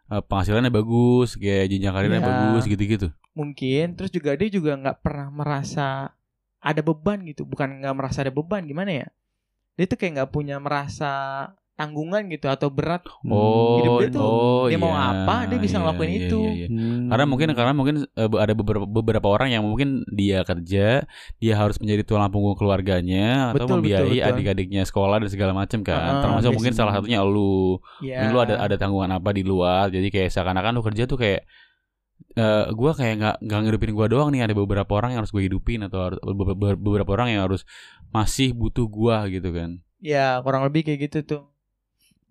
eh, 0.08 0.23
Penghasilannya 0.23 0.71
bagus 0.71 1.36
Kayak 1.36 1.67
jenjang 1.69 1.91
karirnya 1.91 2.19
Iya. 2.19 2.27
bagus 2.27 2.63
Gitu-gitu 2.65 3.08
mungkin 3.31 3.99
terus 3.99 4.08
juga 4.10 4.31
dia 4.31 4.47
juga 4.47 4.79
nggak 4.79 5.03
pernah 5.03 5.27
merasa 5.27 6.08
ada 6.58 6.79
beban 6.79 7.19
gitu 7.21 7.43
bukan 7.43 7.84
nggak 7.84 7.91
merasa 7.93 8.23
ada 8.23 8.31
beban 8.31 8.63
gimana 8.63 8.95
ya 8.95 9.08
dia 9.75 9.85
tuh 9.85 9.97
kayak 9.99 10.11
nggak 10.19 10.31
punya 10.31 10.55
merasa 10.57 11.11
tanggungan 11.75 12.31
gitu 12.31 12.47
atau 12.47 12.71
berat 12.71 13.03
Oh, 13.27 13.83
Hidup 13.83 13.93
dia 13.99 14.09
tuh, 14.15 14.23
oh, 14.23 14.63
dia 14.71 14.79
mau 14.79 14.95
iya, 14.95 15.27
apa, 15.27 15.43
dia 15.51 15.59
bisa 15.59 15.75
iya, 15.75 15.81
ngelakuin 15.83 16.07
iya, 16.07 16.19
itu. 16.23 16.39
iya, 16.39 16.55
iya. 16.55 16.67
Hmm. 16.71 17.07
Karena 17.11 17.25
mungkin 17.27 17.47
karena 17.51 17.73
mungkin 17.75 17.95
eh, 18.07 18.29
ada 18.39 18.53
beberapa 18.55 18.85
beberapa 18.88 19.27
orang 19.27 19.51
yang 19.51 19.63
mungkin 19.67 20.07
dia 20.07 20.47
kerja, 20.47 21.03
dia 21.35 21.53
harus 21.59 21.75
menjadi 21.83 22.07
tulang 22.07 22.31
punggung 22.31 22.55
keluarganya 22.55 23.51
atau 23.51 23.67
Betul, 23.67 23.75
membiayai 23.83 24.07
betul, 24.07 24.23
betul. 24.23 24.31
adik-adiknya 24.39 24.83
sekolah 24.88 25.17
dan 25.19 25.29
segala 25.29 25.51
macam 25.51 25.79
kan. 25.83 25.99
Ah, 25.99 26.23
Termasuk 26.23 26.31
biasanya. 26.39 26.55
mungkin 26.55 26.73
salah 26.79 26.93
satunya 26.95 27.19
lu. 27.27 27.83
Mungkin 27.99 28.29
lu 28.31 28.39
ada 28.39 28.55
ada 28.55 28.75
tanggungan 28.79 29.11
apa 29.19 29.29
di 29.35 29.43
luar. 29.43 29.91
Jadi 29.91 30.07
kayak 30.07 30.31
seakan-akan 30.31 30.71
lu 30.79 30.83
kerja 30.88 31.03
tuh 31.03 31.19
kayak 31.19 31.43
eh 32.36 32.63
gua 32.71 32.91
kayak 32.91 33.15
nggak 33.15 33.36
nggak 33.41 33.60
ngidupin 33.63 33.91
gua 33.91 34.08
doang 34.08 34.30
nih 34.30 34.43
ada 34.43 34.52
beberapa 34.52 34.91
orang 34.91 35.15
yang 35.15 35.24
harus 35.24 35.32
gue 35.32 35.43
hidupin 35.43 35.88
atau 35.88 36.00
harus 36.04 36.19
beberapa, 36.21 37.12
orang 37.12 37.32
yang 37.32 37.48
harus 37.48 37.63
masih 38.12 38.52
butuh 38.52 38.86
gua 38.86 39.24
gitu 39.28 39.50
kan. 39.50 39.80
ya 40.00 40.38
kurang 40.39 40.62
lebih 40.63 40.84
kayak 40.84 41.10
gitu 41.10 41.19
tuh 41.26 41.41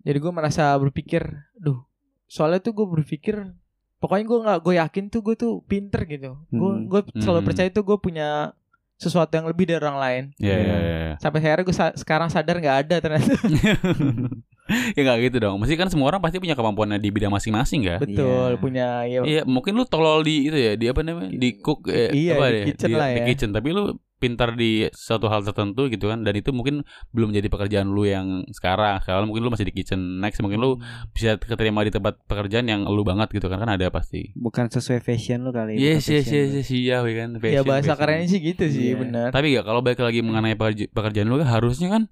jadi 0.01 0.21
gue 0.21 0.31
merasa 0.31 0.71
berpikir 0.77 1.25
duh 1.57 1.81
soalnya 2.25 2.61
tuh 2.61 2.71
gue 2.71 2.87
berpikir 2.87 3.51
pokoknya 3.97 4.23
gue 4.23 4.39
nggak 4.45 4.59
gue 4.61 4.73
yakin 4.77 5.03
tuh 5.09 5.21
gue 5.21 5.35
tuh 5.35 5.53
pinter 5.65 6.05
gitu 6.05 6.37
gue 6.47 6.71
Hmm. 6.71 6.85
gue 6.85 7.01
selalu 7.17 7.41
Hmm. 7.41 7.47
percaya 7.49 7.69
tuh 7.69 7.83
gue 7.83 7.97
punya 7.97 8.53
sesuatu 8.95 9.33
yang 9.33 9.49
lebih 9.49 9.67
dari 9.67 9.81
orang 9.81 9.97
lain 9.99 10.23
Iya 10.37 10.55
Iya. 10.55 10.61
iya 10.61 10.77
iya. 10.79 11.13
sampai 11.19 11.39
akhirnya 11.41 11.65
gue 11.65 11.75
sekarang 11.97 12.29
sadar 12.29 12.55
nggak 12.61 12.77
ada 12.85 12.95
ternyata 13.01 13.33
ya 14.67 15.01
nggak 15.01 15.17
gitu 15.23 15.37
dong. 15.39 15.55
Mesti 15.57 15.73
kan 15.73 15.87
semua 15.87 16.07
orang 16.07 16.19
pasti 16.19 16.37
punya 16.37 16.53
kemampuannya 16.53 16.97
di 16.97 17.09
bidang 17.09 17.29
masing-masing 17.29 17.81
kan. 17.83 17.99
betul 17.99 18.49
Iya. 18.51 18.57
punya 18.57 18.87
ya 19.03 19.19
Iya, 19.21 19.41
mungkin 19.43 19.73
lu 19.73 19.83
tolol 19.83 20.21
di 20.21 20.45
itu 20.45 20.55
ya, 20.55 20.73
di 20.73 20.85
apa 20.85 20.99
namanya? 20.99 21.29
Di 21.29 21.49
cook 21.55 21.85
eh, 21.87 22.09
Iya, 22.09 22.33
apa 22.33 22.45
di 22.47 22.55
ya? 22.55 22.65
kitchen 22.67 22.89
di, 22.89 22.95
lah 22.95 23.07
di 23.07 23.19
ya. 23.19 23.25
kitchen, 23.27 23.49
tapi 23.51 23.69
lu 23.69 23.83
pintar 24.15 24.55
di 24.55 24.87
suatu 24.89 25.27
hal 25.27 25.43
tertentu 25.43 25.85
gitu 25.85 26.07
kan 26.07 26.23
dan 26.23 26.33
itu 26.33 26.49
mungkin 26.49 26.81
belum 27.11 27.29
jadi 27.29 27.45
pekerjaan 27.45 27.85
lu 27.85 28.03
yang 28.03 28.47
sekarang. 28.49 28.97
Sekarang 28.99 29.27
mungkin 29.27 29.43
lu 29.43 29.51
masih 29.51 29.65
di 29.65 29.75
kitchen. 29.75 30.17
Next 30.17 30.39
mungkin 30.39 30.57
lu 30.57 30.81
bisa 31.11 31.35
keterima 31.35 31.81
di 31.81 31.91
tempat 31.91 32.23
pekerjaan 32.23 32.65
yang 32.65 32.81
lu 32.85 33.03
banget 33.03 33.29
gitu 33.29 33.45
kan 33.45 33.59
kan 33.59 33.69
ada 33.69 33.85
pasti. 33.87 34.33
bukan 34.33 34.65
sesuai 34.67 34.97
fashion 34.99 35.41
lu 35.41 35.51
kali. 35.51 35.77
Yes, 35.77 36.07
bukan 36.07 36.15
yes, 36.15 36.27
yes, 36.27 36.47
lu. 36.47 36.57
yes, 36.57 36.69
iya 36.71 36.97
we 36.99 37.13
kan. 37.13 37.29
ya 37.33 37.39
Fashion, 37.39 37.63
bahasa 37.65 37.83
fashion. 37.85 37.97
kerennya 37.99 38.27
sih 38.27 38.39
gitu 38.41 38.63
sih 38.65 38.83
Iya. 38.87 38.95
benar 38.97 39.27
Tapi 39.29 39.45
gak 39.53 39.63
kalau 39.63 39.79
balik 39.79 39.99
lagi 39.99 40.19
mengenai 40.19 40.55
pekerja- 40.55 40.89
pekerjaan 40.89 41.27
lu 41.27 41.37
kan 41.37 41.49
harusnya 41.51 41.87
kan 41.91 42.03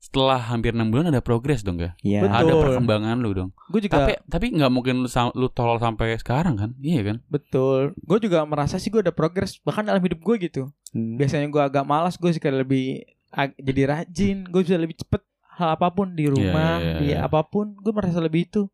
setelah 0.00 0.40
hampir 0.40 0.72
enam 0.72 0.88
bulan 0.88 1.08
ada 1.08 1.20
progres 1.20 1.60
dong 1.60 1.76
gak? 1.76 1.92
Iya. 2.00 2.24
Betul. 2.24 2.40
Ada 2.40 2.52
perkembangan 2.56 3.16
lu 3.16 3.30
dong. 3.30 3.50
gue 3.68 3.80
juga 3.84 4.00
Tapi 4.00 4.12
tapi 4.26 4.46
nggak 4.50 4.72
mungkin 4.72 4.94
lu, 4.98 5.08
lu 5.34 5.46
tolol 5.48 5.76
sampai 5.76 6.16
sekarang 6.16 6.56
kan? 6.56 6.70
Iya 6.80 7.04
kan? 7.04 7.16
betul 7.26 7.92
gue 7.94 8.18
juga 8.18 8.42
merasa 8.42 8.76
sih 8.76 8.88
gue 8.88 8.98
ada 8.98 9.12
progres 9.12 9.60
bahkan 9.60 9.84
dalam 9.84 10.00
hidup 10.00 10.18
gue 10.18 10.36
gitu 10.42 10.62
Hmm. 10.90 11.14
biasanya 11.14 11.46
gue 11.46 11.62
agak 11.62 11.84
malas 11.84 12.16
gue 12.16 12.26
sih 12.28 12.40
kayak 12.40 12.66
lebih 12.66 13.06
ag- 13.30 13.54
jadi 13.54 13.82
rajin 13.86 14.42
gue 14.42 14.58
bisa 14.58 14.74
lebih 14.74 14.98
cepet 14.98 15.22
hal 15.52 15.70
apa 15.70 15.86
pun 15.86 16.10
di 16.10 16.26
rumah 16.26 16.82
iya, 16.82 16.98
di 16.98 17.06
iya. 17.12 17.22
apa 17.22 17.44
pun 17.44 17.76
gue 17.76 17.92
merasa 17.92 18.18
lebih 18.18 18.42
itu 18.44 18.66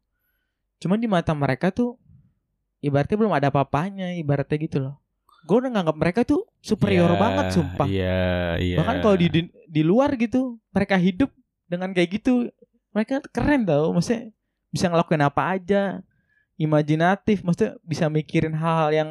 cuman 0.79 0.97
di 0.97 1.05
mata 1.05 1.35
mereka 1.35 1.69
tuh 1.69 2.01
ibaratnya 2.79 3.17
belum 3.17 3.33
ada 3.33 3.49
apa-apanya 3.49 4.15
ibaratnya 4.15 4.57
gitu 4.59 4.79
loh 4.81 4.97
gue 5.45 5.57
udah 5.59 5.71
nganggap 5.71 5.97
mereka 5.97 6.21
tuh 6.25 6.49
superior 6.59 7.07
Iya, 7.07 7.21
banget 7.21 7.47
sumpah 7.53 7.87
Iya, 7.87 8.25
iya. 8.59 8.77
bahkan 8.81 8.97
kalau 8.99 9.17
di, 9.17 9.29
di 9.67 9.83
luar 9.83 10.15
gitu 10.17 10.59
mereka 10.71 10.97
hidup 10.97 11.31
dengan 11.67 11.91
kayak 11.93 12.23
gitu. 12.23 12.51
Mereka 12.97 13.29
keren 13.35 13.69
tau 13.69 13.93
maksudnya 13.93 14.33
bisa 14.73 14.89
ngelakuin 14.89 15.25
apa 15.25 15.43
aja 15.57 15.83
imajinatif 16.57 17.45
maksudnya 17.45 17.77
bisa 17.85 18.09
mikirin 18.09 18.57
hal-hal 18.57 18.91
yang 18.93 19.11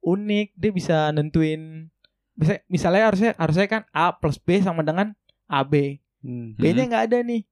unik 0.00 0.56
dia 0.56 0.72
bisa 0.72 0.96
nentuin 1.12 1.92
bisa 2.32 2.60
misalnya 2.68 3.12
harusnya 3.12 3.30
harusnya 3.36 3.66
kan 3.68 3.82
A 3.92 4.12
plus 4.16 4.40
B 4.40 4.60
sama 4.64 4.80
dengan 4.80 5.12
AB 5.48 6.00
Hmm. 6.26 6.58
B-nya 6.58 6.90
nggak 6.90 7.04
ada 7.06 7.18
nih 7.22 7.46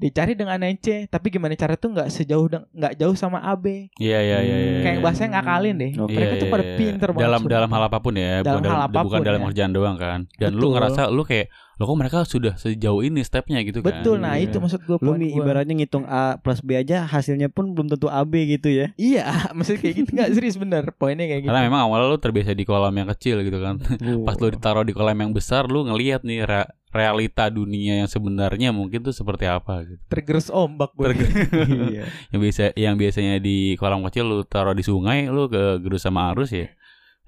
dicari 0.00 0.32
dengan 0.32 0.56
C 0.74 1.04
tapi 1.06 1.28
gimana 1.28 1.52
cara 1.52 1.76
tuh 1.76 1.92
nggak 1.92 2.08
sejauh 2.08 2.48
nggak 2.48 2.96
jauh 2.96 3.12
sama 3.12 3.44
AB 3.44 3.92
Iya 3.96 4.18
iya 4.18 4.38
iya. 4.40 4.56
iya. 4.56 4.80
kayak 4.80 4.98
bahasanya 5.00 5.38
ngakalin 5.38 5.76
deh 5.76 5.92
Oke. 5.94 6.16
mereka 6.16 6.32
Iya, 6.32 6.40
tuh 6.40 6.48
iya, 6.48 6.54
pada 6.56 6.64
iya. 6.64 6.74
pinter 6.74 7.08
banget 7.10 7.22
dalam 7.22 7.40
sumpah. 7.40 7.52
dalam 7.52 7.70
hal 7.70 7.82
apa 7.84 7.98
pun 8.00 8.14
ya 8.16 8.32
Dalam 8.40 8.44
bukan 8.56 8.64
hal 8.64 8.78
dalam, 8.80 8.88
bukan 8.88 8.96
apa 8.96 9.12
pun, 9.12 9.20
dalam 9.22 9.40
ya. 9.40 9.46
kerjaan 9.46 9.70
doang 9.70 9.96
kan 9.96 10.18
dan 10.34 10.50
lu 10.50 10.58
Betul. 10.58 10.70
ngerasa 10.72 11.02
lu 11.06 11.22
kayak 11.22 11.46
lo 11.76 11.88
kok 11.88 11.96
mereka 11.96 12.18
sudah 12.22 12.54
sejauh 12.54 13.00
ini 13.00 13.24
stepnya 13.24 13.64
gitu 13.64 13.80
kan 13.80 13.88
betul 13.90 14.16
nah 14.16 14.36
Iya. 14.36 14.52
itu 14.52 14.60
maksud 14.60 14.84
gue 14.84 15.00
Lu 15.00 15.16
nih 15.16 15.32
ibaratnya 15.32 15.72
ngitung 15.72 16.04
A 16.04 16.36
plus 16.36 16.60
B 16.60 16.76
aja 16.76 17.04
hasilnya 17.04 17.48
pun 17.48 17.72
belum 17.72 17.88
tentu 17.88 18.04
AB 18.06 18.32
gitu 18.50 18.68
ya. 18.68 18.92
iya 18.94 19.24
maksud 19.56 19.80
kayak 19.80 19.94
gitu 19.96 20.10
nggak 20.12 20.28
serius 20.30 20.60
bener 20.60 20.92
poinnya 20.92 21.24
kayak 21.24 21.40
gitu 21.40 21.48
karena 21.48 21.64
memang 21.64 21.88
awalnya 21.88 22.12
lu 22.12 22.20
terbiasa 22.20 22.52
di 22.52 22.64
kolam 22.64 22.92
yang 22.92 23.08
kecil 23.10 23.40
gitu 23.40 23.58
kan 23.58 23.80
pas 24.22 24.36
lu 24.36 24.48
ditaruh 24.50 24.84
di 24.84 24.92
kolam 24.92 25.16
yang 25.16 25.32
besar 25.32 25.64
lu 25.66 25.84
ngelihat 25.84 26.20
nih 26.20 26.44
realita 26.90 27.46
dunia 27.46 28.02
yang 28.02 28.10
sebenarnya 28.10 28.74
mungkin 28.74 29.06
tuh 29.06 29.14
seperti 29.14 29.46
apa 29.46 29.86
gitu. 29.86 30.02
Tergerus 30.10 30.50
ombak 30.50 30.90
boy. 30.94 31.14
Iya. 31.90 32.06
yang 32.34 32.40
biasa 32.42 32.62
yang 32.74 32.94
biasanya 32.98 33.34
di 33.38 33.78
kolam 33.78 34.02
kecil 34.10 34.26
lu 34.26 34.38
taruh 34.42 34.74
di 34.74 34.82
sungai 34.82 35.30
lu 35.30 35.46
ke 35.46 35.78
gerus 35.78 36.02
sama 36.02 36.34
arus 36.34 36.50
ya? 36.50 36.66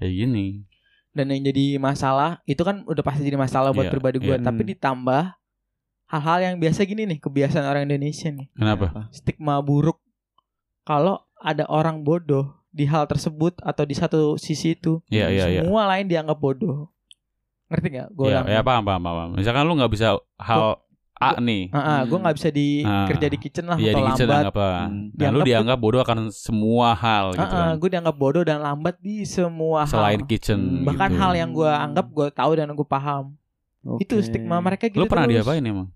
Kayak 0.02 0.12
gini. 0.26 0.46
Dan 1.14 1.30
yang 1.30 1.42
jadi 1.46 1.76
masalah 1.78 2.42
itu 2.48 2.60
kan 2.66 2.82
udah 2.88 3.04
pasti 3.04 3.22
jadi 3.22 3.38
masalah 3.38 3.70
buat 3.70 3.86
Iya, 3.86 3.94
pribadi 3.94 4.18
gue 4.18 4.32
iya. 4.34 4.42
tapi 4.42 4.62
ditambah 4.74 5.22
hal-hal 6.08 6.38
yang 6.40 6.54
biasa 6.58 6.84
gini 6.88 7.04
nih 7.08 7.18
kebiasaan 7.20 7.64
orang 7.68 7.84
Indonesia 7.86 8.28
nih. 8.32 8.48
Kenapa? 8.56 9.08
Stigma 9.12 9.60
buruk. 9.60 10.00
Kalau 10.82 11.22
ada 11.38 11.68
orang 11.70 12.02
bodoh 12.02 12.62
di 12.72 12.88
hal 12.88 13.04
tersebut 13.04 13.60
atau 13.60 13.84
di 13.84 13.92
satu 13.92 14.40
sisi 14.40 14.72
itu 14.72 15.04
Iya 15.12 15.28
iya 15.28 15.44
iya. 15.52 15.60
semua 15.62 15.84
lain 15.92 16.08
dianggap 16.08 16.40
bodoh 16.40 16.88
ngerti 17.72 17.88
nggak 17.90 18.08
gue 18.10 18.26
Iya, 18.28 18.40
ya 18.46 18.60
paham, 18.60 18.82
paham, 18.82 19.00
paham. 19.00 19.30
Misalkan 19.34 19.64
lu 19.64 19.74
nggak 19.74 19.90
bisa 19.90 20.08
hal 20.36 20.76
A 21.16 21.38
nih, 21.38 21.70
gue 22.02 22.18
nggak 22.18 22.34
bisa 22.34 22.50
di 22.50 22.82
Ah. 22.82 23.06
kerja 23.06 23.30
di 23.30 23.38
kitchen 23.38 23.62
lah 23.64 23.78
Iya 23.78 23.94
atau 23.94 23.96
di 23.96 24.06
kitchen 24.10 24.26
lambat 24.26 24.50
apa? 24.50 24.68
Hmm. 24.90 25.06
Dan 25.14 25.30
lu 25.30 25.40
Dianggap 25.42 25.78
bodoh 25.78 26.02
akan 26.02 26.18
semua 26.28 26.88
hal 26.92 27.24
gitu 27.32 27.46
kan. 27.46 27.78
gue 27.78 27.88
dianggap 27.88 28.16
bodoh 28.16 28.42
dan 28.42 28.58
lambat 28.58 28.98
di 28.98 29.22
semua 29.22 29.86
Selain 29.86 30.18
hal 30.18 30.26
kitchen. 30.26 30.82
bahkan 30.82 31.08
gitu. 31.08 31.22
hal 31.22 31.32
yang 31.32 31.50
gue 31.50 31.70
anggap 31.70 32.10
gue 32.10 32.26
tahu 32.28 32.50
dan 32.58 32.68
gue 32.68 32.82
paham 32.82 33.38
itu 33.98 34.14
Oke. 34.14 34.26
stigma 34.26 34.58
mereka 34.58 34.86
gitu 34.86 34.98
Lu 34.98 35.06
pernah 35.06 35.30
terus. 35.30 35.46
diapain 35.46 35.62
emang? 35.62 35.94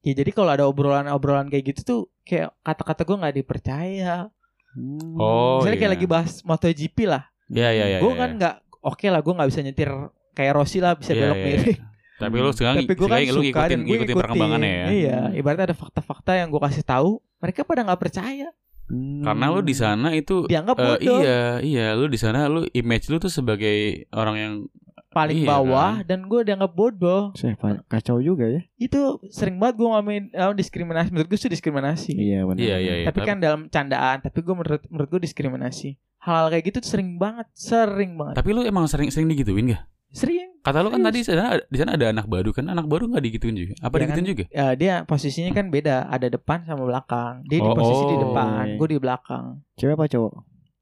Ya 0.00 0.12
jadi 0.12 0.30
kalau 0.32 0.50
ada 0.50 0.66
obrolan-obrolan 0.66 1.46
kayak 1.46 1.64
gitu 1.68 1.80
tuh 1.82 2.00
kayak 2.22 2.50
kata-kata 2.60 3.02
gue 3.02 3.14
nggak 3.16 3.34
dipercaya. 3.36 4.26
Hmm. 4.70 5.14
Oh, 5.14 5.58
Misalnya 5.58 5.74
kayak 5.76 5.86
iya. 5.86 5.94
lagi 5.94 6.06
bahas 6.08 6.32
MotoGP 6.42 6.98
lah. 7.06 7.30
Iya 7.46 7.68
iya 7.72 7.84
iya. 7.88 7.98
gue 7.98 8.10
iya. 8.10 8.18
kan 8.18 8.30
nggak 8.34 8.54
oke 8.80 9.06
lah 9.06 9.22
gue 9.22 9.34
nggak 9.34 9.48
bisa 9.48 9.60
nyetir 9.62 9.90
kayak 10.38 10.54
Rossi 10.54 10.78
lah 10.78 10.94
bisa 10.94 11.10
Iya, 11.10 11.20
belok 11.26 11.38
kiri. 11.42 11.58
iya. 11.74 11.84
Tapi 12.18 12.34
lu 12.38 12.50
sekarang 12.50 12.76
Tapi 12.82 12.94
gue 12.98 13.06
kan 13.06 13.18
lu 13.18 13.26
suka 13.30 13.42
ngikutin, 13.42 13.78
gue 13.82 13.94
ngikutin 13.94 14.16
perkembangannya 14.18 14.70
ya. 14.70 14.86
Iya, 14.90 15.18
ibaratnya 15.38 15.70
ada 15.70 15.76
fakta-fakta 15.78 16.34
yang 16.34 16.50
gue 16.50 16.58
kasih 16.58 16.82
tahu, 16.82 17.22
mereka 17.38 17.62
pada 17.62 17.86
nggak 17.86 18.00
percaya. 18.02 18.50
Hmm. 18.88 19.22
Karena 19.22 19.52
lu 19.52 19.60
di 19.60 19.76
sana 19.76 20.16
itu 20.16 20.48
Dianggap 20.48 20.76
eh, 20.80 20.84
bodoh, 20.96 21.20
iya 21.20 21.42
iya 21.60 21.86
lu 21.92 22.08
di 22.08 22.16
sana 22.16 22.48
lu 22.48 22.64
image 22.72 23.12
lu 23.12 23.20
tuh 23.20 23.28
sebagai 23.28 24.08
orang 24.16 24.36
yang 24.40 24.54
paling 25.12 25.44
iya 25.44 25.48
bawah 25.48 26.00
kan. 26.00 26.08
dan 26.08 26.20
gue 26.24 26.40
dianggap 26.42 26.72
bodoh. 26.72 27.30
Kacau 27.86 28.18
juga 28.18 28.48
ya. 28.48 28.64
Itu 28.80 29.20
sering 29.28 29.60
banget 29.60 29.78
gue 29.78 29.88
ngalamin 29.92 30.24
eh, 30.32 30.54
diskriminasi. 30.56 31.08
Menurut 31.12 31.28
gue 31.28 31.38
itu 31.38 31.52
diskriminasi. 31.52 32.12
Iya 32.16 32.40
benar. 32.48 32.58
iya 32.64 32.76
iya 32.80 32.94
iya. 33.04 33.06
tapi 33.12 33.20
kan 33.28 33.36
dalam 33.38 33.68
candaan, 33.68 34.24
tapi 34.24 34.40
gue 34.40 34.54
menurut 34.56 34.82
menurut 34.88 35.08
gue 35.12 35.20
diskriminasi. 35.22 36.00
Hal-hal 36.24 36.48
kayak 36.50 36.64
gitu 36.72 36.78
tuh 36.82 36.90
sering 36.98 37.14
banget, 37.20 37.46
sering 37.54 38.18
banget. 38.18 38.40
tapi 38.42 38.50
lu 38.50 38.66
emang 38.66 38.88
sering 38.90 39.12
sering 39.12 39.30
digituin 39.30 39.70
gak? 39.70 39.84
Sering. 40.08 40.56
Kata 40.64 40.80
lu 40.80 40.88
kan 40.88 41.00
tadi 41.00 41.20
di 41.20 41.26
sana 41.26 41.60
di 41.60 41.76
ada 41.78 42.06
anak 42.08 42.26
baru 42.26 42.50
kan 42.50 42.64
anak 42.66 42.88
baru 42.88 43.08
nggak 43.08 43.24
digituin 43.24 43.56
juga? 43.56 43.74
Apa 43.80 43.94
Ya 43.94 44.00
digituin 44.04 44.24
kan? 44.24 44.32
juga? 44.32 44.44
Ya, 44.48 44.66
dia 44.74 44.94
posisinya 45.04 45.52
kan 45.52 45.68
beda, 45.68 46.08
ada 46.08 46.26
depan 46.28 46.64
sama 46.64 46.84
belakang. 46.84 47.44
Dia 47.46 47.60
di 47.60 47.68
Oh, 47.68 47.76
posisi 47.76 48.04
di 48.04 48.16
oh. 48.16 48.20
depan, 48.28 48.64
gue 48.76 48.88
di 48.88 48.98
belakang. 48.98 49.44
Cewek 49.76 49.94
apa 49.94 50.06
cowok? 50.06 50.34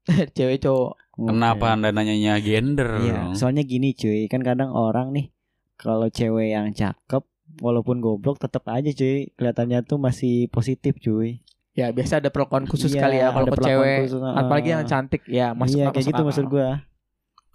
Cewek 0.37 0.57
cowok. 0.59 0.93
Kenapa 1.17 1.65
anda 1.73 1.89
nanyanya 1.89 2.37
gender? 2.39 2.89
Iya, 3.01 3.19
soalnya 3.33 3.65
gini 3.65 3.91
cuy, 3.91 4.29
kan 4.29 4.45
kadang 4.45 4.71
orang 4.71 5.11
nih 5.11 5.33
kalau 5.75 6.07
cewek 6.07 6.53
yang 6.53 6.71
cakep 6.71 7.23
walaupun 7.57 7.99
goblok 7.99 8.37
tetap 8.37 8.65
aja 8.69 8.89
cuy 8.89 9.33
kelihatannya 9.33 9.81
tuh 9.83 9.97
masih 9.97 10.47
positif 10.47 10.97
cuy. 10.97 11.41
Ya 11.73 11.93
biasa 11.93 12.17
ada 12.17 12.33
perlakuan 12.33 12.65
khusus 12.65 12.89
Iya, 12.89 13.01
kali 13.01 13.15
ya 13.21 13.29
kalau 13.29 13.47
ke 13.49 13.57
cewek, 13.61 13.97
khusus, 14.09 14.17
apalagi 14.17 14.69
ah. 14.69 14.73
yang 14.73 14.83
cantik 14.85 15.21
ya 15.29 15.53
masuk 15.53 15.77
iya, 15.77 15.85
masuk 15.85 15.93
kayak 15.93 16.05
gitu 16.09 16.15
akal. 16.17 16.27
maksud 16.29 16.45
gua. 16.47 16.69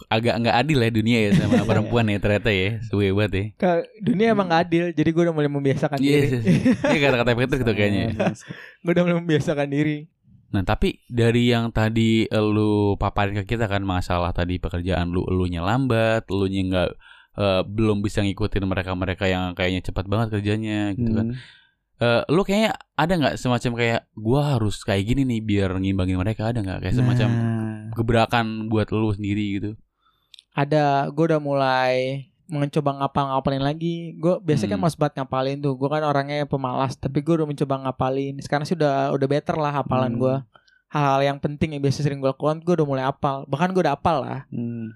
Agak 0.06 0.34
nggak 0.36 0.56
adil 0.56 0.78
ya 0.78 0.90
dunia 0.90 1.18
ya 1.18 1.30
sama 1.36 1.62
perempuan 1.70 2.06
ya 2.06 2.18
ternyata 2.18 2.48
ya. 2.48 2.80
Suwe 2.82 3.10
banget 3.10 3.32
ya. 3.32 3.44
Ke- 3.54 3.86
dunia 3.98 4.32
emang 4.32 4.46
gak 4.46 4.62
adil, 4.66 4.84
jadi 4.90 5.08
gue 5.08 5.22
udah 5.22 5.34
mulai 5.34 5.48
membiasakan 5.48 5.98
Iya, 5.98 6.18
diri. 6.18 6.28
iya. 6.40 6.72
Ini 6.88 6.98
kata-kata 6.98 7.30
Peter 7.38 7.56
gitu 7.58 7.72
kayaknya. 7.72 8.04
gue 8.78 8.90
udah 8.90 9.02
mulai 9.02 9.16
membiasakan 9.18 9.68
diri. 9.68 9.98
Nah 10.50 10.62
tapi 10.62 11.00
dari 11.06 11.48
yang 11.48 11.68
tadi 11.68 12.28
lu 12.28 12.94
paparin 12.94 13.32
ke 13.34 13.48
kita 13.48 13.64
kan 13.64 13.80
masalah 13.80 14.30
tadi 14.30 14.56
pekerjaan 14.56 15.08
lu 15.08 15.24
elunya 15.24 15.60
lambat, 15.60 16.28
elunya 16.28 16.60
nggak 16.62 16.88
eh, 17.34 17.62
belum 17.64 18.00
bisa 18.00 18.20
ngikutin 18.20 18.60
mereka-mereka 18.62 19.24
yang 19.24 19.52
kayaknya 19.52 19.80
cepat 19.82 20.04
banget 20.04 20.28
kerjanya 20.30 20.92
gitu 20.92 21.08
kan. 21.10 21.26
Hmm. 21.32 21.40
Eh, 21.96 22.22
lu 22.28 22.42
kayaknya 22.42 22.76
ada 22.92 23.12
nggak 23.14 23.36
semacam 23.36 23.72
kayak 23.74 24.00
gua 24.12 24.40
harus 24.52 24.82
kayak 24.82 25.06
gini 25.06 25.22
nih 25.24 25.40
biar 25.40 25.70
ngimbangin 25.72 26.18
mereka 26.18 26.50
ada 26.50 26.58
nggak 26.58 26.78
kayak 26.82 26.94
semacam 26.94 27.28
Nah, 27.32 27.94
gebrakan 27.94 28.46
buat 28.68 28.90
lu 28.90 29.08
sendiri 29.08 29.56
gitu. 29.56 29.70
Ada, 30.52 31.08
gue 31.08 31.24
udah 31.26 31.40
mulai 31.40 32.26
mencoba 32.46 32.92
ngapal-ngapalin 33.00 33.64
lagi. 33.64 34.12
Gue 34.14 34.36
biasanya 34.40 34.76
kan 34.76 34.80
Hmm. 34.80 34.86
mas 34.86 34.96
banget 34.96 35.14
ngapalin 35.18 35.58
tuh. 35.58 35.72
Gue 35.74 35.88
kan 35.88 36.04
orangnya 36.04 36.44
pemalas, 36.44 36.92
tapi 36.94 37.20
gue 37.20 37.34
udah 37.34 37.48
mencoba 37.48 37.74
ngapalin. 37.82 38.36
Sekarang 38.38 38.68
sih 38.68 38.76
udah 38.76 39.10
udah 39.10 39.26
better 39.26 39.56
lah 39.56 39.72
hafalan 39.72 40.12
Hmm. 40.12 40.20
gue. 40.20 40.34
Hal-hal 40.92 41.20
yang 41.24 41.38
penting 41.40 41.72
yang 41.72 41.80
biasa 41.80 42.04
sering 42.04 42.20
gue 42.20 42.28
lakukan, 42.28 42.60
gue 42.60 42.74
udah 42.76 42.84
mulai 42.84 43.04
apal. 43.06 43.48
Bahkan 43.48 43.72
gue 43.72 43.82
udah 43.82 43.96
apal 43.96 44.20
lah. 44.20 44.44
hmm. 44.48 44.92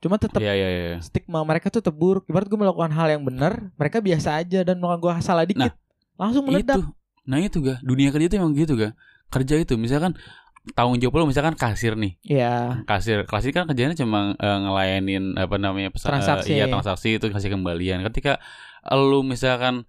Cuma 0.00 0.16
tetap 0.16 0.40
Iya 0.40 0.54
iya 0.54 0.68
iya. 0.70 0.96
stigma 1.00 1.44
mereka 1.44 1.68
tuh 1.68 1.82
terburuk. 1.82 2.24
Ibarat 2.24 2.48
gue 2.48 2.56
melakukan 2.56 2.88
hal 2.88 3.10
yang 3.10 3.20
benar, 3.20 3.68
mereka 3.76 4.00
biasa 4.00 4.38
aja 4.38 4.62
dan 4.62 4.78
melakukan 4.78 5.00
gue 5.02 5.12
salah 5.20 5.44
dikit, 5.44 5.76
langsung 6.16 6.48
meledak. 6.48 6.78
Itu. 6.78 6.88
Nah 7.28 7.36
itu 7.36 7.60
ga 7.60 7.76
dunia 7.80 8.08
kerja 8.08 8.26
itu 8.26 8.36
emang 8.38 8.56
gitu 8.56 8.74
ga 8.74 8.96
kerja 9.28 9.54
itu 9.54 9.76
misalkan 9.76 10.16
tanggung 10.76 11.00
jawab 11.00 11.24
lu 11.24 11.30
misalkan 11.30 11.56
kasir 11.56 11.96
nih. 11.96 12.14
Ya, 12.20 12.84
kasir. 12.84 13.24
Klasik 13.24 13.56
kan 13.56 13.64
kerjanya 13.64 13.96
cuma 13.96 14.36
eh, 14.36 14.58
ngelayanin 14.60 15.34
apa 15.34 15.56
namanya 15.56 15.88
pesan 15.88 16.14
Transaksi. 16.16 16.52
iya 16.52 16.68
transaksi 16.68 17.16
itu 17.16 17.26
kasih 17.28 17.50
kembalian. 17.52 18.04
Ketika 18.04 18.36
lu 18.92 19.24
misalkan 19.24 19.88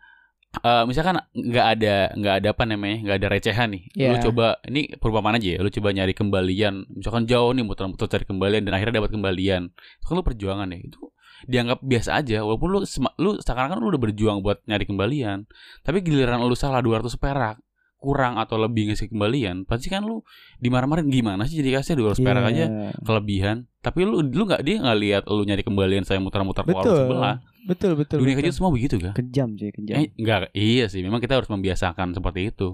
eh, 0.63 0.84
misalkan 0.84 1.19
nggak 1.32 1.65
ada 1.78 1.95
nggak 2.15 2.34
ada 2.43 2.47
apa 2.51 2.63
namanya 2.65 2.97
nggak 3.03 3.17
ada 3.19 3.28
recehan 3.30 3.67
nih 3.72 3.84
lu 3.95 4.15
Iya. 4.15 4.24
coba 4.28 4.59
ini 4.67 4.91
perumpamaan 4.95 5.39
aja 5.39 5.47
ya 5.55 5.59
lu 5.59 5.69
coba 5.69 5.91
nyari 5.91 6.11
kembalian. 6.11 6.88
Misalkan 6.88 7.24
jauh 7.28 7.51
nih 7.51 7.63
muter-muter 7.63 8.07
cari 8.07 8.24
kembalian 8.24 8.63
dan 8.63 8.74
akhirnya 8.76 9.03
dapat 9.03 9.11
kembalian. 9.11 9.72
Itu 9.99 10.05
kan 10.07 10.15
lu 10.17 10.24
perjuangan 10.24 10.67
ya. 10.72 10.80
Itu 10.80 11.11
dianggap 11.41 11.82
biasa 11.82 12.22
aja 12.22 12.45
walaupun 12.45 12.69
lu 12.69 12.80
lu 13.17 13.32
sekarang 13.41 13.74
kan 13.74 13.82
lu 13.82 13.89
udah 13.89 13.97
berjuang 13.97 14.45
buat 14.45 14.61
nyari 14.69 14.86
kembalian 14.86 15.49
tapi 15.82 16.05
giliran 16.05 16.38
lu 16.38 16.53
salah 16.53 16.86
200 16.86 17.09
perak 17.17 17.57
kurang 18.02 18.36
atau 18.36 18.58
lebih 18.58 18.89
ngasih 18.89 19.08
kembalian 19.08 19.62
pasti 19.64 19.88
kan 19.88 20.02
lu 20.02 20.26
dimarah-marahin 20.58 21.08
gimana 21.08 21.45
sih 21.45 21.56
jadi 21.56 21.78
kasih 21.78 21.93
200 21.95 22.18
perak 22.20 22.43
aja 22.43 22.66
Iya. 22.66 22.91
kelebihan 22.99 23.58
tapi 23.78 24.04
lu 24.04 24.20
lu 24.22 24.43
nggak 24.43 24.62
dia 24.62 24.76
nggak 24.80 24.97
lihat 24.99 25.24
lu 25.28 25.41
nyari 25.41 25.62
kembalian 25.62 26.02
saya 26.02 26.18
muter-muter 26.18 26.62
ke 26.62 26.70
warung 26.70 26.82
betul. 26.84 26.97
sebelah 26.99 27.36
Betul, 27.62 27.93
betul. 27.93 28.18
dunia 28.18 28.34
betul. 28.34 28.41
kerja 28.41 28.52
semua 28.52 28.72
begitu 28.72 28.95
kan 28.97 29.14
Kejam 29.14 29.54
cuy, 29.54 29.70
kejam. 29.70 29.95
eh, 29.95 30.10
enggak 30.16 30.49
iya 30.52 30.86
sih 30.88 30.99
memang 30.99 31.18
kita 31.18 31.38
harus 31.38 31.45
membiasakan 31.47 32.12
seperti 32.12 32.49
itu 32.49 32.74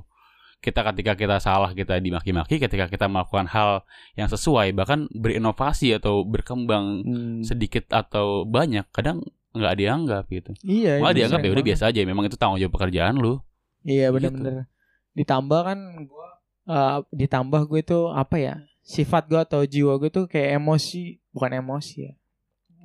kita 0.57 0.81
ketika 0.81 1.13
kita 1.13 1.37
salah 1.37 1.69
kita 1.71 1.99
dimaki-maki 1.99 2.57
ketika 2.57 2.87
kita 2.87 3.05
melakukan 3.05 3.45
hal 3.45 3.83
yang 4.13 4.25
sesuai 4.25 4.71
bahkan 4.71 5.05
berinovasi 5.11 5.91
atau 5.93 6.23
berkembang 6.23 7.03
Hmm. 7.03 7.41
sedikit 7.41 7.85
atau 7.89 8.41
banyak 8.43 8.87
kadang 8.89 9.21
nggak 9.51 9.75
dianggap 9.75 10.23
gitu 10.27 10.55
Iya, 10.61 10.97
malah 10.97 11.11
itu 11.11 11.19
dianggap 11.19 11.37
sering 11.37 11.49
ya 11.49 11.53
udah 11.53 11.65
biasa 11.65 11.83
aja 11.85 11.99
memang 12.03 12.23
itu 12.25 12.35
tanggung 12.35 12.57
jawab 12.57 12.73
pekerjaan 12.73 13.15
lu 13.15 13.37
Iya 13.83 14.09
Gitu. 14.09 14.76
Ditambah 15.17 15.59
kan 15.63 15.79
gua 16.05 16.27
eh, 16.65 16.97
ditambah 17.11 17.61
gue 17.65 17.81
tuh 17.81 18.13
apa 18.13 18.37
ya? 18.37 18.55
Sifat 18.81 19.25
gue 19.25 19.35
atau 19.37 19.63
jiwa 19.63 19.97
gue 19.97 20.07
tuh 20.07 20.25
kayak 20.25 20.55
emosi, 20.55 21.03
bukan 21.29 21.51
emosi 21.57 21.97
ya. 22.03 22.13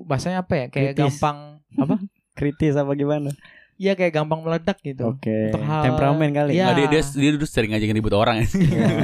Bahasanya 0.01 0.41
apa 0.41 0.55
ya? 0.57 0.67
Kayak 0.67 0.93
Kritis. 0.93 0.99
gampang 0.99 1.39
apa? 1.77 1.95
Kritis 2.39 2.75
apa 2.75 2.91
gimana? 2.93 3.31
Iya 3.75 3.93
kayak 3.93 4.13
gampang 4.13 4.41
meledak 4.41 4.79
gitu. 4.81 5.11
Oke. 5.11 5.51
Untuk 5.51 5.63
hal- 5.63 5.85
Temperamen 5.85 6.31
kali. 6.31 6.51
Iya. 6.55 6.65
Nggak, 6.65 6.77
dia, 6.77 6.89
dia 6.89 7.03
dia 7.13 7.31
dulu 7.33 7.45
sering 7.45 7.71
ngajakin 7.71 7.97
ribut 7.97 8.15
orang 8.15 8.37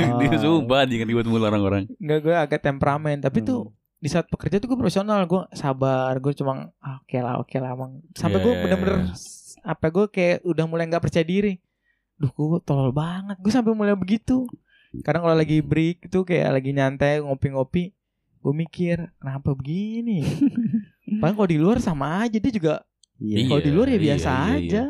Oh. 0.08 0.18
dia 0.18 0.38
sumpah 0.38 0.82
jangan 0.84 1.06
ribut 1.06 1.26
mulu 1.26 1.44
orang-orang 1.44 1.84
Enggak 1.96 2.18
gue 2.20 2.34
agak 2.34 2.60
temperamen, 2.60 3.18
tapi 3.18 3.42
Hmm. 3.42 3.46
tuh 3.46 3.60
di 3.98 4.06
saat 4.06 4.26
bekerja 4.26 4.58
tuh 4.58 4.70
gue 4.70 4.78
profesional, 4.78 5.18
gue 5.24 5.42
sabar, 5.52 6.14
gue 6.16 6.30
cuma 6.32 6.70
ah, 6.78 7.02
oke 7.02 7.16
lah, 7.16 7.34
oke 7.36 7.56
lah, 7.56 7.70
emang. 7.72 7.98
Sampai 8.12 8.38
Iya, 8.38 8.44
gue 8.44 8.52
iya, 8.52 8.60
bener-bener 8.62 8.96
iya. 9.00 9.14
apa 9.64 9.86
gue 9.88 10.04
kayak 10.08 10.36
udah 10.42 10.64
mulai 10.64 10.86
nggak 10.86 11.02
percaya 11.02 11.22
diri. 11.22 11.58
Duh, 12.18 12.28
gue 12.28 12.60
tolol 12.62 12.90
banget. 12.90 13.38
Gue 13.38 13.48
sampai 13.48 13.72
mulai 13.72 13.94
begitu. 13.94 14.44
Kadang 15.00 15.22
kalau 15.22 15.36
lagi 15.36 15.60
break 15.60 16.06
itu 16.06 16.18
kayak 16.22 16.50
lagi 16.50 16.70
nyantai 16.72 17.20
ngopi-ngopi, 17.20 17.92
gue 18.38 18.52
mikir 18.54 18.96
kenapa 19.18 19.52
begini 19.52 20.24
Padahal 21.20 21.34
kalau 21.36 21.50
di 21.50 21.58
luar 21.58 21.78
sama 21.78 22.24
aja 22.24 22.38
dia 22.38 22.48
juga 22.48 22.74
Iya. 23.18 23.50
kalau 23.50 23.60
di 23.60 23.72
luar 23.74 23.90
ya 23.90 23.92
iya, 23.92 24.00
biasa 24.00 24.30
iya, 24.30 24.46
iya. 24.46 24.54
aja 24.56 24.82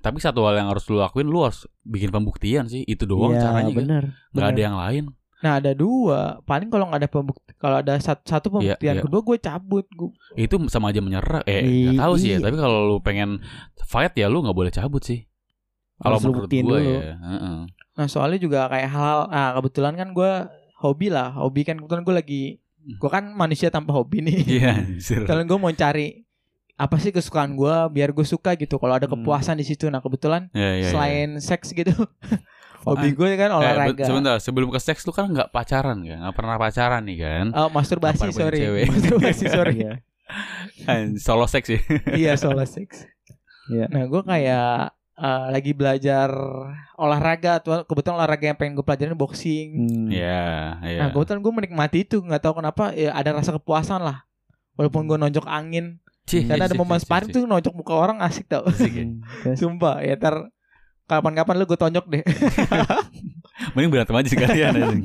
Tapi 0.00 0.16
satu 0.16 0.40
hal 0.42 0.56
yang 0.56 0.68
harus 0.68 0.88
lu 0.88 0.96
lakuin 0.96 1.28
lu 1.28 1.44
harus 1.44 1.68
bikin 1.80 2.08
pembuktian 2.08 2.66
sih. 2.66 2.82
Itu 2.82 3.04
doang 3.04 3.36
Iya, 3.36 3.44
caranya 3.46 3.70
kan. 3.70 3.78
bener. 3.78 4.04
Gak 4.32 4.40
ada 4.40 4.48
Bener. 4.50 4.64
yang 4.64 4.76
lain. 4.76 5.04
nah 5.40 5.56
ada 5.56 5.72
dua 5.72 6.36
paling 6.44 6.68
kalau 6.68 6.84
nggak 6.84 7.00
ada 7.00 7.08
pembukti 7.08 7.48
kalau 7.56 7.80
ada 7.80 7.96
satu, 7.96 8.20
satu 8.28 8.46
Iya, 8.50 8.76
pembuktian 8.76 8.94
iya. 8.98 9.02
kedua 9.06 9.20
gue 9.22 9.36
cabut 9.38 9.86
gue 9.88 10.10
Itu 10.36 10.60
sama 10.66 10.90
aja 10.90 11.00
menyerah. 11.00 11.40
Eh, 11.46 11.62
I- 11.62 11.84
gak 11.88 12.02
tahu 12.02 12.14
sih 12.18 12.34
ya. 12.34 12.38
Tapi 12.42 12.56
kalau 12.56 12.78
lu 12.84 12.96
pengen 12.98 13.38
fight 13.86 14.12
ya 14.12 14.26
lu 14.26 14.42
nggak 14.42 14.52
boleh 14.52 14.68
cabut 14.68 15.00
sih. 15.00 15.29
Kalau 16.00 16.16
Harus 16.16 16.24
lu 16.24 16.32
buktiin 16.34 16.64
gue 16.64 16.72
dulu. 16.74 16.92
ya. 16.98 17.14
Heeh. 17.14 17.58
nah 17.92 18.06
soalnya 18.06 18.38
juga 18.38 18.64
kayak 18.66 18.88
hal 18.88 19.18
ah 19.28 19.52
kebetulan 19.54 19.92
kan 19.94 20.08
gue 20.10 20.32
hobi 20.78 21.08
lah 21.08 21.34
hobi 21.34 21.62
kan 21.62 21.76
kebetulan 21.76 22.02
gue 22.02 22.16
lagi 22.16 22.42
gue 22.90 23.10
kan 23.10 23.28
manusia 23.30 23.68
tanpa 23.68 23.92
hobi 23.92 24.18
nih 24.20 24.36
Iya, 24.56 24.72
anjir. 24.80 25.20
Kalau 25.22 25.42
gue 25.42 25.58
mau 25.58 25.68
cari 25.70 26.24
apa 26.74 26.96
sih 26.96 27.10
kesukaan 27.10 27.52
gue 27.52 27.68
biar 27.90 28.10
gue 28.10 28.24
suka 28.24 28.56
gitu 28.56 28.76
kalau 28.76 28.94
ada 28.94 29.04
Hmm. 29.04 29.20
kepuasan 29.20 29.54
di 29.54 29.64
situ 29.64 29.84
nah 29.86 29.98
kebetulan 29.98 30.48
Iya, 30.50 30.64
iya, 30.70 30.76
iya. 30.78 30.88
selain 30.88 31.28
seks 31.38 31.70
gitu 31.70 31.92
hobi 32.86 33.12
gue 33.12 33.36
kan 33.36 33.50
Eh, 33.50 33.58
olahraga 33.58 34.00
sebentar, 34.02 34.36
sebelum 34.38 34.68
ke 34.68 34.80
seks 34.80 35.04
lu 35.04 35.12
kan 35.12 35.28
nggak 35.28 35.50
pacaran 35.50 36.00
kan? 36.00 36.16
Nggak 36.18 36.34
pernah 36.34 36.56
pacaran 36.56 37.02
nih 37.04 37.18
kan? 37.18 37.46
Oh, 37.52 37.68
masturbasi 37.68 38.32
sorry 38.32 38.58
cewek? 38.58 38.84
masturbasi 38.88 39.44
sorry 39.46 39.74
Iya. 39.78 39.92
Kan, 40.80 41.18
Solo 41.18 41.44
seks 41.44 41.68
ya. 41.68 41.80
iya 42.14 42.32
soal 42.34 42.56
seks 42.62 43.04
Iya. 43.68 43.84
nah 43.86 44.02
gue 44.02 44.22
kayak 44.22 44.96
eh, 45.20 45.46
lagi 45.50 45.70
belajar 45.70 46.32
olahraga 46.94 47.60
tuh 47.60 47.84
kebetulan 47.84 48.16
olahraga 48.16 48.44
yang 48.46 48.56
pengen 48.56 48.72
gue 48.72 48.82
pelajarin 48.82 49.12
boxing 49.14 49.68
Hmm. 49.70 50.08
Iya, 50.08 50.44
iya. 50.82 50.98
nah 50.98 51.08
kebetulan 51.10 51.40
gue 51.40 51.52
menikmati 51.54 51.98
itu 52.02 52.18
nggak 52.18 52.40
tahu 52.40 52.58
kenapa 52.58 52.90
ya 52.92 53.12
ada 53.12 53.30
rasa 53.32 53.52
kepuasan 53.52 54.00
lah 54.00 54.24
walaupun 54.74 55.04
gue 55.04 55.16
nonjok 55.16 55.44
angin 55.44 56.00
Cih, 56.24 56.46
karena 56.46 56.62
cih, 56.62 56.66
ada 56.66 56.74
cih, 56.74 56.80
momen 56.80 56.96
cih, 56.96 57.04
sparring 57.04 57.30
tuh 57.30 57.42
nonjok 57.42 57.74
muka 57.74 57.92
orang 57.92 58.18
asik 58.20 58.46
tau 58.46 58.62
Asik 58.64 58.92
ya. 58.92 59.04
Hmm. 59.04 59.56
Sumpah 59.60 60.00
ya 60.00 60.14
ntar 60.14 60.48
kapan-kapan 61.04 61.54
lu 61.54 61.64
gue 61.64 61.74
tonjok 61.76 62.06
deh 62.06 62.22
Mending 63.74 63.90
berantem 63.92 64.14
aja 64.14 64.28
sekalian 64.28 64.72
anjing. 64.72 65.04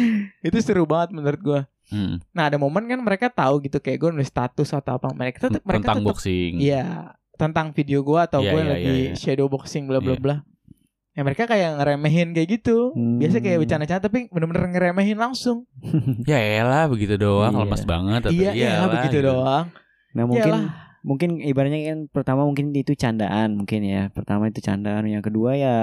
itu 0.46 0.58
seru 0.60 0.84
banget 0.84 1.10
menurut 1.12 1.40
gue 1.40 1.60
Hmm, 1.86 2.18
Nah 2.34 2.50
ada 2.50 2.58
momen 2.58 2.82
kan 2.84 2.98
mereka 2.98 3.30
tahu 3.30 3.62
gitu 3.62 3.78
kayak 3.78 4.02
gue 4.02 4.10
nulis 4.10 4.26
status 4.26 4.74
atau 4.74 4.98
apa 4.98 5.06
mereka 5.14 5.46
tetap 5.46 5.62
mereka 5.62 5.86
Tentang 5.86 6.02
boxing. 6.02 6.58
iya 6.58 7.14
tentang 7.36 7.70
video 7.70 8.00
gue 8.00 8.16
atau 8.18 8.40
Iya, 8.40 8.50
gue 8.50 8.60
iya, 8.60 8.68
lagi 8.68 8.84
iya, 8.84 9.06
iya. 9.06 9.14
shadow 9.14 9.46
boxing 9.46 9.84
bla 9.84 10.00
bla 10.00 10.12
Iya. 10.12 10.20
bla. 10.20 10.36
Ya 11.12 11.22
mereka 11.22 11.44
kayak 11.44 11.76
ngeremehin 11.76 12.32
kayak 12.32 12.48
gitu. 12.54 12.92
Hmm. 12.92 13.16
Biasa 13.16 13.40
kayak 13.40 13.58
bercanda-canda 13.58 14.02
tapi 14.02 14.28
bener-bener 14.28 14.68
ngeremehin 14.68 15.16
langsung. 15.16 15.64
Ya 16.28 16.36
elah 16.36 16.84
begitu 16.86 17.16
doang, 17.16 17.52
Iya. 17.52 17.60
lemas 17.62 17.82
banget. 17.84 18.20
atau 18.24 18.32
iya 18.32 18.50
iya 18.52 18.68
iyalah, 18.76 18.88
begitu 18.90 19.18
gitu. 19.20 19.28
doang. 19.30 19.66
Nah 20.12 20.24
mungkin 20.24 20.52
Iyalah. 20.52 20.64
mungkin 21.00 21.30
ibaratnya 21.38 21.80
kan 21.86 21.98
pertama 22.10 22.42
mungkin 22.42 22.72
itu 22.72 22.92
candaan 22.92 23.54
mungkin 23.54 23.80
ya 23.80 24.08
pertama 24.10 24.48
itu 24.48 24.58
candaan 24.58 25.06
yang 25.06 25.20
kedua 25.20 25.54
ya 25.54 25.76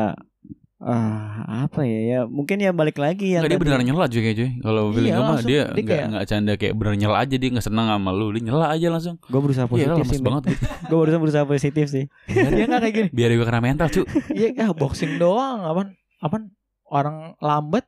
ah 0.83 1.23
apa 1.63 1.81
ya 1.81 1.99
ya 2.03 2.19
mungkin 2.25 2.59
ya 2.59 2.69
balik 2.69 2.95
lagi 2.95 3.31
ya 3.31 3.39
dia 3.39 3.55
beneran 3.55 3.81
nyela 3.81 4.03
cuy 4.05 4.19
kayak 4.19 4.35
cuy. 4.35 4.49
Kalau 4.59 4.83
Iya, 4.83 4.93
Billy 4.93 5.09
mah 5.13 5.39
dia 5.39 5.61
kayak- 5.71 6.07
enggak 6.07 6.25
canda 6.27 6.53
kayak 6.53 6.73
bener 6.73 6.93
nyela 6.93 7.17
aja 7.17 7.35
dia 7.35 7.49
enggak 7.49 7.63
senang 7.63 7.87
sama 7.87 8.11
lu. 8.11 8.29
Dia 8.29 8.43
nyela 8.43 8.65
aja 8.67 8.87
langsung. 8.89 9.15
gue 9.17 9.39
berusaha 9.39 9.63
Iya 9.63 9.71
positif 9.71 9.95
lemas 9.95 10.09
sih 10.09 10.19
banget 10.21 10.43
gitu. 10.45 10.63
gue 10.83 10.97
berusaha 10.99 11.19
berusaha 11.19 11.45
positif 11.45 11.85
sih 11.87 12.05
Dia 12.27 12.65
nggak 12.67 12.81
kayak 12.81 12.93
gini. 12.93 13.07
Biar 13.09 13.29
gue 13.31 13.45
kena 13.45 13.59
mental 13.59 13.87
cu. 13.89 14.01
Iya 14.29 14.47
ya 14.53 14.65
boxing 14.69 15.15
doang 15.15 15.63
apaan 15.63 15.87
apaan 16.19 16.43
orang 16.85 17.17
lambat 17.39 17.87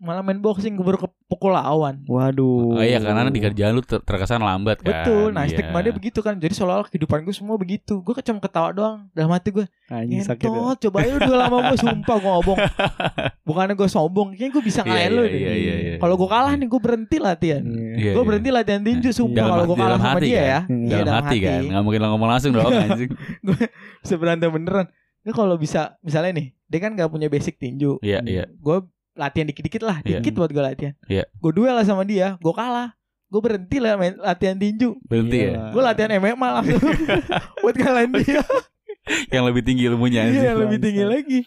malah 0.00 0.20
main 0.20 0.36
boxing 0.36 0.74
keburu 0.74 0.96
kepukul 0.98 1.52
lawan. 1.52 2.00
waduh 2.04 2.72
Oh 2.72 2.80
iya 2.80 2.96
karena 2.96 3.28
di 3.28 3.36
kerjaan 3.38 3.72
lu 3.72 3.80
ter- 3.80 4.00
terkesan 4.00 4.40
lambat 4.40 4.80
kan. 4.80 5.04
Betul. 5.04 5.28
Nah 5.30 5.44
Iya. 5.44 5.52
stigma 5.54 5.78
dia 5.78 5.92
begitu 5.92 6.18
kan. 6.18 6.34
Jadi 6.34 6.50
seolah-olah 6.50 6.88
kehidupan 6.88 7.20
gue 7.20 7.30
semua 7.30 7.54
begitu. 7.54 8.00
Gue 8.00 8.16
cuma 8.16 8.38
ketawa 8.38 8.68
doang. 8.70 8.96
Dalam 9.10 9.28
hati 9.30 9.52
gue. 9.52 9.68
anjing 9.86 10.22
sakit 10.22 10.46
ya. 10.46 10.72
Coba 10.80 10.96
lu 11.02 11.18
dua 11.20 11.36
lama 11.38 11.56
gue 11.66 11.78
sumpah 11.78 12.16
gue 12.16 12.30
ngomong. 12.32 12.58
Bukannya 13.46 13.74
gue 13.74 13.88
sombong, 13.88 14.28
kayaknya 14.32 14.50
gue 14.52 14.62
bisa 14.62 14.80
Iya, 14.80 14.86
ngalahin 14.86 15.04
iya, 15.04 15.10
lu. 15.10 15.22
iya, 15.22 15.28
deh. 15.28 15.40
iya, 15.40 15.74
iya. 15.76 15.94
Kalau 15.98 16.14
gue 16.14 16.28
kalah 16.28 16.52
nih 16.54 16.66
gue 16.66 16.80
berhenti 16.80 17.16
latihan. 17.18 17.62
Iya, 17.66 18.10
gue 18.14 18.24
berhenti 18.24 18.50
latihan 18.50 18.80
tinju 18.80 19.10
sumpah 19.10 19.36
Dalam- 19.36 19.50
kalau 19.50 19.64
gue 19.64 19.76
dalam 19.76 19.82
kalah 19.82 19.98
sama 20.00 20.10
hati 20.14 20.24
dia 20.24 20.32
kan? 20.32 20.46
ya. 20.46 20.60
Hmm. 20.64 20.86
Iya, 20.86 20.96
dalam 21.00 21.16
hati 21.20 21.36
kan 21.40 21.60
Nggak 21.66 21.82
mungkin 21.82 22.00
lo 22.00 22.06
ngomong 22.08 22.28
langsung 22.30 22.50
dong 22.52 22.70
anjing 22.70 23.10
Bisa 24.00 24.14
berantem 24.16 24.48
beneran. 24.48 24.86
Nah 25.20 25.32
kalau 25.32 25.54
bisa 25.54 25.80
misalnya 26.00 26.32
nih, 26.32 26.46
dia 26.64 26.78
kan 26.78 26.94
gak 26.94 27.10
punya 27.10 27.28
basic 27.28 27.58
tinju. 27.58 28.00
Iya 28.00 28.24
iya 28.24 28.44
Gue 28.54 28.86
latihan 29.12 29.46
dikit-dikit 29.46 29.82
lah, 29.82 29.98
Iya. 30.00 30.18
dikit 30.18 30.34
buat 30.34 30.48
gue 30.48 30.60
latihan. 30.60 30.94
Iya. 31.06 31.24
Gue 31.34 31.52
duel 31.52 31.72
lah 31.72 31.82
sama 31.82 32.02
dia, 32.02 32.36
gue 32.36 32.54
kalah. 32.54 32.94
Gue 33.26 33.38
berhenti 33.38 33.78
lah 33.78 33.94
main 33.94 34.14
latihan 34.16 34.54
tinju. 34.54 34.98
Berhenti 35.04 35.38
Iya. 35.40 35.50
ya 35.50 35.60
Gue 35.70 35.82
latihan 35.82 36.10
MMA 36.12 36.48
langsung 36.52 36.80
buat 37.62 37.74
kalahin 37.74 38.10
dia. 38.16 38.42
Yang 39.30 39.44
lebih 39.46 39.62
tinggi 39.62 39.82
ilmunya 39.86 40.22
Iya, 40.24 40.42
yang 40.52 40.58
lebih 40.60 40.78
tinggi 40.78 41.04
lagi. 41.04 41.40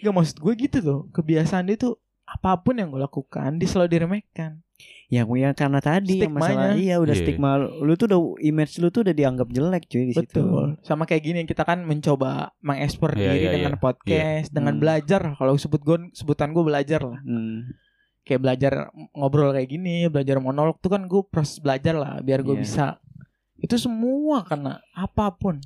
Gak 0.00 0.12
maksud 0.12 0.36
gue 0.38 0.52
gitu 0.58 0.78
tuh. 0.80 1.00
Kebiasaan 1.10 1.66
dia 1.66 1.76
tuh 1.76 1.96
apa 2.24 2.56
pun 2.58 2.76
yang 2.76 2.88
gue 2.88 3.00
lakukan 3.00 3.56
dia 3.56 3.68
selalu 3.68 3.88
diremehkan. 3.90 4.60
Ya 5.08 5.24
ya 5.24 5.50
karena 5.52 5.80
tadi 5.80 6.20
yang 6.20 6.36
masalah 6.36 6.76
Stigmanya. 6.76 6.76
iya 6.76 6.96
udah 7.00 7.14
Iya. 7.16 7.22
stigma 7.24 7.50
lu 7.56 7.96
tuh 7.96 8.06
udah 8.12 8.20
image 8.44 8.76
lu 8.76 8.92
tuh 8.92 9.00
udah 9.00 9.14
dianggap 9.16 9.48
jelek 9.48 9.88
cuy 9.88 10.04
di 10.04 10.14
situ 10.14 10.44
Betul. 10.44 10.64
Sama 10.84 11.08
kayak 11.08 11.22
gini 11.24 11.40
kita 11.42 11.64
kan 11.64 11.80
mencoba 11.80 12.52
mengekspor 12.60 13.16
Iya, 13.16 13.32
diri 13.32 13.40
iya, 13.40 13.50
dengan 13.56 13.74
iya. 13.74 13.80
podcast, 13.80 14.48
dengan 14.52 14.76
Hmm. 14.76 14.82
belajar. 14.84 15.22
Kalau 15.34 15.52
sebut 15.56 15.80
gue 15.80 15.98
sebutan 16.12 16.52
gue 16.52 16.60
belajar 16.60 17.00
lah. 17.00 17.20
Hmm. 17.20 17.72
Kayak 18.20 18.40
belajar 18.44 18.72
ngobrol 19.10 19.50
kayak 19.50 19.68
gini, 19.70 19.96
belajar 20.06 20.36
monolog 20.38 20.76
tuh 20.78 20.92
kan 20.92 21.08
gue 21.08 21.24
proses 21.24 21.56
belajar 21.56 21.96
lah 21.96 22.20
biar 22.20 22.44
gue 22.44 22.52
Iya. 22.52 22.60
bisa. 22.60 22.86
Itu 23.56 23.74
semua 23.74 24.44
karena 24.44 24.76
apa 24.92 25.32
pun. 25.32 25.56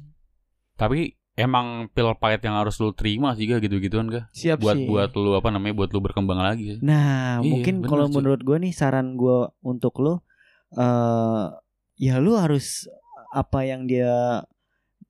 Tapi 0.74 1.18
emang 1.34 1.88
pil 1.88 2.12
pahit 2.14 2.40
yang 2.40 2.54
harus 2.54 2.76
lu 2.76 2.92
terima 2.92 3.32
sih 3.32 3.44
gak 3.44 3.62
gitu-gituan 3.62 4.04
gak 4.06 4.28
Siap 4.30 4.60
Buat 4.60 4.76
sih. 4.76 4.84
buat 4.84 5.10
lu 5.12 5.32
apa 5.32 5.48
namanya 5.48 5.72
Buat 5.74 5.90
lu 5.90 6.00
berkembang 6.00 6.36
lagi 6.36 6.76
sih 6.76 6.78
Nah, 6.80 7.40
Iya, 7.40 7.48
mungkin 7.48 7.74
kalau 7.82 8.06
menurut 8.06 8.40
gue 8.40 8.56
nih 8.58 8.70
saran 8.70 9.16
gue 9.16 9.48
untuk 9.60 9.96
lo 9.98 10.20
eh 10.72 11.44
ya 11.96 12.16
lu 12.16 12.34
harus 12.34 12.88
apa 13.30 13.64
yang 13.64 13.84
dia 13.84 14.44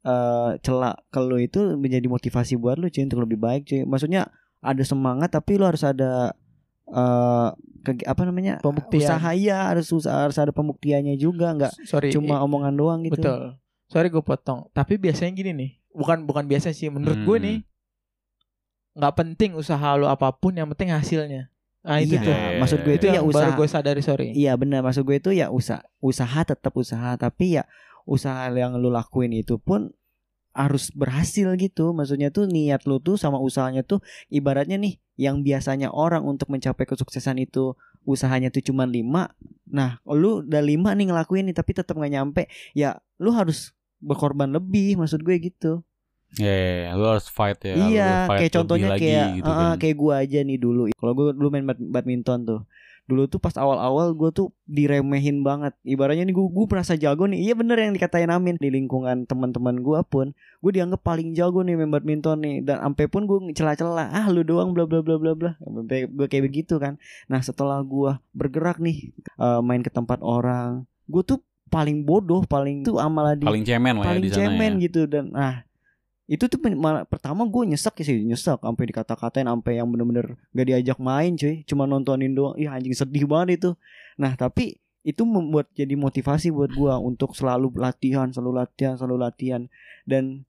eh 0.03 0.51
celak 0.59 1.07
ke 1.09 1.19
lu 1.19 1.39
itu 1.39 1.75
menjadi 1.75 2.07
motivasi 2.07 2.55
buat 2.55 2.75
lu 2.75 2.87
cuy 2.87 3.03
untuk 3.03 3.23
lebih 3.23 3.39
baik 3.39 3.63
cuy. 3.65 3.83
Maksudnya 3.83 4.31
ada 4.59 4.83
semangat 4.83 5.31
tapi 5.31 5.55
lu 5.55 5.67
harus 5.67 5.83
ada 5.83 6.35
eh 6.85 7.49
kegi- 7.83 8.07
apa 8.07 8.23
namanya? 8.23 8.59
Pembuktian. 8.59 8.99
Usaha 9.01 9.31
iya, 9.33 9.71
harus 9.71 9.91
usaha, 9.91 10.15
harus 10.21 10.35
ada 10.37 10.51
pembuktiannya 10.51 11.15
juga, 11.17 11.51
nggak 11.53 11.73
Sorry. 11.83 12.11
cuma 12.11 12.39
omongan 12.41 12.75
doang 12.75 13.01
gitu. 13.03 13.19
Betul. 13.19 13.59
Sorry 13.87 14.07
gue 14.09 14.23
potong. 14.23 14.67
Tapi 14.71 14.99
biasanya 14.99 15.31
gini 15.33 15.51
nih. 15.53 15.71
Bukan 15.93 16.25
bukan 16.25 16.45
biasa 16.45 16.73
sih. 16.73 16.89
Menurut 16.89 17.21
gue 17.23 17.39
Hmm. 17.39 17.47
nih. 17.47 17.59
nggak 18.93 19.15
penting 19.17 19.51
usaha 19.57 19.97
lu 19.97 20.05
apa 20.05 20.29
pun. 20.33 20.53
Yang 20.53 20.77
penting 20.77 20.93
hasilnya. 20.93 21.49
Nah 21.83 21.99
itu 21.99 22.15
Iya, 22.15 22.23
tuh. 22.23 22.37
maksud 22.61 22.79
gue 22.85 22.95
Itu 22.95 22.99
itu 23.01 23.07
ya 23.09 23.15
yang 23.19 23.27
usaha 23.27 23.49
baru 23.49 23.59
gue 23.59 23.67
sadari 23.67 24.03
sorry. 24.05 24.29
Iya 24.37 24.53
benar 24.55 24.85
maksud 24.85 25.03
gue 25.03 25.17
itu 25.17 25.31
ya 25.33 25.49
usaha 25.49 25.81
usaha 25.99 26.41
tetap 26.45 26.77
usaha 26.77 27.17
tapi 27.17 27.57
ya 27.57 27.65
usaha 28.05 28.47
yang 28.53 28.77
lu 28.77 28.87
lakuin 28.87 29.33
itu 29.33 29.57
pun 29.57 29.91
harus 30.53 30.93
berhasil 30.93 31.49
gitu 31.57 31.91
maksudnya 31.91 32.29
tuh 32.29 32.45
niat 32.45 32.85
lu 32.85 33.01
tuh 33.01 33.17
sama 33.17 33.41
usahanya 33.41 33.81
tuh 33.81 34.05
ibaratnya 34.29 34.77
nih 34.77 35.01
yang 35.17 35.41
biasanya 35.41 35.89
orang 35.89 36.29
untuk 36.29 36.53
mencapai 36.53 36.85
kesuksesan 36.85 37.41
itu 37.41 37.73
usahanya 38.05 38.53
tuh 38.53 38.61
cuma 38.61 38.85
lima 38.85 39.33
nah 39.65 39.97
lu 40.05 40.45
udah 40.45 40.61
lima 40.61 40.93
nih 40.93 41.09
ngelakuin 41.09 41.49
nih 41.49 41.57
tapi 41.57 41.73
tetap 41.73 41.97
nggak 41.97 42.13
nyampe 42.13 42.43
ya 42.77 43.01
lu 43.17 43.33
harus 43.33 43.73
berkorban 44.03 44.51
lebih 44.51 44.99
maksud 44.99 45.23
gue 45.23 45.39
gitu 45.39 45.81
Ya, 46.41 46.49
ya, 46.49 46.73
ya, 46.89 46.91
lu 46.97 47.05
harus 47.13 47.29
fight 47.29 47.61
ya. 47.61 47.77
iya, 47.77 48.25
fight 48.25 48.41
kayak 48.49 48.53
contohnya 48.57 48.89
lagi 48.97 49.05
kayak 49.05 49.27
gitu 49.37 49.51
kan. 49.53 49.77
kayak 49.77 49.97
gua 50.01 50.15
aja 50.25 50.39
nih 50.41 50.57
dulu. 50.57 50.83
Kalau 50.97 51.13
gua 51.13 51.37
dulu 51.37 51.49
main 51.53 51.69
bad- 51.69 51.85
badminton 51.93 52.49
tuh. 52.49 52.61
Dulu 53.05 53.29
tuh 53.29 53.37
pas 53.37 53.53
awal-awal 53.53 54.17
gua 54.17 54.33
tuh 54.33 54.49
diremehin 54.65 55.45
banget. 55.45 55.77
Ibaratnya 55.85 56.25
nih 56.25 56.33
gua, 56.33 56.49
gua 56.49 56.65
merasa 56.73 56.97
jago 56.97 57.29
nih. 57.29 57.37
Iya 57.37 57.53
bener 57.53 57.77
yang 57.77 57.93
dikatain 57.93 58.33
Amin 58.33 58.57
di 58.57 58.73
lingkungan 58.73 59.29
teman-teman 59.29 59.85
gua 59.85 60.01
pun, 60.09 60.33
gua 60.65 60.73
dianggap 60.73 61.05
paling 61.05 61.37
jago 61.37 61.61
nih 61.61 61.77
main 61.77 61.93
badminton 61.93 62.41
nih 62.41 62.65
dan 62.65 62.81
sampai 62.81 63.13
pun 63.13 63.29
gua 63.29 63.37
celah-celah, 63.53 64.09
ah 64.17 64.27
lu 64.33 64.41
doang 64.41 64.73
bla 64.73 64.89
bla 64.89 65.05
bla 65.05 65.21
bla 65.21 65.37
bla. 65.37 65.51
Gua 66.17 66.27
kayak 66.33 66.49
begitu 66.49 66.81
kan. 66.81 66.97
Nah, 67.29 67.45
setelah 67.45 67.77
gua 67.85 68.25
bergerak 68.33 68.81
nih 68.81 69.13
eh, 69.37 69.61
main 69.61 69.85
ke 69.85 69.93
tempat 69.93 70.25
orang, 70.25 70.89
gua 71.05 71.21
tuh 71.21 71.45
paling 71.73 72.05
bodoh, 72.05 72.45
paling 72.45 72.85
tuh 72.85 73.01
amalah 73.01 73.33
di 73.33 73.49
paling 73.49 73.65
cemen 73.65 73.97
lah 73.97 74.05
ya 74.05 74.09
paling 74.13 74.25
di 74.25 74.31
sana 74.31 74.41
cemen 74.45 74.73
ya. 74.77 74.85
gitu 74.85 75.01
dan 75.09 75.25
nah 75.33 75.65
itu 76.31 76.49
tuh 76.49 76.57
pen- 76.57 76.79
malah, 76.79 77.03
pertama 77.05 77.43
gue 77.45 77.63
nyesek 77.75 77.99
sih 78.01 78.23
nyesek 78.25 78.63
sampai 78.63 78.85
dikata-katain 78.89 79.45
sampai 79.45 79.83
yang 79.83 79.91
bener-bener 79.91 80.39
gak 80.55 80.67
diajak 80.71 80.99
main 81.03 81.37
cuy. 81.37 81.61
Cuma 81.69 81.85
nontonin 81.85 82.33
doang. 82.33 82.55
Ih 82.57 82.71
anjing 82.71 82.95
sedih 82.95 83.29
banget 83.29 83.61
itu. 83.61 83.71
Nah 84.17 84.33
tapi 84.39 84.79
itu 85.03 85.27
membuat 85.27 85.69
jadi 85.75 85.93
motivasi 85.93 86.55
buat 86.55 86.71
gue 86.73 86.95
untuk 87.05 87.35
selalu 87.35 87.75
latihan 87.75 88.31
selalu 88.31 88.65
latihan 88.65 88.95
selalu 88.97 89.29
latihan. 89.29 89.63
Dan 90.09 90.47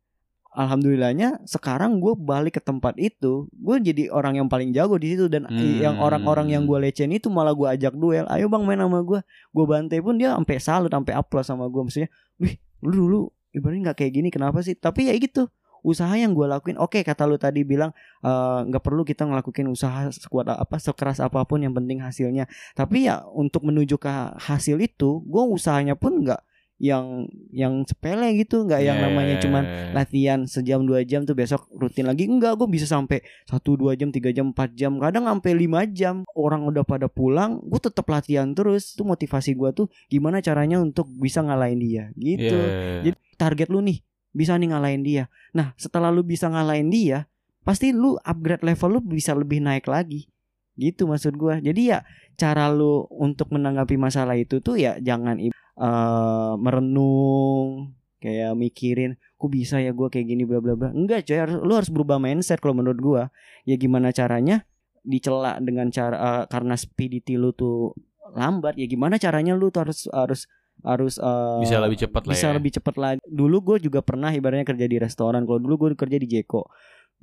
alhamdulillahnya 0.53 1.41
sekarang 1.43 1.97
gue 1.97 2.13
balik 2.13 2.57
ke 2.57 2.61
tempat 2.61 2.93
itu 2.95 3.49
gue 3.51 3.75
jadi 3.81 4.09
orang 4.13 4.37
yang 4.37 4.47
paling 4.47 4.69
jago 4.71 4.95
di 4.97 5.13
situ 5.17 5.25
dan 5.27 5.49
Hmm. 5.49 5.81
yang 5.81 5.95
orang-orang 5.99 6.53
yang 6.53 6.63
gue 6.63 6.77
lecehin 6.79 7.11
itu 7.13 7.27
malah 7.27 7.51
gue 7.53 7.67
ajak 7.67 7.93
duel. 7.93 8.25
Ayo 8.29 8.47
bang 8.47 8.63
main 8.63 8.79
sama 8.79 9.01
gue 9.01 9.19
gue 9.25 9.65
bantai 9.65 9.99
pun 9.99 10.15
dia 10.15 10.33
sampai 10.37 10.57
salut 10.61 10.91
sampai 10.93 11.13
aplaus 11.13 11.49
sama 11.49 11.65
gue 11.67 11.81
maksudnya 11.81 12.09
wih 12.37 12.55
lu 12.85 12.93
dulu 12.93 13.19
ibaratnya 13.53 13.91
nggak 13.91 13.97
kayak 14.01 14.13
gini 14.13 14.29
kenapa 14.29 14.61
sih? 14.61 14.73
Tapi 14.77 15.09
ya 15.09 15.13
gitu 15.17 15.49
usaha 15.83 16.15
yang 16.15 16.31
gue 16.31 16.47
lakuin. 16.47 16.79
Oke 16.79 17.03
kata 17.03 17.27
lu 17.27 17.35
tadi 17.35 17.67
bilang 17.67 17.91
nggak 18.23 18.79
perlu 18.81 19.03
kita 19.03 19.27
ngelakuin 19.27 19.67
usaha 19.67 20.07
sekuat 20.09 20.47
apa 20.47 20.79
sekeras 20.79 21.19
apa 21.19 21.43
pun 21.43 21.59
yang 21.59 21.75
penting 21.75 21.99
hasilnya. 21.99 22.47
Tapi 22.71 23.11
ya 23.11 23.25
untuk 23.35 23.67
menuju 23.67 23.99
ke 23.99 24.09
hasil 24.39 24.79
itu 24.79 25.19
gue 25.27 25.43
usahanya 25.43 25.99
pun 25.99 26.23
nggak 26.23 26.39
yang 26.83 27.31
yang 27.55 27.87
sepele 27.87 28.35
gitu 28.35 28.67
nggak 28.67 28.83
yang 28.83 28.99
Ya, 28.99 29.07
namanya 29.07 29.39
ya, 29.39 29.41
cuman 29.47 29.63
latihan 29.95 30.39
sejam 30.43 30.83
dua 30.83 31.07
jam 31.07 31.23
tuh 31.23 31.31
besok 31.31 31.71
rutin 31.71 32.03
lagi 32.03 32.27
enggak 32.27 32.59
gue 32.59 32.67
bisa 32.67 32.83
sampai 32.83 33.23
satu 33.47 33.79
dua 33.79 33.95
jam 33.95 34.11
tiga 34.11 34.35
jam 34.35 34.51
empat 34.51 34.75
jam 34.75 34.99
kadang 34.99 35.25
sampai 35.25 35.55
lima 35.55 35.87
jam 35.87 36.27
orang 36.35 36.67
udah 36.67 36.83
pada 36.83 37.07
pulang 37.07 37.63
gue 37.63 37.79
tetap 37.79 38.03
latihan 38.11 38.51
terus 38.51 38.99
itu 38.99 39.07
motivasi 39.07 39.55
gue 39.55 39.69
tuh 39.71 39.87
gimana 40.11 40.43
caranya 40.43 40.83
untuk 40.83 41.07
bisa 41.07 41.39
ngalahin 41.39 41.79
dia 41.79 42.03
gitu 42.19 42.53
Iya. 42.53 43.01
Jadi 43.07 43.17
target 43.39 43.67
lu 43.71 43.79
nih 43.79 44.03
bisa 44.33 44.57
nih 44.57 44.73
ngalahin 44.73 45.03
dia. 45.05 45.23
Nah 45.53 45.71
setelah 45.77 46.09
lu 46.09 46.25
bisa 46.25 46.49
ngalahin 46.49 46.89
dia, 46.89 47.29
pasti 47.61 47.93
lu 47.93 48.17
upgrade 48.25 48.65
level 48.65 48.99
lu 48.99 49.01
bisa 49.01 49.31
lebih 49.37 49.61
naik 49.61 49.85
lagi. 49.87 50.27
Gitu 50.73 51.05
maksud 51.05 51.37
gua. 51.37 51.61
Jadi 51.61 51.93
ya 51.93 52.01
cara 52.33 52.67
lu 52.73 53.05
untuk 53.13 53.53
menanggapi 53.53 53.93
masalah 53.95 54.33
itu 54.33 54.57
tuh 54.59 54.75
ya 54.75 54.97
jangan 54.97 55.37
eh, 55.77 56.53
merenung 56.57 57.93
kayak 58.23 58.55
mikirin 58.55 59.19
kok 59.35 59.51
bisa 59.51 59.83
ya 59.83 59.91
gua 59.91 60.07
kayak 60.07 60.27
gini 60.31 60.43
bla 60.47 60.63
bla 60.63 60.73
bla. 60.79 60.89
Enggak 60.95 61.27
coy, 61.27 61.37
harus, 61.37 61.57
lu 61.59 61.73
harus 61.75 61.91
berubah 61.91 62.17
mindset 62.21 62.63
kalau 62.63 62.77
menurut 62.77 62.99
gua. 62.99 63.23
Ya 63.67 63.75
gimana 63.75 64.15
caranya 64.15 64.63
dicela 65.03 65.59
dengan 65.59 65.91
cara 65.91 66.15
eh, 66.15 66.43
karena 66.47 66.75
speedity 66.79 67.35
lu 67.35 67.51
tuh 67.51 67.91
lambat 68.33 68.79
ya 68.79 68.87
gimana 68.87 69.19
caranya 69.19 69.53
lu 69.53 69.67
tuh 69.69 69.83
harus 69.83 70.07
harus 70.09 70.47
harus 70.81 71.15
eh, 71.19 71.61
bisa 71.61 71.77
lebih 71.77 71.99
cepat 72.07 72.23
lah 72.25 72.33
bisa 72.33 72.47
ya. 72.49 72.53
lebih 72.55 72.71
cepat 72.79 72.95
lagi. 72.97 73.19
Dulu 73.27 73.57
gue 73.61 73.77
juga 73.87 73.99
pernah 74.01 74.31
ibaratnya 74.31 74.65
kerja 74.65 74.85
di 74.87 74.97
restoran. 74.97 75.43
Kalau 75.45 75.59
dulu 75.59 75.75
gue 75.87 75.89
kerja 75.99 76.17
di 76.17 76.27
Jeko, 76.27 76.65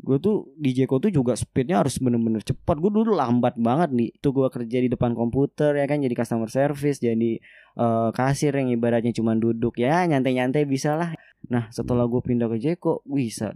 gue 0.00 0.18
tuh 0.18 0.48
di 0.56 0.72
Jeko 0.72 0.96
tuh 0.98 1.12
juga 1.12 1.36
speednya 1.36 1.84
harus 1.84 2.00
bener-bener 2.00 2.40
cepat. 2.40 2.80
Gue 2.80 2.88
dulu 2.88 3.12
lambat 3.12 3.60
banget 3.60 3.92
nih. 3.92 4.10
Itu 4.16 4.32
gue 4.32 4.48
kerja 4.48 4.78
di 4.80 4.88
depan 4.88 5.12
komputer 5.12 5.76
ya 5.76 5.84
kan, 5.84 6.00
jadi 6.00 6.14
customer 6.16 6.48
service, 6.48 6.98
jadi 6.98 7.38
eh, 7.76 8.08
kasir 8.12 8.56
yang 8.56 8.72
ibaratnya 8.72 9.12
cuma 9.12 9.36
duduk 9.36 9.76
ya 9.76 10.04
nyantai-nyantai 10.08 10.64
bisa 10.64 10.96
lah. 10.96 11.10
Nah 11.48 11.68
setelah 11.68 12.08
gue 12.08 12.20
pindah 12.20 12.48
ke 12.48 12.58
Jeko, 12.58 13.04
bisa. 13.04 13.52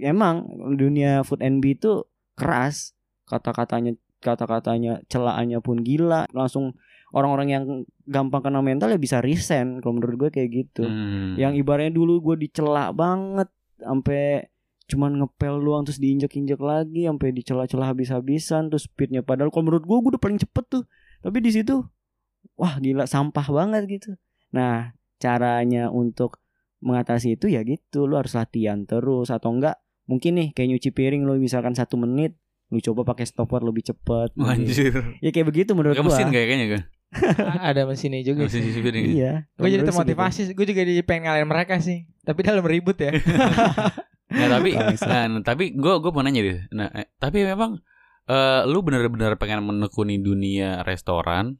Emang 0.00 0.48
dunia 0.74 1.20
food 1.22 1.44
and 1.44 1.60
B 1.60 1.76
itu 1.76 2.08
keras. 2.34 2.96
Kata-katanya 3.28 3.94
kata-katanya 4.18 5.04
celaannya 5.12 5.60
pun 5.60 5.84
gila 5.84 6.24
langsung 6.32 6.72
orang-orang 7.12 7.48
yang 7.52 7.64
gampang 8.08 8.40
kena 8.40 8.64
mental 8.64 8.88
ya 8.88 8.96
bisa 8.96 9.20
resign 9.20 9.84
kalau 9.84 10.00
menurut 10.00 10.16
gue 10.16 10.30
kayak 10.40 10.50
gitu 10.50 10.88
Hmm. 10.88 11.36
yang 11.36 11.52
ibaratnya 11.52 11.92
dulu 11.92 12.32
gue 12.32 12.48
dicela 12.48 12.88
banget 12.90 13.52
sampai 13.76 14.48
cuman 14.84 15.16
ngepel 15.16 15.64
doang 15.64 15.82
terus 15.88 15.96
diinjek-injek 15.96 16.60
lagi 16.60 17.08
sampai 17.08 17.32
dicela-cela 17.32 17.88
habis-habisan 17.88 18.68
terus 18.68 18.84
speednya 18.84 19.24
padahal 19.24 19.48
kalau 19.48 19.72
menurut 19.72 19.84
gue 19.88 19.96
gue 19.96 20.10
udah 20.16 20.22
paling 20.22 20.36
cepet 20.36 20.64
tuh 20.68 20.84
tapi 21.24 21.40
di 21.40 21.48
situ 21.48 21.80
wah 22.60 22.76
gila 22.76 23.08
sampah 23.08 23.46
banget 23.48 23.88
gitu 23.88 24.10
nah 24.52 24.92
caranya 25.16 25.88
untuk 25.88 26.44
mengatasi 26.84 27.40
itu 27.40 27.48
ya 27.48 27.64
gitu 27.64 28.04
lu 28.04 28.20
harus 28.20 28.36
latihan 28.36 28.84
terus 28.84 29.32
atau 29.32 29.56
enggak 29.56 29.80
mungkin 30.04 30.36
nih 30.36 30.48
kayak 30.52 30.76
nyuci 30.76 30.92
piring 30.92 31.24
lu 31.24 31.40
misalkan 31.40 31.72
satu 31.72 31.96
menit 31.96 32.36
lu 32.68 32.76
coba 32.84 33.08
pakai 33.16 33.24
stopwatch 33.24 33.64
lebih 33.64 33.88
cepet 33.88 34.36
Anjir. 34.36 35.16
ya 35.24 35.32
kayak 35.32 35.48
begitu 35.48 35.72
menurut 35.72 35.96
gua 35.96 36.12
mesin 36.12 36.28
kayak 36.28 36.46
kayaknya 36.52 36.68
kan. 36.76 36.82
ada 37.70 37.86
mesinnya 37.86 38.26
juga 38.26 38.50
Mesin 38.50 38.58
sih. 38.58 38.74
cuci 38.74 38.80
piring. 38.82 39.04
iya 39.06 39.32
Gue 39.54 39.70
jadi 39.70 39.86
Menurut 39.86 39.86
gua 39.86 39.86
sih 39.86 39.86
termotivasi, 39.86 40.40
gue 40.58 40.66
juga 40.66 40.80
jadi 40.82 41.02
pengen 41.06 41.22
ngalahin 41.30 41.46
mereka 41.46 41.74
sih. 41.78 42.10
Tapi 42.26 42.40
dalam 42.42 42.66
ribut 42.66 42.98
ya. 42.98 43.14
Nah, 44.34 44.48
tapi 44.50 44.70
Bangsa. 44.72 45.06
nah, 45.28 45.40
tapi 45.40 45.64
gue 45.70 45.94
gue 45.96 46.10
mau 46.10 46.20
nanya 46.20 46.42
deh. 46.42 46.58
Nah, 46.70 46.90
eh, 46.92 47.06
tapi 47.16 47.42
memang 47.42 47.78
eh, 48.24 48.62
lu 48.64 48.80
bener-bener 48.80 49.34
pengen 49.34 49.62
menekuni 49.62 50.18
dunia 50.18 50.82
restoran. 50.82 51.56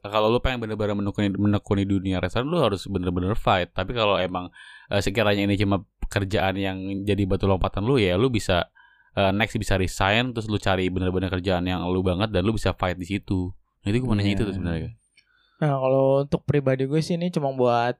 Kalau 0.00 0.26
lu 0.26 0.38
pengen 0.38 0.60
bener-bener 0.60 0.94
menekuni 0.94 1.28
menekuni 1.30 1.82
dunia 1.84 2.18
restoran, 2.18 2.46
lu 2.46 2.58
harus 2.58 2.84
bener-bener 2.84 3.34
fight. 3.34 3.70
Tapi 3.70 3.90
kalau 3.90 4.16
emang 4.16 4.50
eh, 4.86 4.98
sekiranya 4.98 5.40
ini 5.40 5.54
cuma 5.54 5.80
pekerjaan 6.00 6.54
yang 6.54 6.76
jadi 7.02 7.22
batu 7.24 7.44
lompatan 7.44 7.82
lu 7.82 7.96
ya, 7.96 8.14
lu 8.14 8.28
bisa 8.28 8.70
eh, 9.12 9.30
next 9.30 9.54
bisa 9.54 9.74
resign 9.74 10.30
terus 10.30 10.46
lu 10.46 10.56
cari 10.56 10.86
bener-bener 10.86 11.26
kerjaan 11.28 11.62
yang 11.64 11.82
lu 11.84 12.00
banget 12.00 12.30
dan 12.30 12.42
lu 12.42 12.52
bisa 12.52 12.70
fight 12.72 12.94
di 12.94 13.06
situ. 13.06 13.50
Nah, 13.80 13.88
itu 13.88 13.96
gue 13.98 14.06
mau 14.06 14.14
nanya 14.14 14.26
Iya. 14.26 14.36
itu 14.36 14.44
tuh 14.44 14.54
sebenarnya. 14.54 14.90
Nah 15.60 15.76
kalau 15.76 16.06
untuk 16.20 16.42
pribadi 16.42 16.84
gue 16.84 17.00
sih 17.00 17.14
ini 17.14 17.28
cuma 17.28 17.50
buat 17.50 17.98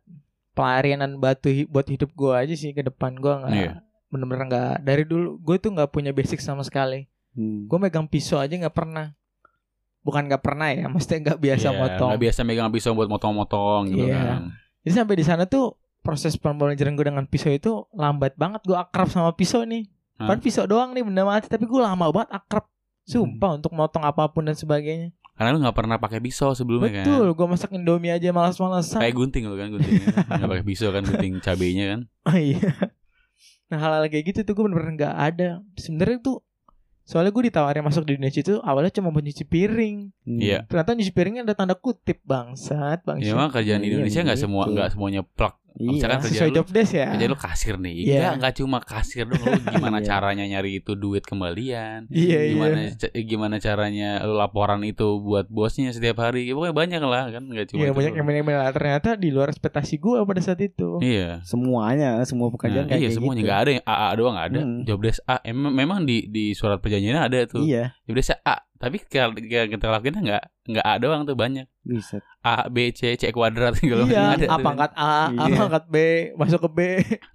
pelarianan 0.50 1.18
batu 1.18 1.48
hi- 1.48 1.66
buat 1.66 1.84
hidup 1.84 2.10
gue 2.10 2.32
aja 2.32 2.54
sih 2.54 2.72
ke 2.72 2.82
depan 2.82 3.16
gue 3.16 3.28
nggak 3.30 3.52
Iya. 3.52 3.72
Bener-bener 4.10 4.44
nggak 4.44 4.74
dari 4.82 5.04
dulu 5.06 5.38
gue 5.38 5.56
tuh 5.56 5.70
nggak 5.70 5.88
punya 5.88 6.10
basic 6.10 6.38
sama 6.38 6.60
sekali. 6.60 7.06
Hmm. 7.32 7.64
Gue 7.64 7.78
megang 7.78 8.04
pisau 8.04 8.36
aja 8.36 8.50
nggak 8.50 8.74
pernah. 8.74 9.14
Bukan 10.00 10.26
nggak 10.26 10.42
pernah 10.42 10.68
ya, 10.72 10.88
maksudnya 10.92 11.30
nggak 11.30 11.38
biasa 11.40 11.68
Iya, 11.70 11.78
motong. 11.78 12.08
nggak 12.10 12.22
biasa 12.26 12.40
megang 12.42 12.70
pisau 12.70 12.92
buat 12.92 13.06
motong-motong 13.06 13.82
gitu 13.88 14.04
Iya. 14.08 14.18
kan. 14.18 14.40
Jadi 14.82 14.92
sampai 14.92 15.14
di 15.14 15.24
sana 15.24 15.44
tuh 15.44 15.76
proses 16.00 16.34
pembelajaran 16.34 16.96
gue 16.96 17.06
dengan 17.06 17.24
pisau 17.24 17.52
itu 17.52 17.84
lambat 17.92 18.34
banget. 18.34 18.64
Gue 18.64 18.74
akrab 18.74 19.06
sama 19.06 19.30
pisau 19.32 19.62
nih. 19.62 19.86
Hah? 20.16 20.32
Kan 20.32 20.40
pisau 20.40 20.64
doang 20.64 20.90
nih 20.90 21.04
benda 21.04 21.22
mati, 21.22 21.46
tapi 21.46 21.64
gue 21.64 21.80
lama 21.80 22.08
banget 22.08 22.32
akrab. 22.32 22.64
Sumpah 23.04 23.56
untuk 23.56 23.72
motong 23.72 24.02
apa 24.02 24.26
pun 24.26 24.42
dan 24.42 24.54
sebagainya. 24.54 25.10
Karena 25.34 25.56
lu 25.56 25.60
nggak 25.60 25.72
pernah 25.74 25.96
pakai 25.96 26.20
pisau 26.20 26.52
sebelumnya 26.52 27.00
kan. 27.00 27.04
Betul, 27.08 27.26
gue 27.32 27.46
masak 27.48 27.72
indomie 27.72 28.12
aja 28.12 28.28
malas-malasan. 28.28 29.00
Kayak 29.00 29.16
gunting 29.16 29.44
lo 29.44 29.56
kan 29.56 29.68
guntingnya 29.68 30.06
Nggak 30.28 30.48
pakai 30.48 30.64
pisau 30.64 30.88
kan 30.90 31.02
gunting 31.02 31.32
cabenya 31.40 31.84
kan 31.88 32.00
Oh 32.28 32.36
iya. 32.36 32.60
Nah 33.70 33.78
hal-hal 33.78 34.06
kayak 34.06 34.24
gitu 34.28 34.38
tuh 34.42 34.52
gue 34.52 34.64
bener-bener 34.66 34.94
nggak 34.96 35.14
ada. 35.16 35.48
Sebenarnya 35.74 36.18
tuh 36.20 36.42
soalnya 37.00 37.30
gue 37.30 37.44
ditawarin 37.46 37.82
masuk 37.82 38.02
di 38.02 38.14
dunia 38.14 38.30
itu 38.30 38.58
awalnya 38.60 38.90
cuma 38.90 39.10
buat 39.10 39.22
nyuci 39.22 39.42
piring. 39.42 40.10
Iya 40.26 40.62
Ternyata 40.64 40.90
nyuci 40.92 41.10
piringnya 41.10 41.42
ada 41.42 41.54
tanda 41.54 41.74
kutip 41.74 42.18
bangsat, 42.22 42.98
Ya 42.98 43.06
bangsat. 43.06 43.30
emang 43.30 43.50
kerjaan 43.50 43.80
di 43.80 43.86
Iya, 43.86 43.94
Indonesia 43.98 44.20
nggak 44.22 44.38
gitu. 44.38 44.46
semua 44.46 44.64
nggak 44.66 44.88
semuanya 44.90 45.22
plak 45.22 45.54
Iya. 45.72 45.88
Misalkan 45.92 46.18
kerja 46.20 46.34
Sesuai 46.36 46.52
job 46.52 46.66
desk 46.68 46.92
ya. 46.92 47.06
kerja 47.10 47.26
lu 47.26 47.36
kasir 47.36 47.74
nih 47.76 47.94
Iya. 47.96 48.06
Enggak 48.10 48.34
nggak 48.36 48.54
cuma 48.56 48.78
kasir 48.80 49.24
dong 49.24 49.38
lu 49.40 49.60
gimana 49.62 49.98
Iya. 50.02 50.06
caranya 50.08 50.44
nyari 50.46 50.70
itu 50.76 50.92
duit 50.92 51.22
kembalian 51.22 52.08
Iya 52.08 52.38
gimana 52.48 52.76
iya. 52.80 52.90
ca- 52.96 53.14
gimana 53.16 53.56
caranya 53.56 54.10
lu 54.20 54.34
laporan 54.34 54.80
itu 54.82 55.06
buat 55.18 55.46
bosnya 55.46 55.90
setiap 55.90 56.20
hari 56.20 56.46
ya, 56.46 56.52
pokoknya 56.52 56.74
banyak 56.74 57.02
lah 57.02 57.24
kan 57.28 57.42
nggak 57.44 57.66
cuma 57.68 57.78
Iya 57.78 57.86
itu 57.86 57.94
banyak 57.94 58.12
doang. 58.14 58.28
yang 58.28 58.42
email 58.42 58.60
ternyata 58.70 59.08
di 59.14 59.28
luar 59.28 59.48
ekspektasi 59.48 59.94
gue 59.96 60.18
pada 60.20 60.40
saat 60.40 60.60
itu. 60.60 60.98
iya 60.98 61.38
semuanya 61.42 62.18
semua 62.22 62.48
pekerjaan 62.48 62.78
Nah, 62.82 62.90
kayak 62.90 63.00
iya 63.00 63.10
semuanya 63.10 63.36
gitu. 63.36 63.46
nggak 63.46 63.60
ada 63.60 63.70
yang 63.70 63.84
AA 63.86 64.08
doang 64.14 64.34
nggak 64.34 64.48
ada 64.48 64.60
Hmm. 64.60 64.80
job 64.82 64.98
desk 65.00 65.20
A 65.24 65.36
emang 65.42 65.72
memang 65.72 65.98
di 66.02 66.26
di 66.26 66.52
surat 66.52 66.78
perjanjian 66.78 67.16
ada 67.16 67.38
tuh 67.44 67.62
iya 67.62 67.94
job 68.02 68.14
desk 68.14 68.34
A 68.40 68.56
tapi 68.80 68.96
kalau 69.04 69.36
kita 69.36 69.86
lakuin 69.86 70.16
nggak 70.16 70.44
nggak 70.66 70.84
A 70.84 70.96
doang 70.96 71.28
tuh 71.28 71.36
banyak 71.36 71.68
bisa 71.84 72.24
A 72.40 72.64
B 72.66 72.88
C 72.90 73.12
C 73.14 73.28
kuadrat 73.28 73.76
gitu 73.76 74.08
Iya, 74.08 74.40
ada 74.40 74.46
A 74.48 74.56
pangkat 74.56 74.90
A, 74.96 75.28
A 75.28 75.44
Iya. 75.44 75.56
pangkat 75.60 75.84
B, 75.86 75.96
masuk 76.32 76.64
ke 76.64 76.70
B. 76.72 76.80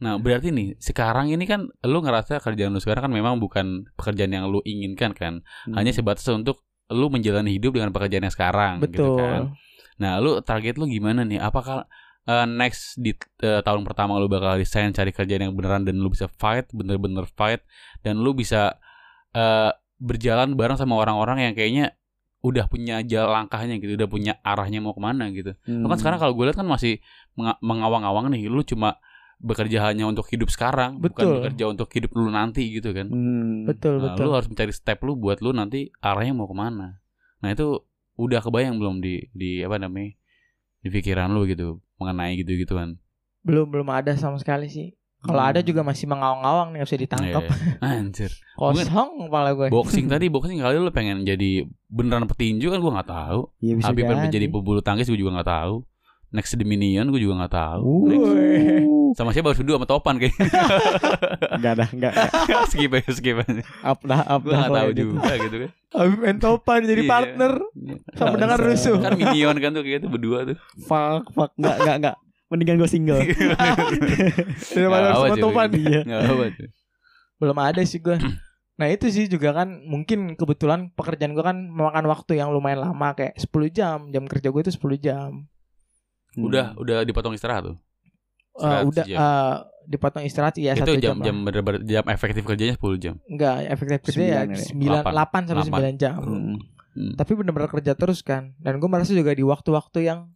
Nah 0.02 0.18
berarti 0.18 0.50
nih 0.50 0.74
sekarang 0.82 1.30
ini 1.30 1.46
kan 1.46 1.70
lu 1.86 2.02
ngerasa 2.02 2.42
kerjaan 2.42 2.74
lu 2.74 2.82
sekarang 2.82 3.06
kan 3.06 3.14
memang 3.14 3.38
bukan 3.38 3.86
pekerjaan 3.94 4.34
yang 4.34 4.50
lu 4.50 4.66
inginkan 4.66 5.14
kan 5.14 5.46
Hmm. 5.70 5.78
Hanya 5.78 5.94
sebatas 5.94 6.26
untuk 6.28 6.66
lu 6.90 7.10
menjalani 7.10 7.54
hidup 7.54 7.78
dengan 7.78 7.94
pekerjaan 7.94 8.26
yang 8.26 8.34
sekarang 8.34 8.82
gitu 8.82 9.06
Betul. 9.06 9.18
kan 9.22 9.42
Nah 9.96 10.18
lu 10.18 10.42
target 10.42 10.76
lu 10.76 10.86
gimana 10.86 11.22
nih 11.22 11.38
Apakah 11.38 11.86
eh, 12.26 12.46
next 12.46 12.98
di 12.98 13.14
eh, 13.42 13.62
tahun 13.62 13.86
pertama 13.86 14.18
lu 14.18 14.26
bakal 14.26 14.58
resign 14.58 14.90
cari 14.92 15.10
kerjaan 15.10 15.50
yang 15.50 15.54
beneran 15.54 15.86
Dan 15.86 16.02
lu 16.02 16.10
bisa 16.10 16.26
fight 16.28 16.70
bener-bener 16.74 17.30
fight 17.32 17.62
Dan 18.02 18.22
lu 18.22 18.34
bisa 18.34 18.78
eh, 19.34 19.72
berjalan 19.98 20.54
bareng 20.54 20.76
sama 20.76 20.96
orang-orang 20.96 21.40
yang 21.42 21.54
kayaknya 21.54 21.86
udah 22.40 22.66
punya 22.66 23.02
jalan 23.02 23.42
langkahnya 23.42 23.78
gitu 23.78 23.96
Udah 23.96 24.06
punya 24.06 24.34
arahnya 24.42 24.78
mau 24.78 24.92
ke 24.92 25.00
mana 25.00 25.30
gitu 25.30 25.58
Lu 25.64 25.86
kan 25.86 25.90
Hmm. 25.90 25.98
sekarang 25.98 26.20
kalau 26.20 26.34
gue 26.34 26.46
lihat 26.46 26.56
kan 26.56 26.68
masih 26.68 27.02
menga- 27.34 27.58
mengawang-awang 27.60 28.30
nih 28.30 28.46
Lu 28.46 28.62
cuma 28.62 29.02
bekerja 29.36 29.84
hanya 29.84 30.06
untuk 30.06 30.24
hidup 30.26 30.48
sekarang 30.48 30.96
Betul. 30.96 31.26
bukan 31.26 31.26
bekerja 31.42 31.64
untuk 31.68 31.88
hidup 31.90 32.12
lu 32.14 32.30
nanti 32.30 32.72
gitu 32.72 32.92
kan 32.92 33.08
Hmm. 33.08 33.66
Betul, 33.66 33.98
Nah, 33.98 34.14
betul. 34.14 34.24
lu 34.24 34.32
harus 34.32 34.48
mencari 34.48 34.72
step 34.72 35.02
lu 35.02 35.16
buat 35.16 35.40
lu 35.40 35.52
nanti 35.52 35.92
arahnya 36.00 36.32
mau 36.34 36.46
ke 36.46 36.56
mana 36.56 37.04
nah 37.38 37.50
itu 37.50 37.84
udah 38.16 38.40
kebayang 38.40 38.80
belum 38.80 39.00
di 39.00 39.28
di 39.30 39.60
apa 39.60 39.76
namanya 39.76 40.16
di 40.80 40.90
pikiran 40.90 41.30
lu 41.30 41.44
gitu 41.44 41.78
mengenai 41.96 42.38
gitu 42.38 42.56
gituan 42.56 42.96
Belum 43.42 43.68
belum 43.68 43.86
ada 43.88 44.16
sama 44.16 44.36
sekali 44.36 44.66
sih. 44.66 44.96
Kalau 45.26 45.38
Hmm. 45.38 45.50
ada 45.50 45.60
juga 45.60 45.82
masih 45.82 46.06
mengawang-awang 46.06 46.70
nih, 46.70 46.80
bisa 46.82 46.96
ditangkap. 46.96 47.44
anjir 47.82 48.32
Kosong 48.54 49.26
kepala 49.26 49.50
gue. 49.52 49.68
boxing 49.68 50.06
tadi 50.14 50.26
boxing 50.28 50.58
kali 50.58 50.76
lu 50.76 50.90
pengen 50.90 51.22
jadi 51.22 51.64
beneran 51.88 52.24
petinju 52.24 52.68
kan 52.68 52.78
gua 52.78 52.94
nggak 52.96 53.10
tahu 53.10 53.40
Iya 53.60 53.74
bisa 53.76 53.88
Habib 53.90 54.06
pengen 54.06 54.30
jadi. 54.30 54.48
pebulu 54.48 54.80
tangkis 54.80 55.06
gua 55.06 55.18
juga 55.18 55.32
nggak 55.36 55.52
tahu 55.52 55.76
Next 56.28 56.52
the 56.54 56.64
Minion 56.64 57.08
gue 57.08 57.22
juga 57.22 57.40
nggak 57.40 57.54
tahu. 57.54 57.92
Next. 58.06 58.28
Sama 59.16 59.32
siapa 59.32 59.48
harus 59.48 59.56
berdua 59.58 59.80
sama 59.80 59.88
Topan 59.88 60.20
kayak. 60.20 60.36
Enggak 61.54 61.74
dah, 61.78 61.88
enggak. 61.90 62.14
skip 62.68 62.92
aja, 62.92 63.08
skip 63.10 63.38
aja. 63.38 63.64
Up 63.82 64.04
dah, 64.04 64.20
up 64.28 64.44
Gue 64.44 64.52
dah. 64.52 64.60
nggak 64.60 64.76
tahu 64.76 64.90
gitu. 64.90 65.02
juga 65.14 65.32
gitu 65.38 65.56
kan. 65.58 65.70
Habib 65.96 66.20
main 66.20 66.38
topan 66.38 66.80
jadi 66.84 67.00
Iya. 67.00 67.08
partner 67.10 67.52
sama 68.12 68.36
dengan 68.36 68.60
rusuh. 68.60 68.96
Kan 69.00 69.16
Minion 69.16 69.56
kan 69.56 69.70
tuh 69.72 69.82
kayak 69.82 69.98
itu 69.98 70.10
berdua 70.10 70.40
tuh. 70.46 70.58
Fuck, 70.82 71.32
fuck. 71.32 71.56
Enggak, 71.56 71.76
enggak, 71.80 71.96
enggak. 71.96 72.16
Mendingan 72.50 72.78
gue 72.78 72.90
single. 72.90 73.22
Daripada 74.76 75.06
Nggak 75.10 75.18
harus 75.18 75.42
topan. 75.42 75.70
Iya. 75.74 76.02
Belum 77.42 77.58
ada 77.58 77.82
sih 77.82 78.00
gue. 78.00 78.18
Nah 78.76 78.88
itu 78.92 79.08
sih 79.08 79.26
juga 79.32 79.56
kan 79.56 79.82
mungkin 79.88 80.36
kebetulan 80.36 80.92
pekerjaan 80.94 81.32
gue 81.34 81.44
kan 81.46 81.56
memakan 81.56 82.06
waktu 82.12 82.38
yang 82.38 82.52
lumayan 82.52 82.86
lama 82.86 83.16
kayak 83.16 83.40
10 83.40 83.50
jam. 83.72 83.98
Jam 84.12 84.24
kerja 84.30 84.52
gue 84.52 84.62
itu 84.62 84.74
10 84.76 85.00
jam. 85.00 85.30
Udah, 86.36 86.76
udah 86.76 87.08
dipotong 87.08 87.34
istirahat 87.34 87.72
tuh. 87.72 87.78
Eh, 88.56 88.60
Istirahat 88.60 88.84
udah 88.88 89.06
eh, 89.08 89.56
dipotong 89.86 90.24
istirahat 90.26 90.56
ya 90.58 90.74
itu 90.74 90.82
satu 90.82 90.98
jam 90.98 91.20
jam, 91.22 91.46
jam 91.46 91.66
jam 91.86 92.04
efektif 92.12 92.44
kerjanya 92.44 92.76
10 92.76 93.04
jam. 93.04 93.16
Enggak, 93.30 93.56
efektif 93.72 94.00
kerja 94.12 94.24
ya 94.24 94.40
Sembilan 94.56 95.02
ya. 95.02 95.08
9 95.08 95.08
Delapan. 95.08 95.12
8 95.14 95.50
sampai 95.50 95.64
Delapan. 95.66 95.82
9 95.96 96.04
jam. 96.04 96.20
Hmm. 96.20 96.56
Hmm. 96.96 97.14
Tapi 97.20 97.32
bener-bener 97.36 97.68
kerja 97.68 97.92
terus 97.96 98.20
kan. 98.24 98.56
Dan 98.60 98.80
gue 98.80 98.90
merasa 98.92 99.12
juga 99.12 99.36
di 99.36 99.44
waktu-waktu 99.44 100.00
yang 100.08 100.32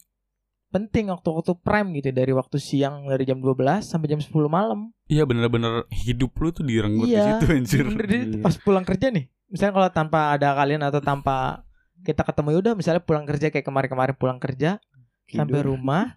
penting 0.69 1.09
waktu-waktu 1.09 1.57
prime 1.59 1.89
gitu 1.97 2.09
dari 2.09 2.29
waktu 2.29 2.57
siang 2.57 3.05
dari 3.05 3.25
jam 3.25 3.41
12 3.41 3.81
sampai 3.81 4.07
jam 4.07 4.21
10 4.21 4.29
malam. 4.47 4.93
Iya 5.05 5.25
bener-bener 5.25 5.89
hidup 5.89 6.37
lu 6.37 6.49
tuh 6.49 6.61
direnggut 6.61 7.09
Iya. 7.09 7.17
di 7.17 7.25
situ 7.25 7.45
anjir. 7.49 7.85
Bener, 7.89 8.05
jadi 8.05 8.25
Iya. 8.37 8.41
pas 8.41 8.55
pulang 8.55 8.85
kerja 8.85 9.09
nih. 9.09 9.25
Misalnya 9.49 9.73
kalau 9.73 9.89
tanpa 9.89 10.19
ada 10.31 10.53
kalian 10.53 10.85
atau 10.85 11.01
tanpa 11.01 11.65
kita 11.99 12.23
ketemu 12.23 12.47
ya 12.53 12.57
udah 12.63 12.73
misalnya 12.77 13.01
pulang 13.01 13.25
kerja 13.25 13.49
kayak 13.49 13.65
kemarin-kemarin 13.65 14.15
pulang 14.15 14.39
kerja 14.39 14.79
sampai 15.27 15.59
Tidur. 15.59 15.75
rumah 15.75 16.15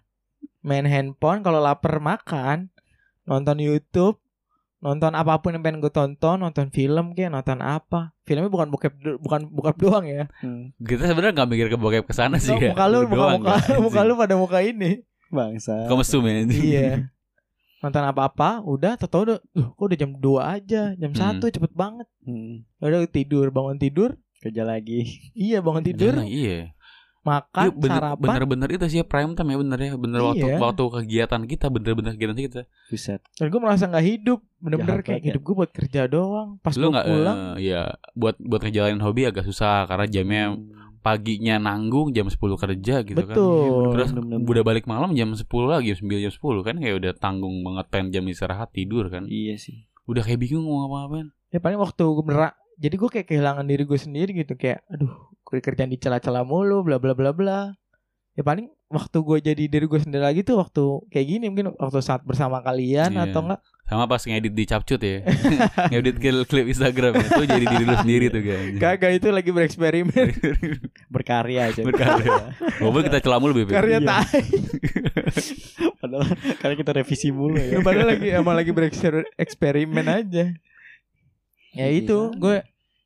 main 0.63 0.87
handphone 0.87 1.43
kalau 1.43 1.59
lapar 1.59 1.99
makan 1.99 2.71
nonton 3.25 3.59
YouTube 3.59 4.22
nonton 4.83 5.11
apa 5.11 5.39
pun 5.39 5.49
yang 5.49 5.63
pengen 5.63 5.79
gue 5.79 5.87
tonton 5.89 6.37
nonton 6.37 6.67
film 6.67 7.11
kayak 7.11 7.31
nonton 7.31 7.57
apa 7.57 8.11
filmnya 8.21 8.45
bukan 8.47 8.67
bokep 8.67 8.91
bukan 9.17 9.41
bokep 9.47 9.75
doang 9.77 10.03
ya 10.03 10.27
Hmm. 10.37 10.75
Kita 10.77 11.07
sebenarnya 11.07 11.33
gak 11.33 11.47
mikir 11.47 11.67
ke 11.67 11.77
bokep 11.77 12.03
ke 12.03 12.11
sana 12.11 12.35
sih 12.35 12.51
ya. 12.53 12.69
muka 12.69 12.85
lu 12.85 12.99
muka 13.01 13.15
doang, 13.15 13.31
muka, 13.37 13.47
nggak, 13.57 13.79
muka 13.79 13.99
lu 14.01 14.13
pada 14.13 14.35
muka 14.35 14.59
ini 14.59 14.91
Bangsa. 15.29 15.87
Kau 15.87 15.95
mesum 15.95 16.21
ya 16.21 16.33
iya 16.45 16.87
nonton 17.81 17.99
apa-apa 18.01 18.59
udah 18.61 18.95
tau 18.97 19.23
udah 19.23 19.39
kok 19.53 19.81
udah 19.81 19.97
jam 19.97 20.11
2 20.13 20.21
aja 20.39 20.81
jam 20.93 21.11
Hmm. 21.11 21.39
1 21.39 21.47
cepet 21.49 21.71
banget 21.73 22.07
Hmm. 22.21 22.63
udah 22.77 23.03
tidur 23.05 23.47
bangun 23.49 23.75
tidur 23.75 24.19
Kerja 24.37 24.63
lagi. 24.63 25.07
iya 25.33 25.59
bangun 25.59 25.83
tidur 25.85 26.11
Jangan, 26.13 26.27
iya. 26.27 26.75
Makan 27.23 27.63
Iya, 27.63 27.71
bener, 27.73 27.97
sarapan 27.97 28.19
bener-bener 28.21 28.69
itu 28.69 28.85
sih 28.85 28.99
ya 28.99 29.05
prime 29.05 29.31
time 29.31 29.49
ya 29.49 29.57
bener 29.57 29.79
ya 29.79 29.93
bener 29.95 30.19
waktu 30.21 30.45
Iya. 30.45 30.57
waktu 30.57 30.83
kegiatan 30.83 31.41
kita 31.45 31.65
bener-bener 31.67 32.11
kegiatan 32.11 32.35
kita 32.37 32.61
Buset. 32.85 33.19
dan 33.33 33.45
gue 33.45 33.59
merasa 33.59 33.83
nggak 33.85 34.05
hidup 34.05 34.39
bener-bener 34.57 34.97
Jahat 34.97 35.07
kayak 35.07 35.19
ya. 35.19 35.27
hidup 35.29 35.41
gue 35.41 35.55
buat 35.55 35.71
kerja 35.71 36.01
doang 36.05 36.49
pas 36.59 36.73
lu 36.73 36.81
gue 36.81 36.91
nggak 36.91 37.07
pulang 37.07 37.37
eh, 37.37 37.53
ya 37.65 37.81
buat 38.11 38.35
buat 38.37 38.61
ngejalanin 38.61 38.99
hobi 38.99 39.21
agak 39.25 39.43
susah 39.43 39.83
karena 39.85 40.05
jamnya 40.05 40.43
Hmm. 40.53 40.99
paginya 41.01 41.55
nanggung 41.57 42.11
jam 42.11 42.25
10 42.25 42.39
kerja 42.55 42.95
gitu 43.01 43.15
kan 43.17 43.27
betul 43.29 43.91
terus 43.91 44.09
Bener-bener. 44.09 44.39
udah 44.45 44.63
balik 44.65 44.85
malam 44.85 45.11
jam 45.11 45.29
10 45.29 45.43
lagi 45.65 45.89
jam 45.89 45.99
9 46.01 46.15
jam 46.21 46.31
10 46.33 46.39
kan 46.61 46.75
kayak 46.77 46.95
udah 46.97 47.11
tanggung 47.13 47.59
banget 47.61 47.85
pengen 47.89 48.07
jam 48.09 48.23
istirahat 48.25 48.69
tidur 48.69 49.07
kan 49.07 49.23
Iya 49.25 49.55
sih. 49.57 49.83
udah 50.05 50.19
kayak 50.21 50.39
bingung 50.41 50.63
mau 50.63 50.83
apa-apain 50.85 51.27
ya 51.49 51.57
paling 51.57 51.75
waktu 51.77 52.03
gue 52.03 52.21
beneran 52.21 52.51
jadi 52.75 52.95
gue 52.95 53.09
kayak 53.09 53.27
kehilangan 53.27 53.63
diri 53.63 53.83
gue 53.83 53.95
sendiri 53.97 54.31
gitu 54.33 54.53
kayak 54.53 54.83
aduh 54.87 55.11
kerjaan 55.59 55.89
di 55.89 55.97
celah-celah 55.97 56.41
mulu 56.41 56.81
bla 56.81 56.97
bla 56.97 57.13
bla 57.13 57.29
bla 57.29 57.59
ya 58.33 58.41
paling 58.41 58.65
waktu 58.89 59.17
gue 59.19 59.37
jadi 59.43 59.63
diri 59.67 59.85
gue 59.85 59.99
sendiri 59.99 60.21
lagi 60.23 60.41
tuh 60.41 60.57
waktu 60.57 60.81
kayak 61.09 61.27
gini 61.27 61.45
mungkin 61.47 61.73
waktu 61.75 61.99
saat 61.99 62.21
bersama 62.21 62.61
kalian 62.61 63.09
Iya. 63.11 63.25
atau 63.27 63.41
enggak 63.43 63.61
sama 63.83 64.07
pas 64.07 64.21
ngedit 64.21 64.49
di 64.49 64.63
capcut 64.63 64.97
ya 64.97 65.21
ngedit 65.91 66.17
klip, 66.17 66.45
klip 66.47 66.65
Instagram 66.67 67.13
ya 67.13 67.27
tuh 67.27 67.45
jadi 67.45 67.65
diri 67.67 67.83
lu 67.83 67.93
sendiri 67.95 68.25
tuh 68.29 68.41
guys 68.41 68.77
kagak 68.79 69.11
itu 69.13 69.27
lagi 69.29 69.49
bereksperimen 69.49 70.27
Berkarya 71.13 71.69
aja. 71.69 71.81
Berkarya. 71.83 72.57
Ngobrol 72.81 73.05
kita 73.05 73.19
celah 73.19 73.37
mulu 73.37 73.53
bebek 73.55 73.69
karya 73.71 73.97
Iya. 73.97 74.07
tai 74.07 74.41
Padahal 76.01 76.25
karena 76.57 76.75
kita 76.75 76.91
revisi 76.95 77.29
mulu 77.29 77.55
ya. 77.55 77.79
padahal 77.81 78.07
lagi 78.09 78.27
emang 78.29 78.55
lagi 78.55 78.71
bereksperimen 78.73 80.05
aja 80.05 80.45
ya 81.73 81.85
Iya. 81.85 82.01
itu 82.01 82.17
gue 82.33 82.61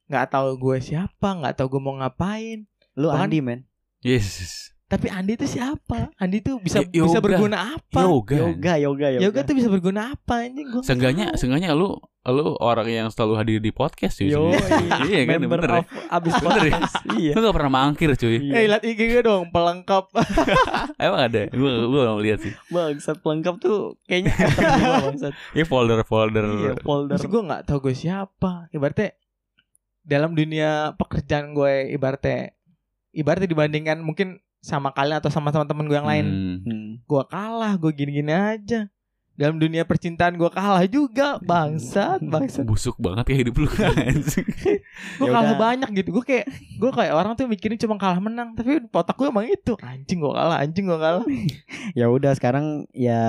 nggak 0.07 0.25
tahu 0.29 0.49
gue 0.55 0.77
siapa 0.79 1.29
nggak 1.33 1.53
tahu 1.55 1.67
gue 1.69 1.81
mau 1.81 1.95
ngapain 1.95 2.63
Lu 2.95 3.07
Bahkan- 3.07 3.23
Andi 3.23 3.39
men. 3.39 3.59
yes 3.99 4.65
tapi 4.87 5.11
Andi 5.11 5.35
itu 5.35 5.43
siapa 5.45 6.15
Andi 6.15 6.39
tuh 6.39 6.63
bisa 6.63 6.79
Y- 6.79 6.95
bisa 6.97 7.19
yoga. 7.19 7.21
berguna 7.21 7.75
apa 7.75 7.99
yoga 8.01 8.35
Yoga, 8.39 8.73
yoga, 8.79 9.07
yoga. 9.11 9.21
yoga 9.21 9.39
tuh 9.43 9.51
bisa 9.53 9.67
berguna 9.67 10.15
apa 10.15 10.47
anjing 10.47 10.63
gue 10.65 10.79
Seenggaknya, 10.79 11.35
seenggaknya 11.35 11.75
lu 11.75 11.99
lu 12.23 12.55
orang 12.59 12.87
yang 12.87 13.07
selalu 13.07 13.39
hadir 13.39 13.59
di 13.59 13.71
podcast 13.71 14.19
cuy. 14.19 14.27
Yo, 14.27 14.51
sebenarnya. 14.51 14.99
iya 15.07 15.19
kan 15.23 15.39
member 15.39 15.59
bener 15.59 15.71
ya. 15.71 15.79
of 15.79 15.85
abis 16.09 16.33
Bener 16.35 16.43
ya? 16.43 16.59
podcast. 16.75 16.95
Iya. 17.15 17.31
Lu 17.31 17.39
gak 17.41 17.55
pernah 17.55 17.71
mangkir 17.73 18.09
cuy. 18.13 18.35
Iya. 18.35 18.51
Eh 18.51 18.65
liat 18.67 18.83
IG 18.83 18.99
gue 19.07 19.23
dong 19.23 19.43
pelengkap 19.47 20.05
Emang 20.99 21.21
ada? 21.23 21.41
Gue 21.47 21.71
gue 21.71 22.01
gak 22.03 22.19
lihat 22.21 22.39
sih. 22.41 22.53
Bangsat 22.67 23.17
pelengkap 23.19 23.55
tuh 23.57 23.95
kayaknya 24.03 24.35
bangsat. 25.07 25.33
Ini 25.51 25.63
folder 25.63 26.03
folder. 26.03 26.43
Iya, 26.47 26.71
folder. 26.79 27.15
Terus 27.15 27.27
gue 27.27 27.41
gak 27.43 27.61
tahu 27.63 27.77
gue 27.79 27.95
siapa 27.95 28.67
Ibaratnya 28.71 29.15
Dalam 30.07 30.31
dunia 30.31 30.95
pekerjaan 30.95 31.51
gue 31.51 31.91
Ibaratnya 31.91 32.55
Ibaratnya 33.11 33.51
dibandingkan 33.51 33.99
mungkin 33.99 34.39
Sama 34.57 34.89
kalian 34.89 35.19
atau 35.19 35.27
sama 35.27 35.51
teman-teman 35.51 35.85
gue 35.85 35.97
yang 35.97 36.07
lain 36.07 36.25
Hmm. 36.25 36.57
Hmm. 36.63 36.87
Gue 37.03 37.23
kalah 37.27 37.75
Gue 37.75 37.91
gini-gini 37.91 38.31
aja 38.31 38.87
Dalam 39.37 39.59
dunia 39.59 39.83
percintaan 39.83 40.33
gue 40.33 40.49
kalah 40.49 40.87
juga 40.87 41.37
Bangsat 41.37 42.23
Bangsat 42.33 42.63
Busuk 42.63 42.95
banget 42.97 43.27
kayak 43.27 43.39
hidup 43.45 43.55
lu 43.59 43.69
anjing. 44.07 44.47
Gue 45.19 45.27
Ya 45.27 45.31
kalah 45.35 45.55
banyak 45.59 45.89
gitu 45.93 46.09
Gue 46.09 46.23
kayak 46.23 46.45
Gue 46.79 46.89
kayak 46.89 47.13
orang 47.13 47.35
tuh 47.35 47.45
mikirin 47.45 47.77
cuma 47.77 47.99
kalah 47.99 48.17
menang 48.17 48.55
Tapi 48.55 48.87
otak 48.87 49.13
gue 49.13 49.27
emang 49.27 49.45
itu 49.45 49.75
Anjing 49.83 50.23
gue 50.23 50.31
kalah 50.31 50.57
Anjing 50.57 50.87
gue 50.87 50.97
kalah 50.97 51.25
Ya 51.99 52.07
udah 52.07 52.31
sekarang 52.31 52.87
ya 52.91 53.19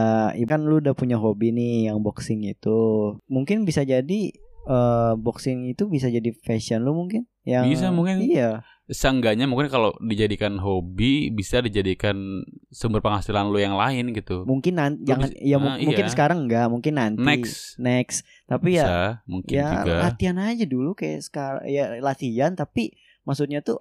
kan 0.45 0.61
lu 0.63 0.79
udah 0.79 0.93
punya 0.93 1.17
hobi 1.17 1.55
nih 1.55 1.89
yang 1.89 2.03
boxing 2.03 2.43
itu. 2.45 3.15
Mungkin 3.29 3.63
bisa 3.63 3.81
jadi 3.81 4.35
eh, 4.69 5.13
boxing 5.17 5.65
itu 5.67 5.89
bisa 5.89 6.07
jadi 6.07 6.29
fashion 6.39 6.85
lu 6.85 6.93
mungkin. 6.93 7.25
Yang 7.43 7.65
Bisa 7.73 7.87
mungkin. 7.89 8.21
Iya. 8.21 8.61
Seenggaknya 8.87 9.45
mungkin 9.45 9.69
kalau 9.69 9.93
dijadikan 9.99 10.57
hobi 10.57 11.29
bisa 11.29 11.61
dijadikan 11.61 12.45
sumber 12.69 13.01
penghasilan 13.01 13.49
lu 13.49 13.57
yang 13.57 13.73
lain 13.73 14.13
gitu. 14.13 14.45
Mungkin 14.45 14.77
nanti 14.77 15.05
jangan 15.05 15.29
bisa- 15.29 15.41
ya 15.41 15.57
Ah, 15.57 15.61
mu- 15.61 15.81
mungkin 15.83 16.05
iya. 16.05 16.13
sekarang 16.13 16.39
enggak, 16.45 16.67
mungkin 16.69 16.95
nanti. 16.95 17.21
Next. 17.21 17.77
Next. 17.79 18.19
Tapi 18.45 18.77
ya 18.77 18.85
Bisa, 18.85 18.97
mungkin 19.25 19.55
ya 19.55 19.69
juga. 19.81 19.95
latihan 20.05 20.37
aja 20.39 20.65
dulu 20.65 20.93
kayak 20.93 21.21
sekarang 21.21 21.63
ya 21.65 21.85
latihan 22.01 22.53
tapi 22.53 22.93
maksudnya 23.25 23.61
tuh 23.61 23.81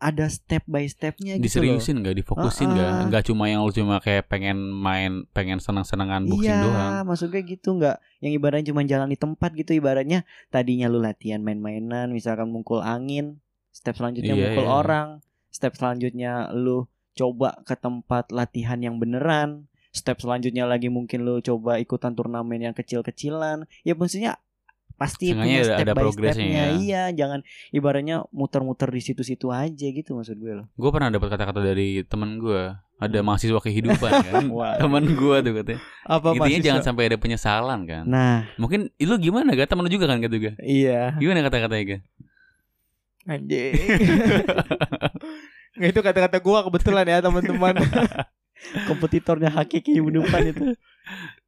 ada 0.00 0.26
step 0.32 0.64
by 0.64 0.88
stepnya 0.88 1.36
gitu. 1.36 1.60
Diseriusin 1.60 2.00
nggak, 2.00 2.16
difokusin 2.24 2.66
Ah, 2.66 2.72
nggak? 2.72 2.88
ah. 2.88 3.00
Nggak 3.12 3.22
cuma 3.28 3.44
yang 3.46 3.60
lu 3.60 3.70
cuma 3.70 4.00
kayak 4.00 4.26
pengen 4.26 4.56
main, 4.72 5.28
pengen 5.30 5.60
senang-senangan 5.60 6.24
boxing 6.24 6.48
iya, 6.48 6.64
doang. 6.64 7.04
maksudnya 7.04 7.40
gitu 7.44 7.76
nggak 7.76 7.96
yang 8.24 8.32
ibaratnya 8.32 8.72
cuma 8.72 8.80
jalan 8.88 9.12
di 9.12 9.18
tempat 9.20 9.52
gitu 9.52 9.76
ibaratnya 9.76 10.24
tadinya 10.48 10.88
lu 10.88 10.98
latihan 10.98 11.44
main-mainan 11.44 12.08
misalkan 12.10 12.48
mukul 12.48 12.80
angin, 12.80 13.44
step 13.70 14.00
selanjutnya 14.00 14.32
Iya, 14.32 14.42
mukul 14.56 14.64
iya. 14.64 14.72
orang, 14.72 15.08
step 15.52 15.76
selanjutnya 15.76 16.48
lu 16.56 16.88
coba 17.12 17.60
ke 17.68 17.76
tempat 17.76 18.32
latihan 18.32 18.80
yang 18.80 18.96
beneran, 18.96 19.68
step 19.92 20.16
selanjutnya 20.16 20.64
lagi 20.64 20.88
mungkin 20.88 21.28
lu 21.28 21.44
coba 21.44 21.76
ikutan 21.76 22.16
turnamen 22.16 22.72
yang 22.72 22.72
kecil-kecilan. 22.72 23.68
Ya 23.84 23.92
maksudnya 23.92 24.40
pasti 25.00 25.32
Seenggaknya 25.32 25.40
punya 25.40 25.56
ada- 25.56 25.68
step 25.72 25.80
ada 25.80 25.92
by 25.92 26.02
progresnya 26.02 26.44
stepnya. 26.44 26.60
ya. 26.60 26.66
Iya, 26.76 27.02
jangan 27.16 27.40
ibaratnya 27.70 28.16
muter-muter 28.30 28.86
di 28.86 29.00
situ-situ 29.00 29.48
aja 29.48 29.86
gitu 29.88 30.12
maksud 30.12 30.36
gue 30.36 30.52
loh. 30.54 30.66
Gue 30.74 30.90
pernah 30.90 31.08
dapat 31.08 31.32
kata-kata 31.32 31.56
dari 31.58 32.04
teman 32.04 32.36
gue. 32.36 32.76
Ada 33.00 33.24
mahasiswa 33.24 33.56
kehidupan 33.56 34.12
kan. 34.28 34.44
Teman 34.76 35.04
gue 35.08 35.36
tuh 35.40 35.52
katanya. 35.56 35.80
Apa 36.04 36.26
Intinya 36.30 36.40
mahasiswa? 36.44 36.66
jangan 36.68 36.82
sampai 36.84 37.02
ada 37.06 37.16
penyesalan 37.16 37.80
kan. 37.82 38.04
Nah, 38.04 38.44
Mungkin 38.54 38.92
lu 38.94 39.16
gimana 39.16 39.56
gak? 39.56 39.66
Temen 39.66 39.82
lu 39.82 39.90
juga 39.90 40.04
kan 40.04 40.20
kata 40.20 40.36
gue. 40.36 40.52
Iya 40.60 41.16
Gimana 41.16 41.40
kata-katanya 41.42 41.84
gak? 41.90 42.02
Anjing 43.22 43.72
Nggak, 45.70 45.90
itu 45.92 46.00
kata-kata 46.02 46.36
gua 46.38 46.60
kebetulan 46.62 47.04
ya 47.04 47.18
teman-teman 47.20 47.76
kompetitornya 48.88 49.48
hakiki 49.50 49.96
kehidupan 49.96 50.42
itu. 50.46 50.64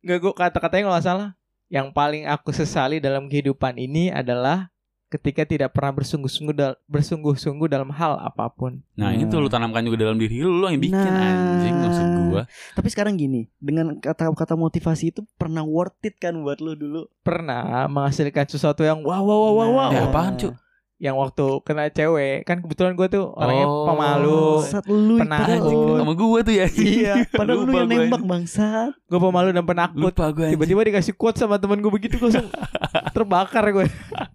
Nggak 0.00 0.18
gua 0.20 0.32
kata-katanya 0.32 0.82
kalau 0.82 0.94
nggak 0.96 1.06
salah 1.06 1.28
Yang 1.72 1.88
paling 1.96 2.28
aku 2.28 2.52
sesali 2.52 3.00
dalam 3.00 3.32
kehidupan 3.32 3.80
ini 3.80 4.12
adalah 4.12 4.68
Ketika 5.12 5.44
tidak 5.44 5.76
pernah 5.76 5.92
bersungguh-sungguh 5.92 6.56
dal- 6.56 6.80
bersungguh-sungguh 6.88 7.68
dalam 7.68 7.92
hal 7.92 8.16
apa 8.16 8.48
pun 8.48 8.80
Nah, 8.96 9.12
Hmm. 9.12 9.28
itu 9.28 9.36
lu 9.36 9.52
tanamkan 9.52 9.84
juga 9.84 10.08
dalam 10.08 10.16
diri 10.16 10.40
lu, 10.40 10.56
lu 10.56 10.64
yang 10.64 10.80
bikin 10.80 10.96
Nah. 10.96 11.28
anjing 11.28 11.76
maksud 11.84 12.06
gua. 12.32 12.42
Tapi 12.72 12.88
sekarang 12.88 13.20
gini, 13.20 13.44
dengan 13.60 13.92
kata-kata 14.00 14.56
motivasi 14.56 15.12
itu 15.12 15.20
pernah 15.36 15.60
worth 15.60 16.00
it 16.00 16.16
kan 16.16 16.32
buat 16.40 16.64
lu 16.64 16.72
dulu? 16.72 17.12
Pernah 17.20 17.84
menghasilkan 17.92 18.48
sesuatu 18.48 18.88
yang 18.88 19.04
wow 19.04 19.20
wow 19.20 19.36
wow 19.36 19.52
wow, 19.52 19.70
wow. 19.76 19.90
Ya 19.92 20.08
apaan, 20.08 20.40
Cuk? 20.40 20.56
Yang 21.02 21.18
waktu 21.18 21.42
kena 21.60 21.90
cewek 21.90 22.46
kan 22.46 22.62
kebetulan 22.62 22.94
gue 22.94 23.08
tuh 23.08 23.26
orangnya 23.28 23.66
Oh. 23.66 23.84
pemalu 23.84 24.42
lu 24.86 25.14
penakut. 25.18 25.98
Sama 25.98 26.12
gue 26.14 26.40
tuh 26.40 26.54
ya. 26.54 26.66
iya 26.70 27.14
Padahal 27.26 27.58
lu 27.60 27.74
yang 27.74 27.90
nembak 28.06 28.22
bangsat. 28.22 28.94
gue 28.94 29.18
pemalu 29.20 29.50
dan 29.50 29.64
penakut 29.64 30.14
tiba-tiba 30.48 30.80
dikasih 30.84 31.12
quote 31.12 31.36
sama 31.36 31.58
temen 31.58 31.76
gue 31.76 31.90
begitu 31.90 32.16
gue 32.16 32.30
langsung 32.30 32.46
terbakar 33.14 33.66
gue 33.68 33.86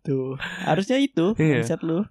Tuh. 0.04 0.36
Harusnya 0.62 0.98
itu 0.98 1.32
Iya. 1.34 1.64
bangsat 1.64 1.80
lu. 1.82 2.04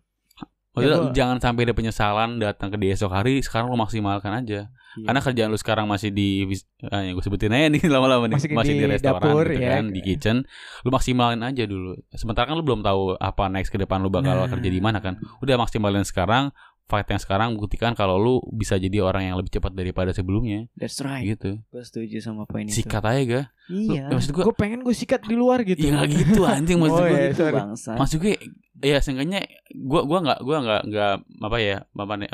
Maksudnya 0.76 0.92
Ya, 0.92 1.00
gua- 1.00 1.14
jangan 1.14 1.36
sampai 1.40 1.64
ada 1.64 1.72
penyesalan 1.72 2.30
datang 2.36 2.68
ke 2.68 2.76
dia 2.76 2.92
esok 2.92 3.08
hari. 3.08 3.40
Sekarang 3.40 3.66
lu 3.66 3.76
maksimalkan 3.76 4.28
aja. 4.30 4.68
Iya. 4.94 5.04
Karena 5.04 5.20
kerjaan 5.20 5.48
lu 5.48 5.56
sekarang 5.56 5.86
masih 5.86 6.08
di 6.08 6.44
ah, 6.86 7.00
yang 7.00 7.12
gue 7.12 7.22
sebutin 7.22 7.48
aja 7.50 7.68
nih 7.68 7.84
lama-lama 7.92 8.24
nih 8.26 8.36
Masih 8.36 8.48
masih, 8.50 8.72
di 8.72 8.80
di, 8.80 8.86
restoran 8.86 9.20
dapur, 9.20 9.44
gitu 9.46 9.56
ya. 9.58 9.70
kan, 9.74 9.84
di 9.88 10.00
kitchen. 10.00 10.36
Lu 10.82 10.90
maksimalin 10.90 11.40
aja 11.42 11.64
dulu. 11.64 11.96
Sementara 12.10 12.44
kan 12.44 12.56
lu 12.56 12.62
belum 12.62 12.80
tahu 12.80 13.12
apa 13.14 13.48
next 13.48 13.68
ke 13.68 13.76
depan 13.76 14.00
lu 14.00 14.08
bakal 14.08 14.36
Nah. 14.36 14.48
kerja 14.48 14.68
di 14.68 14.80
mana 14.80 15.00
kan. 15.00 15.16
Udah 15.40 15.56
maksimalin 15.56 16.00
sekarang, 16.02 16.48
fight 16.86 17.04
yang 17.04 17.18
sekarang 17.18 17.48
buktikan 17.52 17.92
kalau 17.92 18.14
lu 18.14 18.34
bisa 18.48 18.74
jadi 18.74 19.00
orang 19.00 19.26
yang 19.26 19.36
lebih 19.36 19.50
cepat 19.50 19.70
daripada 19.72 20.10
sebelumnya 20.10 20.70
That's 20.72 20.98
right. 21.00 21.26
gitu. 21.26 21.58
Gue 21.66 21.82
setuju 21.82 22.18
sama 22.20 22.42
poin 22.44 22.62
itu. 22.62 22.78
Sikat 22.78 23.02
aja 23.02 23.22
ga. 23.22 23.42
Lu- 23.66 23.90
Iya. 23.92 24.06
Maksud 24.08 24.30
gue 24.30 24.42
gue 24.42 24.54
pengen 24.54 24.80
gue 24.80 24.92
sikat 24.92 25.22
di 25.22 25.34
luar 25.34 25.60
gitu 25.60 25.82
Ya 25.82 25.98
gak 25.98 26.08
gitu 26.08 26.42
anjing 26.42 26.78
maksud 26.78 26.96
Oh, 26.96 27.04
gue. 27.04 27.18
iya. 27.18 27.26
itu 27.28 27.38
sorry. 27.40 27.54
bangsat. 27.56 27.96
Maksud 27.96 28.18
gue 28.18 28.34
ya 28.78 28.98
seenggaknya 28.98 29.40
gua 29.72 30.04
gua 30.04 30.18
nggak 30.20 30.40
gua 30.42 30.56
nggak 30.60 30.82
nggak 30.86 31.12
apa 31.42 31.56
ya 31.58 31.76
apa 31.90 32.14
nih 32.14 32.28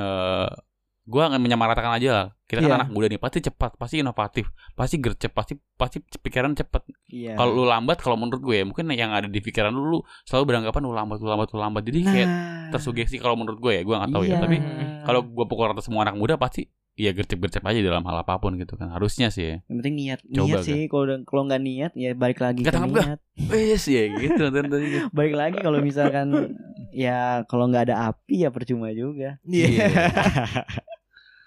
gua 1.02 1.26
nggak 1.28 1.42
menyamaratakan 1.42 1.92
aja 1.98 2.10
lah. 2.12 2.26
Kita 2.46 2.60
kan 2.60 2.68
Iya. 2.68 2.76
anak 2.78 2.90
muda 2.90 3.06
nih 3.08 3.16
pasti 3.16 3.38
cepat, 3.40 3.74
pasti 3.74 3.98
inovatif, 3.98 4.46
pasti 4.72 4.96
gercep, 4.96 5.32
pasti 5.32 5.54
pasti 5.74 5.98
pikiran 5.98 6.52
cepat. 6.52 6.84
Iya. 7.08 7.34
Kalau 7.34 7.50
lu 7.52 7.64
lambat 7.64 7.98
kalau 7.98 8.14
menurut 8.14 8.38
gue 8.38 8.56
ya 8.60 8.64
mungkin 8.64 8.86
yang 8.92 9.10
ada 9.10 9.26
di 9.26 9.40
pikiran 9.40 9.70
lu, 9.70 9.82
lu 9.88 9.98
selalu 10.22 10.44
beranggapan 10.48 10.80
lu 10.80 10.92
lambat, 10.92 11.18
lu 11.18 11.26
lambat, 11.26 11.48
lu 11.50 11.58
lambat. 11.58 11.82
Jadi 11.82 11.98
kayak 12.02 12.28
tersugesti 12.70 13.16
kalau 13.16 13.34
menurut 13.34 13.58
gue 13.58 13.72
ya, 13.72 13.82
gua 13.82 14.04
nggak 14.04 14.12
tahu 14.12 14.22
Iya. 14.22 14.32
ya. 14.32 14.38
Tapi 14.44 14.56
kalau 15.02 15.20
gua 15.24 15.44
pukul 15.44 15.64
rata 15.68 15.82
semua 15.82 16.04
anak 16.04 16.14
muda 16.14 16.36
pasti 16.36 16.68
ya 16.92 17.08
gercep-gercep 17.10 17.64
aja 17.64 17.80
dalam 17.80 18.04
hal 18.04 18.20
apa 18.20 18.36
pun 18.36 18.52
gitu 18.54 18.76
kan. 18.76 18.92
Harusnya 18.92 19.32
sih 19.32 19.48
ya. 19.48 19.56
yang 19.66 19.76
penting 19.80 19.96
niat 19.96 20.20
Coba, 20.28 20.44
niat 20.44 20.60
Ga. 20.60 20.68
sih 20.68 20.80
kalau 20.86 21.04
kalau 21.24 21.42
nggak 21.48 21.62
niat 21.64 21.92
ya 21.96 22.10
balik 22.12 22.38
lagi 22.38 22.60
Nggak 22.60 22.74
ke 22.76 22.84
niat 22.84 23.20
Wes 23.50 23.84
ya 23.88 24.02
gitu 24.12 24.44
balik 25.16 25.34
lagi 25.34 25.56
kalau 25.56 25.80
misalkan 25.80 26.52
ya 26.92 27.48
kalau 27.48 27.64
nggak 27.72 27.88
ada 27.88 28.12
api 28.12 28.44
ya 28.44 28.52
percuma 28.52 28.92
juga 28.92 29.40
iya 29.48 29.88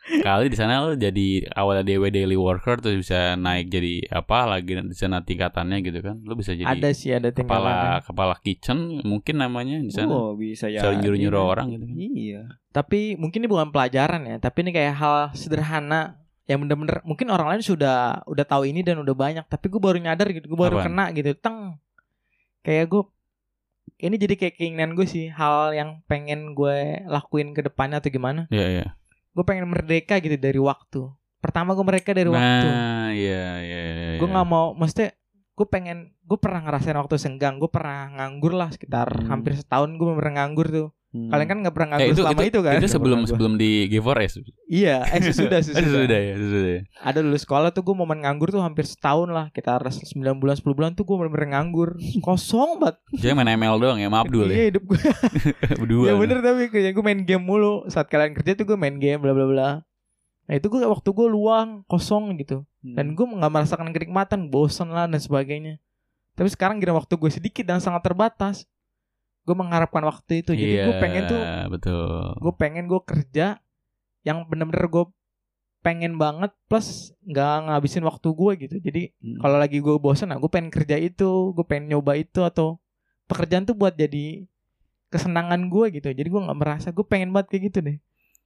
Kali 0.05 0.47
di 0.47 0.57
sana 0.57 0.85
lu 0.85 0.93
jadi 0.93 1.49
awalnya 1.49 1.81
DW 1.81 2.13
daily 2.13 2.37
worker 2.37 2.77
terus 2.77 3.01
bisa 3.01 3.33
naik 3.33 3.67
jadi 3.67 4.05
apa 4.13 4.45
lagi 4.45 4.77
di 4.77 4.93
sana 4.93 5.25
tingkatannya 5.25 5.81
gitu 5.81 5.99
kan. 5.99 6.21
Lu 6.21 6.37
bisa 6.37 6.53
jadi 6.53 6.69
ada 6.69 6.89
sih 6.93 7.09
ada 7.09 7.33
kepala 7.33 7.99
kepala 8.01 8.37
kitchen 8.37 9.01
mungkin 9.01 9.41
namanya 9.41 9.81
di 9.81 9.89
sana. 9.89 10.13
oh 10.13 10.37
bisa 10.37 10.69
ya 10.69 10.85
Sering 10.85 11.01
nyuruh-nyuruh 11.01 11.41
orang 11.41 11.67
gitu 11.73 11.85
kan. 11.85 11.95
iya 11.97 12.41
tapi 12.69 13.15
mungkin 13.15 13.41
ini 13.41 13.49
bukan 13.49 13.71
pelajaran 13.71 14.27
ya 14.27 14.35
tapi 14.37 14.67
ini 14.67 14.71
kayak 14.71 14.93
hal 14.93 15.15
sederhana 15.33 16.19
yang 16.45 16.61
bener-bener 16.61 17.01
mungkin 17.01 17.31
orang 17.33 17.55
lain 17.55 17.63
sudah 17.63 18.21
udah 18.27 18.45
tahu 18.45 18.69
ini 18.69 18.85
dan 18.85 19.01
udah 19.01 19.15
banyak 19.15 19.45
tapi 19.47 19.71
gue 19.71 19.81
baru 19.81 19.97
nyadar 19.97 20.29
gitu 20.29 20.45
gue 20.45 20.59
baru 20.59 20.83
Apaan? 20.83 20.85
kena 20.91 21.05
gitu 21.15 21.31
teng 21.39 21.81
kayak 22.61 22.91
gue 22.91 23.03
ini 23.97 24.15
jadi 24.19 24.35
kayak 24.35 24.55
keinginan 24.59 24.93
gue 24.93 25.07
sih 25.07 25.31
hal 25.31 25.71
yang 25.71 26.03
pengen 26.05 26.53
gue 26.53 27.01
lakuin 27.07 27.55
ke 27.55 27.63
depannya 27.63 27.97
atau 28.03 28.11
gimana 28.11 28.45
Iya 28.51 28.67
iya. 28.69 28.87
Gue 29.35 29.43
pengen 29.43 29.67
merdeka 29.67 30.17
gitu 30.17 30.35
dari 30.35 30.57
waktu 30.57 31.11
pertama 31.37 31.71
gue 31.71 31.83
mereka 31.83 32.09
dari 32.09 32.25
waktu 32.25 32.65
Nah, 32.65 33.11
iya 33.11 33.59
iya 33.59 33.81
iya. 33.85 34.17
gue 34.17 34.25
nggak 34.25 34.47
mau 34.47 34.71
mesti 34.73 35.11
gue 35.51 35.67
pengen 35.67 36.11
gue 36.19 36.35
pernah 36.35 36.59
ngerasain 36.61 36.95
waktu 36.95 37.15
senggang 37.15 37.55
gue 37.57 37.67
pernah 37.67 38.09
nganggur 38.11 38.51
lah 38.51 38.67
sekitar 38.69 39.07
Hmm. 39.13 39.29
hampir 39.29 39.53
setahun 39.53 39.93
gue 39.93 40.07
pernah 40.09 40.33
nganggur 40.41 40.67
tuh 40.67 40.87
Hmm. 41.15 41.31
kalian 41.31 41.47
kan 41.47 41.57
nggak 41.63 41.71
pernah 41.71 41.87
Eh, 41.87 41.91
nganggur 41.95 42.11
itu, 42.11 42.19
selama 42.19 42.35
itu, 42.35 42.49
itu, 42.49 42.59
kan 42.59 42.73
itu 42.75 42.87
sebelum 42.91 43.19
sebelum 43.23 43.53
di 43.55 43.71
G4S. 43.87 44.33
iya 44.67 45.07
eh 45.07 45.23
Sudah, 45.25 45.63
sesudah 45.63 45.87
sudah 46.03 46.19
ya, 46.19 46.33
sudah 46.35 46.61
ya. 46.67 46.81
ada 46.99 47.19
dulu 47.23 47.37
sekolah 47.37 47.71
tuh 47.71 47.81
gue 47.81 47.95
momen 47.95 48.19
nganggur 48.19 48.49
tuh 48.49 48.59
hampir 48.59 48.83
setahun 48.83 49.27
lah 49.27 49.47
kita 49.49 49.79
9 49.79 49.95
bulan 50.35 50.53
10 50.53 50.67
bulan 50.67 50.91
tuh 50.91 51.01
gue 51.01 51.15
bener-bener 51.15 51.49
nganggur 51.51 51.95
kosong 52.19 52.77
banget 52.77 52.99
Jadi 53.15 53.31
main 53.33 53.47
ML 53.49 53.79
doang 53.79 53.95
ya, 53.95 54.05
maaf 54.05 54.27
dulu 54.27 54.43
iya 54.45 54.67
ya. 54.67 54.67
hidup 54.69 54.83
gue 54.85 54.99
Berdua. 55.79 56.03
ya 56.05 56.13
bener 56.15 56.37
tapi 56.39 56.67
kayak 56.67 56.91
gue 56.91 57.03
main 57.05 57.21
game 57.21 57.41
mulu 57.41 57.87
saat 57.87 58.05
kalian 58.05 58.35
kerja 58.35 58.51
tuh 58.53 58.65
gue 58.65 58.75
main 58.75 58.93
game 58.93 59.17
bla 59.17 59.31
bla 59.31 59.45
bla 59.45 59.69
nah 60.43 60.53
itu 60.53 60.67
gue 60.67 60.83
waktu 60.83 61.07
gue 61.07 61.27
luang 61.27 61.81
kosong 61.85 62.35
gitu 62.35 62.67
Hmm. 62.81 62.93
dan 62.93 63.05
gue 63.11 63.25
nggak 63.25 63.49
merasakan 63.49 63.89
kenikmatan 63.89 64.45
bosan 64.45 64.89
lah 64.89 65.05
dan 65.05 65.17
sebagainya 65.17 65.81
tapi 66.33 66.45
sekarang 66.47 66.77
kira 66.77 66.91
waktu 66.91 67.15
gue 67.15 67.31
sedikit 67.31 67.63
dan 67.63 67.79
sangat 67.79 68.03
terbatas 68.03 68.69
gue 69.45 69.55
mengharapkan 69.55 70.01
waktu 70.01 70.41
itu 70.41 70.51
jadi 70.51 70.73
gue 70.83 70.93
Iya, 70.93 71.01
pengen 71.01 71.23
tuh 71.25 71.41
betul. 71.69 72.33
gue 72.35 72.53
pengen 72.55 72.85
gue 72.85 73.01
kerja 73.01 73.61
yang 74.21 74.43
bener-bener 74.43 74.85
gue 74.85 75.05
pengen 75.79 76.17
banget 76.17 76.49
plus 76.65 77.13
nggak 77.21 77.55
ngabisin 77.63 78.01
waktu 78.01 78.25
gue 78.27 78.51
gitu 78.59 78.75
jadi 78.81 79.01
Hmm. 79.21 79.37
kalau 79.37 79.57
lagi 79.57 79.77
gue 79.77 79.95
bosan 79.95 80.33
nah 80.33 80.37
gue 80.37 80.49
pengen 80.49 80.73
kerja 80.73 80.97
itu 80.97 81.29
gue 81.53 81.61
pengen 81.63 81.93
nyoba 81.93 82.17
itu 82.17 82.41
atau 82.41 82.81
pekerjaan 83.25 83.63
tuh 83.63 83.73
buat 83.73 83.93
jadi 83.93 84.49
kesenangan 85.07 85.69
gue 85.69 85.85
gitu 85.93 86.09
jadi 86.09 86.25
gue 86.25 86.41
nggak 86.41 86.57
merasa 86.57 86.89
gue 86.89 87.05
pengen 87.05 87.29
banget 87.29 87.47
kayak 87.51 87.63
gitu 87.69 87.79
deh 87.81 87.97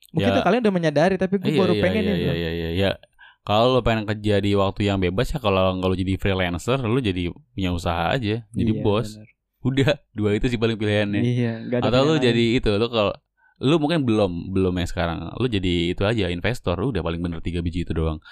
mungkin 0.09 0.29
Ya. 0.29 0.35
tuh 0.35 0.43
kalian 0.43 0.61
udah 0.61 0.75
menyadari 0.75 1.15
tapi 1.15 1.35
gue 1.37 1.47
Iya, 1.49 1.59
baru 1.59 1.73
iya, 1.73 1.81
pengen 1.81 2.03
iya, 2.03 2.13
iya, 2.13 2.33
iya, 2.33 2.51
iya, 2.51 2.69
iya. 2.71 2.91
Kalau 3.39 3.71
lo 3.71 3.81
pengen 3.81 4.03
kerja 4.05 4.35
di 4.37 4.51
waktu 4.53 4.81
yang 4.85 4.99
bebas 4.99 5.27
ya 5.27 5.39
kalau 5.39 5.73
nggak 5.73 5.87
lo 5.87 5.95
jadi 5.95 6.13
freelancer, 6.15 6.77
lo 6.77 6.99
jadi 6.99 7.23
punya 7.49 7.71
usaha 7.71 8.11
aja, 8.11 8.45
jadi 8.45 8.71
Iya, 8.71 8.83
bos. 8.83 9.15
bener. 9.15 9.27
Udah, 9.61 9.99
dua 10.11 10.33
itu 10.33 10.47
sih 10.47 10.55
paling 10.55 10.75
pilihannya. 10.75 11.19
iya 11.19 11.51
nggak 11.61 11.79
ada 11.79 11.87
Atau 11.89 12.01
pilihan 12.09 12.23
jadi 12.25 12.45
itu, 12.55 12.71
lo 12.73 12.87
kalau 12.87 13.13
lo 13.59 13.75
mungkin 13.75 14.03
belum 14.03 14.31
belum 14.49 14.73
ya 14.73 14.85
sekarang. 14.85 15.33
Lo 15.33 15.45
jadi 15.45 15.91
itu 15.91 16.01
aja 16.01 16.27
investor, 16.27 16.75
udah 16.75 16.99
paling 16.99 17.19
bener 17.19 17.39
tiga 17.39 17.59
biji 17.59 17.83
itu 17.83 17.91
doang. 17.91 18.23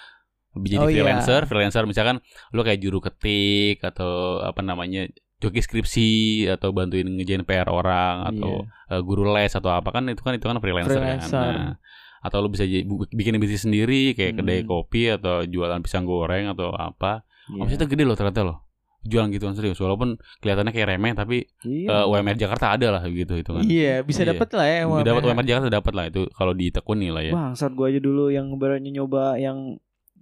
Jadi 0.54 0.76
Oh, 0.76 0.88
iya. 0.88 1.04
freelancer, 1.04 1.46
freelancer 1.46 1.84
misalkan 1.84 2.24
lo 2.50 2.62
kayak 2.62 2.80
juru 2.80 2.98
ketik 2.98 3.78
atau 3.80 4.40
apa 4.40 4.62
namanya 4.62 5.06
joki 5.38 5.62
skripsi 5.62 6.10
atau 6.50 6.72
bantuin 6.72 7.06
ngejain 7.06 7.44
PR 7.44 7.68
orang 7.68 8.26
atau 8.26 8.64
eh, 8.88 9.02
guru 9.02 9.28
les 9.30 9.52
atau 9.52 9.70
apa 9.70 9.92
kan 9.92 10.08
itu 10.08 10.18
kan 10.20 10.34
itu 10.34 10.42
kan 10.44 10.58
freelancer, 10.58 10.98
Freelancer. 10.98 11.30
kan. 11.30 11.54
Nah, 11.54 11.74
atau 12.18 12.42
lu 12.42 12.50
bisa 12.50 12.66
bikin 13.08 13.38
bisnis 13.38 13.62
sendiri 13.62 14.12
kayak 14.14 14.34
Hmm. 14.34 14.40
kedai 14.42 14.62
kopi 14.64 15.12
atau 15.12 15.44
jualan 15.44 15.78
pisang 15.80 16.04
goreng 16.04 16.50
atau 16.50 16.74
apa. 16.74 17.22
Iya. 17.48 17.62
Omsetnya 17.62 17.86
gede 17.86 18.04
loh 18.04 18.16
ternyata 18.16 18.42
loh. 18.42 18.58
Jualan 19.00 19.30
gituan 19.30 19.54
serius 19.54 19.78
walaupun 19.78 20.16
kelihatannya 20.40 20.70
kayak 20.70 20.90
remeh 20.90 21.14
tapi 21.14 21.38
Iya. 21.62 21.88
eh, 21.88 22.06
UMR 22.06 22.36
Jakarta 22.36 22.72
ada 22.72 22.88
lah 22.90 23.04
gitu 23.06 23.34
itu 23.34 23.50
kan. 23.50 23.64
iya 23.64 24.02
bisa 24.02 24.22
Iya. 24.22 24.34
dapet 24.34 24.50
lah 24.52 24.66
ya 24.66 24.78
Dapat 25.02 25.22
UMR. 25.22 25.32
UMR 25.34 25.46
Jakarta 25.46 25.68
dapat 25.70 25.94
lah 25.94 26.06
itu 26.06 26.22
kalau 26.32 26.52
ditekuni 26.52 27.08
lah 27.08 27.22
ya. 27.22 27.32
Bangsat 27.32 27.72
gua 27.72 27.88
aja 27.88 27.98
dulu 27.98 28.28
yang 28.28 28.50
berani 28.54 28.90
nyoba 28.90 29.38
yang 29.38 29.78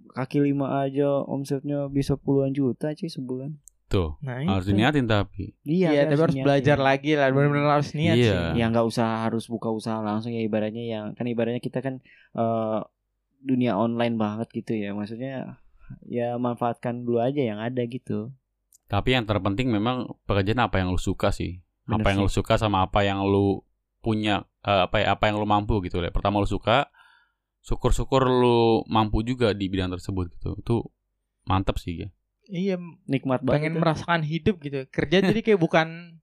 kaki 0.08 0.40
lima 0.40 0.82
aja 0.82 1.08
omsetnya 1.20 1.88
bisa 1.88 2.14
puluhan 2.14 2.50
juta 2.50 2.92
sih 2.92 3.06
sebulan. 3.06 3.58
Tuh, 3.86 4.18
nah, 4.18 4.42
harus 4.42 4.66
itu. 4.66 4.74
diniatin 4.74 5.06
tapi. 5.06 5.54
iya 5.62 6.02
tapi 6.04 6.18
harus 6.18 6.34
niatin. 6.34 6.42
belajar 6.42 6.78
lagi 6.80 7.14
lah 7.14 7.28
benar-benar 7.28 7.70
harus 7.72 7.90
niat 7.92 8.16
Iya. 8.16 8.34
sih 8.52 8.58
Ya 8.58 8.66
nggak 8.66 8.82
usah 8.84 9.22
harus 9.22 9.46
buka 9.46 9.68
usaha 9.68 9.98
langsung 10.00 10.30
ya 10.30 10.40
ibaratnya 10.40 10.82
yang 10.82 11.04
kan 11.12 11.22
ibaratnya 11.24 11.58
kita 11.58 11.78
kan 11.80 12.02
eh, 12.32 12.80
dunia 13.40 13.74
online 13.74 14.14
banget 14.14 14.50
gitu 14.52 14.74
ya. 14.74 14.90
Maksudnya 14.90 15.62
ya 16.04 16.34
manfaatkan 16.36 17.02
dulu 17.02 17.18
aja 17.20 17.38
yang 17.38 17.58
ada 17.58 17.78
gitu. 17.82 18.34
Tapi 18.86 19.18
yang 19.18 19.26
terpenting 19.26 19.68
memang 19.70 20.14
pekerjaan 20.30 20.62
apa 20.62 20.78
yang 20.78 20.94
lu 20.94 21.00
suka 21.00 21.34
sih. 21.34 21.58
Bener 21.86 22.02
apa 22.02 22.08
yang 22.14 22.18
sih. 22.22 22.26
lu 22.26 22.30
suka 22.30 22.54
sama 22.58 22.86
apa 22.86 23.02
yang 23.02 23.22
lu 23.26 23.62
punya 24.02 24.46
eh, 24.62 24.86
apa 24.86 25.02
ya, 25.02 25.06
apa 25.14 25.26
yang 25.26 25.42
lu 25.42 25.46
mampu 25.46 25.82
gitu 25.82 25.98
ya. 25.98 26.14
Pertama 26.14 26.38
lu 26.38 26.46
suka, 26.46 26.86
syukur-syukur 27.66 28.22
lu 28.26 28.86
mampu 28.86 29.26
juga 29.26 29.50
di 29.50 29.66
bidang 29.66 29.90
tersebut 29.90 30.30
gitu. 30.38 30.54
Itu 30.62 30.76
mantap 31.46 31.78
sih 31.78 32.06
ya. 32.06 32.08
iya 32.46 32.76
Nikmat 33.06 33.42
banget. 33.42 33.54
pengen 33.58 33.74
itu. 33.74 33.80
merasakan 33.82 34.22
hidup 34.22 34.56
gitu 34.62 34.86
kerja 34.90 35.18
jadi 35.30 35.40
kayak 35.42 35.60
bukan 35.62 36.18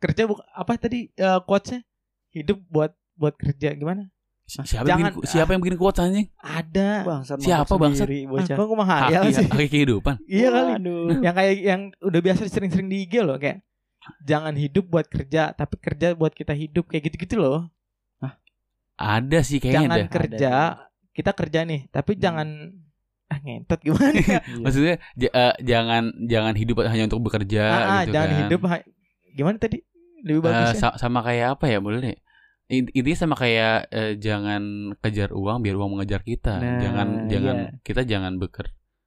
kerja 0.00 0.28
bukan 0.28 0.44
apa 0.52 0.72
tadi 0.76 1.12
eh, 1.16 1.40
quotesnya 1.44 1.84
hidup 2.32 2.60
buat 2.68 2.92
buat 3.16 3.36
kerja 3.36 3.72
gimana 3.72 4.12
Si- 4.46 4.62
Siapa 4.62 4.86
yang 4.86 5.02
jangan- 5.02 5.12
bikin, 5.12 5.26
siapa 5.28 5.50
yang 5.50 5.60
bikin 5.60 5.74
quotes 5.76 5.98
anjing? 5.98 6.26
ada 6.38 7.02
Bangsat 7.02 7.36
Siapa, 7.40 7.74
bangsat? 7.74 8.06
ah, 8.06 8.14
bocah. 8.24 8.54
kok 8.54 8.64
gue 8.64 8.76
mah 8.76 8.88
hayal 8.88 9.20
Haki, 9.20 9.30
sih 9.32 9.44
haki 9.44 9.66
kehidupan. 9.68 10.14
iya 10.24 10.48
kali 10.48 10.70
yang 11.18 11.34
kayak 11.34 11.54
yang 11.60 11.80
udah 12.00 12.20
biasa 12.22 12.46
sering-sering 12.46 12.86
di 12.86 13.02
IG 13.02 13.20
loh 13.20 13.36
kayak 13.36 13.66
jangan 14.22 14.54
hidup 14.54 14.86
buat 14.86 15.02
kerja 15.04 15.50
tapi 15.50 15.74
kerja 15.76 16.14
buat 16.14 16.30
kita 16.30 16.54
hidup 16.54 16.86
kayak 16.86 17.10
gitu-gitu 17.10 17.36
loh 17.36 17.66
Ada 18.94 19.38
sih 19.42 19.58
kayaknya 19.58 19.82
jangan 19.82 19.98
ada. 19.98 20.08
kerja 20.08 20.52
kita 21.12 21.30
kerja 21.32 21.60
nih 21.62 21.80
tapi 21.86 22.16
jangan 22.16 22.48
ah 23.26 23.38
ngentot 23.38 23.80
gimana 23.82 24.14
ya 24.14 24.38
Iya. 24.38 24.40
Maksudnya 24.64 24.94
j- 25.12 25.34
eh, 25.34 25.54
jangan 25.60 26.02
jangan 26.22 26.54
hidup 26.54 26.76
hanya 26.82 27.04
untuk 27.04 27.20
bekerja 27.20 27.60
ah, 27.60 27.76
ah, 27.76 28.00
gitu 28.00 28.14
jangan 28.14 28.30
kan. 28.30 28.38
hidup 28.40 28.60
ha- 28.64 28.86
gimana 29.28 29.56
tadi 29.58 29.78
lebih 30.22 30.40
Eh, 30.40 30.44
bagus 30.44 30.68
ya 30.70 30.78
sa- 30.78 30.96
sama 30.96 31.20
kayak 31.20 31.58
apa 31.58 31.66
ya 31.66 31.78
boleh. 31.78 32.16
In- 32.66 32.90
Intinya 32.90 33.18
sama 33.18 33.34
kayak 33.38 33.88
eh, 33.94 34.12
jangan 34.18 34.94
kejar 34.98 35.30
uang 35.30 35.62
biar 35.62 35.76
uang 35.78 35.98
mengejar 35.98 36.26
kita. 36.26 36.58
Nah, 36.58 36.82
jangan 36.82 37.06
jangan 37.30 37.56
iya. 37.56 37.70
kita 37.86 38.02
jangan 38.02 38.42
beker 38.42 38.66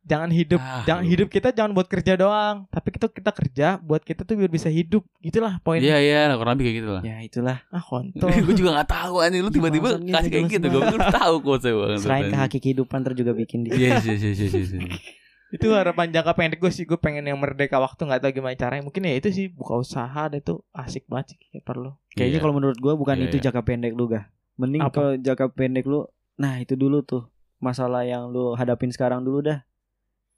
jangan 0.09 0.29
hidup 0.33 0.57
Ah, 0.57 0.83
jangan 0.89 1.05
hidup 1.05 1.27
kita 1.29 1.53
jangan 1.53 1.77
buat 1.77 1.85
kerja 1.85 2.17
doang 2.17 2.65
tapi 2.73 2.95
kita 2.95 3.13
kita 3.13 3.31
kerja 3.35 3.67
buat 3.77 4.01
kita 4.01 4.25
tuh 4.25 4.41
biar 4.41 4.49
bisa 4.49 4.71
hidup 4.71 5.05
gitulah 5.21 5.61
poin 5.61 5.77
Iya 5.83 6.01
iya 6.01 6.33
kurang 6.33 6.57
lebih 6.57 6.65
kayak 6.65 6.77
gitu 6.81 6.89
lah. 6.89 7.03
Ya 7.05 7.17
itulah. 7.21 7.57
ah 7.69 7.83
kontol 7.83 8.31
gue 8.49 8.55
juga 8.57 8.81
gak 8.81 8.89
tahu 8.89 9.15
anjing 9.21 9.43
lu 9.45 9.51
tiba-tiba 9.53 10.01
kasih 10.01 10.29
kayak 10.33 10.45
gitu 10.49 10.65
gue 10.71 10.81
baru 10.81 10.99
tahu 11.13 11.35
kok 11.45 11.57
saya 11.61 11.75
Selain 12.01 12.31
ke 12.31 12.37
haki 12.37 12.57
kehidupan 12.57 13.05
ntar 13.05 13.13
juga 13.13 13.37
bikin 13.37 13.69
dia. 13.69 13.77
Iya 13.77 13.89
iya 14.01 14.13
iya 14.17 14.29
iya 14.33 14.47
iya. 14.49 14.61
iya. 14.81 14.97
itu 15.49 15.67
harapan 15.73 16.09
jangka 16.09 16.33
pendek 16.33 16.59
gue 16.59 16.69
sih 16.69 16.85
gue 16.85 16.95
pengen 16.95 17.25
yang 17.25 17.37
merdeka 17.37 17.77
waktu 17.77 18.05
nggak 18.05 18.21
tahu 18.21 18.31
gimana 18.31 18.53
caranya 18.53 18.85
mungkin 18.85 19.01
ya 19.03 19.17
itu 19.17 19.29
sih 19.29 19.45
buka 19.49 19.75
usaha 19.75 20.29
deh 20.29 20.39
tuh 20.39 20.61
asik 20.71 21.09
banget 21.09 21.33
sih 21.33 21.37
kayak 21.41 21.63
perlu 21.63 21.97
Kayaknya 22.09 22.37
Iya. 22.37 22.41
kalau 22.41 22.53
menurut 22.53 22.77
gua 22.77 22.93
bukan 22.93 23.17
Iya, 23.17 23.25
itu 23.29 23.37
iya. 23.37 23.43
jangka 23.49 23.61
pendek 23.63 23.93
lu 23.93 24.05
gah. 24.05 24.27
Mending 24.57 24.81
Apa? 24.81 24.91
kalau 24.91 25.11
jangka 25.15 25.45
pendek 25.53 25.85
lu, 25.85 26.03
nah 26.35 26.57
itu 26.57 26.73
dulu 26.73 26.99
tuh 27.01 27.25
masalah 27.57 28.03
yang 28.03 28.27
lu 28.27 28.53
hadapin 28.53 28.89
sekarang 28.89 29.23
dulu 29.23 29.39
dah. 29.41 29.63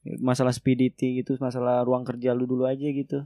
Masalah 0.02 0.50
speedity 0.50 1.20
gitu, 1.20 1.38
masalah 1.38 1.82
ruang 1.82 2.02
kerja 2.02 2.34
lu 2.34 2.46
dulu 2.46 2.66
aja 2.66 2.86
gitu. 2.86 3.26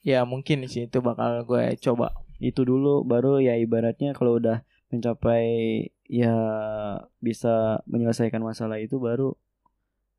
ya 0.00 0.20
mungkin 0.22 0.64
sih 0.64 0.84
itu 0.84 1.00
bakal 1.00 1.44
gue 1.44 1.76
coba 1.80 2.12
Itu 2.36 2.62
dulu 2.62 3.02
baru 3.02 3.40
ya 3.40 3.56
ibaratnya 3.56 4.12
kalau 4.12 4.36
udah 4.36 4.60
mencapai 4.88 5.44
ya 6.04 6.36
bisa 7.18 7.80
menyelesaikan 7.84 8.40
masalah 8.40 8.76
itu 8.76 9.00
baru 9.00 9.32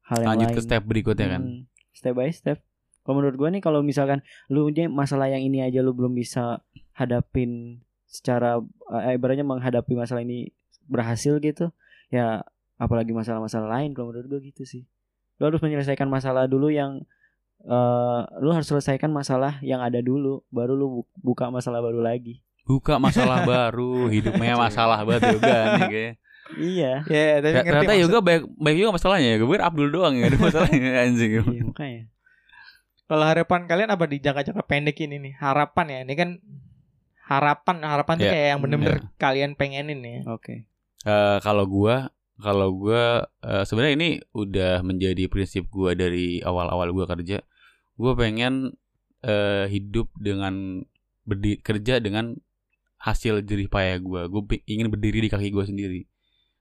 hal 0.06 0.20
yang 0.22 0.30
Lanjut 0.32 0.50
lain. 0.50 0.58
ke 0.58 0.62
step 0.62 0.82
berikutnya 0.84 1.28
kan. 1.28 1.42
Hmm, 1.42 1.62
step 1.92 2.14
by 2.14 2.30
step. 2.30 2.58
Kalau 3.02 3.16
menurut 3.18 3.36
gua 3.36 3.50
nih 3.50 3.62
kalau 3.62 3.82
misalkan 3.82 4.22
lu 4.48 4.66
nya 4.70 4.86
masalah 4.86 5.30
yang 5.30 5.42
ini 5.42 5.62
aja 5.62 5.82
lu 5.82 5.94
belum 5.94 6.14
bisa 6.14 6.62
hadapin 6.92 7.82
secara 8.06 8.58
eh, 9.04 9.14
ibaratnya 9.14 9.44
menghadapi 9.44 9.94
masalah 9.94 10.22
ini 10.22 10.50
berhasil 10.86 11.38
gitu, 11.38 11.70
ya 12.10 12.42
apalagi 12.78 13.12
masalah-masalah 13.12 13.70
lain 13.72 13.94
kalau 13.94 14.10
menurut 14.10 14.28
gua 14.28 14.40
gitu 14.40 14.64
sih. 14.64 14.86
Lu 15.38 15.50
harus 15.50 15.60
menyelesaikan 15.60 16.08
masalah 16.08 16.46
dulu 16.46 16.70
yang 16.70 17.06
eh 17.66 18.22
lu 18.42 18.54
harus 18.54 18.66
selesaikan 18.66 19.10
masalah 19.10 19.58
yang 19.62 19.82
ada 19.82 19.98
dulu, 20.00 20.46
baru 20.50 20.74
lu 20.74 20.88
bu- 21.02 21.10
buka 21.34 21.50
masalah 21.50 21.82
baru 21.82 22.02
lagi. 22.02 22.42
Buka 22.66 22.98
masalah 22.98 23.46
baru, 23.46 24.10
hidupnya 24.10 24.54
masalah 24.66 25.02
banget 25.02 25.38
yoga 25.38 25.54
nih 25.78 25.90
kayaknya. 25.90 26.14
Iya. 26.54 27.02
ya 27.10 27.42
tapi 27.42 27.58
Ya, 27.58 27.64
ngerti 27.66 27.74
ternyata 27.90 27.94
yoga 27.98 28.20
baik 28.22 28.44
baik 28.56 28.76
juga 28.78 28.92
masalahnya 28.94 29.30
ya. 29.34 29.38
Gue 29.42 29.58
Abdul 29.58 29.90
doang 29.90 30.14
yang 30.14 30.30
ada 30.30 30.38
masalahnya 30.38 30.92
anjing. 31.10 31.32
iya 31.42 31.64
makanya. 31.66 32.04
kalau 33.06 33.26
harapan 33.26 33.62
kalian 33.66 33.90
apa 33.90 34.06
di 34.06 34.18
jangka-jangka 34.18 34.66
pendek 34.66 34.98
ini 34.98 35.22
nih 35.22 35.34
harapan 35.38 35.86
ya 35.90 36.00
ini 36.02 36.14
kan 36.14 36.30
harapan 37.26 37.76
harapan 37.82 38.16
tuh 38.18 38.26
Ya, 38.26 38.34
kayak 38.34 38.48
yang 38.50 38.62
bener-bener 38.62 38.98
kalian 39.18 39.52
pengenin 39.54 40.02
ya 40.02 40.20
Oke. 40.30 40.66
Eh, 41.02 41.38
kalau 41.42 41.66
gua 41.66 42.10
kalau 42.38 42.74
gua 42.74 43.30
eh, 43.42 43.62
sebenarnya 43.62 43.94
ini 43.94 44.10
udah 44.34 44.82
menjadi 44.82 45.30
prinsip 45.30 45.70
gua 45.70 45.94
dari 45.94 46.42
awal-awal 46.42 46.90
gua 46.92 47.06
kerja. 47.06 47.46
Gua 47.94 48.18
pengen 48.18 48.74
eh, 49.22 49.66
hidup 49.70 50.10
dengan 50.18 50.82
berdi 51.26 51.58
kerja 51.58 52.02
dengan 52.02 52.38
hasil 52.98 53.46
jerih 53.46 53.70
payah 53.70 54.02
gua. 54.02 54.26
Gue 54.26 54.42
ingin 54.66 54.90
berdiri 54.90 55.22
di 55.22 55.30
kaki 55.30 55.54
gua 55.54 55.66
sendiri. 55.66 56.10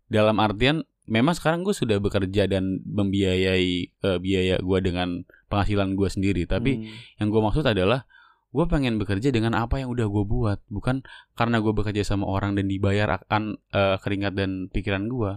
Dalam 0.06 0.36
artian 0.36 0.80
memang 1.04 1.32
sekarang 1.32 1.62
gue 1.62 1.72
sudah 1.72 1.98
bekerja 1.98 2.44
dan 2.46 2.80
membiayai 2.82 3.70
eh, 3.90 4.18
biaya 4.18 4.56
gua 4.58 4.78
dengan 4.78 5.22
penghasilan 5.46 5.92
gua 5.92 6.08
sendiri, 6.08 6.44
tapi 6.44 6.78
Hmm. 6.78 6.88
yang 7.18 7.28
gue 7.28 7.40
maksud 7.40 7.62
adalah 7.62 8.08
gue 8.48 8.64
pengen 8.64 8.96
bekerja 8.96 9.28
dengan 9.28 9.52
apa 9.52 9.76
yang 9.76 9.90
udah 9.90 10.06
gue 10.06 10.24
buat, 10.24 10.62
bukan 10.68 11.02
karena 11.32 11.58
gue 11.58 11.72
bekerja 11.72 12.06
sama 12.06 12.24
orang 12.24 12.54
dan 12.54 12.66
dibayar 12.66 13.18
akan 13.18 13.58
eh, 13.70 13.96
keringat 13.98 14.32
dan 14.32 14.50
pikiran 14.68 15.06
gue. 15.06 15.32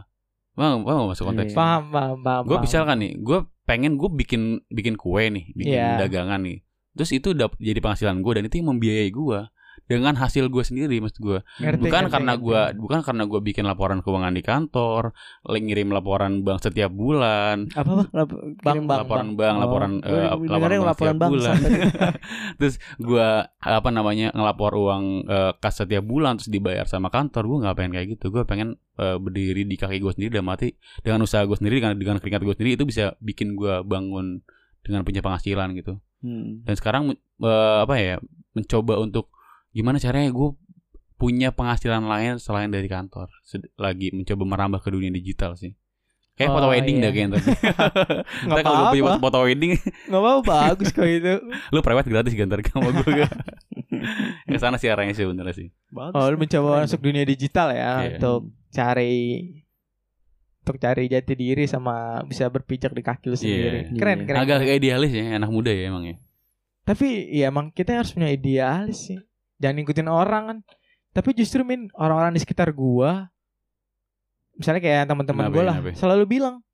Mau 0.53 0.78
mau 0.80 1.05
masuk 1.07 1.26
konteks? 1.28 1.51
Iya. 1.51 1.57
paham 1.57 1.84
paham 1.88 2.18
paham 2.22 2.43
Gue 2.43 2.55
paham. 2.55 2.63
misalkan 2.63 2.97
nih, 2.97 3.13
gue 3.15 3.39
pengen 3.63 3.93
gue 3.95 4.09
bikin 4.11 4.41
bikin 4.68 4.95
kue 4.95 5.28
nih, 5.28 5.45
bikin 5.51 5.74
Iya. 5.76 5.97
dagangan 5.99 6.41
nih. 6.41 6.61
Terus 6.93 7.11
itu 7.11 7.28
udah 7.30 7.49
jadi 7.55 7.78
penghasilan 7.78 8.18
gue 8.20 8.34
dan 8.34 8.43
itu 8.45 8.55
yang 8.55 8.70
membiayai 8.72 9.09
gue 9.11 9.39
dengan 9.86 10.14
hasil 10.14 10.48
gue 10.48 10.60
sendiri, 10.62 10.98
maksud 10.98 11.20
gue. 11.20 11.40
Ngerti, 11.56 11.80
Bukan 11.80 12.02
ngerti, 12.02 12.12
karena 12.12 12.34
gue, 12.36 12.62
bukan 12.76 13.00
karena 13.00 13.24
gue 13.24 13.40
bikin 13.40 13.64
laporan 13.64 14.00
keuangan 14.00 14.32
di 14.32 14.42
kantor, 14.42 15.14
ngirim 15.46 15.90
laporan 15.90 16.42
bank 16.42 16.60
setiap 16.60 16.90
bulan, 16.90 17.70
Apa? 17.72 18.10
Lap- 18.10 18.34
Bang, 18.58 18.76
kirim- 18.76 18.88
bang, 18.88 19.00
laporan 19.00 19.30
bank, 19.32 19.54
Oh, 19.54 19.62
laporan 19.62 19.92
eh, 20.00 20.28
dengerin 20.42 20.50
laporan, 20.50 20.50
bank 20.50 20.82
laporan 20.82 20.96
setiap 20.96 21.16
bank 21.16 21.32
bulan. 21.32 21.56
terus 22.58 22.76
gua 22.98 23.28
apa 23.58 23.90
namanya 23.90 24.28
ngelapor 24.32 24.72
uang 24.74 25.04
eh, 25.24 25.52
kas 25.56 25.78
setiap 25.78 26.04
bulan 26.04 26.36
terus 26.36 26.50
dibayar 26.50 26.86
sama 26.86 27.08
kantor 27.08 27.44
gue 27.46 27.58
nggak 27.62 27.76
pengen 27.76 27.92
kayak 27.94 28.08
gitu 28.12 28.26
gue 28.30 28.44
pengen 28.44 28.70
eh, 28.96 29.16
berdiri 29.16 29.64
di 29.64 29.76
kaki 29.76 29.98
gue 29.98 30.12
sendiri 30.12 30.32
dan 30.34 30.46
mati 30.46 30.74
dengan 31.00 31.22
usaha 31.22 31.42
gue 31.42 31.54
sendiri 31.54 31.78
dengan 31.78 31.94
dengan 31.94 32.18
keringat 32.18 32.42
gue 32.42 32.56
sendiri 32.56 32.72
itu 32.74 32.84
bisa 32.84 33.14
bikin 33.20 33.54
gue 33.54 33.84
bangun 33.84 34.42
dengan 34.80 35.02
punya 35.02 35.22
penghasilan 35.22 35.72
gitu 35.74 36.00
Hmm. 36.18 36.66
dan 36.66 36.74
sekarang 36.74 37.14
eh, 37.14 37.78
apa 37.80 37.94
ya 37.96 38.18
mencoba 38.52 38.98
untuk 38.98 39.30
gimana 39.78 39.98
caranya 39.98 40.30
gue 40.30 40.50
punya 41.16 41.50
penghasilan 41.50 42.02
lain 42.04 42.38
selain 42.38 42.68
dari 42.68 42.86
kantor 42.88 43.30
Sed- 43.42 43.70
lagi 43.76 44.10
mencoba 44.10 44.44
merambah 44.44 44.80
ke 44.80 44.90
dunia 44.90 45.10
digital 45.10 45.54
sih 45.54 45.78
kayak 46.34 46.50
foto 46.52 46.66
Oh, 46.66 46.72
wedding 46.72 46.98
iya. 46.98 47.04
dah 47.04 47.12
kayaknya. 47.12 47.38
Nggak 48.46 48.58
kalau 48.60 48.78
gue 48.80 48.88
punya 48.92 49.04
apa-apa. 49.04 49.24
foto 49.24 49.38
wedding 49.44 49.72
nggak 50.10 50.22
apa 50.22 50.32
bagus 50.44 50.90
kok 50.92 51.06
itu 51.08 51.34
lu 51.74 51.80
private 51.80 52.06
gratis 52.08 52.34
kan 52.34 52.46
ntar 52.46 52.62
sama 52.64 52.90
gue 52.92 53.26
ke 54.46 54.58
sana 54.58 54.78
sih 54.78 54.86
arahnya 54.86 55.14
sih 55.14 55.26
bener 55.26 55.50
sih 55.52 55.74
Bagus. 55.90 56.14
oh 56.14 56.26
lu 56.28 56.38
mencoba 56.38 56.70
keren. 56.72 56.82
masuk 56.86 57.00
dunia 57.02 57.24
digital 57.24 57.68
ya 57.70 57.92
Iya. 58.00 58.10
untuk 58.14 58.40
cari 58.70 59.16
untuk 60.60 60.78
cari 60.78 61.04
jati 61.08 61.34
diri 61.34 61.64
sama 61.66 61.96
bisa 62.22 62.46
berpijak 62.48 62.92
di 62.92 63.02
kaki 63.02 63.26
lu 63.28 63.36
sendiri 63.36 63.80
Iya. 63.88 63.98
keren 63.98 64.18
Iya. 64.20 64.26
keren 64.28 64.40
agak 64.40 64.58
idealis 64.70 65.12
ya 65.12 65.24
anak 65.34 65.50
muda 65.50 65.72
ya 65.72 65.90
emang 65.90 66.06
ya 66.06 66.16
Tapi 66.84 67.08
ya 67.34 67.50
emang 67.50 67.68
kita 67.70 67.98
harus 67.98 68.14
punya 68.14 68.30
idealis 68.30 69.10
sih. 69.10 69.20
Jangan 69.58 69.76
ngikutin 69.82 70.10
orang 70.10 70.43
kan. 70.49 70.58
Tapi 71.14 71.34
justru 71.34 71.66
min 71.66 71.89
orang-orang 71.97 72.34
di 72.38 72.41
sekitar 72.41 72.70
gua 72.74 73.30
misalnya 74.58 74.82
kayak 74.82 75.03
teman-teman 75.05 75.53
gua 75.53 75.64
lah 75.70 75.78
selalu 75.93 76.26
bilang 76.26 76.66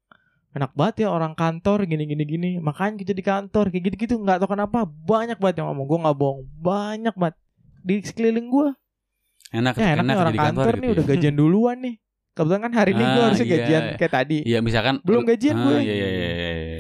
enak 0.56 0.72
banget 0.72 1.04
ya 1.06 1.08
orang 1.12 1.36
kantor 1.36 1.84
gini 1.84 2.08
gini 2.08 2.24
gini 2.24 2.50
makanya 2.64 2.96
kita 3.04 3.12
di 3.12 3.24
kantor 3.26 3.68
kayak 3.70 3.84
gitu 3.92 3.96
gitu 4.08 4.16
nggak 4.24 4.40
tahu 4.40 4.56
kenapa 4.56 4.88
banyak 4.88 5.36
banget 5.36 5.62
yang 5.62 5.68
ngomong 5.74 5.86
gua 5.86 6.00
nggak 6.08 6.18
bohong 6.18 6.42
banyak 6.64 7.16
banget 7.20 7.36
di 7.84 7.96
sekeliling 8.00 8.48
gua 8.48 8.72
enak 9.52 9.76
ya 9.76 10.00
enak, 10.00 10.06
nih 10.08 10.16
orang 10.16 10.34
di 10.34 10.40
kantor, 10.42 10.74
nih 10.74 10.88
gitu 10.88 10.94
udah 10.96 11.06
ya. 11.06 11.10
gajian 11.14 11.36
duluan 11.36 11.78
nih 11.84 11.96
kebetulan 12.34 12.62
kan 12.66 12.74
hari 12.74 12.92
ini 12.96 13.04
gua 13.04 13.14
Ah, 13.14 13.26
harusnya 13.30 13.46
iya. 13.46 13.56
gajian 13.60 13.84
kayak 14.00 14.14
tadi 14.14 14.38
Iya 14.42 14.60
misalkan 14.66 14.96
Belum 15.06 15.22
gajian 15.22 15.54
ah, 15.54 15.64
gue. 15.70 15.78
Iya 15.86 15.94
iya 15.94 16.08
iya. 16.10 16.26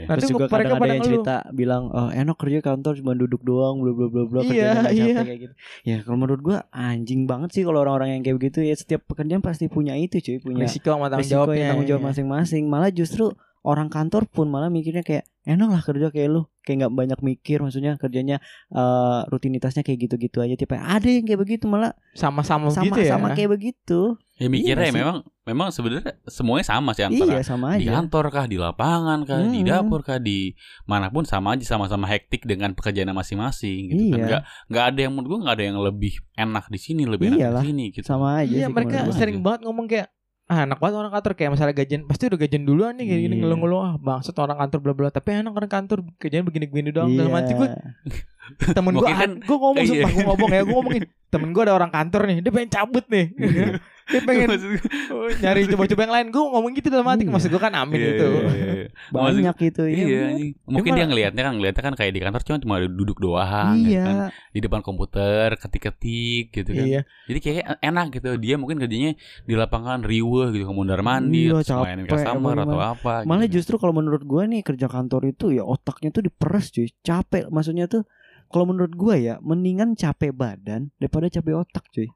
Iya. 0.03 0.07
nanti 0.11 0.27
Terus 0.27 0.31
juga 0.35 0.45
mereka 0.51 0.75
kadang 0.75 0.83
ada 0.83 0.93
yang 0.93 1.07
cerita 1.07 1.35
bilang 1.55 1.83
oh 1.89 2.09
enak 2.11 2.35
kerja 2.35 2.59
kantor 2.59 2.93
cuma 2.99 3.11
duduk 3.15 3.41
doang 3.41 3.79
bla 3.79 3.91
bla 3.95 4.07
bla 4.11 4.23
bla 4.27 4.39
Iya, 4.43 4.51
kerjanya 4.51 4.73
nggak 4.75 4.93
capek 4.93 5.07
iya. 5.07 5.21
kayak 5.23 5.39
gitu. 5.39 5.53
Ya 5.87 5.97
kalau 6.03 6.17
menurut 6.19 6.41
gua 6.43 6.57
anjing 6.69 7.21
banget 7.23 7.49
sih 7.55 7.63
kalau 7.63 7.79
orang-orang 7.81 8.19
yang 8.19 8.21
kayak 8.27 8.37
begitu 8.37 8.59
ya 8.61 8.75
setiap 8.75 9.07
pekerjaan 9.07 9.39
pasti 9.39 9.71
punya 9.71 9.95
itu 9.95 10.19
cuy 10.19 10.37
punya 10.43 10.67
risiko 10.67 10.91
sama 10.91 11.07
tanggung 11.07 11.23
risiko 11.23 11.35
jawabnya 11.39 11.55
yang 11.55 11.69
tanggung 11.71 11.89
jawab 11.89 12.03
iya. 12.03 12.09
masing-masing. 12.11 12.63
Malah 12.67 12.91
justru 12.91 13.25
orang 13.63 13.87
kantor 13.87 14.27
pun 14.27 14.51
malah 14.51 14.67
mikirnya 14.67 15.07
kayak 15.07 15.23
enak 15.47 15.71
lah 15.71 15.81
kerja 15.83 16.11
kayak 16.11 16.29
lu 16.31 16.41
kayak 16.63 16.83
nggak 16.83 16.93
banyak 16.95 17.19
mikir 17.23 17.57
maksudnya 17.63 17.95
kerjanya 17.95 18.43
eh, 18.71 19.19
rutinitasnya 19.31 19.87
kayak 19.87 20.07
gitu-gitu 20.07 20.43
aja 20.43 20.55
tipe 20.59 20.75
ada 20.75 21.07
yang 21.07 21.23
kayak 21.23 21.39
begitu 21.39 21.65
malah 21.67 21.95
sama-sama 22.15 22.71
sama 22.71 22.91
gitu 22.91 22.99
ya 23.03 23.15
sama 23.15 23.35
kayak 23.35 23.51
begitu 23.55 24.19
Ya 24.33 24.47
mikirnya 24.47 24.73
Iya 24.75 24.81
ya 24.81 24.89
sih. 24.89 24.97
memang 24.97 25.17
memang 25.43 25.67
sebenarnya 25.69 26.17
semuanya 26.25 26.65
sama 26.65 26.89
sih 26.91 27.03
antara 27.03 27.31
iya 27.31 27.41
sama 27.41 27.77
di 27.77 27.85
aja 27.85 27.91
kantor 27.95 28.25
kah, 28.27 28.45
di 28.45 28.57
lapangan 28.57 29.19
kah, 29.23 29.37
di 29.39 29.61
Hmm. 29.61 29.69
dapur 29.69 30.01
kah, 30.01 30.17
di 30.17 30.57
mana 30.83 31.07
pun 31.07 31.21
sama 31.23 31.53
aja 31.53 31.61
sama-sama 31.63 32.07
hektik 32.07 32.41
dengan 32.43 32.73
pekerjaan 32.73 33.11
masing-masing 33.11 33.81
gitu 33.87 34.03
kan. 34.09 34.17
Iya. 34.17 34.25
Nggak 34.25 34.41
nggak 34.67 34.85
ada 34.85 34.99
yang 34.99 35.13
menurut 35.13 35.29
gua 35.29 35.39
nggak 35.43 35.55
ada 35.55 35.65
yang 35.65 35.77
lebih 35.79 36.13
enak 36.33 36.65
di 36.67 36.79
sini, 36.79 37.05
lebih 37.05 37.29
enak 37.29 37.39
Iyalah. 37.39 37.61
di 37.61 37.67
sini 37.67 37.85
gitu. 37.91 38.03
sama 38.03 38.27
aja 38.39 38.49
Iya 38.49 38.65
sih 38.65 38.73
mereka 38.73 38.97
sering 39.11 39.37
banget 39.39 39.61
ngomong 39.63 39.85
kayak 39.85 40.09
ah 40.43 40.67
enak 40.67 40.75
banget 40.75 40.95
orang 40.97 41.13
kantor 41.13 41.33
kayak 41.33 41.51
misalnya 41.51 41.71
gajian 41.73 42.01
pasti 42.03 42.23
udah 42.25 42.35
gajian 42.37 42.63
duluan 42.63 42.93
nih 42.93 43.05
kayak 43.05 43.21
gini 43.21 43.31
Iya. 43.31 43.39
ngeluh-ngeluh 43.39 43.79
ah 43.81 43.93
bangsat 43.95 44.35
orang 44.35 44.57
kantor 44.59 44.79
bla 44.81 44.93
bla 44.93 45.07
tapi 45.07 45.29
enak 45.31 45.53
orang 45.53 45.71
kantor 45.71 45.97
gajian 46.17 46.43
begini-begini 46.43 46.89
doang 46.89 47.09
dalam 47.11 47.31
hati 47.31 47.53
gue 47.53 47.63
Iya. 47.63 48.73
temen 48.73 48.91
gue 48.91 49.07
kan- 49.07 49.39
gue 49.39 49.55
ngomong 49.55 49.77
Iya. 49.79 49.87
sumpah 49.93 50.09
gue 50.11 50.23
ngomong 50.25 50.49
ya 50.49 50.61
gue 50.61 50.73
ngomongin 50.73 51.03
temen 51.29 51.49
gue 51.49 51.63
ada 51.63 51.73
orang 51.73 51.91
kantor 51.91 52.21
nih 52.27 52.37
dia 52.41 52.51
pengen 52.51 52.71
cabut 52.71 53.05
nih 53.07 53.25
dia 54.05 54.19
pengen 54.21 54.47
Maksud 54.49 54.67
gua- 54.69 54.91
oh, 55.13 55.29
nyari 55.33 55.61
coba-coba 55.65 56.01
yang 56.01 56.13
lain 56.13 56.27
gue 56.27 56.43
ngomong 56.43 56.71
gitu 56.73 56.87
dalam 56.87 57.07
hati 57.07 57.23
Iya. 57.23 57.31
maksud 57.31 57.49
gue 57.49 57.61
kan 57.61 57.73
amin 57.73 57.95
Iya, 57.95 58.09
itu 58.09 58.25
iya, 58.25 58.41
iya, 58.49 58.65
iya. 58.75 58.87
banyak 59.09 59.55
gitu 59.61 59.83
Iya, 59.85 59.95
iya 60.03 60.21
anjing. 60.29 60.51
mungkin 60.65 60.91
Dia 60.91 60.97
dia 60.97 61.05
ngelihatnya 61.05 61.41
kan 61.41 61.53
ngelihatnya 61.55 61.83
kan 61.83 61.93
kayak 61.93 62.11
di 62.11 62.19
kantor 62.19 62.41
cuma 62.43 62.57
cuma 62.59 62.75
duduk 62.81 63.17
doang 63.17 63.75
ya 63.77 63.87
iya 63.89 64.03
kan. 64.03 64.15
di 64.49 64.59
depan 64.59 64.79
komputer 64.79 65.47
ketik-ketik 65.55 66.51
gitu 66.51 66.69
kan. 66.69 66.85
iya 66.85 67.01
Jadi 67.23 67.39
kayak 67.39 67.63
enak 67.79 68.05
gitu. 68.11 68.29
Dia 68.35 68.55
mungkin 68.55 68.77
kerjanya 68.77 69.15
di 69.41 69.53
lapangan 69.53 70.01
riweh 70.01 70.51
gitu, 70.51 70.65
ke 70.65 70.73
mundar 70.73 70.99
mandir, 70.99 71.55
Iya, 71.55 71.75
mainin 71.77 72.05
customer 72.05 72.53
atau 72.57 72.75
gimana. 72.75 72.91
apa. 72.93 73.13
Malah 73.23 73.45
gitu. 73.45 73.55
justru 73.57 73.75
kalau 73.77 73.93
menurut 73.93 74.21
gua 74.21 74.43
nih 74.43 74.61
kerja 74.61 74.85
kantor 74.85 75.29
itu 75.29 75.51
ya 75.51 75.63
otaknya 75.63 76.09
tuh 76.09 76.23
diperes 76.23 76.69
cuy. 76.69 76.91
Capek 76.99 77.47
maksudnya 77.47 77.85
tuh 77.85 78.03
kalau 78.45 78.65
menurut 78.65 78.91
gua 78.91 79.15
ya 79.15 79.35
mendingan 79.39 79.93
capek 79.93 80.31
badan 80.31 80.91
daripada 80.97 81.27
capek 81.27 81.53
otak 81.57 81.87
cuy. 81.89 82.11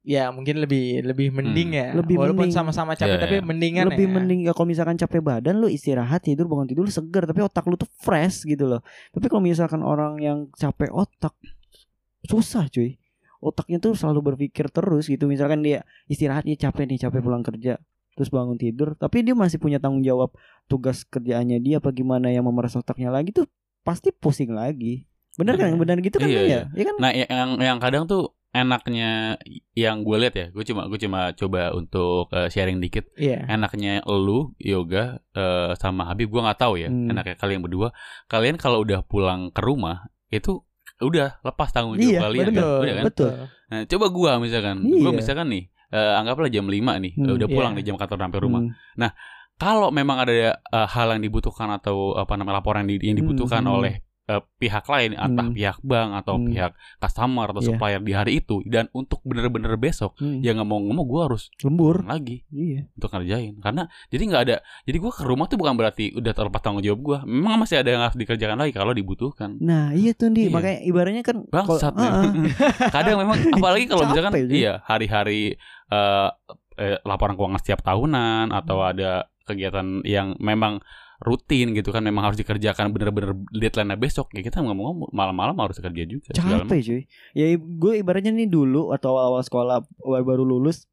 Ya 0.00 0.32
mungkin 0.32 0.56
lebih 0.58 1.04
lebih 1.04 1.28
mending 1.28 1.76
ya. 1.76 1.92
Lebih 1.92 2.16
Walaupun 2.16 2.48
mending. 2.48 2.56
sama-sama 2.56 2.96
capek 2.96 3.14
Iya, 3.14 3.20
tapi 3.20 3.36
iya. 3.36 3.44
mendingan 3.44 3.84
lebih 3.86 4.06
ya. 4.06 4.12
mending 4.12 4.40
ya 4.42 4.52
kalau 4.52 4.66
misalkan 4.66 4.96
capek 4.96 5.20
badan 5.20 5.54
lu 5.56 5.68
istirahat 5.68 6.24
tidur 6.24 6.48
bangun 6.48 6.66
tidur 6.66 6.82
lu 6.82 6.90
seger 6.90 7.24
tapi 7.24 7.40
otak 7.40 7.64
lu 7.64 7.76
tuh 7.76 7.90
fresh 7.94 8.42
gitu 8.42 8.64
loh 8.66 8.80
tapi 9.10 9.26
kalau 9.26 9.40
misalkan 9.40 9.80
orang 9.80 10.16
yang 10.16 10.48
capek 10.54 10.88
otak 10.88 11.36
susah 12.22 12.68
cuy 12.68 12.96
otaknya 13.38 13.76
tuh 13.78 13.92
selalu 13.92 14.20
berpikir 14.26 14.68
terus 14.68 15.04
gitu 15.04 15.24
misalkan 15.24 15.60
dia 15.60 15.80
istirahat 16.06 16.44
dia 16.44 16.56
capek 16.58 16.84
nih 16.86 17.00
capek 17.00 17.20
pulang 17.20 17.40
kerja 17.40 17.80
terus 18.12 18.28
bangun 18.28 18.56
tidur 18.56 18.92
tapi 18.94 19.20
dia 19.20 19.32
masih 19.32 19.56
punya 19.56 19.76
tanggung 19.76 20.00
jawab 20.00 20.32
tugas 20.64 21.04
kerjaannya 21.04 21.56
dia 21.58 21.76
apa 21.76 21.88
gimana 21.90 22.28
yang 22.28 22.44
memeras 22.44 22.72
otaknya 22.72 23.08
lagi 23.08 23.32
tuh 23.32 23.48
pasti 23.80 24.12
pusing 24.12 24.52
lagi 24.52 25.08
bener 25.36 25.56
kan 25.56 25.72
Iya. 25.72 25.76
bener 25.76 25.96
gitu 25.98 26.16
kan 26.16 26.24
Iya, 26.24 26.36
Bang, 26.36 26.46
iya. 26.46 26.56
ya 26.56 26.62
Iya 26.70 26.84
kan 26.84 26.94
Nah, 26.96 27.10
yang 27.12 27.48
yang 27.58 27.78
kadang 27.78 28.04
tuh 28.04 28.32
enaknya 28.50 29.38
yang 29.72 30.02
gue 30.02 30.16
lihat 30.18 30.34
ya, 30.34 30.46
gue 30.50 30.64
cuma 30.64 30.86
gue 30.86 30.98
cuma 30.98 31.30
coba 31.32 31.70
untuk 31.70 32.26
eh, 32.30 32.48
sharing 32.48 32.78
dikit. 32.78 33.06
Iya. 33.14 33.46
Enaknya 33.46 34.02
lu 34.04 34.52
yoga 34.58 35.18
eh, 35.30 35.72
sama 35.74 36.06
Habib 36.06 36.28
gue 36.28 36.40
nggak 36.40 36.58
tahu 36.58 36.74
ya. 36.76 36.90
Hmm. 36.90 37.08
Enaknya 37.08 37.34
kalian 37.34 37.62
berdua, 37.62 37.94
kalian 38.26 38.56
kalau 38.56 38.82
udah 38.82 39.02
pulang 39.02 39.50
ke 39.50 39.60
rumah 39.60 40.10
itu 40.28 40.62
udah 41.00 41.40
lepas 41.40 41.70
tanggung 41.70 41.96
jawab 41.96 42.10
Iya, 42.10 42.20
kalian 42.20 42.44
kan? 42.44 42.54
Betul. 42.54 42.78
Udah 42.82 42.94
kan? 42.94 43.04
Betul. 43.06 43.32
Nah, 43.70 43.80
coba 43.86 44.06
gua 44.10 44.30
misalkan, 44.36 44.76
Iya. 44.82 45.00
gua 45.00 45.12
misalkan 45.14 45.46
nih 45.48 45.64
eh, 45.90 46.12
anggaplah 46.14 46.46
jam 46.46 46.66
5 46.66 46.92
nih, 47.00 47.12
Hmm, 47.14 47.34
udah 47.34 47.48
pulang 47.48 47.72
iya. 47.74 47.78
nih 47.78 47.84
jam 47.86 47.96
kantor 47.96 48.18
sampai 48.20 48.40
rumah. 48.40 48.62
Hmm. 48.62 49.10
Kalau 49.56 49.92
memang 49.92 50.16
ada 50.18 50.32
eh, 50.56 50.86
hal 50.88 51.06
yang 51.12 51.22
dibutuhkan 51.22 51.68
atau 51.70 52.16
apa 52.16 52.32
namanya 52.34 52.58
laporan 52.58 52.82
yang 52.84 52.98
di- 52.98 53.06
yang 53.06 53.16
dibutuhkan 53.16 53.62
Hmm. 53.62 53.76
oleh 53.76 54.00
eh, 54.30 54.42
pihak 54.56 54.86
lain, 54.86 55.10
entah 55.12 55.42
Hmm. 55.42 55.52
pihak 55.52 55.82
bank 55.82 56.10
atau 56.16 56.34
Hmm. 56.36 56.46
pihak 56.46 56.70
customer 56.96 57.46
atau 57.48 57.58
Iya. 57.58 57.68
supplier 57.68 57.98
di 57.98 58.12
hari 58.12 58.32
itu 58.36 58.62
dan 58.64 58.86
untuk 58.92 59.18
bener-bener 59.22 59.74
besok 59.74 60.14
Hmm. 60.16 60.38
ya 60.38 60.52
nggak 60.52 60.64
mau 60.64 60.78
ngomong 60.78 61.02
gue 61.04 61.20
harus 61.24 61.42
lembur 61.60 62.04
lagi 62.04 62.46
iya 62.48 62.86
untuk 62.92 63.10
ngerjain 63.10 63.58
karena 63.58 63.82
jadi 64.06 64.22
nggak 64.24 64.42
ada 64.42 64.56
jadi 64.84 64.96
gue 64.96 65.10
ke 65.10 65.22
rumah 65.24 65.44
tuh 65.44 65.56
bukan 65.56 65.74
berarti 65.74 66.12
udah 66.12 66.30
terlepas 66.30 66.60
tanggung 66.60 66.80
jawab 66.80 67.00
gue 67.00 67.18
memang 67.26 67.58
masih 67.58 67.76
ada 67.76 67.90
yang 67.90 68.02
harus 68.02 68.14
dikerjakan 68.14 68.54
lagi 68.56 68.70
kalau 68.70 68.92
dibutuhkan 68.92 69.58
Nah 69.58 69.90
iya 69.92 70.12
tuh 70.12 70.28
Di 70.28 70.46
Iya. 70.46 70.52
Makanya 70.52 70.78
ibaratnya 70.84 71.22
kan 71.22 71.36
bangsat 71.44 71.92
men. 71.92 72.06
Ah, 72.06 72.22
ah. 72.22 72.90
kadang 72.90 73.16
memang 73.18 73.38
apalagi 73.50 73.84
kalau 73.84 74.04
misalkan 74.04 74.32
Ji. 74.46 74.62
iya 74.62 74.78
hari-hari 74.80 75.58
eh, 75.88 76.28
eh, 76.76 76.96
laporan 77.02 77.34
keuangan 77.34 77.58
setiap 77.58 77.80
tahunan 77.80 78.52
atau 78.52 78.78
Hmm. 78.78 78.90
ada 78.90 79.10
kegiatan 79.42 79.86
yang 80.02 80.38
memang 80.38 80.78
rutin 81.20 81.76
gitu 81.76 81.92
kan 81.92 82.00
memang 82.00 82.32
harus 82.32 82.40
dikerjakan 82.40 82.96
bener-bener 82.96 83.36
deadline 83.52 83.92
besok 84.00 84.32
ya 84.32 84.40
kita 84.40 84.64
ngomong-ngomong 84.64 85.12
malam-malam 85.12 85.52
harus 85.60 85.76
kerja 85.76 86.02
juga 86.08 86.32
capek 86.32 86.80
cuy. 86.80 87.02
Ya 87.36 87.46
gue 87.60 87.92
ibaratnya 88.00 88.32
nih 88.32 88.48
dulu 88.48 88.96
atau 88.96 89.14
awal-awal 89.14 89.44
sekolah 89.44 89.76
awal 90.00 90.22
baru 90.24 90.48
lulus 90.48 90.88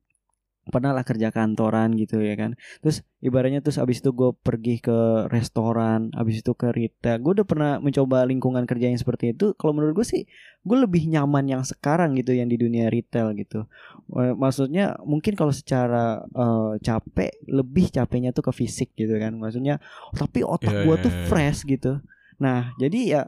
pernah 0.70 0.92
lah 0.92 1.04
kerja 1.08 1.32
kantoran 1.32 1.96
gitu 1.96 2.20
ya 2.20 2.36
kan. 2.38 2.54
Terus 2.84 3.02
ibaratnya 3.24 3.60
terus 3.60 3.82
abis 3.82 4.00
itu 4.04 4.14
gue 4.14 4.32
pergi 4.36 4.80
ke 4.84 5.28
restoran 5.32 6.14
abis 6.14 6.46
itu 6.46 6.52
ke 6.54 6.70
retail. 6.72 7.20
Gue 7.20 7.42
udah 7.42 7.48
pernah 7.48 7.72
mencoba 7.82 8.24
lingkungan 8.28 8.64
kerja 8.70 8.92
yang 8.92 9.00
seperti 9.00 9.34
itu. 9.34 9.56
Kalau 9.56 9.74
menurut 9.74 10.04
gue 10.04 10.08
sih 10.08 10.24
gue 10.64 10.78
lebih 10.78 11.08
nyaman 11.08 11.48
yang 11.48 11.64
sekarang 11.64 12.14
gitu 12.20 12.36
yang 12.36 12.52
di 12.52 12.60
dunia 12.60 12.92
retail 12.92 13.32
gitu. 13.36 13.66
Maksudnya 14.14 15.00
mungkin 15.04 15.34
kalau 15.34 15.52
secara 15.52 16.24
eh, 16.24 16.74
capek 16.84 17.32
lebih 17.48 17.90
capeknya 17.92 18.32
tuh 18.32 18.48
ke 18.48 18.54
fisik 18.56 18.94
gitu 18.96 19.16
kan. 19.18 19.36
Maksudnya 19.36 19.80
tapi 20.16 20.44
otak 20.46 20.72
Iya, 20.72 20.84
gue 20.86 20.96
iya, 20.96 21.04
tuh 21.04 21.14
iya. 21.14 21.24
fresh 21.28 21.60
gitu. 21.66 22.00
Nah 22.38 22.72
jadi 22.78 23.00
ya 23.04 23.24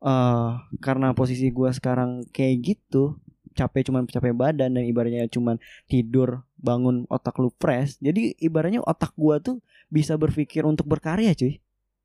eh 0.00 0.50
karena 0.80 1.12
posisi 1.12 1.52
gua 1.52 1.76
sekarang 1.76 2.24
kayak 2.32 2.56
gitu 2.64 3.20
capek 3.52 3.82
cuman 3.84 4.04
capek 4.04 4.32
badan 4.32 4.72
dan 4.72 4.82
ibaratnya 4.82 5.26
cuman 5.26 5.58
tidur 5.84 6.42
bangun 6.56 7.04
otak 7.06 7.34
lu 7.36 7.50
fresh 7.52 7.98
jadi 7.98 8.34
ibaratnya 8.36 8.80
otak 8.80 9.10
gua 9.14 9.38
tuh 9.38 9.58
bisa 9.88 10.14
berpikir 10.14 10.62
untuk 10.62 10.86
berkarya 10.86 11.32
cuy 11.32 11.58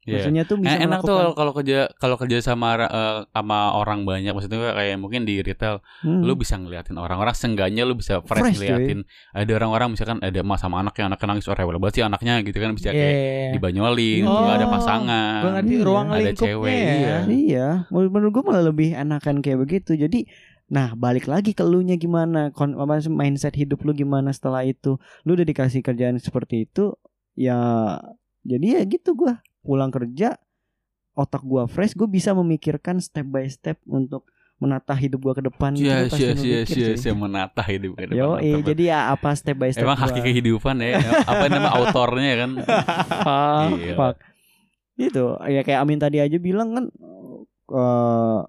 Iya. 0.06 0.22
maksudnya 0.22 0.44
tuh 0.46 0.62
bisa 0.62 0.78
Eh, 0.78 0.86
enak 0.86 1.02
tuh 1.02 1.10
melakukan 1.10 1.18
kalau 1.18 1.34
kalau 1.34 1.52
kerja 1.52 1.80
kalau 1.98 2.16
kerja 2.16 2.38
sama 2.40 2.78
eh, 2.78 3.26
sama 3.26 3.74
orang 3.74 4.06
banyak 4.06 4.38
maksudnya 4.38 4.70
kayak 4.72 5.02
mungkin 5.02 5.26
di 5.26 5.42
retail 5.42 5.82
Hmm. 6.06 6.22
lu 6.22 6.38
bisa 6.38 6.62
ngeliatin 6.62 6.94
orang-orang 6.94 7.34
seenggaknya 7.34 7.90
lu 7.90 7.98
bisa 7.98 8.22
fresh, 8.22 8.54
Fresh, 8.54 8.54
cuy. 8.56 8.70
ngeliatin 8.70 9.00
ada 9.34 9.52
orang-orang 9.58 9.98
misalkan 9.98 10.22
ada 10.22 10.38
emak 10.38 10.62
sama 10.62 10.78
anaknya 10.78 11.10
anaknya 11.10 11.26
nangis 11.28 11.50
oh 11.50 11.58
rewel 11.58 11.82
banget 11.82 11.94
sih 11.98 12.04
anaknya 12.06 12.38
gitu 12.46 12.54
kan 12.54 12.70
bisa 12.72 12.94
Iya. 12.94 13.02
kayak 13.02 13.16
dibanyolin 13.58 14.24
Oh, 14.26 14.46
ada 14.46 14.66
pasangan 14.70 15.42
ngerti 15.42 15.74
Iya. 15.74 15.82
ruang 15.82 16.08
Ada 16.08 16.18
lingkupnya 16.22 16.38
cewek, 16.54 16.70
ya. 16.70 16.86
iya. 16.86 17.18
Iya, 17.26 17.68
menurut 17.90 18.12
menurut 18.14 18.32
gue 18.32 18.44
malah 18.46 18.64
lebih 18.64 18.90
enakan 18.94 19.36
kayak 19.42 19.58
begitu. 19.60 19.92
Jadi, 19.96 20.20
nah 20.66 20.94
balik 20.94 21.30
lagi 21.30 21.54
ke 21.54 21.62
lu 21.62 21.80
nya 21.80 21.94
gimana, 21.94 22.50
kon 22.50 22.74
apa 22.74 22.98
mindset 23.06 23.54
hidup 23.54 23.86
lu 23.86 23.94
gimana 23.94 24.30
setelah 24.30 24.62
itu. 24.62 24.98
Lu 25.22 25.34
udah 25.34 25.44
dikasih 25.44 25.80
kerjaan 25.80 26.18
seperti 26.18 26.66
itu, 26.66 26.98
ya 27.34 27.58
jadi 28.42 28.78
ya 28.78 28.82
gitu 28.84 29.14
gua 29.14 29.42
pulang 29.62 29.90
kerja, 29.90 30.38
otak 31.14 31.42
gua 31.42 31.66
fresh, 31.66 31.94
gue 31.94 32.06
bisa 32.06 32.34
memikirkan 32.34 32.98
step 32.98 33.26
by 33.26 33.46
step 33.46 33.78
untuk 33.86 34.26
menata 34.56 34.94
hidup 34.94 35.20
gua 35.22 35.34
ke 35.34 35.44
depan. 35.44 35.74
Itu 35.74 35.86
Sia 35.86 35.94
gua 35.96 36.06
pasti 36.08 36.18
sia 36.18 36.34
sia 36.34 36.34
memikir, 36.34 36.66
sia 36.66 36.88
cuy. 36.88 36.98
sia 36.98 37.14
menata 37.14 37.62
hidup 37.62 37.92
ke 37.94 38.04
depan. 38.08 38.18
Yo, 38.18 38.30
Mantap. 38.36 38.66
jadi 38.66 38.84
ya 38.86 39.00
apa 39.12 39.30
step 39.34 39.56
by 39.56 39.70
step 39.70 39.84
Emang 39.84 39.98
gua. 39.98 40.06
haki 40.08 40.20
kehidupan 40.24 40.76
ya 40.80 40.98
apa 41.24 41.46
nama 41.46 41.70
autornya 41.76 42.32
kan 42.40 42.52
Gila. 43.70 43.96
fuck. 43.96 44.16
Gitu. 44.96 45.26
Ya 45.46 45.62
kayak 45.62 45.80
Amin 45.80 46.00
tadi 46.00 46.18
aja 46.18 46.38
bilang 46.38 46.70
kan 46.72 46.86
eh 47.68 48.40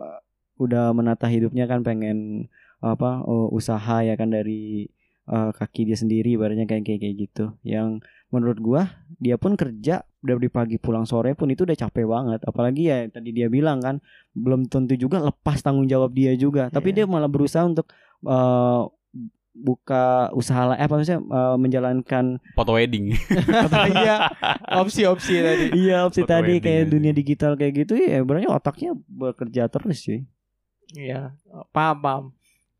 udah 0.56 0.90
menata 0.90 1.26
hidupnya 1.26 1.64
kan 1.64 1.80
pengen 1.80 2.48
apa 2.78 3.20
eh, 3.22 3.48
usaha 3.50 4.00
ya 4.00 4.14
kan 4.14 4.28
dari 4.28 4.88
eh, 5.26 5.50
kaki 5.52 5.84
dia 5.84 5.96
sendiri 5.96 6.34
ibaratnya 6.34 6.64
kayak 6.64 6.84
kayak 6.84 7.00
kayak 7.00 7.16
gitu. 7.18 7.44
Yang 7.62 8.00
menurut 8.28 8.58
gua 8.58 8.82
dia 9.16 9.36
pun 9.36 9.54
kerja 9.54 10.02
dari 10.20 10.48
pagi 10.48 10.76
pulang 10.76 11.06
sore 11.06 11.32
pun 11.32 11.46
itu 11.48 11.62
udah 11.62 11.78
capek 11.78 12.04
banget. 12.04 12.40
Apalagi 12.42 12.82
ya 12.84 13.06
tadi 13.06 13.30
dia 13.30 13.46
bilang 13.46 13.78
kan 13.78 13.96
belum 14.32 14.66
tentu 14.66 14.94
juga 14.94 15.20
lepas 15.20 15.60
tanggung 15.60 15.86
jawab 15.86 16.10
dia 16.10 16.34
juga. 16.34 16.68
Tapi 16.68 16.90
Iya. 16.90 16.96
dia 17.02 17.06
malah 17.06 17.28
berusaha 17.28 17.62
untuk 17.62 17.86
eh, 18.22 18.82
buka 19.56 20.28
usaha 20.36 20.68
la- 20.68 20.76
eh, 20.76 20.84
apa 20.84 21.00
maksudnya 21.00 21.22
eh, 21.22 21.56
menjalankan 21.56 22.24
foto 22.52 22.76
wedding 22.76 23.16
Iya, 23.96 24.28
opsi-opsi 24.76 25.40
tadi. 25.40 25.64
Iya 25.74 26.04
opsi 26.04 26.20
Foto 26.20 26.30
tadi 26.30 26.60
wedding 26.60 26.62
kayak 26.62 26.84
dunia 26.92 27.12
digital 27.12 27.56
kayak 27.56 27.72
gitu 27.84 27.96
ya 27.96 28.20
berarti 28.20 28.46
otaknya 28.46 28.92
bekerja 29.08 29.68
terus 29.68 30.04
cuy. 30.04 30.28
Iya, 30.96 31.36
paham 31.70 31.96
paham. 32.00 32.24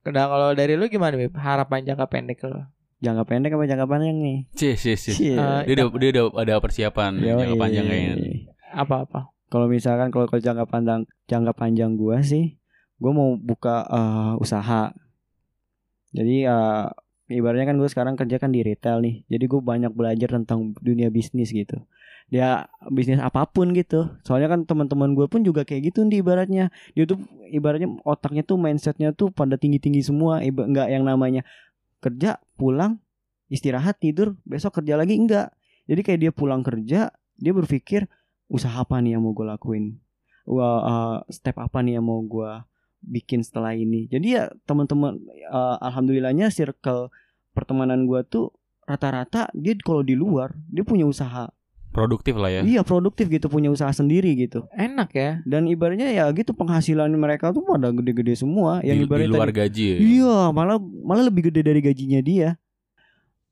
Nah, 0.07 0.27
kalau 0.31 0.49
dari 0.55 0.79
lu 0.79 0.87
gimana, 0.89 1.19
Bib? 1.19 1.35
Harapan 1.37 1.85
jangka 1.85 2.07
pendek 2.09 2.41
lo? 2.47 2.65
Jangka 3.05 3.29
pendek 3.29 3.53
apa 3.53 3.69
jangka 3.69 3.87
panjang 3.87 4.17
nih? 4.23 4.39
cie 4.57 4.73
cie 4.73 4.97
cie 4.97 5.13
Cie. 5.13 5.35
Eh, 5.37 5.61
dia 5.69 5.85
udah 5.85 5.87
dia 6.01 6.11
udah 6.17 6.25
ada 6.41 6.55
persiapan 6.63 7.21
Yoi. 7.21 7.39
jangka 7.45 7.57
panjang 7.61 7.85
kayaknya 7.85 8.15
Apa-apa? 8.73 9.21
Kalau 9.53 9.67
misalkan 9.69 10.09
kalau 10.09 10.27
kalau 10.27 10.41
jangka 10.41 10.65
panjang 10.65 11.01
jangka 11.29 11.53
panjang 11.53 11.93
gua 11.95 12.25
sih, 12.25 12.57
gua 12.97 13.13
mau 13.13 13.31
buka 13.37 13.85
eh, 13.85 14.33
usaha. 14.41 14.97
Jadi 16.17 16.49
eh, 16.49 16.87
ibaratnya 17.31 17.67
kan 17.67 17.77
gue 17.77 17.89
sekarang 17.91 18.15
kerja 18.15 18.39
kan 18.39 18.55
di 18.55 18.63
retail 18.63 19.03
nih. 19.03 19.27
Jadi 19.27 19.45
gue 19.51 19.61
banyak 19.61 19.93
belajar 19.93 20.39
tentang 20.39 20.75
dunia 20.79 21.11
bisnis 21.11 21.51
gitu. 21.51 21.83
Dia 22.27 22.67
bisnis 22.91 23.23
apa 23.23 23.47
pun 23.47 23.71
gitu. 23.71 24.11
Soalnya 24.27 24.51
kan 24.51 24.67
teman-teman 24.67 25.15
gue 25.15 25.27
pun 25.31 25.47
juga 25.47 25.63
kayak 25.63 25.95
gitu 25.95 26.03
nih 26.03 26.21
ibaratnya. 26.27 26.75
Dia 26.99 27.07
tuh 27.07 27.23
ibaratnya 27.55 28.03
otaknya 28.03 28.43
tuh 28.43 28.59
mindsetnya 28.59 29.15
tuh 29.15 29.31
pada 29.31 29.55
tinggi-tinggi 29.55 30.03
semua. 30.03 30.43
Iba, 30.43 30.67
nggak 30.67 30.89
yang 30.91 31.07
namanya 31.07 31.47
kerja 32.03 32.43
pulang 32.59 32.99
istirahat 33.47 34.03
tidur 34.03 34.35
besok 34.43 34.83
kerja 34.83 34.99
lagi 34.99 35.15
enggak. 35.15 35.55
Jadi 35.87 36.01
kayak 36.03 36.21
dia 36.21 36.33
pulang 36.35 36.67
kerja 36.67 37.15
dia 37.37 37.53
berpikir 37.53 38.11
usaha 38.51 38.75
apa 38.83 38.99
nih 38.99 39.19
yang 39.19 39.23
mau 39.23 39.31
gue 39.31 39.47
lakuin. 39.47 39.99
Wah, 40.47 40.79
eh, 40.83 41.17
step 41.31 41.59
apa 41.59 41.83
nih 41.83 41.99
yang 41.99 42.07
mau 42.07 42.23
gue 42.23 42.51
bikin 43.07 43.47
setelah 43.47 43.75
ini. 43.75 44.11
Jadi 44.11 44.35
ya 44.35 44.51
teman-teman 44.67 45.19
eh, 45.31 45.77
alhamdulillahnya 45.79 46.51
circle 46.51 47.15
pertemanan 47.55 48.07
gue 48.11 48.21
tuh 48.27 48.51
rata-rata 48.87 49.51
dia 49.55 49.75
kalau 49.83 50.03
di 50.03 50.15
luar 50.19 50.55
dia 50.71 50.83
punya 50.83 51.07
usaha. 51.07 51.51
Produktif 51.97 52.37
lah 52.37 52.53
ya 52.53 52.61
Iya 52.61 52.85
produktif 52.85 53.33
gitu 53.33 53.49
punya 53.49 53.73
usaha 53.73 53.89
sendiri 53.89 54.37
gitu. 54.37 54.69
Enak 54.77 55.09
ya. 55.17 55.41
Dan 55.49 55.65
ibaratnya 55.65 56.13
ya 56.13 56.29
gitu 56.31 56.53
penghasilan 56.53 57.09
mereka 57.17 57.57
tuh 57.57 57.65
pada 57.65 57.89
gede-gede 57.89 58.37
semua. 58.37 58.85
di, 58.85 58.93
Yang 58.93 58.99
di 59.01 59.05
ibaratnya 59.09 59.31
luar 59.33 59.49
tadi- 59.49 59.59
gaji 59.65 59.85
ya 59.89 59.97
Iya, 59.97 60.37
malah 60.53 60.77
malah 60.79 61.25
lebih 61.25 61.49
gede 61.49 61.65
dari 61.65 61.81
gajinya 61.81 62.21
dia. 62.21 62.61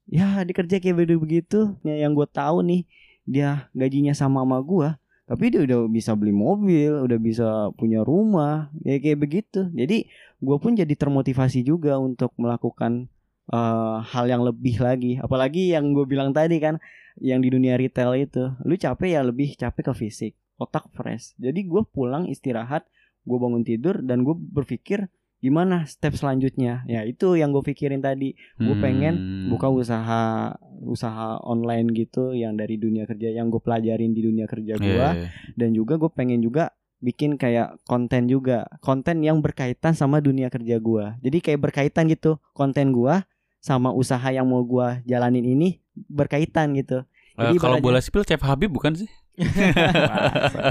Ya, 0.05 0.45
dikerja 0.45 0.77
kayak 0.77 0.97
begitu 1.01 1.17
begitu. 1.17 1.61
Yang 1.81 2.13
gue 2.13 2.29
tahu 2.29 2.57
nih, 2.61 2.83
dia 3.25 3.73
gajinya 3.73 4.13
sama 4.13 4.45
sama 4.45 4.61
gue, 4.61 4.89
tapi 5.25 5.49
dia 5.49 5.65
udah 5.65 5.89
bisa 5.89 6.13
beli 6.13 6.29
mobil, 6.29 6.93
udah 7.01 7.17
bisa 7.17 7.49
punya 7.73 8.05
rumah, 8.05 8.69
ya 8.85 9.01
kayak 9.01 9.19
begitu. 9.19 9.65
Jadi 9.73 10.05
gue 10.45 10.57
pun 10.61 10.77
jadi 10.77 10.93
termotivasi 10.93 11.65
juga 11.65 11.97
untuk 11.97 12.37
melakukan 12.37 13.09
eh, 13.45 13.97
hal 14.05 14.25
yang 14.25 14.45
lebih 14.45 14.77
lagi. 14.81 15.17
Apalagi 15.17 15.73
yang 15.73 15.93
gue 15.93 16.05
bilang 16.05 16.33
tadi 16.33 16.61
kan, 16.61 16.77
yang 17.17 17.39
di 17.39 17.49
dunia 17.49 17.75
retail 17.75 18.15
itu, 18.17 18.55
lu 18.63 18.75
capek 18.75 19.09
ya 19.09 19.21
lebih 19.23 19.55
capek 19.55 19.91
ke 19.91 19.95
fisik, 19.97 20.33
otak 20.57 20.91
fresh. 20.91 21.35
Jadi 21.37 21.65
gue 21.65 21.83
pulang 21.85 22.25
istirahat, 22.25 22.87
gue 23.23 23.39
bangun 23.39 23.63
tidur 23.63 24.01
dan 24.01 24.23
gue 24.23 24.35
berpikir 24.35 25.07
gimana 25.39 25.85
step 25.85 26.17
selanjutnya. 26.17 26.83
Ya 26.85 27.05
itu 27.05 27.37
yang 27.37 27.53
gue 27.53 27.61
pikirin 27.61 28.01
tadi. 28.01 28.33
Gue 28.57 28.81
pengen 28.81 29.15
Hmm. 29.15 29.53
buka 29.53 29.69
usaha 29.69 30.57
usaha 30.81 31.37
online 31.41 31.93
gitu 31.93 32.33
yang 32.33 32.57
dari 32.57 32.77
dunia 32.77 33.05
kerja 33.05 33.29
yang 33.29 33.49
gue 33.49 33.61
pelajarin 33.61 34.11
di 34.11 34.21
dunia 34.21 34.45
kerja 34.45 34.75
gue 34.77 34.89
Iya, 34.89 35.13
iya. 35.17 35.29
dan 35.53 35.71
juga 35.73 35.97
gue 35.97 36.09
pengen 36.09 36.41
juga 36.41 36.73
bikin 36.99 37.37
kayak 37.37 37.77
konten 37.85 38.25
juga. 38.25 38.65
Konten 38.81 39.21
yang 39.21 39.45
berkaitan 39.45 39.93
sama 39.93 40.19
dunia 40.19 40.49
kerja 40.49 40.81
gue 40.81 41.05
jadi 41.21 41.39
kayak 41.41 41.61
berkaitan 41.61 42.09
gitu. 42.09 42.41
Konten 42.53 42.91
gue 42.91 43.13
sama 43.61 43.93
usaha 43.93 44.25
yang 44.29 44.49
mau 44.49 44.61
gue 44.61 45.05
jalanin 45.05 45.45
ini 45.45 45.84
berkaitan 45.97 46.75
gitu 46.75 47.07
Eh, 47.35 47.51
Jadi 47.51 47.59
kalau 47.59 47.83
bola 47.83 47.99
sipil 47.99 48.23
Chef 48.23 48.39
Habib 48.47 48.71
bukan 48.71 48.95
sih? 48.95 49.11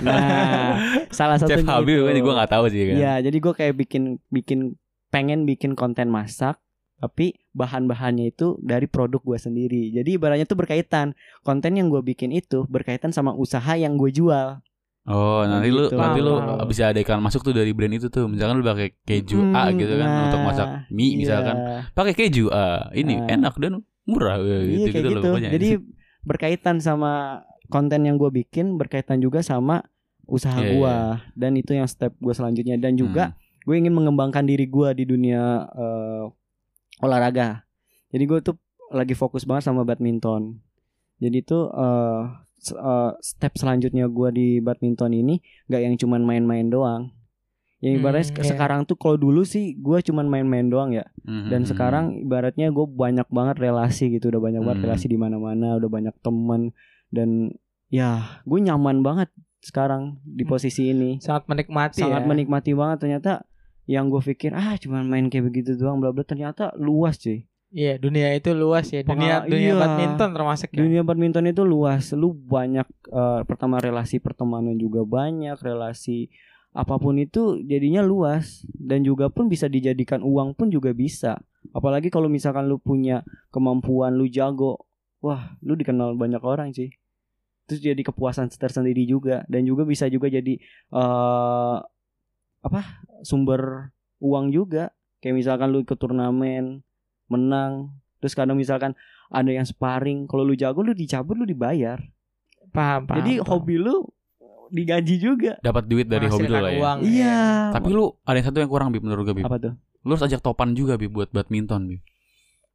nah 0.08 0.80
salah 1.12 1.36
satu 1.36 1.52
Chef 1.52 1.68
Habib 1.68 2.08
kan 2.08 2.16
gue 2.16 2.34
gak 2.40 2.52
tahu 2.56 2.66
sih 2.72 2.88
kan. 2.88 2.95
Iya, 2.95 3.14
jadi 3.20 3.38
gue 3.44 3.54
kayak 3.54 3.76
bikin 3.84 4.04
bikin 4.32 4.60
pengen 5.12 5.44
bikin 5.44 5.76
konten 5.76 6.08
masak, 6.08 6.58
tapi 7.04 7.36
bahan-bahannya 7.52 8.32
itu 8.32 8.56
dari 8.64 8.88
produk 8.88 9.20
gue 9.20 9.36
sendiri. 9.36 9.91
Jadi 9.91 10.16
ibaratnya 10.16 10.48
tuh 10.48 10.56
berkaitan. 10.56 11.14
Konten 11.44 11.76
yang 11.76 11.91
gue 11.91 12.00
bikin 12.00 12.32
itu 12.32 12.64
berkaitan 12.72 13.12
sama 13.12 13.36
usaha 13.36 13.76
yang 13.76 14.00
gue 14.00 14.10
jual. 14.16 14.64
Oh, 15.04 15.44
nanti 15.44 15.68
lu 15.68 15.84
Gitu. 15.86 16.00
nanti 16.00 16.20
lu 16.20 16.32
Paham, 16.34 16.48
paham. 16.56 16.68
bisa 16.68 16.84
ada 16.88 16.96
iklan 16.96 17.20
masuk 17.20 17.44
tuh 17.44 17.52
dari 17.52 17.72
brand 17.72 17.92
itu 17.92 18.08
tuh. 18.08 18.24
Misalkan 18.26 18.56
lu 18.56 18.64
pakai 18.64 18.96
keju 19.00 19.52
A 19.52 19.68
Hmm, 19.68 19.76
gitu 19.76 19.94
kan 19.94 20.08
nah, 20.08 20.22
untuk 20.26 20.42
masak 20.42 20.68
mie 20.90 21.04
iya. 21.06 21.16
misalkan. 21.18 21.56
Pakai 21.92 22.14
keju 22.14 22.48
A. 22.48 22.88
Ini 22.90 23.14
Nah. 23.18 23.28
enak 23.30 23.54
dan 23.58 23.74
murah 24.04 24.40
Iya 24.40 24.64
gitu, 24.64 24.88
kayak 24.90 25.04
loh 25.04 25.12
gitu. 25.14 25.28
pokoknya. 25.28 25.50
Jadi 25.52 25.70
berkaitan 26.22 26.80
sama 26.80 27.44
konten 27.66 28.00
yang 28.02 28.16
gue 28.16 28.32
bikin 28.34 28.76
berkaitan 28.76 29.20
juga 29.20 29.40
sama 29.40 29.84
usaha 30.24 30.56
Iya, 30.56 30.72
gue 30.72 30.96
dan 31.36 31.52
itu 31.54 31.72
yang 31.74 31.84
step 31.84 32.16
gue 32.16 32.32
selanjutnya 32.32 32.76
dan 32.78 32.96
juga 32.96 33.24
Hmm. 33.30 33.36
gue 33.62 33.76
ingin 33.78 33.92
mengembangkan 33.92 34.44
diri 34.44 34.64
gue 34.66 34.90
di 34.94 35.04
dunia 35.04 35.44
eh, 35.70 36.24
olahraga. 37.00 37.68
Jadi 38.08 38.24
gue 38.24 38.40
tuh 38.42 38.56
lagi 38.90 39.12
fokus 39.14 39.44
banget 39.44 39.68
sama 39.68 39.84
badminton. 39.84 40.64
Jadi 41.18 41.44
tuh 41.44 41.68
eh, 41.70 42.22
eh, 42.65 43.11
step 43.19 43.53
selanjutnya 43.53 44.07
gue 44.07 44.30
di 44.31 44.48
badminton 44.57 45.11
ini 45.11 45.35
nggak 45.68 45.81
yang 45.81 45.95
cuman 45.98 46.22
main-main 46.22 46.68
doang. 46.68 47.11
Yang 47.80 47.94
ibaratnya 47.99 48.23
Hmm, 48.26 48.40
iya. 48.40 48.48
sekarang 48.48 48.80
tuh 48.84 48.95
kalau 48.95 49.18
dulu 49.18 49.44
sih 49.44 49.76
gue 49.76 49.99
cuman 50.02 50.23
main-main 50.26 50.64
doang 50.65 50.91
ya. 50.91 51.03
Hmm, 51.22 51.52
Dan 51.52 51.61
hmm, 51.61 51.69
sekarang 51.69 52.06
ibaratnya 52.18 52.72
gue 52.72 52.85
banyak 52.85 53.27
banget 53.27 53.60
relasi 53.60 54.07
gitu, 54.10 54.31
udah 54.31 54.40
banyak 54.41 54.61
banget 54.61 54.80
Hmm. 54.80 54.85
relasi 54.88 55.06
di 55.06 55.18
mana-mana, 55.18 55.76
udah 55.76 55.90
banyak 55.90 56.15
teman 56.19 56.72
dan 57.10 57.52
ya 57.88 58.40
gue 58.41 58.57
nyaman 58.57 59.03
banget 59.03 59.27
sekarang 59.60 60.18
di 60.23 60.44
Hmm. 60.44 60.49
posisi 60.49 60.90
ini 60.90 61.19
Sangat 61.19 61.45
menikmati 61.45 61.99
sangat 61.99 62.23
ya. 62.23 62.27
menikmati 62.27 62.72
banget 62.72 62.98
ternyata 62.99 63.44
yang 63.85 64.07
gue 64.07 64.19
pikir 64.19 64.52
ah 64.52 64.73
cuman 64.76 65.06
main 65.06 65.27
kayak 65.27 65.45
begitu 65.45 65.76
doang 65.76 65.99
bla 65.99 66.10
bla 66.10 66.23
ternyata 66.23 66.72
luas 66.76 67.19
cuy 67.19 67.44
Iya, 67.74 67.98
dunia 67.98 68.30
itu 68.38 68.54
luas 68.54 68.86
ya. 68.94 69.02
Dunia 69.02 69.41
Pengal- 69.41 69.50
dunia 69.50 69.72
iya. 69.74 69.82
badminton 69.82 70.30
termasuk 70.30 70.70
ya. 70.70 70.78
dunia 70.78 71.02
badminton 71.02 71.45
itu 71.50 71.66
luas 71.66 72.14
lu 72.14 72.30
banyak 72.30 72.86
eh, 73.10 73.41
pertama 73.50 73.82
relasi 73.82 74.22
pertemanan 74.22 74.78
juga 74.78 75.02
banyak 75.02 75.58
relasi 75.58 76.30
apa 76.74 76.98
pun 76.98 77.18
itu 77.18 77.62
jadinya 77.66 78.02
luas 78.02 78.66
dan 78.74 79.02
juga 79.06 79.30
pun 79.30 79.45
bisa 79.45 79.70
dijadikan 79.70 80.22
uang 80.26 80.58
pun 80.58 80.74
juga 80.74 80.90
bisa 80.90 81.38
apalagi 81.70 82.10
kalau 82.10 82.26
misalkan 82.30 82.66
lu 82.66 82.82
punya 82.82 83.22
kemampuan 83.54 84.18
lu 84.18 84.26
jago 84.26 84.82
wah 85.22 85.54
lu 85.62 85.78
dikenal 85.78 86.18
banyak 86.18 86.41
orang 86.41 86.74
sih 86.74 86.90
terus 87.70 87.78
jadi 87.78 88.02
kepuasan 88.02 88.50
tersendiri 88.50 89.06
juga 89.06 89.45
dan 89.45 89.70
juga 89.70 89.86
bisa 89.86 90.10
juga 90.10 90.34
jadi 90.34 90.58
eh 90.94 91.78
apa 92.66 92.82
sumber 93.22 93.94
uang 94.18 94.50
juga 94.50 94.90
kayak 95.22 95.36
misalkan 95.38 95.70
lu 95.70 95.86
ikut 95.86 95.95
turnamen 96.02 96.82
menang 97.34 97.90
terus 98.22 98.38
kadang 98.38 98.56
misalkan 98.56 98.94
ada 99.28 99.50
yang 99.50 99.66
sparring 99.66 100.30
kalau 100.30 100.46
lu 100.46 100.54
jago 100.54 100.80
lu 100.80 100.94
dicabut 100.94 101.34
lu 101.34 101.44
dibayar 101.44 101.98
Paham, 102.70 103.06
paham. 103.06 103.18
jadi 103.22 103.42
paham. 103.42 103.50
hobi 103.50 103.76
lu 103.78 104.06
digaji 104.70 105.16
juga 105.22 105.54
dapat 105.62 105.86
duit 105.86 106.10
dari 106.10 106.26
hobi 106.26 106.50
lu 106.50 106.58
lah 106.58 106.72
ya. 106.74 106.80
uang, 106.82 106.98
iya 107.06 107.42
Tapi 107.70 107.90
lu 107.94 108.10
ada 108.26 108.38
yang 108.38 108.48
satu 108.50 108.58
yang 108.58 108.72
kurang 108.72 108.90
Bib 108.90 109.06
menurut 109.06 109.22
gue 109.24 109.36
Bib. 109.38 109.46
apa 109.46 109.62
tuh 109.62 109.74
Lu 110.02 110.18
harus 110.18 110.26
ajak 110.26 110.42
topan 110.42 110.74
juga 110.74 110.98
Bib 110.98 111.14
buat 111.14 111.30
badminton 111.30 111.86
Bib. 111.88 112.02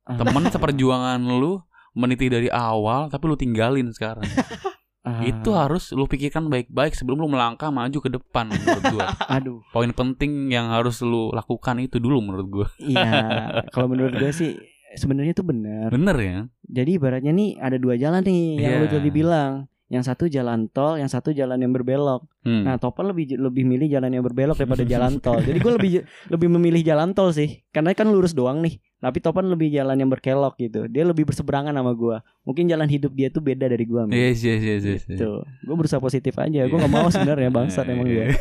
Ah. 0.06 0.14
Temen 0.16 0.46
seperjuangan 0.48 1.18
lu 1.20 1.58
meniti 1.92 2.30
dari 2.30 2.46
awal 2.48 3.10
tapi 3.10 3.26
lu 3.26 3.34
tinggalin 3.34 3.90
sekarang. 3.90 4.22
Ah, 5.10 5.22
Itu 5.22 5.50
harus 5.52 5.88
lu 5.90 6.04
pikirkan 6.04 6.46
baik-baik 6.46 6.92
sebelum 6.92 7.16
lu 7.16 7.28
melangkah 7.28 7.68
maju 7.68 7.96
ke 7.96 8.10
depan 8.10 8.44
menurut 8.46 8.84
gua. 8.90 9.06
aduh 9.30 9.58
Poin 9.68 9.88
penting 9.90 10.30
yang 10.48 10.68
harus 10.68 11.00
lu 11.00 11.30
lakukan 11.30 11.78
itu 11.78 11.96
dulu 11.96 12.20
menurut 12.20 12.46
gua. 12.46 12.66
iya 12.78 13.08
kalau 13.72 13.88
menurut 13.88 14.12
gue 14.14 14.30
sih 14.30 14.52
sebenarnya 14.90 15.32
itu 15.32 15.42
benar 15.42 15.88
Bener 15.88 16.16
ya? 16.16 16.38
jadi 16.62 16.90
ibaratnya 16.94 17.30
nih 17.30 17.56
ada 17.56 17.76
dua 17.76 17.94
jalan 17.94 18.20
nih 18.20 18.44
yang 18.58 18.72
Iya. 18.74 18.80
lu 18.80 18.86
tadi 18.90 19.08
bilang 19.10 19.52
yang 19.88 20.04
satu 20.04 20.28
jalan 20.28 20.68
tol 20.68 21.00
yang 21.00 21.08
satu 21.08 21.32
jalan 21.32 21.56
yang 21.58 21.72
berbelok 21.72 22.24
Hmm. 22.48 22.64
Nah, 22.64 22.80
Topan 22.80 23.12
lebih 23.12 23.36
lebih 23.36 23.68
milih 23.68 23.92
jalan 23.92 24.08
yang 24.08 24.24
berbelok 24.24 24.56
daripada 24.56 24.80
jalan 24.96 25.20
tol. 25.20 25.36
Jadi 25.36 25.60
gue 25.60 25.68
lebih 25.68 25.90
lebih 26.32 26.48
memilih 26.48 26.80
jalan 26.80 27.12
tol 27.12 27.28
sih, 27.28 27.60
karena 27.68 27.92
kan 27.92 28.08
lurus 28.08 28.32
doang 28.32 28.64
nih. 28.64 28.80
Tapi 29.04 29.20
Topan 29.20 29.52
lebih 29.52 29.68
jalan 29.68 30.00
yang 30.00 30.08
berkelok 30.08 30.56
gitu. 30.56 30.88
Dia 30.88 31.04
lebih 31.04 31.28
berseberangan 31.28 31.76
sama 31.76 31.92
gue. 31.92 32.16
Mungkin 32.48 32.64
jalan 32.64 32.88
hidup 32.88 33.12
dia 33.12 33.28
tuh 33.28 33.44
beda 33.44 33.68
dari 33.68 33.84
gue. 33.84 34.00
Yes, 34.08 34.40
yes, 34.40 34.64
yes, 34.64 34.80
yes. 34.80 35.02
yes. 35.12 35.18
Tuh, 35.20 35.44
gue 35.44 35.76
berusaha 35.76 36.00
positif 36.00 36.32
aja. 36.40 36.64
Gue 36.64 36.78
gak 36.80 36.88
mau 36.88 37.04
sebenarnya 37.12 37.52
bangsat 37.52 37.84
emang 37.92 38.08
dia. 38.08 38.32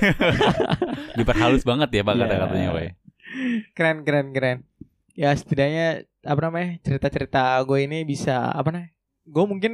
Diperhalus 1.20 1.68
banget 1.68 1.90
ya 1.92 2.02
Pak 2.08 2.14
Iya. 2.16 2.22
kata-katanya, 2.24 2.70
Pak. 2.72 2.84
keren 3.76 3.98
keren 4.08 4.28
keren. 4.32 4.58
Ya 5.20 5.36
setidaknya 5.36 6.08
apa 6.24 6.40
namanya 6.48 6.80
cerita-cerita 6.80 7.60
gue 7.66 7.80
ini 7.84 8.08
bisa 8.08 8.56
apa 8.56 8.72
namanya? 8.72 8.96
Gue 9.28 9.44
mungkin 9.44 9.74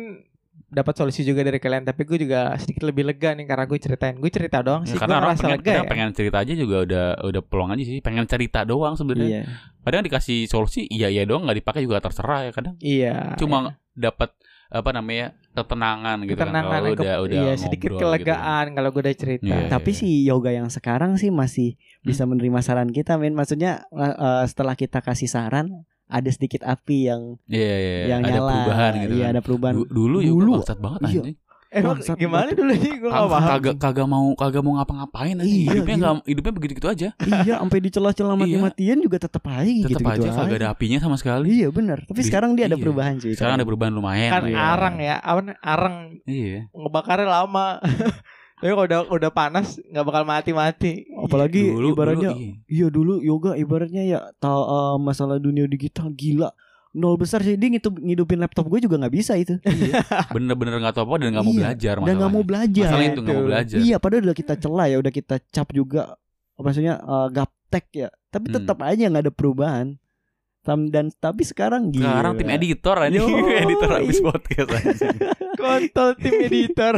dapat 0.73 0.93
solusi 0.93 1.21
juga 1.21 1.39
dari 1.39 1.57
kalian, 1.57 1.85
tapi 1.85 2.03
gue 2.03 2.17
juga 2.19 2.51
sedikit 2.57 2.83
lebih 2.83 3.05
lega 3.05 3.31
nih 3.31 3.45
karena 3.45 3.63
gue 3.63 3.77
ceritain. 3.77 4.17
Gue 4.17 4.27
cerita 4.27 4.59
doang 4.59 4.83
Ya, 4.83 4.89
sih. 4.89 4.97
karena 4.97 5.07
gue 5.07 5.19
orang 5.19 5.29
merasa 5.29 5.43
pengen, 5.45 5.57
lega 5.59 5.71
ya. 5.71 5.83
pengen 5.85 6.09
cerita 6.11 6.37
aja 6.41 6.53
juga 6.53 6.77
udah 6.81 7.05
udah 7.23 7.41
peluang 7.41 7.69
aja 7.71 7.83
sih. 7.83 8.01
Pengen 8.01 8.25
cerita 8.25 8.59
doang 8.63 8.93
sebenarnya. 8.93 9.29
Iya. 9.29 9.43
Kadang 9.79 10.01
dikasih 10.03 10.39
solusi 10.45 10.83
iya 10.87 11.07
iya 11.07 11.23
doang 11.23 11.45
nggak 11.45 11.57
dipakai 11.59 11.81
juga 11.81 11.99
terserah 11.99 12.43
ya 12.43 12.51
kadang. 12.51 12.75
Iya. 12.79 13.37
Cuma 13.37 13.71
dapat 13.93 14.33
apa 14.73 14.89
namanya 14.89 15.37
ketenangan 15.53 16.17
gitu 16.25 16.33
ketenangan 16.33 16.65
kan 16.65 16.73
kalau 16.73 16.89
ke- 16.89 16.95
udah 16.97 17.15
udah 17.21 17.37
iya 17.39 17.53
sedikit 17.53 17.93
ngobrol 17.93 18.17
gitu. 18.17 18.25
kelegaan 18.25 18.65
kalau 18.73 18.89
gue 18.89 19.01
udah 19.05 19.15
cerita. 19.15 19.53
Iya. 19.53 19.69
Tapi 19.69 19.91
si 19.93 20.25
yoga 20.25 20.49
yang 20.49 20.65
sekarang 20.67 21.13
sih 21.15 21.29
masih 21.29 21.77
bisa 22.01 22.25
menerima 22.25 22.59
saran 22.59 22.89
kita, 22.89 23.15
men. 23.15 23.31
Maksudnya 23.31 23.85
eh, 23.87 24.43
setelah 24.43 24.73
kita 24.73 24.99
kasih 24.99 25.29
saran, 25.29 25.85
ada 26.13 26.29
sedikit 26.29 26.61
api 26.61 27.09
yang 27.09 27.21
Iya 27.45 27.57
iya 27.57 27.75
iya. 27.75 28.05
yang 28.07 28.21
ada 28.21 28.31
nyala. 28.31 28.51
perubahan 28.53 28.91
gitu. 28.95 29.11
Iya, 29.11 29.23
kan. 29.23 29.31
ada 29.31 29.41
perubahan. 29.41 29.73
Du- 29.75 29.89
dulu 29.89 30.17
ya 30.19 30.29
Dulu. 30.29 30.51
bangsat 30.55 30.77
banget 30.77 30.99
Iya. 31.01 31.09
anjing. 31.09 31.37
Emang 31.73 31.97
Bangsat 31.97 32.13
gimana 32.15 32.53
dulu 32.53 32.69
nih 32.69 32.93
gue 32.95 33.09
gak 33.09 33.25
paham. 33.25 33.49
Kagak 33.49 33.75
kagak 33.81 34.05
mau 34.05 34.25
kagak 34.37 34.61
mau 34.61 34.73
ngapa-ngapain 34.77 35.33
aja. 35.33 35.41
Iya, 35.43 35.73
hidupnya 35.73 35.95
gila. 35.95 36.05
nggak 36.05 36.29
hidupnya 36.29 36.53
begitu-gitu 36.53 36.85
aja. 36.87 37.07
iya, 37.17 37.53
sampai 37.57 37.79
dicela-cela 37.81 38.29
Iya. 38.29 38.37
mati-matian 38.37 38.97
juga 39.01 39.17
tetap 39.17 39.41
aja 39.43 39.65
Tetap 39.65 39.89
gitu-gitu 39.89 40.21
aja 40.21 40.29
kagak 40.37 40.57
ada 40.59 40.69
apinya 40.69 40.99
sama 41.01 41.17
sekali. 41.17 41.49
Iya 41.51 41.67
benar. 41.69 42.05
Tapi 42.05 42.13
Di- 42.15 42.27
sekarang 42.29 42.53
dia 42.53 42.69
ada 42.69 42.77
iya. 42.77 42.83
perubahan 42.85 43.13
cuy. 43.17 43.33
Sekarang 43.33 43.57
ada 43.57 43.65
perubahan 43.65 43.89
lumayan. 43.91 44.29
kan 44.29 44.41
lah 44.43 44.53
ya. 44.53 44.61
arang 44.69 44.95
ya, 45.01 45.15
apa 45.17 45.41
arang 45.59 45.95
Iya. 46.23 46.59
ngebakarnya 46.69 47.25
lama. 47.27 47.67
Tapi 48.63 48.71
kalau 48.71 48.87
udah 48.87 48.99
udah 49.11 49.27
panas 49.29 49.75
nggak 49.83 50.05
bakal 50.07 50.23
mati-mati. 50.23 51.03
Apalagi 51.11 51.67
Dulu 51.67 51.87
ibaratnya 51.91 52.31
dulu, 52.31 52.39
iya. 52.39 52.53
iya 52.65 52.87
dulu 52.87 53.13
yoga 53.19 53.51
ibaratnya 53.53 54.03
ya 54.07 54.19
tahu 54.39 54.61
eh, 54.63 54.95
masalah 54.97 55.35
dunia 55.35 55.67
digital 55.67 56.07
gila. 56.09 56.55
Nol 56.93 57.17
besar 57.17 57.41
sih 57.41 57.57
dia 57.57 57.67
ngidup, 57.67 57.97
ngidupin 57.97 58.37
laptop 58.37 58.69
gue 58.69 58.79
juga 58.79 58.95
nggak 58.95 59.11
bisa 59.11 59.35
itu. 59.35 59.59
bener-bener 60.35 60.79
nggak 60.79 60.95
tahu 60.95 61.09
apa 61.09 61.15
dan 61.19 61.29
nggak 61.33 61.43
mau 61.43 61.51
Iya, 61.51 61.59
belajar 61.59 61.95
Dan 61.99 62.13
nggak 62.15 62.31
mau 62.31 62.43
belajar. 62.45 62.85
Masalahnya 62.87 63.09
itu 63.11 63.19
nggak 63.19 63.35
mau 63.35 63.47
belajar. 63.49 63.77
Iya, 63.81 63.95
padahal 63.99 64.21
udah 64.23 64.37
kita 64.37 64.53
celah 64.55 64.85
ya, 64.87 64.97
udah 65.03 65.11
kita 65.11 65.35
cap 65.49 65.67
juga. 65.75 66.01
Maksudnya 66.55 66.93
eh, 67.01 67.27
gaptek 67.33 67.85
ya. 67.91 68.09
Tapi 68.29 68.45
Hmm. 68.47 68.55
tetap 68.55 68.77
aja 68.79 69.03
nggak 69.11 69.23
ada 69.25 69.33
perubahan. 69.33 69.87
Tam- 70.63 70.87
Dan 70.87 71.11
tapi 71.11 71.43
sekarang 71.43 71.91
gila. 71.91 72.07
Sekarang 72.07 72.33
tim 72.39 72.47
editor 72.47 72.95
aja 72.95 73.19
editor 73.67 73.89
habis 73.91 74.15
iya. 74.15 74.23
podcast 74.23 74.69
aja. 74.71 75.07
Kontol 75.59 76.09
tim 76.15 76.33
editor. 76.45 76.93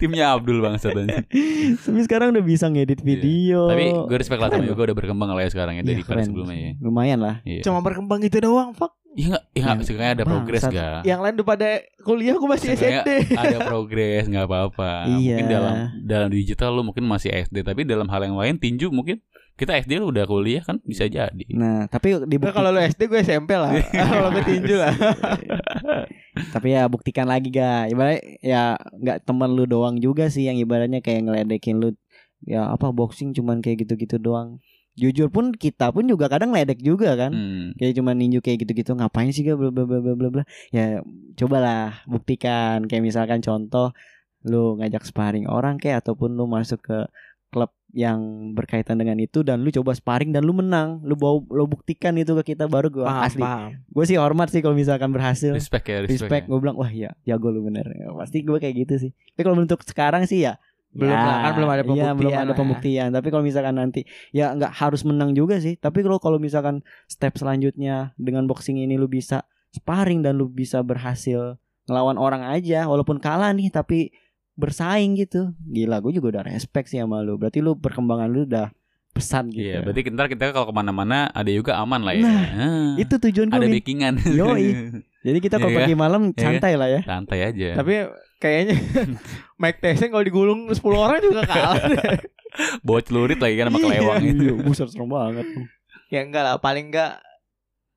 Timnya 0.00 0.32
Abdul 0.32 0.58
bang 0.58 0.74
aja. 0.74 0.88
Tapi 1.84 2.00
sekarang 2.02 2.32
udah 2.32 2.40
bisa 2.40 2.66
ngedit 2.66 3.00
video. 3.00 3.68
Iya. 3.68 3.70
Tapi 3.70 3.84
gue 4.08 4.16
respect 4.16 4.40
lah 4.40 4.48
sama 4.48 4.64
Yoga 4.64 4.82
udah 4.88 4.96
berkembang 4.96 5.28
lah 5.30 5.44
ya 5.44 5.50
sekarang 5.50 5.76
ya 5.76 5.82
Iya, 5.82 5.88
dari 5.92 6.02
keren. 6.02 6.24
sebelumnya 6.24 6.56
ya. 6.56 6.72
Lumayan 6.80 7.18
lah. 7.20 7.34
Iya. 7.44 7.60
Cuma 7.62 7.78
berkembang 7.80 8.18
gitu 8.20 8.40
doang, 8.40 8.72
fuck. 8.72 8.96
Iya 9.10 9.26
nggak, 9.28 9.44
iya 9.50 9.60
nggak. 9.60 9.74
Yang- 9.74 9.86
Sekarang 9.90 10.08
ada 10.08 10.24
progres 10.24 10.62
Bangsat. 10.62 10.72
gak? 10.72 11.00
Yang 11.02 11.20
lain 11.20 11.34
udah 11.34 11.46
pada 11.46 11.68
kuliah, 12.00 12.34
gue 12.34 12.48
masih 12.48 12.66
Seenggaknya 12.70 13.02
SD. 13.02 13.10
ada 13.34 13.56
progres 13.60 14.24
nggak 14.24 14.46
apa-apa. 14.46 14.90
Iya. 15.10 15.34
Mungkin 15.34 15.46
dalam 15.50 15.74
dalam 16.00 16.28
digital 16.30 16.70
lu 16.72 16.82
mungkin 16.82 17.04
masih 17.04 17.30
SD 17.34 17.56
tapi 17.60 17.82
dalam 17.82 18.06
hal 18.06 18.22
yang 18.22 18.38
lain 18.38 18.54
tinju 18.56 18.86
mungkin 18.88 19.18
kita 19.60 19.76
SD 19.76 20.00
lu 20.00 20.08
udah 20.08 20.24
kuliah 20.24 20.64
kan 20.64 20.80
bisa 20.80 21.04
jadi. 21.04 21.44
Nah, 21.52 21.84
tapi 21.92 22.16
di 22.24 22.40
Nah, 22.40 22.56
kalau 22.56 22.72
lu 22.72 22.80
SD 22.80 23.12
gue 23.12 23.20
SMP 23.20 23.52
lah. 23.60 23.76
kalau 24.16 24.32
gue 24.32 24.44
tinju 24.48 24.80
lah. 24.80 24.96
tapi 26.56 26.72
ya 26.72 26.88
buktikan 26.88 27.28
lagi 27.28 27.52
ga 27.52 27.84
ibarat 27.84 28.24
ya 28.40 28.80
nggak 28.80 29.28
teman 29.28 29.52
lu 29.52 29.68
doang 29.68 30.00
juga 30.00 30.32
sih 30.32 30.48
yang 30.48 30.56
ibaratnya 30.56 31.04
kayak 31.04 31.28
ngeledekin 31.28 31.76
lu 31.76 31.92
ya 32.48 32.72
apa 32.72 32.88
boxing 32.88 33.36
cuman 33.36 33.60
kayak 33.60 33.84
gitu-gitu 33.84 34.16
doang 34.16 34.56
jujur 34.96 35.28
pun 35.28 35.52
kita 35.52 35.92
pun 35.92 36.08
juga 36.08 36.26
kadang 36.32 36.50
ledek 36.56 36.80
juga 36.80 37.14
kan. 37.14 37.32
Hmm. 37.32 37.66
Kayak 37.76 38.00
cuma 38.00 38.16
ninju 38.16 38.40
kayak 38.40 38.64
gitu-gitu 38.64 38.96
ngapain 38.96 39.30
sih 39.32 39.44
gak 39.44 39.60
bla 39.60 39.70
bla 39.72 39.84
bla 39.84 40.00
bla 40.00 40.14
bla 40.16 40.28
bla. 40.28 40.44
Ya 40.74 41.04
cobalah 41.36 42.04
buktikan 42.08 42.88
kayak 42.88 43.04
misalkan 43.04 43.40
contoh 43.44 43.92
lu 44.44 44.80
ngajak 44.80 45.04
sparring 45.04 45.44
orang 45.44 45.76
kayak 45.76 46.00
ataupun 46.04 46.32
lu 46.32 46.48
masuk 46.48 46.80
ke 46.80 46.98
klub 47.50 47.74
yang 47.90 48.50
berkaitan 48.54 49.02
dengan 49.02 49.18
itu 49.18 49.42
dan 49.42 49.66
lu 49.66 49.74
coba 49.74 49.98
sparring 49.98 50.30
dan 50.30 50.46
lu 50.46 50.54
menang, 50.54 51.02
lu 51.02 51.18
bawa 51.18 51.42
lu 51.50 51.66
buktikan 51.66 52.14
itu 52.14 52.38
ke 52.38 52.54
kita 52.54 52.70
baru 52.70 52.86
gua 52.86 53.06
Paham, 53.10 53.22
asli. 53.26 53.42
Gue 53.90 54.04
sih 54.06 54.14
hormat 54.14 54.48
sih 54.54 54.62
kalau 54.62 54.78
misalkan 54.78 55.10
berhasil. 55.10 55.50
Respect 55.50 55.90
ya, 55.90 55.98
respect. 56.06 56.30
Respect, 56.30 56.44
ya. 56.46 56.50
gue 56.54 56.58
bilang 56.62 56.78
wah 56.78 56.90
ya 56.90 57.10
jago 57.26 57.50
lu 57.50 57.66
bener. 57.66 57.82
Ya, 57.90 58.14
pasti 58.14 58.46
gue 58.46 58.58
kayak 58.62 58.74
gitu 58.86 58.94
sih. 58.96 59.10
Tapi 59.34 59.42
kalau 59.42 59.58
untuk 59.58 59.82
sekarang 59.82 60.24
sih 60.30 60.46
ya 60.46 60.54
Belum 60.90 61.14
ya, 61.14 61.22
lah, 61.22 61.38
kan 61.46 61.52
belum 61.54 61.70
ada 61.70 61.82
Iya, 61.86 61.86
belum 61.86 61.94
pembuktian 61.94 62.34
ada 62.34 62.42
lah 62.42 62.50
ya. 62.50 62.58
pembuktian. 62.58 63.08
Tapi 63.14 63.28
kalau 63.30 63.44
misalkan 63.46 63.74
nanti 63.78 64.00
ya 64.34 64.50
nggak 64.54 64.72
harus 64.74 65.06
menang 65.06 65.30
juga 65.38 65.62
sih. 65.62 65.78
Tapi 65.78 66.02
kalau 66.02 66.18
kalau 66.18 66.42
misalkan 66.42 66.82
step 67.06 67.38
selanjutnya 67.38 68.10
dengan 68.18 68.50
boxing 68.50 68.82
ini 68.82 68.98
lu 68.98 69.06
bisa 69.06 69.46
sparring 69.70 70.26
dan 70.26 70.34
lu 70.34 70.50
bisa 70.50 70.82
berhasil 70.82 71.54
ngelawan 71.86 72.18
orang 72.18 72.42
aja 72.42 72.90
walaupun 72.90 73.22
kalah 73.22 73.54
nih 73.54 73.70
tapi 73.70 74.14
bersaing 74.60 75.16
gitu. 75.16 75.56
Gila, 75.58 75.98
gue 75.98 76.12
juga 76.12 76.38
udah 76.38 76.44
respect 76.46 76.86
sih 76.86 77.00
sama 77.00 77.18
lu. 77.20 77.34
Berarti 77.34 77.58
lu 77.58 77.74
perkembangan 77.74 78.28
lu 78.28 78.44
udah 78.44 78.68
pesan 79.10 79.50
gitu. 79.50 79.64
Iya, 79.66 79.82
berarti 79.82 80.06
ntar 80.06 80.28
kita 80.28 80.52
kalau 80.52 80.68
ke 80.68 80.74
mana-mana 80.76 81.26
ada 81.26 81.48
juga 81.48 81.74
aman 81.76 81.98
lah 82.00 82.14
ya. 82.14 82.22
Nah, 82.22 82.44
Ah, 82.54 82.90
Itu 82.94 83.18
tujuan 83.18 83.48
gue. 83.48 83.56
ada 83.56 83.66
Min. 83.66 83.74
backingan. 83.74 84.14
Yoi. 84.30 84.66
Jadi 85.26 85.38
kita 85.38 85.56
kalau 85.56 85.68
Iya 85.68 85.78
pergi 85.82 85.94
malam 85.94 86.20
Iya 86.28 86.38
santai 86.38 86.72
lah 86.76 86.88
ya. 86.88 87.00
Santai 87.02 87.38
aja. 87.42 87.68
Tapi 87.74 87.92
kayaknya 88.38 88.76
Mike 89.60 89.80
Tyson 89.80 90.08
kalau 90.08 90.22
digulung 90.22 90.60
10 90.68 90.80
orang 90.94 91.20
juga 91.20 91.42
kalah. 91.42 91.76
bawa 92.86 93.00
celurit 93.00 93.36
lagi 93.36 93.54
kan 93.56 93.68
sama 93.68 93.78
kelewang 93.78 94.22
itu. 94.24 94.44
Iya, 94.46 94.54
buset 94.60 94.88
serem 94.88 95.06
banget. 95.06 95.46
ya 96.08 96.20
enggak 96.22 96.42
lah, 96.42 96.56
paling 96.58 96.90
enggak 96.90 97.22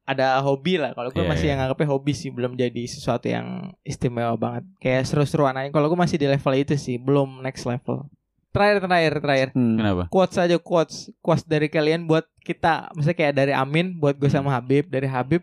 ada 0.03 0.39
hobi 0.43 0.75
lah. 0.75 0.91
Kalau 0.91 1.09
gue 1.09 1.23
Iya, 1.23 1.30
masih 1.31 1.47
iya. 1.47 1.51
yang 1.55 1.59
anggapnya 1.67 1.88
hobi 1.89 2.11
sih, 2.11 2.30
belum 2.30 2.53
jadi 2.53 2.84
sesuatu 2.84 3.27
yang 3.27 3.71
istimewa 3.81 4.35
banget. 4.35 4.63
Kayak 4.80 5.07
seru-seruan 5.07 5.55
aja. 5.55 5.71
Kalau 5.71 5.88
gue 5.88 5.99
masih 5.99 6.19
di 6.19 6.27
level 6.27 6.53
itu 6.55 6.75
sih, 6.75 6.99
belum 6.99 7.39
next 7.39 7.63
level. 7.63 8.11
Terakhir, 8.53 8.85
terakhir, 8.85 9.13
terakhir. 9.17 9.47
Hmm. 9.57 9.75
Kenapa? 9.80 10.03
Quotes 10.13 10.38
aja 10.38 10.57
quotes, 10.61 11.09
quotes 11.23 11.41
dari 11.41 11.71
kalian 11.71 12.05
buat 12.05 12.27
kita. 12.45 12.93
Misalnya 12.93 13.17
kayak 13.17 13.34
dari 13.34 13.53
Amin 13.55 13.97
buat 13.97 14.13
gue 14.13 14.30
sama 14.30 14.53
Habib, 14.53 14.91
dari 14.91 15.09
Habib 15.09 15.41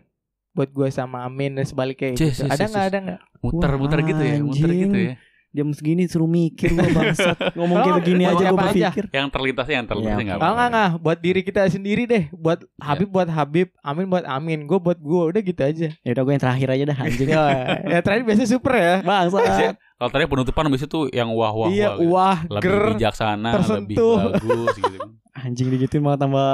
buat 0.51 0.69
gue 0.71 0.87
sama 0.91 1.23
Amin 1.23 1.55
dan 1.55 1.63
sebaliknya 1.67 2.15
Cis, 2.15 2.39
gitu. 2.39 2.47
cis, 2.47 2.51
Ada 2.51 2.63
nggak? 2.69 2.85
Ada 2.87 2.97
nggak? 3.03 3.19
Muter-muter 3.41 3.99
gitu 4.05 4.23
ya, 4.23 4.35
muter 4.39 4.71
gitu 4.71 4.97
ya. 5.11 5.13
Jam 5.51 5.67
segini 5.75 6.07
suruh 6.07 6.31
mikir 6.31 6.71
gua 6.71 6.87
bangsat 6.87 7.35
Ngomong 7.59 7.77
kayak 7.83 7.95
begini 7.99 8.23
aja 8.23 8.43
aja? 8.47 8.55
berpikir 8.55 9.05
Yang 9.11 9.27
terlintasnya 9.35 9.75
yang 9.83 9.87
terlintasnya 9.87 10.15
Iya, 10.15 10.25
enggak 10.31 10.39
apa-apa. 10.39 10.55
nggak 10.55 10.69
nggak, 10.71 10.89
buat 11.03 11.19
diri 11.19 11.41
kita 11.43 11.61
sendiri 11.67 12.03
deh. 12.07 12.23
Buat 12.31 12.59
Habib 12.79 13.09
buat 13.11 13.27
Habib, 13.27 13.67
Amin 13.83 14.07
buat 14.07 14.23
Amin, 14.23 14.63
gue 14.63 14.79
buat 14.79 14.95
gue. 14.95 15.23
Udah 15.35 15.41
gitu 15.43 15.61
aja. 15.61 15.87
Ya 15.91 16.09
udah 16.15 16.23
gue 16.23 16.33
yang 16.33 16.43
terakhir 16.43 16.67
aja 16.71 16.83
dah 16.87 16.97
anjing 16.97 17.29
ya, 17.29 17.43
ya 17.83 17.99
terakhir 17.99 18.23
biasanya 18.23 18.49
super 18.49 18.73
ya. 18.79 18.95
Bangsat 19.03 19.75
Kalau 19.75 20.09
tadi 20.09 20.23
penutupan 20.25 20.63
habis 20.65 20.81
itu 20.81 20.99
yang 21.11 21.29
wah-wah 21.29 21.69
iya, 21.69 21.93
gitu. 21.93 22.09
wah, 22.09 22.41
lebih 22.47 22.65
ger. 22.65 22.83
bijaksana, 22.97 23.49
lebih 23.53 23.95
tersentuh. 23.99 24.17
bagus 24.39 24.75
gitu. 24.79 24.97
Anjing 25.45 25.67
digituin 25.69 26.01
malah 26.01 26.17
tambah 26.17 26.49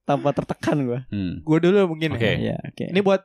Tambah 0.00 0.32
tertekan 0.34 0.76
gue 0.82 1.00
Hmm. 1.06 1.38
Gue 1.46 1.58
dulu 1.62 1.94
mungkin. 1.94 2.18
Oke. 2.18 2.26
ya. 2.26 2.34
Iya 2.34 2.56
oke 2.66 2.84
Ini 2.90 2.98
buat 2.98 3.22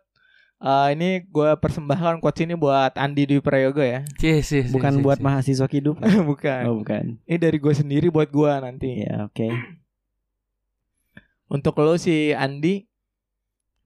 eh, 0.62 0.88
ini 0.96 1.10
gue 1.28 1.50
persembahkan 1.60 2.20
quotes 2.24 2.44
ini 2.46 2.56
buat 2.56 2.96
Andi 2.96 3.28
Dwi 3.28 3.42
Prayogo 3.44 3.84
ya. 3.84 4.06
Cis, 4.20 4.46
cis, 4.48 4.68
cis, 4.68 4.74
Bukan 4.74 5.00
cis, 5.00 5.04
buat 5.04 5.20
cis. 5.20 5.26
mahasiswa 5.26 5.68
hidup 5.68 5.96
bukan. 6.32 6.62
Oh 6.68 6.76
bukan 6.80 7.20
Ini 7.28 7.38
dari 7.38 7.58
gue 7.60 7.74
sendiri 7.76 8.08
buat 8.10 8.30
gue 8.32 8.52
nanti. 8.62 9.04
Iya 9.04 9.28
oke 9.28 9.48
Untuk 11.46 11.78
lo 11.78 11.94
si 12.02 12.34
Andi, 12.34 12.90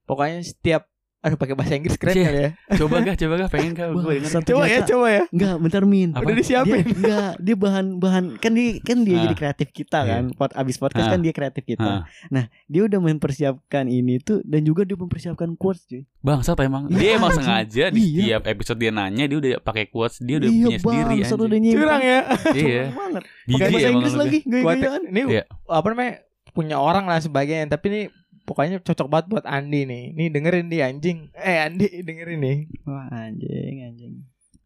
pokoknya 0.08 0.40
setiap 0.40 0.88
Aduh 1.20 1.36
pakai 1.36 1.52
bahasa 1.52 1.76
Inggris 1.76 1.94
keren 1.94 2.16
Cie. 2.16 2.24
kali 2.24 2.40
ya. 2.40 2.50
Coba 2.80 2.94
gak, 3.02 3.14
coba 3.14 3.34
gak 3.38 3.50
pengen 3.50 3.72
kak 3.72 3.86
gue 3.90 4.00
denger. 4.18 4.40
Coba 4.42 4.64
ya, 4.64 4.78
coba 4.82 5.06
ya. 5.06 5.22
Enggak 5.28 5.54
bentar 5.60 5.82
Min 5.84 6.08
Apa? 6.10 6.24
Udah 6.24 6.32
disiapin. 6.34 6.80
Dia, 6.80 6.96
enggak, 6.96 7.32
dia 7.36 7.56
bahan-bahan 7.56 8.24
kan 8.36 8.52
dia 8.52 8.68
kan 8.80 8.98
dia 9.02 9.14
Ah. 9.14 9.22
jadi 9.22 9.34
kreatif 9.36 9.68
kita 9.70 9.98
Iya. 9.98 10.10
kan. 10.10 10.22
Pot 10.32 10.52
abis 10.54 10.76
podcast 10.76 11.04
Ah. 11.04 11.12
kan 11.12 11.20
dia 11.20 11.30
kreatif 11.30 11.62
kita. 11.62 11.84
Ah. 11.84 12.00
Nah, 12.28 12.48
dia 12.64 12.82
udah 12.82 12.98
mempersiapkan 12.98 13.84
ini 13.84 14.16
tuh 14.18 14.40
dan 14.42 14.60
juga 14.62 14.82
dia 14.82 14.96
mempersiapkan 14.96 15.52
quotes 15.54 15.84
cuy. 15.84 16.08
Bangsat 16.18 16.56
emang. 16.58 16.88
Iya, 16.88 16.96
Dia 16.96 17.10
emang 17.14 17.32
sengaja 17.32 17.84
di 17.88 18.00
Iya. 18.00 18.40
setiap 18.40 18.42
episode 18.48 18.78
dia 18.78 18.88
nanya 18.90 19.24
dia 19.24 19.38
udah 19.38 19.50
pakai 19.60 19.84
quotes, 19.86 20.18
dia 20.18 20.36
udah 20.36 20.48
iya, 20.48 20.56
punya 20.64 20.78
sendiri 20.78 21.04
bangsat, 21.20 21.36
anjing. 21.36 21.60
udah. 21.60 21.74
Curang 21.76 22.02
ya. 22.02 22.20
Iya. 22.56 22.82
Curang 22.82 22.96
banget. 22.96 23.22
Biji 23.42 23.52
Pakai 23.54 23.68
bahasa 23.70 23.88
Inggris 23.90 24.14
lagi, 24.14 24.38
gaya-gayaan. 24.42 25.02
ini 25.06 25.20
Iya. 25.30 25.42
apa 25.66 25.86
namanya 25.86 26.12
punya 26.50 26.76
orang 26.76 27.04
lah 27.04 27.18
sebagainya 27.18 27.68
tapi 27.68 27.86
ini 27.86 28.02
pokoknya 28.50 28.82
cocok 28.82 29.06
banget 29.06 29.26
buat 29.28 29.44
Andi 29.46 29.86
nih 29.86 30.02
nih 30.10 30.26
dengerin 30.28 30.66
di 30.66 30.78
anjing 30.82 31.30
eh 31.32 31.62
Andi 31.62 31.86
dengerin 32.02 32.40
nih 32.40 32.56
Wah, 32.82 33.06
anjing, 33.06 33.74
anjing. 33.86 34.12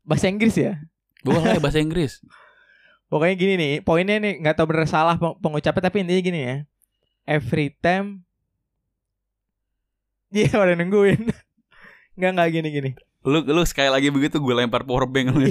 bahasa 0.00 0.26
Inggris 0.26 0.56
ya 0.56 0.80
Boleh 1.20 1.60
bahasa 1.60 1.76
Inggris. 1.76 2.24
pokoknya 3.12 3.34
gini 3.36 3.54
nih 3.54 3.72
poinnya 3.80 4.16
nih 4.16 4.40
nggak 4.40 4.56
tahu 4.56 4.72
bener 4.72 4.84
salah 4.84 5.14
peng- 5.14 5.36
pengucapnya 5.36 5.82
tapi 5.84 6.00
intinya 6.00 6.22
gini 6.22 6.40
ya 6.40 6.54
every 7.28 7.68
time 7.76 8.24
Iya 10.34 10.50
pada 10.50 10.74
nungguin 10.74 11.30
Nggak 12.18 12.30
nggak 12.32 12.48
gini 12.50 12.68
gini 12.70 12.90
Lu 13.22 13.40
lu 13.40 13.62
sekali 13.64 13.88
lagi 13.88 14.08
begitu 14.08 14.36
gue 14.36 14.52
lempar 14.52 14.84
power 14.84 15.08
bank 15.08 15.32
lu. 15.32 15.48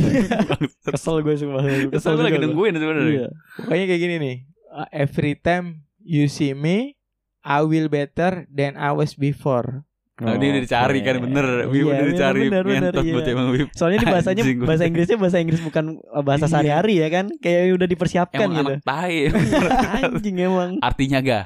Kesel 0.86 1.26
gue 1.26 1.34
sumpah. 1.34 1.66
Kesel 1.90 2.14
gue 2.14 2.22
lagi 2.22 2.38
nungguin 2.38 2.70
sebenarnya. 2.70 3.10
Iya. 3.10 3.28
Pokoknya 3.58 3.86
kayak 3.90 4.02
gini 4.02 4.16
nih 4.18 4.36
Uh, 4.70 4.90
Every 4.90 5.34
time 5.34 5.86
you 6.02 6.26
see 6.26 6.52
me 6.52 6.98
I 7.44 7.61
will 7.61 7.91
better 7.91 8.48
than 8.49 8.74
I 8.76 8.91
was 8.91 9.14
before 9.14 9.84
Nah, 10.14 10.38
dia 10.38 10.53
udah 10.53 10.61
dicari 10.61 10.99
kan 11.02 11.18
bener. 11.26 11.65
Wib 11.74 11.84
Iya, 11.84 11.90
udah 11.90 12.06
dicari 12.06 12.41
bener, 12.45 12.64
bener, 12.64 12.94
iya. 13.02 13.14
buat 13.18 13.26
emang 13.28 13.48
Wib. 13.49 13.68
Soalnya 13.74 13.98
di 13.98 14.07
bahasanya 14.07 14.44
Anjing, 14.45 14.60
bahasa 14.61 14.84
Inggrisnya 14.86 15.18
bahasa 15.18 15.38
Inggris 15.41 15.61
bukan 15.65 15.86
uh, 16.06 16.22
bahasa 16.22 16.45
Iya. 16.45 16.52
sehari-hari 16.53 16.94
ya 17.02 17.07
kan? 17.10 17.26
Kayak 17.41 17.61
udah 17.82 17.88
dipersiapkan 17.90 18.40
Emang 18.45 18.53
gitu. 18.53 18.72
anak 18.78 18.86
tai. 18.86 19.18
Anjing 20.06 20.38
emang. 20.38 20.72
Artinya 20.86 21.18
gak? 21.18 21.45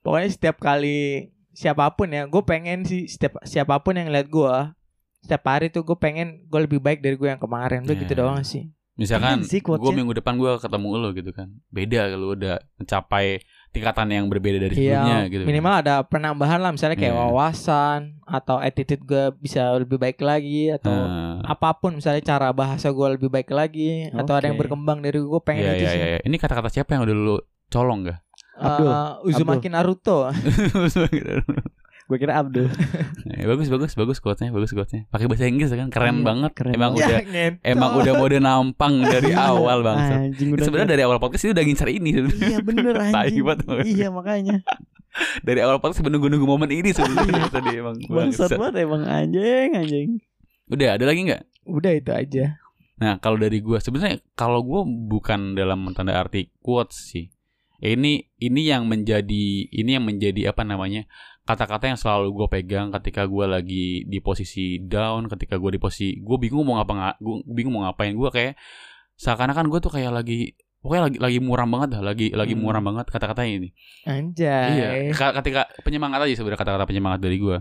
Pokoknya 0.00 0.28
setiap 0.32 0.56
kali 0.56 1.28
siapa 1.52 1.84
pun 1.92 2.08
ya, 2.08 2.24
gue 2.24 2.42
pengen 2.48 2.88
sih 2.88 3.12
setiap 3.12 3.44
siapa 3.44 3.76
pun 3.84 3.92
yang 3.92 4.08
lihat 4.08 4.32
gue 4.32 4.54
setiap 5.20 5.42
hari 5.44 5.68
tuh 5.68 5.84
gue 5.84 5.98
pengen 6.00 6.48
gue 6.48 6.60
lebih 6.64 6.80
baik 6.80 7.04
dari 7.04 7.20
gue 7.20 7.28
yang 7.28 7.38
kemarin. 7.38 7.84
Udah 7.84 7.92
gitu 7.92 8.12
Ya. 8.16 8.18
doang 8.24 8.40
sih. 8.40 8.72
Misalkan 8.96 9.44
gue 9.44 9.92
minggu 9.92 10.16
depan 10.16 10.40
gue 10.40 10.52
ketemu 10.56 10.88
lo 10.96 11.12
gitu 11.12 11.28
kan. 11.28 11.52
Beda 11.68 12.08
kalau 12.08 12.32
udah 12.32 12.56
mencapai 12.80 13.44
tingkatan 13.76 14.08
yang 14.08 14.26
berbeda 14.26 14.58
dari 14.58 14.72
sebelumnya 14.72 15.18
Iya, 15.22 15.30
gitu. 15.30 15.42
minimal 15.44 15.74
ada 15.84 15.94
penambahan 16.02 16.56
lah 16.58 16.72
misalnya 16.72 16.96
kayak 16.96 17.12
Iya. 17.12 17.20
wawasan 17.20 17.98
atau 18.24 18.56
attitude 18.56 19.04
gue 19.04 19.24
bisa 19.36 19.76
lebih 19.76 20.00
baik 20.00 20.18
lagi 20.18 20.72
atau 20.72 20.90
Nah, 20.90 21.44
apa 21.44 21.76
pun 21.76 21.94
misalnya 21.94 22.24
cara 22.24 22.48
bahasa 22.50 22.88
gue 22.88 23.08
lebih 23.14 23.28
baik 23.28 23.52
lagi 23.52 24.08
atau 24.10 24.32
ada 24.32 24.48
yang 24.48 24.56
berkembang 24.56 24.98
dari 24.98 25.20
gue 25.20 25.40
pengen 25.44 25.62
iya, 25.62 25.72
itu 25.76 25.84
iya, 25.84 25.92
sih. 25.92 26.00
iya. 26.00 26.18
Ini 26.24 26.36
kata-kata 26.36 26.72
siapa 26.72 26.96
yang 26.96 27.04
udah 27.04 27.14
lu 27.14 27.36
colong 27.68 28.08
gak? 28.08 28.18
Abdul. 28.56 28.88
Eh, 28.88 29.28
Uzumaki 29.28 29.68
Naruto. 29.68 30.32
Gue 32.06 32.16
kira 32.16 32.38
Abdul. 32.38 32.70
Ya, 33.36 33.44
bagus 33.44 33.66
bagus 33.66 33.92
bagus 33.92 34.18
quotes-nya 34.22 34.48
bagus 34.48 34.70
quotes-nya. 34.70 35.10
Pakai 35.10 35.26
bahasa 35.26 35.44
Inggris 35.44 35.68
kan 35.68 35.90
keren 35.90 36.22
Iya, 36.22 36.24
banget. 36.24 36.50
keren 36.54 36.72
emang 36.72 36.94
banget. 36.94 37.04
udah 37.04 37.18
Ya, 37.36 37.48
emang 37.66 37.90
udah 37.98 38.12
mode 38.14 38.38
nampang 38.38 38.94
dari 39.02 39.34
awal 39.34 39.82
bang. 39.82 39.98
Sebenarnya 40.38 40.88
dari 40.88 41.02
awal 41.02 41.18
podcast 41.18 41.44
ini 41.44 41.52
udah 41.52 41.64
ngincar 41.66 41.88
ini. 41.90 42.10
Iya 42.32 42.58
bener 42.62 42.94
anjing. 43.12 43.42
banget. 43.42 43.66
Iya 43.84 44.08
makanya. 44.08 44.62
Dari 45.42 45.60
awal 45.60 45.80
podcast 45.80 46.00
menunggu-nunggu 46.00 46.46
momen 46.46 46.70
ini 46.70 46.92
sebenarnya 46.92 47.50
tadi 47.50 47.70
emang. 47.74 47.96
Bangsat 48.06 48.54
banget 48.54 48.86
emang 48.86 49.02
anjing 49.02 49.68
anjing. 49.74 50.08
Udah 50.66 50.94
ada 50.94 51.04
lagi 51.04 51.20
nggak? 51.26 51.42
Udah 51.66 51.92
itu 51.92 52.10
aja. 52.14 52.44
Nah 52.96 53.18
kalau 53.18 53.36
dari 53.36 53.58
gua 53.58 53.82
sebenarnya 53.82 54.22
kalau 54.32 54.62
gua 54.62 54.86
bukan 54.86 55.52
dalam 55.52 55.82
tanda 55.92 56.14
arti 56.14 56.54
quotes 56.62 57.10
sih. 57.10 57.28
Ini 57.76 58.32
ini 58.38 58.60
yang 58.64 58.86
menjadi 58.86 59.44
ini 59.68 59.90
yang 59.92 60.06
menjadi 60.06 60.48
apa 60.48 60.64
namanya 60.64 61.04
kata-kata 61.46 61.86
yang 61.86 61.98
selalu 61.98 62.34
gue 62.34 62.46
pegang 62.50 62.90
ketika 62.90 63.22
gue 63.24 63.46
lagi 63.46 64.02
di 64.04 64.18
posisi 64.18 64.82
down, 64.82 65.30
ketika 65.30 65.56
gue 65.56 65.70
di 65.70 65.80
posisi 65.80 66.18
gue 66.18 66.36
bingung 66.36 66.66
mau 66.66 66.82
ngapa 66.82 67.16
gue 67.22 67.46
bingung 67.46 67.78
mau 67.78 67.86
ngapain 67.86 68.12
gue 68.12 68.30
kayak 68.34 68.58
seakan-akan 69.14 69.70
gue 69.70 69.78
tuh 69.78 69.94
kayak 69.94 70.10
lagi 70.10 70.52
pokoknya 70.82 71.02
lagi 71.08 71.18
lagi 71.22 71.38
muram 71.38 71.70
banget 71.70 71.88
dah, 71.98 72.02
lagi 72.02 72.26
lagi 72.34 72.54
Hmm. 72.54 72.62
muram 72.62 72.82
banget 72.82 73.06
kata-katanya 73.10 73.52
ini. 73.58 73.68
Anjay. 74.04 74.68
Iya, 74.74 74.88
Ka- 75.14 75.34
ketika 75.40 75.70
penyemangat 75.82 76.26
aja 76.26 76.34
sebenarnya 76.34 76.60
kata-kata 76.60 76.84
penyemangat 76.86 77.22
dari 77.22 77.38
gue. 77.38 77.58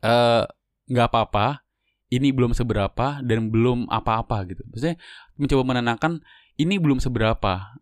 Eh 0.00 0.44
nggak 0.86 1.08
apa-apa, 1.10 1.66
ini 2.12 2.30
belum 2.30 2.54
seberapa 2.54 3.20
dan 3.20 3.50
belum 3.50 3.88
apa-apa 3.90 4.46
gitu. 4.48 4.62
Maksudnya 4.70 4.96
mencoba 5.36 5.62
menenangkan 5.64 6.20
ini 6.56 6.76
belum 6.80 7.00
seberapa. 7.00 7.76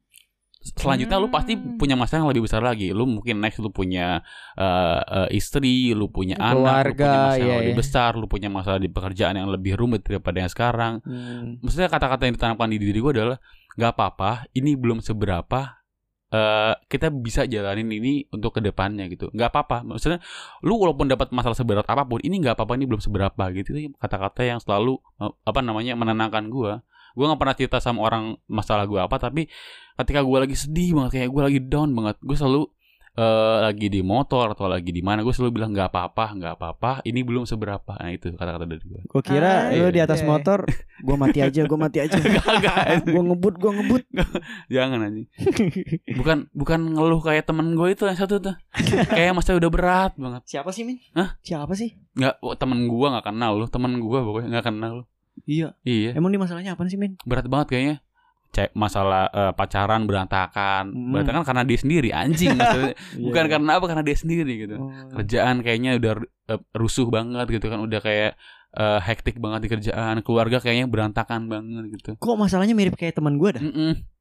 Selanjutnya 0.64 1.20
lu 1.20 1.28
pasti 1.28 1.60
Hmm. 1.60 1.76
punya 1.76 1.92
masalah 1.92 2.24
yang 2.24 2.30
lebih 2.32 2.48
besar 2.48 2.64
lagi. 2.64 2.88
Lu 2.90 3.04
mungkin 3.04 3.36
next 3.36 3.60
lu 3.60 3.68
punya 3.68 4.24
eh, 4.56 5.00
eh, 5.04 5.28
istri, 5.36 5.92
lu 5.92 6.08
punya 6.08 6.40
anak, 6.40 6.56
lu 6.56 6.64
Keluarga, 6.64 7.04
punya 7.04 7.20
masalah 7.20 7.36
yang 7.36 7.44
iya, 7.44 7.60
lebih 7.60 7.74
iya. 7.76 7.80
besar, 7.84 8.10
lu 8.16 8.26
punya 8.26 8.48
masalah 8.48 8.78
di 8.80 8.88
pekerjaan 8.88 9.34
yang 9.36 9.48
lebih 9.52 9.72
rumit 9.76 10.00
daripada 10.02 10.40
yang 10.40 10.48
sekarang 10.48 10.92
Hmm. 11.04 11.60
maksudnya 11.60 11.92
kata-kata 11.92 12.24
yang 12.24 12.34
ditanamkan 12.34 12.68
di 12.72 12.78
diri 12.80 12.98
gue 12.98 13.12
adalah 13.12 13.38
nggak 13.76 13.90
apa-apa 13.92 14.30
ini 14.54 14.72
belum 14.78 15.04
seberapa 15.04 15.82
eh, 16.30 16.74
kita 16.88 17.12
bisa 17.12 17.44
jalanin 17.44 17.86
ini 17.90 18.26
untuk 18.30 18.56
ke 18.56 18.60
depannya 18.62 19.06
gitu 19.06 19.30
nggak 19.30 19.50
apa-apa 19.50 19.84
maksudnya 19.84 20.18
lu 20.62 20.80
walaupun 20.80 21.06
dapat 21.06 21.30
masalah 21.30 21.54
seberat 21.54 21.86
apa 21.86 22.02
pun 22.02 22.18
ini 22.22 22.40
nggak 22.40 22.56
apa-apa 22.56 22.74
ini 22.74 22.86
belum 22.88 22.98
seberapa 22.98 23.42
gitu 23.54 23.70
Itu 23.74 23.94
kata-kata 23.98 24.42
yang 24.42 24.58
selalu 24.58 24.98
apa 25.20 25.60
namanya 25.62 25.94
menenangkan 25.94 26.48
gua 26.50 26.82
gua 27.14 27.32
nggak 27.32 27.40
pernah 27.40 27.56
cerita 27.56 27.78
sama 27.80 28.02
orang 28.04 28.36
masalah 28.46 28.84
gua 28.84 29.06
apa 29.06 29.16
tapi 29.16 29.46
ketika 29.96 30.20
gua 30.20 30.44
lagi 30.44 30.58
sedih 30.58 30.98
banget 30.98 31.22
kayak 31.22 31.30
gua 31.30 31.42
lagi 31.46 31.60
down 31.62 31.94
banget 31.94 32.18
gue 32.20 32.36
selalu 32.36 32.66
eh, 33.14 33.58
lagi 33.62 33.86
di 33.86 34.02
motor 34.02 34.58
atau 34.58 34.66
lagi 34.66 34.90
di 34.90 34.98
mana 34.98 35.22
gue 35.22 35.30
selalu 35.30 35.54
bilang 35.54 35.70
nggak 35.70 35.86
apa-apa 35.86 36.34
nggak 36.34 36.54
apa-apa 36.58 36.90
ini 37.06 37.22
belum 37.22 37.46
seberapa 37.46 37.94
nah 37.94 38.10
itu 38.10 38.34
kata-kata 38.34 38.66
dari 38.66 38.82
gue 38.82 39.00
Gue 39.06 39.22
kira 39.22 39.70
Ah, 39.70 39.70
lu 39.70 39.94
di 39.94 40.02
iya. 40.02 40.06
atas 40.10 40.26
motor, 40.26 40.66
gue 40.98 41.16
mati 41.16 41.38
aja, 41.38 41.62
gue 41.62 41.78
mati 41.78 42.02
aja. 42.02 42.18
Gue 43.06 43.22
ngebut, 43.22 43.54
gue 43.62 43.70
ngebut. 43.70 44.02
Jangan 44.74 45.06
anjing. 45.06 45.30
Bukan 46.18 46.50
bukan 46.50 46.80
ngeluh 46.98 47.22
kayak 47.22 47.46
temen 47.46 47.78
gue 47.78 47.94
itu 47.94 48.02
yang 48.10 48.18
satu 48.18 48.42
tuh. 48.42 48.56
kayak 49.14 49.30
masa 49.36 49.54
udah 49.54 49.70
berat 49.70 50.12
banget. 50.18 50.42
Siapa 50.50 50.74
sih 50.74 50.82
Min? 50.82 50.98
Hah? 51.14 51.38
Siapa 51.46 51.70
sih? 51.78 51.94
Nggak, 52.18 52.42
oh, 52.42 52.58
temen 52.58 52.90
gue 52.90 53.06
nggak 53.06 53.26
kenal 53.30 53.54
lu. 53.54 53.66
Temen 53.70 54.02
gue 54.02 54.18
pokoknya 54.18 54.48
nggak 54.58 54.66
kenal 54.66 54.92
lu. 54.98 55.04
Iya. 55.44 55.74
Iya, 55.82 56.14
Emang 56.14 56.30
di 56.30 56.38
masalahnya 56.38 56.78
apa 56.78 56.86
sih 56.86 56.96
Min? 56.96 57.18
berat 57.26 57.46
banget 57.50 57.74
kayaknya. 57.74 57.96
Cek 58.54 58.70
masalah 58.78 59.26
eh, 59.34 59.52
pacaran 59.58 60.06
berantakan. 60.06 60.94
Hmm. 60.94 61.10
Berantakan 61.10 61.42
karena 61.42 61.62
dia 61.66 61.78
sendiri 61.78 62.08
anjing 62.14 62.54
maksudnya. 62.54 62.94
Bukan 63.26 63.44
karena 63.50 63.70
apa 63.82 63.86
karena 63.90 64.04
dia 64.06 64.14
sendiri 64.14 64.52
gitu. 64.62 64.78
Oh. 64.78 64.94
Kerjaan 65.18 65.66
kayaknya 65.66 65.98
udah 65.98 66.12
eh, 66.54 66.60
rusuh 66.78 67.10
banget 67.10 67.50
gitu 67.50 67.66
kan. 67.66 67.82
Udah 67.82 67.98
kayak 67.98 68.38
eh, 68.78 69.00
hektik 69.02 69.42
banget 69.42 69.66
di 69.66 69.68
kerjaan. 69.74 70.22
Keluarga 70.22 70.62
kayaknya 70.62 70.86
berantakan 70.86 71.50
banget 71.50 71.98
gitu. 71.98 72.10
Kok 72.14 72.38
masalahnya 72.38 72.78
mirip 72.78 72.94
kayak 72.94 73.18
teman 73.18 73.42
gue 73.42 73.50
dah? 73.58 73.62
Mm-mm. 73.62 74.13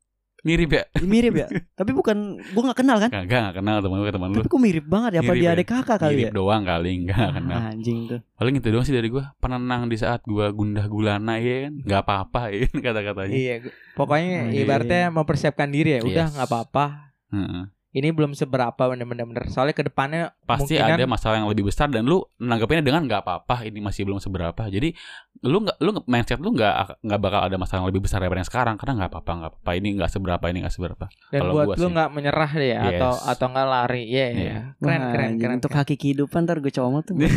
Mirip 0.44 0.70
ya? 0.70 0.84
Mirip 1.02 1.34
ya. 1.34 1.48
Tapi 1.80 1.91
bukan, 1.91 2.18
gue 2.36 2.61
nggak 2.61 2.76
kenal 2.78 2.99
kan? 2.99 3.07
Kagak 3.07 3.40
nggak 3.41 3.56
kenal 3.57 3.76
temen 3.80 3.98
gue 3.98 4.11
temen 4.11 4.28
lu. 4.28 4.36
Tapi 4.38 4.49
kok 4.52 4.60
mirip 4.60 4.86
banget 4.86 5.11
ya? 5.15 5.20
Apa 5.20 5.32
Mirip 5.32 5.40
dia 5.40 5.48
ya? 5.48 5.56
adik 5.56 5.68
kakak 5.70 5.98
kali 5.98 6.14
Mirip 6.14 6.26
ya? 6.26 6.32
doang 6.34 6.64
kali 6.64 6.90
enggak 6.99 7.28
kenal. 7.34 7.57
Ah, 7.57 7.72
anjing 7.72 7.99
tuh. 8.06 8.20
Paling 8.34 8.53
itu 8.53 8.68
doang 8.68 8.84
sih 8.84 8.91
dari 8.91 9.07
gue 9.07 9.24
Penenang 9.38 9.88
di 9.88 9.95
saat 9.95 10.20
gue 10.22 10.45
gundah 10.49 10.86
gulana 10.86 11.40
ya 11.40 11.57
kan 11.64 11.74
Gak 11.82 12.02
apa-apa 12.02 12.41
ya 12.49 12.60
kan 12.65 12.78
kata-katanya 12.84 13.32
Iya, 13.34 13.56
pokoknya 13.94 14.28
Iya. 14.52 14.61
ibaratnya 14.61 15.02
mempersiapkan 15.10 15.70
diri 15.70 15.90
ya. 15.95 16.02
Udah 16.02 16.26
Yes. 16.28 16.34
nggak 16.34 16.48
apa-apa. 16.49 16.86
Heeh. 17.32 17.64
Ini 17.94 18.10
belum 18.10 18.34
seberapa 18.34 18.74
bener-bener. 18.76 19.45
Soalnya 19.48 19.72
ke 19.72 19.86
depannya 19.86 20.34
Pasti 20.44 20.76
Mungkinan- 20.76 20.98
ada 20.98 21.06
masalah 21.06 21.36
yang 21.38 21.45
lebih 21.45 21.61
besar 21.64 21.88
Dan 21.88 22.03
lu 22.03 22.26
nanggapinnya 22.36 22.82
dengan 22.82 23.06
gak 23.06 23.22
apa-apa 23.22 23.64
Ini 23.64 23.80
masih 23.80 24.03
belum 24.03 24.18
seberapa 24.18 24.65
Jadi 24.65 24.98
lu 25.40 25.60
nggak 25.60 25.78
lu 25.78 25.90
nggak- 25.91 26.07
mindset 26.07 26.40
lu 26.40 26.49
nggak 26.49 26.74
nggak 26.99 27.20
bakal 27.20 27.41
ada 27.41 27.53
masalah 27.53 27.80
yang 27.80 27.90
lebih 27.91 28.02
besar 28.02 28.18
daripada 28.18 28.40
yang 28.40 28.48
sekarang 28.48 28.76
karena 28.76 28.94
nggak 28.95 29.11
apa-apa 29.11 29.32
nggak 29.36 29.52
apa-apa 29.52 29.72
ini 29.76 29.90
nggak 29.94 30.07
seberapa 30.07 30.45
ini 30.48 30.57
nggak 30.64 30.72
seberapa 30.72 31.06
dan 31.28 31.38
Kalau 31.38 31.53
buat 31.53 31.65
gua 31.68 31.76
lu 31.76 31.88
nggak 31.91 32.10
menyerah 32.10 32.52
deh 32.53 32.70
ya 32.70 32.80
atau 32.88 33.11
Yes. 33.11 33.28
atau 33.28 33.45
nggak 33.48 33.68
lari. 33.68 34.03
Iya, 34.06 34.24
Iya. 34.26 34.40
iya. 34.40 34.57
Keren, 34.74 34.88
Wah, 34.95 35.11
keren, 35.11 35.32
keren. 35.38 35.56
Untuk 35.60 35.72
haki 35.74 35.95
kehidupan 35.95 36.40
ntar 36.41 36.57
gue 36.57 36.72
comot 36.72 37.03
tuh. 37.03 37.20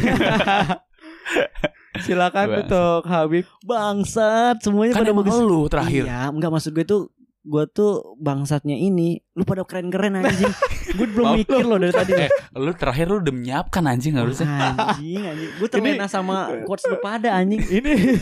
Silakan 1.96 2.46
untuk 2.60 3.02
Habib. 3.06 3.44
Bangsat, 3.62 4.60
semuanya 4.60 4.92
kan 4.92 5.02
pada 5.02 5.12
bagus. 5.12 5.32
lu 5.34 5.64
terakhir 5.66 6.04
Iya, 6.04 6.28
enggak 6.28 6.50
maksud 6.52 6.70
gue 6.70 6.84
tuh 6.84 7.08
gue 7.46 7.64
tuh 7.68 7.92
bangsatnya 8.16 8.74
ini 8.74 9.22
lu 9.32 9.42
pada 9.42 9.62
keren-keren 9.62 10.18
anjing 10.18 10.50
gue 10.96 11.06
belum 11.06 11.26
Maaf 11.28 11.38
mikir 11.38 11.62
loh 11.62 11.78
dari 11.78 11.92
tadi 11.92 12.12
eh 12.16 12.30
lu 12.52 12.72
terakhir 12.72 13.06
lu 13.06 13.20
udah 13.20 13.30
menyiapkan 13.30 13.82
anjing 13.84 14.14
harusnya 14.16 14.50
anjing 14.74 15.22
anjing 15.22 15.50
gue 15.54 15.68
terlena 15.68 16.06
sama 16.06 16.34
quotes 16.62 16.82
lu 16.84 16.98
pada 16.98 17.30
anjing 17.32 17.62
Ini 17.76 18.18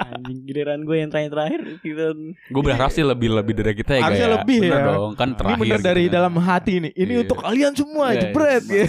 anjing 0.00 0.38
giliran 0.44 0.80
gue 0.80 0.96
yang 0.96 1.10
terakhir-terakhir 1.10 1.60
gitu 1.78 2.06
gue 2.32 2.62
berharap 2.62 2.88
sih 2.88 3.02
lebih 3.02 3.28
lebih 3.30 3.54
dari 3.54 3.74
kita 3.74 3.92
ya 3.94 4.02
Harusnya 4.02 4.30
lebih 4.34 4.58
Bener 4.64 4.80
ya. 4.80 4.86
dong 4.88 5.12
kan 5.12 5.28
ini 5.28 5.36
terakhir 5.36 5.60
bener 5.60 5.80
dari 5.80 6.00
gitu 6.00 6.08
kan. 6.08 6.16
dalam 6.16 6.34
hati 6.38 6.72
nih. 6.78 6.92
Ini 6.94 7.10
Iya. 7.10 7.20
untuk 7.20 7.38
kalian 7.38 7.72
semua, 7.74 8.06
Iya, 8.08 8.20
jebret 8.22 8.64
iya. 8.66 8.86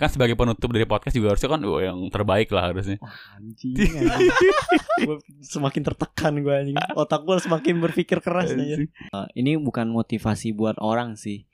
Kan 0.00 0.08
sebagai 0.08 0.32
penutup 0.32 0.66
dari 0.66 0.82
podcast 0.82 1.12
juga 1.12 1.30
harusnya 1.30 1.46
kan 1.46 1.60
wah, 1.60 1.78
yang 1.78 1.98
terbaik 2.08 2.48
lah 2.48 2.72
harusnya 2.72 2.96
anjing, 3.36 3.76
anjing. 3.76 4.50
Gua 5.00 5.16
semakin 5.40 5.82
tertekan 5.84 6.32
gue 6.36 6.50
anjing 6.50 6.76
otak 6.94 7.20
gue 7.22 7.36
semakin 7.38 7.74
berpikir 7.78 8.18
keras 8.18 8.50
aja. 8.50 8.80
Uh, 9.12 9.28
ini 9.32 9.54
bukan 9.54 9.86
motivasi 9.86 10.50
buat 10.50 10.80
orang 10.80 11.14
sih 11.14 11.44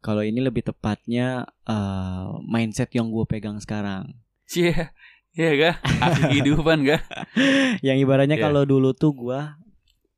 kalau 0.00 0.24
ini 0.24 0.40
lebih 0.40 0.64
tepatnya 0.64 1.44
uh, 1.64 2.40
mindset 2.40 2.88
yang 2.90 3.08
gue 3.08 3.24
pegang 3.24 3.60
sekarang 3.60 4.16
Cie, 4.44 4.72
iya 5.30 5.50
gak? 5.54 5.76
Asli 6.00 6.22
kehidupan 6.34 6.82
gak? 6.82 7.04
yang 7.86 7.96
ibaratnya 7.96 8.34
Iya. 8.34 8.48
kalau 8.48 8.64
dulu 8.64 8.90
tuh 8.90 9.12
gua 9.12 9.60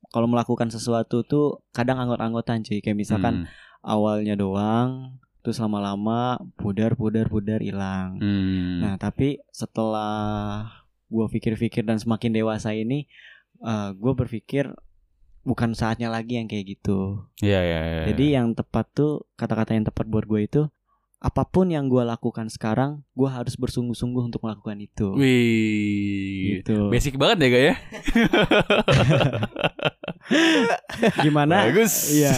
kalau 0.09 0.25
melakukan 0.25 0.69
sesuatu 0.69 1.21
tuh 1.23 1.61
kadang 1.71 1.97
anggot-anggotan 1.97 2.63
cuy 2.63 2.79
kayak 2.79 2.95
misalkan 2.95 3.45
Hmm. 3.45 3.51
awalnya 3.83 4.37
doang 4.37 5.19
terus 5.43 5.59
lama-lama 5.59 6.39
pudar 6.55 6.95
pudar 6.95 7.27
pudar 7.27 7.59
hilang 7.59 8.15
Hmm. 8.17 8.79
nah 8.79 8.95
tapi 8.97 9.43
setelah 9.51 10.71
gua 11.07 11.27
pikir-pikir 11.27 11.83
dan 11.83 11.99
semakin 11.99 12.31
dewasa 12.33 12.71
ini 12.71 13.05
eh 13.59 13.89
gue 13.93 14.13
berpikir 14.13 14.71
bukan 15.43 15.73
saatnya 15.73 16.07
lagi 16.07 16.35
yang 16.35 16.47
kayak 16.47 16.73
gitu 16.73 17.23
Iya, 17.39 17.59
iya, 17.61 17.79
iya. 17.85 18.01
jadi 18.09 18.25
yang 18.39 18.53
tepat 18.53 18.85
tuh 18.93 19.25
kata-kata 19.35 19.73
yang 19.73 19.83
tepat 19.83 20.07
buat 20.07 20.23
gue 20.23 20.41
itu 20.41 20.63
apa 21.19 21.43
pun 21.45 21.67
yang 21.67 21.87
gua 21.87 22.03
lakukan 22.05 22.47
sekarang 22.47 23.01
gua 23.13 23.29
harus 23.33 23.55
bersungguh-sungguh 23.55 24.23
untuk 24.25 24.41
melakukan 24.43 24.77
itu 24.77 25.07
Wih. 25.15 26.59
gitu 26.59 26.91
Basic 26.91 27.15
banget 27.15 27.37
ya 27.39 27.49
gak 27.49 27.63
ya? 27.63 27.75
gimana 31.23 31.69
Bagus. 31.69 32.11
Iya. 32.11 32.33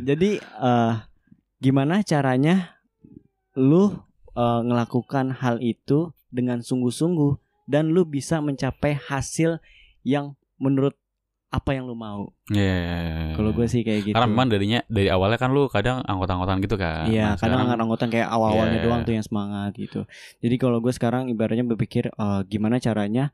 Jadi 0.00 0.38
eh 0.40 0.92
gimana 1.64 2.04
caranya 2.04 2.76
lu 3.56 3.88
eh, 4.34 4.60
ngelakukan 4.60 5.40
hal 5.40 5.56
itu 5.58 6.12
dengan 6.28 6.60
sungguh-sungguh 6.60 7.40
dan 7.64 7.88
lu 7.88 8.04
bisa 8.04 8.38
mencapai 8.38 8.92
hasil 8.92 9.62
yang 10.04 10.36
menurut 10.58 10.92
apa 11.48 11.70
yang 11.70 11.86
lu 11.86 11.94
mau. 11.94 12.34
Iya, 12.50 12.60
iya, 12.60 12.96
iya. 12.98 13.32
Kalau 13.32 13.54
gue 13.54 13.62
sih 13.64 13.80
kayak 13.80 14.00
gitu. 14.04 14.14
Karena 14.18 14.26
memang 14.26 14.50
darinya 14.50 14.82
dari 14.90 15.06
awalnya 15.06 15.38
kan 15.38 15.54
lu 15.54 15.70
kadang 15.70 16.02
anggot-anggotan 16.02 16.58
gitu 16.58 16.74
kan. 16.74 17.06
Iya, 17.06 17.32
Nah, 17.32 17.38
kadang 17.38 17.38
sekarang- 17.38 17.60
anggot-anggotan 17.64 18.08
kayak 18.10 18.28
awal-awalnya 18.28 18.78
Iya. 18.82 18.84
doang 18.84 19.00
tuh 19.00 19.14
yang 19.14 19.22
semangat 19.22 19.70
gitu. 19.74 20.00
Jadi 20.42 20.54
kalau 20.58 20.82
gue 20.82 20.90
sekarang 20.90 21.30
ibaratnya 21.30 21.62
berpikir 21.64 22.10
eh, 22.10 22.40
gimana 22.44 22.76
caranya 22.76 23.30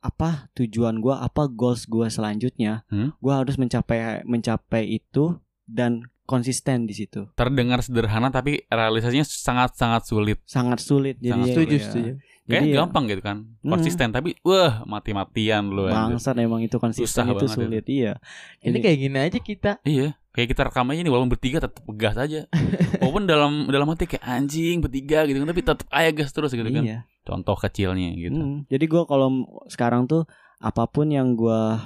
apa 0.00 0.48
tujuan 0.54 0.96
gua, 0.96 1.20
apa 1.20 1.44
goals 1.44 1.84
gua 1.84 2.08
selanjutnya, 2.08 2.84
Hmm? 2.88 3.12
gua 3.20 3.44
harus 3.44 3.56
mencapai 3.56 4.24
mencapai 4.24 4.88
itu 4.90 5.36
dan 5.64 6.08
konsisten 6.30 6.86
di 6.86 6.94
situ. 6.94 7.26
terdengar 7.34 7.82
sederhana 7.82 8.30
tapi 8.30 8.62
realisasinya 8.64 9.26
sangat-sangat 9.26 10.06
sulit. 10.06 10.38
Sangat 10.46 10.78
sulit. 10.78 11.18
Jadi 11.18 11.34
Sangat 11.34 11.46
Setuju, 11.50 11.74
ya, 11.74 11.82
setuju. 11.82 12.12
Kayak 12.46 12.62
Jadi 12.62 12.70
ya, 12.70 12.76
gampang 12.82 13.04
gitu 13.06 13.22
kan. 13.22 13.36
Hmm. 13.62 13.70
Konsisten 13.70 14.08
tapi 14.10 14.30
wah 14.42 14.82
mati-matian 14.82 15.66
lu. 15.66 15.86
anjir. 15.86 16.18
bangsat 16.18 16.34
emang 16.38 16.62
itu 16.62 16.76
konsisten 16.78 17.06
Susah 17.06 17.26
itu 17.26 17.46
sulit. 17.46 17.84
Iya. 17.86 18.18
Ini 18.62 18.70
Jadi- 18.70 18.82
kayak 18.82 18.98
gini 18.98 19.18
aja 19.18 19.38
kita. 19.38 19.72
Iya, 19.82 20.08
kayak 20.30 20.48
kita 20.50 20.62
rekam 20.66 20.86
aja 20.90 21.00
nih 21.02 21.10
walaupun 21.10 21.30
bertiga 21.30 21.58
tetap 21.62 21.82
gas 21.94 22.14
aja. 22.14 22.46
walaupun 23.02 23.26
dalam 23.26 23.66
dalam 23.66 23.86
hati 23.90 24.06
kayak 24.06 24.22
anjing 24.22 24.82
bertiga 24.82 25.26
gitu 25.30 25.38
kan 25.42 25.48
tapi 25.50 25.62
tetap 25.62 25.86
aja 25.90 26.10
gas 26.10 26.30
terus 26.30 26.50
gitu 26.50 26.66
kan. 26.66 26.82
Iya. 26.82 26.98
Contoh 27.22 27.54
kecilnya 27.54 28.10
gitu. 28.18 28.34
Hmm, 28.34 28.66
Jadi 28.66 28.84
gua 28.90 29.06
kalau 29.06 29.46
sekarang 29.70 30.10
tuh 30.10 30.26
apa 30.58 30.90
pun 30.90 31.06
yang 31.06 31.38
gua 31.38 31.78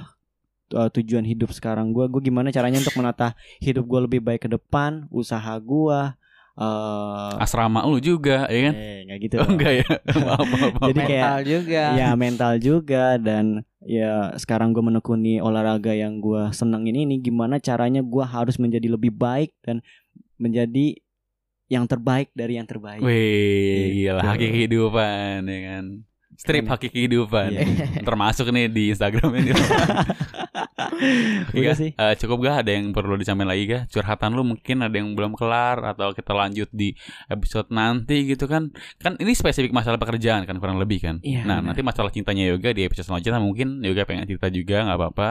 uh, 0.71 0.89
tujuan 0.89 1.21
hidup 1.21 1.49
sekarang 1.49 1.91
gua, 1.91 2.05
gua 2.05 2.17
gimana 2.19 2.49
caranya 2.49 2.79
untuk 2.79 2.95
menata 2.95 3.33
hidup 3.59 3.83
gua 3.83 4.01
lebih 4.01 4.19
baik 4.19 4.41
ke 4.41 4.49
depan, 4.49 5.05
usaha 5.09 5.53
gua 5.57 6.17
eh 6.55 7.33
Asrama 7.37 7.83
lu 7.83 7.99
juga, 7.99 8.47
ya 8.47 8.59
kan? 8.65 8.73
eh, 8.73 9.03
nggak 9.03 9.19
gitu. 9.21 9.35
Oh, 9.37 9.49
enggak 9.49 9.73
ya. 9.75 9.87
maaf, 10.23 10.39
maaf, 10.41 10.71
maaf. 10.71 10.87
Jadi 10.87 10.99
kayak- 11.01 11.11
Mental 11.19 11.39
juga. 11.43 11.83
ya 11.93 12.07
mental 12.15 12.53
juga 12.57 13.03
dan 13.19 13.45
ya 13.83 14.13
sekarang 14.33 14.71
gue 14.71 14.79
menekuni 14.81 15.37
olahraga 15.37 15.91
yang 15.91 16.17
gue 16.17 16.49
senengin 16.49 16.95
ini 16.95 17.19
gimana 17.19 17.59
caranya 17.59 17.99
gue 17.99 18.23
harus 18.23 18.55
menjadi 18.55 18.87
lebih 18.87 19.11
baik 19.11 19.51
dan 19.61 19.83
menjadi 20.35 20.95
yang 21.67 21.83
terbaik 21.85 22.31
dari 22.31 22.55
yang 22.55 22.63
terbaik. 22.63 23.03
Wih, 23.03 23.99
gila 23.99 24.15
Gitu. 24.15 24.29
haki 24.31 24.47
kehidupan 24.49 25.37
ya 25.43 25.59
kan. 25.67 25.85
Strip 26.35 26.63
Keren. 26.63 26.71
haki 26.71 26.87
kehidupan. 26.89 27.47
Iya. 27.49 27.63
Termasuk 27.99 28.47
nih 28.49 28.67
di 28.67 28.91
Instagram 28.91 29.31
ini. 29.35 29.51
Oke, 31.45 31.59
Gak? 31.61 31.75
sih. 31.75 31.89
Eh, 31.91 32.13
cukup 32.15 32.37
gak 32.41 32.65
ada 32.65 32.71
yang 32.71 32.91
perlu 32.91 33.15
disampaikan 33.15 33.51
lagi 33.51 33.63
gak? 33.65 33.83
Curhatan 33.89 34.33
lu 34.33 34.43
mungkin 34.43 34.77
ada 34.81 34.91
yang 34.91 35.13
belum 35.13 35.33
kelar 35.33 35.81
atau 35.85 36.11
kita 36.11 36.31
lanjut 36.31 36.69
di 36.71 36.95
episode 37.27 37.69
nanti 37.69 38.25
gitu 38.25 38.45
kan? 38.45 38.71
Kan 38.97 39.15
ini 39.17 39.31
spesifik 39.31 39.71
masalah 39.71 39.95
pekerjaan 39.95 40.43
kan 40.43 40.57
kurang 40.57 40.77
lebih 40.77 40.99
kan? 40.99 41.19
Iya, 41.21 41.43
nah 41.43 41.59
benar. 41.59 41.71
nanti 41.71 41.81
masalah 41.81 42.09
cintanya 42.09 42.47
Yoga 42.47 42.71
di 42.71 42.83
episode 42.83 43.05
selanjutnya 43.05 43.39
mungkin 43.39 43.81
Yoga 43.81 44.03
pengen 44.03 44.25
cerita 44.25 44.47
juga 44.47 44.85
nggak 44.85 44.97
apa-apa 44.97 45.27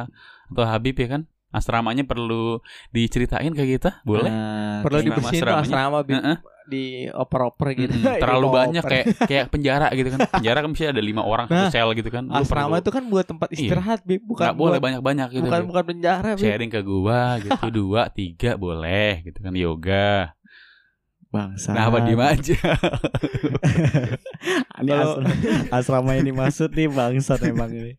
atau 0.50 0.64
Habib 0.64 0.94
ya 0.94 1.08
kan? 1.08 1.22
Asramanya 1.48 2.02
perlu 2.02 2.58
diceritain 2.90 3.54
ke 3.54 3.62
kita 3.78 4.02
boleh? 4.02 4.26
Eh, 4.26 4.78
Perlu 4.82 4.98
dibersihin 5.00 5.38
asramanya. 5.46 5.62
asrama 5.62 5.98
Bib. 6.02 6.18
Heeh. 6.18 6.36
Di 6.64 6.84
oper-oper 7.08 7.68
gitu. 7.74 7.94
Mm-mm, 7.94 8.18
terlalu 8.22 8.46
banyak 8.50 8.82
oper. 8.82 8.90
kayak 8.90 9.06
kayak 9.24 9.44
penjara 9.48 9.88
gitu 9.90 10.08
kan. 10.08 10.20
Penjara 10.30 10.58
kan 10.60 10.70
bisa 10.72 10.90
ada 10.90 11.02
lima 11.02 11.22
orang 11.22 11.46
Nah, 11.46 11.68
satu 11.68 11.72
sel 11.72 11.88
gitu 11.94 12.08
kan. 12.08 12.24
Lu 12.24 12.34
Asrama 12.34 12.76
itu 12.78 12.90
kan 12.90 13.04
buat 13.04 13.24
tempat 13.24 13.48
Iya. 13.50 13.58
istirahat, 13.68 14.00
Bib. 14.02 14.22
Bukan 14.22 14.44
nggak 14.44 14.56
boleh 14.56 14.78
banyak-banyak 14.78 15.28
gitu. 15.32 15.44
bukan 15.44 15.60
Bib. 15.60 15.68
bukan 15.70 15.84
penjara, 15.84 16.28
Bib. 16.34 16.42
Sharing 16.42 16.70
ke 16.70 16.80
gua 16.80 17.20
gitu 17.38 17.66
dua 17.70 18.02
tiga 18.08 18.56
boleh 18.56 19.22
gitu 19.22 19.38
kan 19.38 19.52
yoga. 19.52 20.32
Bangsa. 21.34 21.74
Nah 21.74 21.90
apa 21.90 21.98
diem 22.00 22.22
aja? 22.22 22.54
Ini 24.76 24.90
Kalau- 24.90 25.18
as- 25.24 25.88
asrama 25.88 26.12
ini 26.14 26.30
maksud 26.30 26.70
nih 26.70 26.86
bangsat 26.86 27.40
emang 27.44 27.70
ini. 27.70 27.96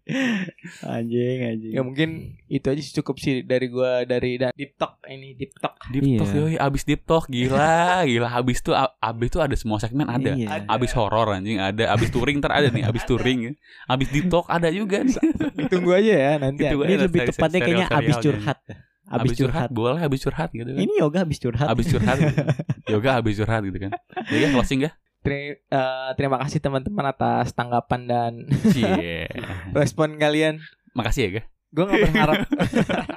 Anjing 0.82 1.38
anjing. 1.42 1.74
Ya 1.74 1.82
mungkin 1.82 2.10
itu 2.46 2.64
aja 2.64 2.78
sih 2.78 2.94
cukup 2.94 3.18
sih 3.18 3.42
dari 3.42 3.68
gua 3.68 4.06
dari 4.06 4.38
dan 4.38 4.54
deep 4.54 4.78
talk 4.78 5.02
ini 5.06 5.34
deep 5.34 5.58
talk. 5.58 5.76
Deep 5.90 6.06
talk 6.16 6.30
Iya. 6.30 6.38
yoi, 6.38 6.56
abis 6.56 6.84
deep 6.86 7.02
talk 7.04 7.26
gila 7.26 7.76
gila 8.10 8.30
abis 8.30 8.62
tuh 8.62 8.76
abis 8.78 9.28
tuh 9.30 9.42
ada 9.42 9.56
semua 9.58 9.82
segmen 9.82 10.06
ada. 10.06 10.32
Iya. 10.32 10.64
Abis 10.68 10.94
horor 10.94 11.34
anjing 11.34 11.58
ada, 11.58 11.90
abis 11.92 12.14
touring 12.14 12.38
ntar 12.38 12.54
ada 12.54 12.70
nih, 12.70 12.86
abis 12.86 13.04
touring, 13.04 13.40
ya. 13.42 13.52
abis 13.90 14.08
deep 14.12 14.28
talk 14.30 14.46
ada 14.48 14.70
juga 14.70 15.02
nih. 15.02 15.16
Ditunggu 15.58 15.92
aja 15.92 16.14
ya 16.14 16.32
nanti. 16.38 16.64
Ini 16.64 16.96
lebih 17.02 17.20
tepatnya 17.28 17.60
kayaknya 17.60 17.88
serial-serialnya. 17.90 17.98
abis 17.98 18.16
curhat. 18.22 18.60
Abis, 19.06 19.38
curhat. 19.38 19.70
boleh 19.70 20.02
abis 20.02 20.26
curhat 20.26 20.50
gitu 20.50 20.66
kan. 20.66 20.82
Ini 20.82 20.94
yoga 20.98 21.22
abis 21.22 21.38
curhat. 21.38 21.68
Abis 21.70 21.86
curhat, 21.94 22.18
gitu. 22.18 22.42
yoga 22.98 23.10
abis 23.22 23.34
curhat 23.38 23.62
gitu 23.62 23.78
kan. 23.78 23.92
Yoga 24.34 24.48
closing 24.58 24.90
gak? 24.90 24.94
Teri- 25.22 25.62
eh, 25.62 26.10
terima 26.18 26.42
kasih 26.42 26.58
teman-teman 26.58 27.06
atas 27.14 27.54
tanggapan 27.54 28.02
dan 28.10 28.32
Cie. 28.74 29.30
respon 29.78 30.18
kalian. 30.18 30.58
Makasih 30.98 31.22
ya, 31.22 31.30
Ga. 31.38 31.44
Gue 31.76 31.84
gak 31.86 32.02
berharap 32.08 32.36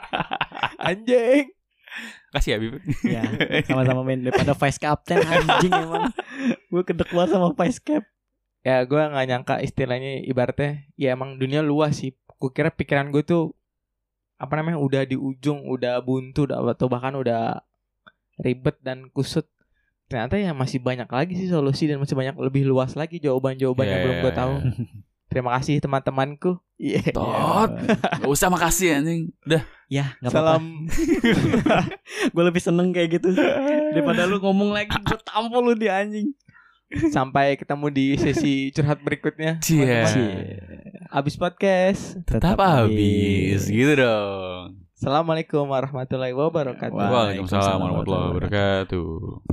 Anjing 0.88 1.46
Makasih 2.34 2.50
ya, 2.52 2.58
Bib. 2.60 2.74
ya, 3.06 3.22
sama-sama 3.64 4.04
main 4.04 4.20
daripada 4.20 4.52
vice 4.52 4.76
captain 4.76 5.24
anjing 5.24 5.72
emang. 5.72 6.12
Gue 6.68 6.82
kedek 6.84 7.08
banget 7.16 7.32
sama 7.32 7.56
vice 7.56 7.80
cap. 7.80 8.04
Ya 8.60 8.84
gue 8.84 9.00
gak 9.00 9.26
nyangka 9.30 9.54
istilahnya 9.64 10.20
ibaratnya 10.26 10.84
Ya 10.98 11.14
emang 11.14 11.38
dunia 11.38 11.62
luas 11.62 12.02
sih 12.02 12.18
Gue 12.38 12.50
kira 12.50 12.74
pikiran 12.74 13.10
gue 13.14 13.22
tuh 13.22 13.57
Apa 14.38 14.58
namanya 14.58 14.78
Udah 14.80 15.02
di 15.04 15.18
ujung 15.18 15.66
Udah 15.68 16.00
buntu 16.00 16.48
udah, 16.48 16.62
Atau 16.72 16.86
bahkan 16.86 17.14
udah 17.18 17.60
Ribet 18.38 18.78
dan 18.80 19.10
kusut 19.10 19.44
Ternyata 20.08 20.40
ya 20.40 20.56
masih 20.56 20.80
banyak 20.80 21.10
lagi 21.10 21.36
sih 21.36 21.50
solusi 21.52 21.84
Dan 21.84 22.00
masih 22.00 22.16
banyak 22.16 22.38
lebih 22.38 22.64
luas 22.64 22.96
lagi 22.96 23.20
Jawaban-jawaban 23.20 23.84
yang 23.84 24.00
Iya, 24.00 24.04
belum 24.06 24.16
gue 24.24 24.32
tahu 24.32 24.54
Terima 25.30 25.50
kasih 25.60 25.82
teman-temanku 25.84 26.56
Iya 26.78 27.10
Tot. 27.10 27.70
Gak 28.22 28.30
usah 28.30 28.46
makasih 28.54 29.02
anjing. 29.02 29.34
Udah. 29.42 29.66
Ya, 29.90 30.14
apa-apa. 30.22 30.30
Salam 30.30 30.64
Gue 32.34 32.44
lebih 32.46 32.62
seneng 32.62 32.94
kayak 32.94 33.18
gitu 33.18 33.34
daripada 33.92 34.30
lu 34.30 34.38
ngomong 34.38 34.70
lagi 34.70 34.94
gue 34.94 35.18
tampol 35.26 35.72
lu 35.72 35.74
di 35.74 35.90
anjing. 35.90 36.30
Sampai 36.88 37.60
ketemu 37.60 37.92
di 37.92 38.16
sesi 38.16 38.72
curhat 38.72 39.04
berikutnya 39.04 39.60
Cie. 39.60 39.84
teman-teman. 39.84 41.12
Abis 41.12 41.36
podcast 41.36 42.16
Tetap 42.24 42.56
habis 42.56 43.68
gitu 43.68 43.92
dong. 43.92 44.88
Assalamualaikum 44.96 45.68
warahmatullahi 45.68 46.32
wabarakatuh. 46.32 46.96
Waalaikumsalam 46.96 47.78
warahmatullahi 47.78 48.28
wabarakatuh. 48.34 49.06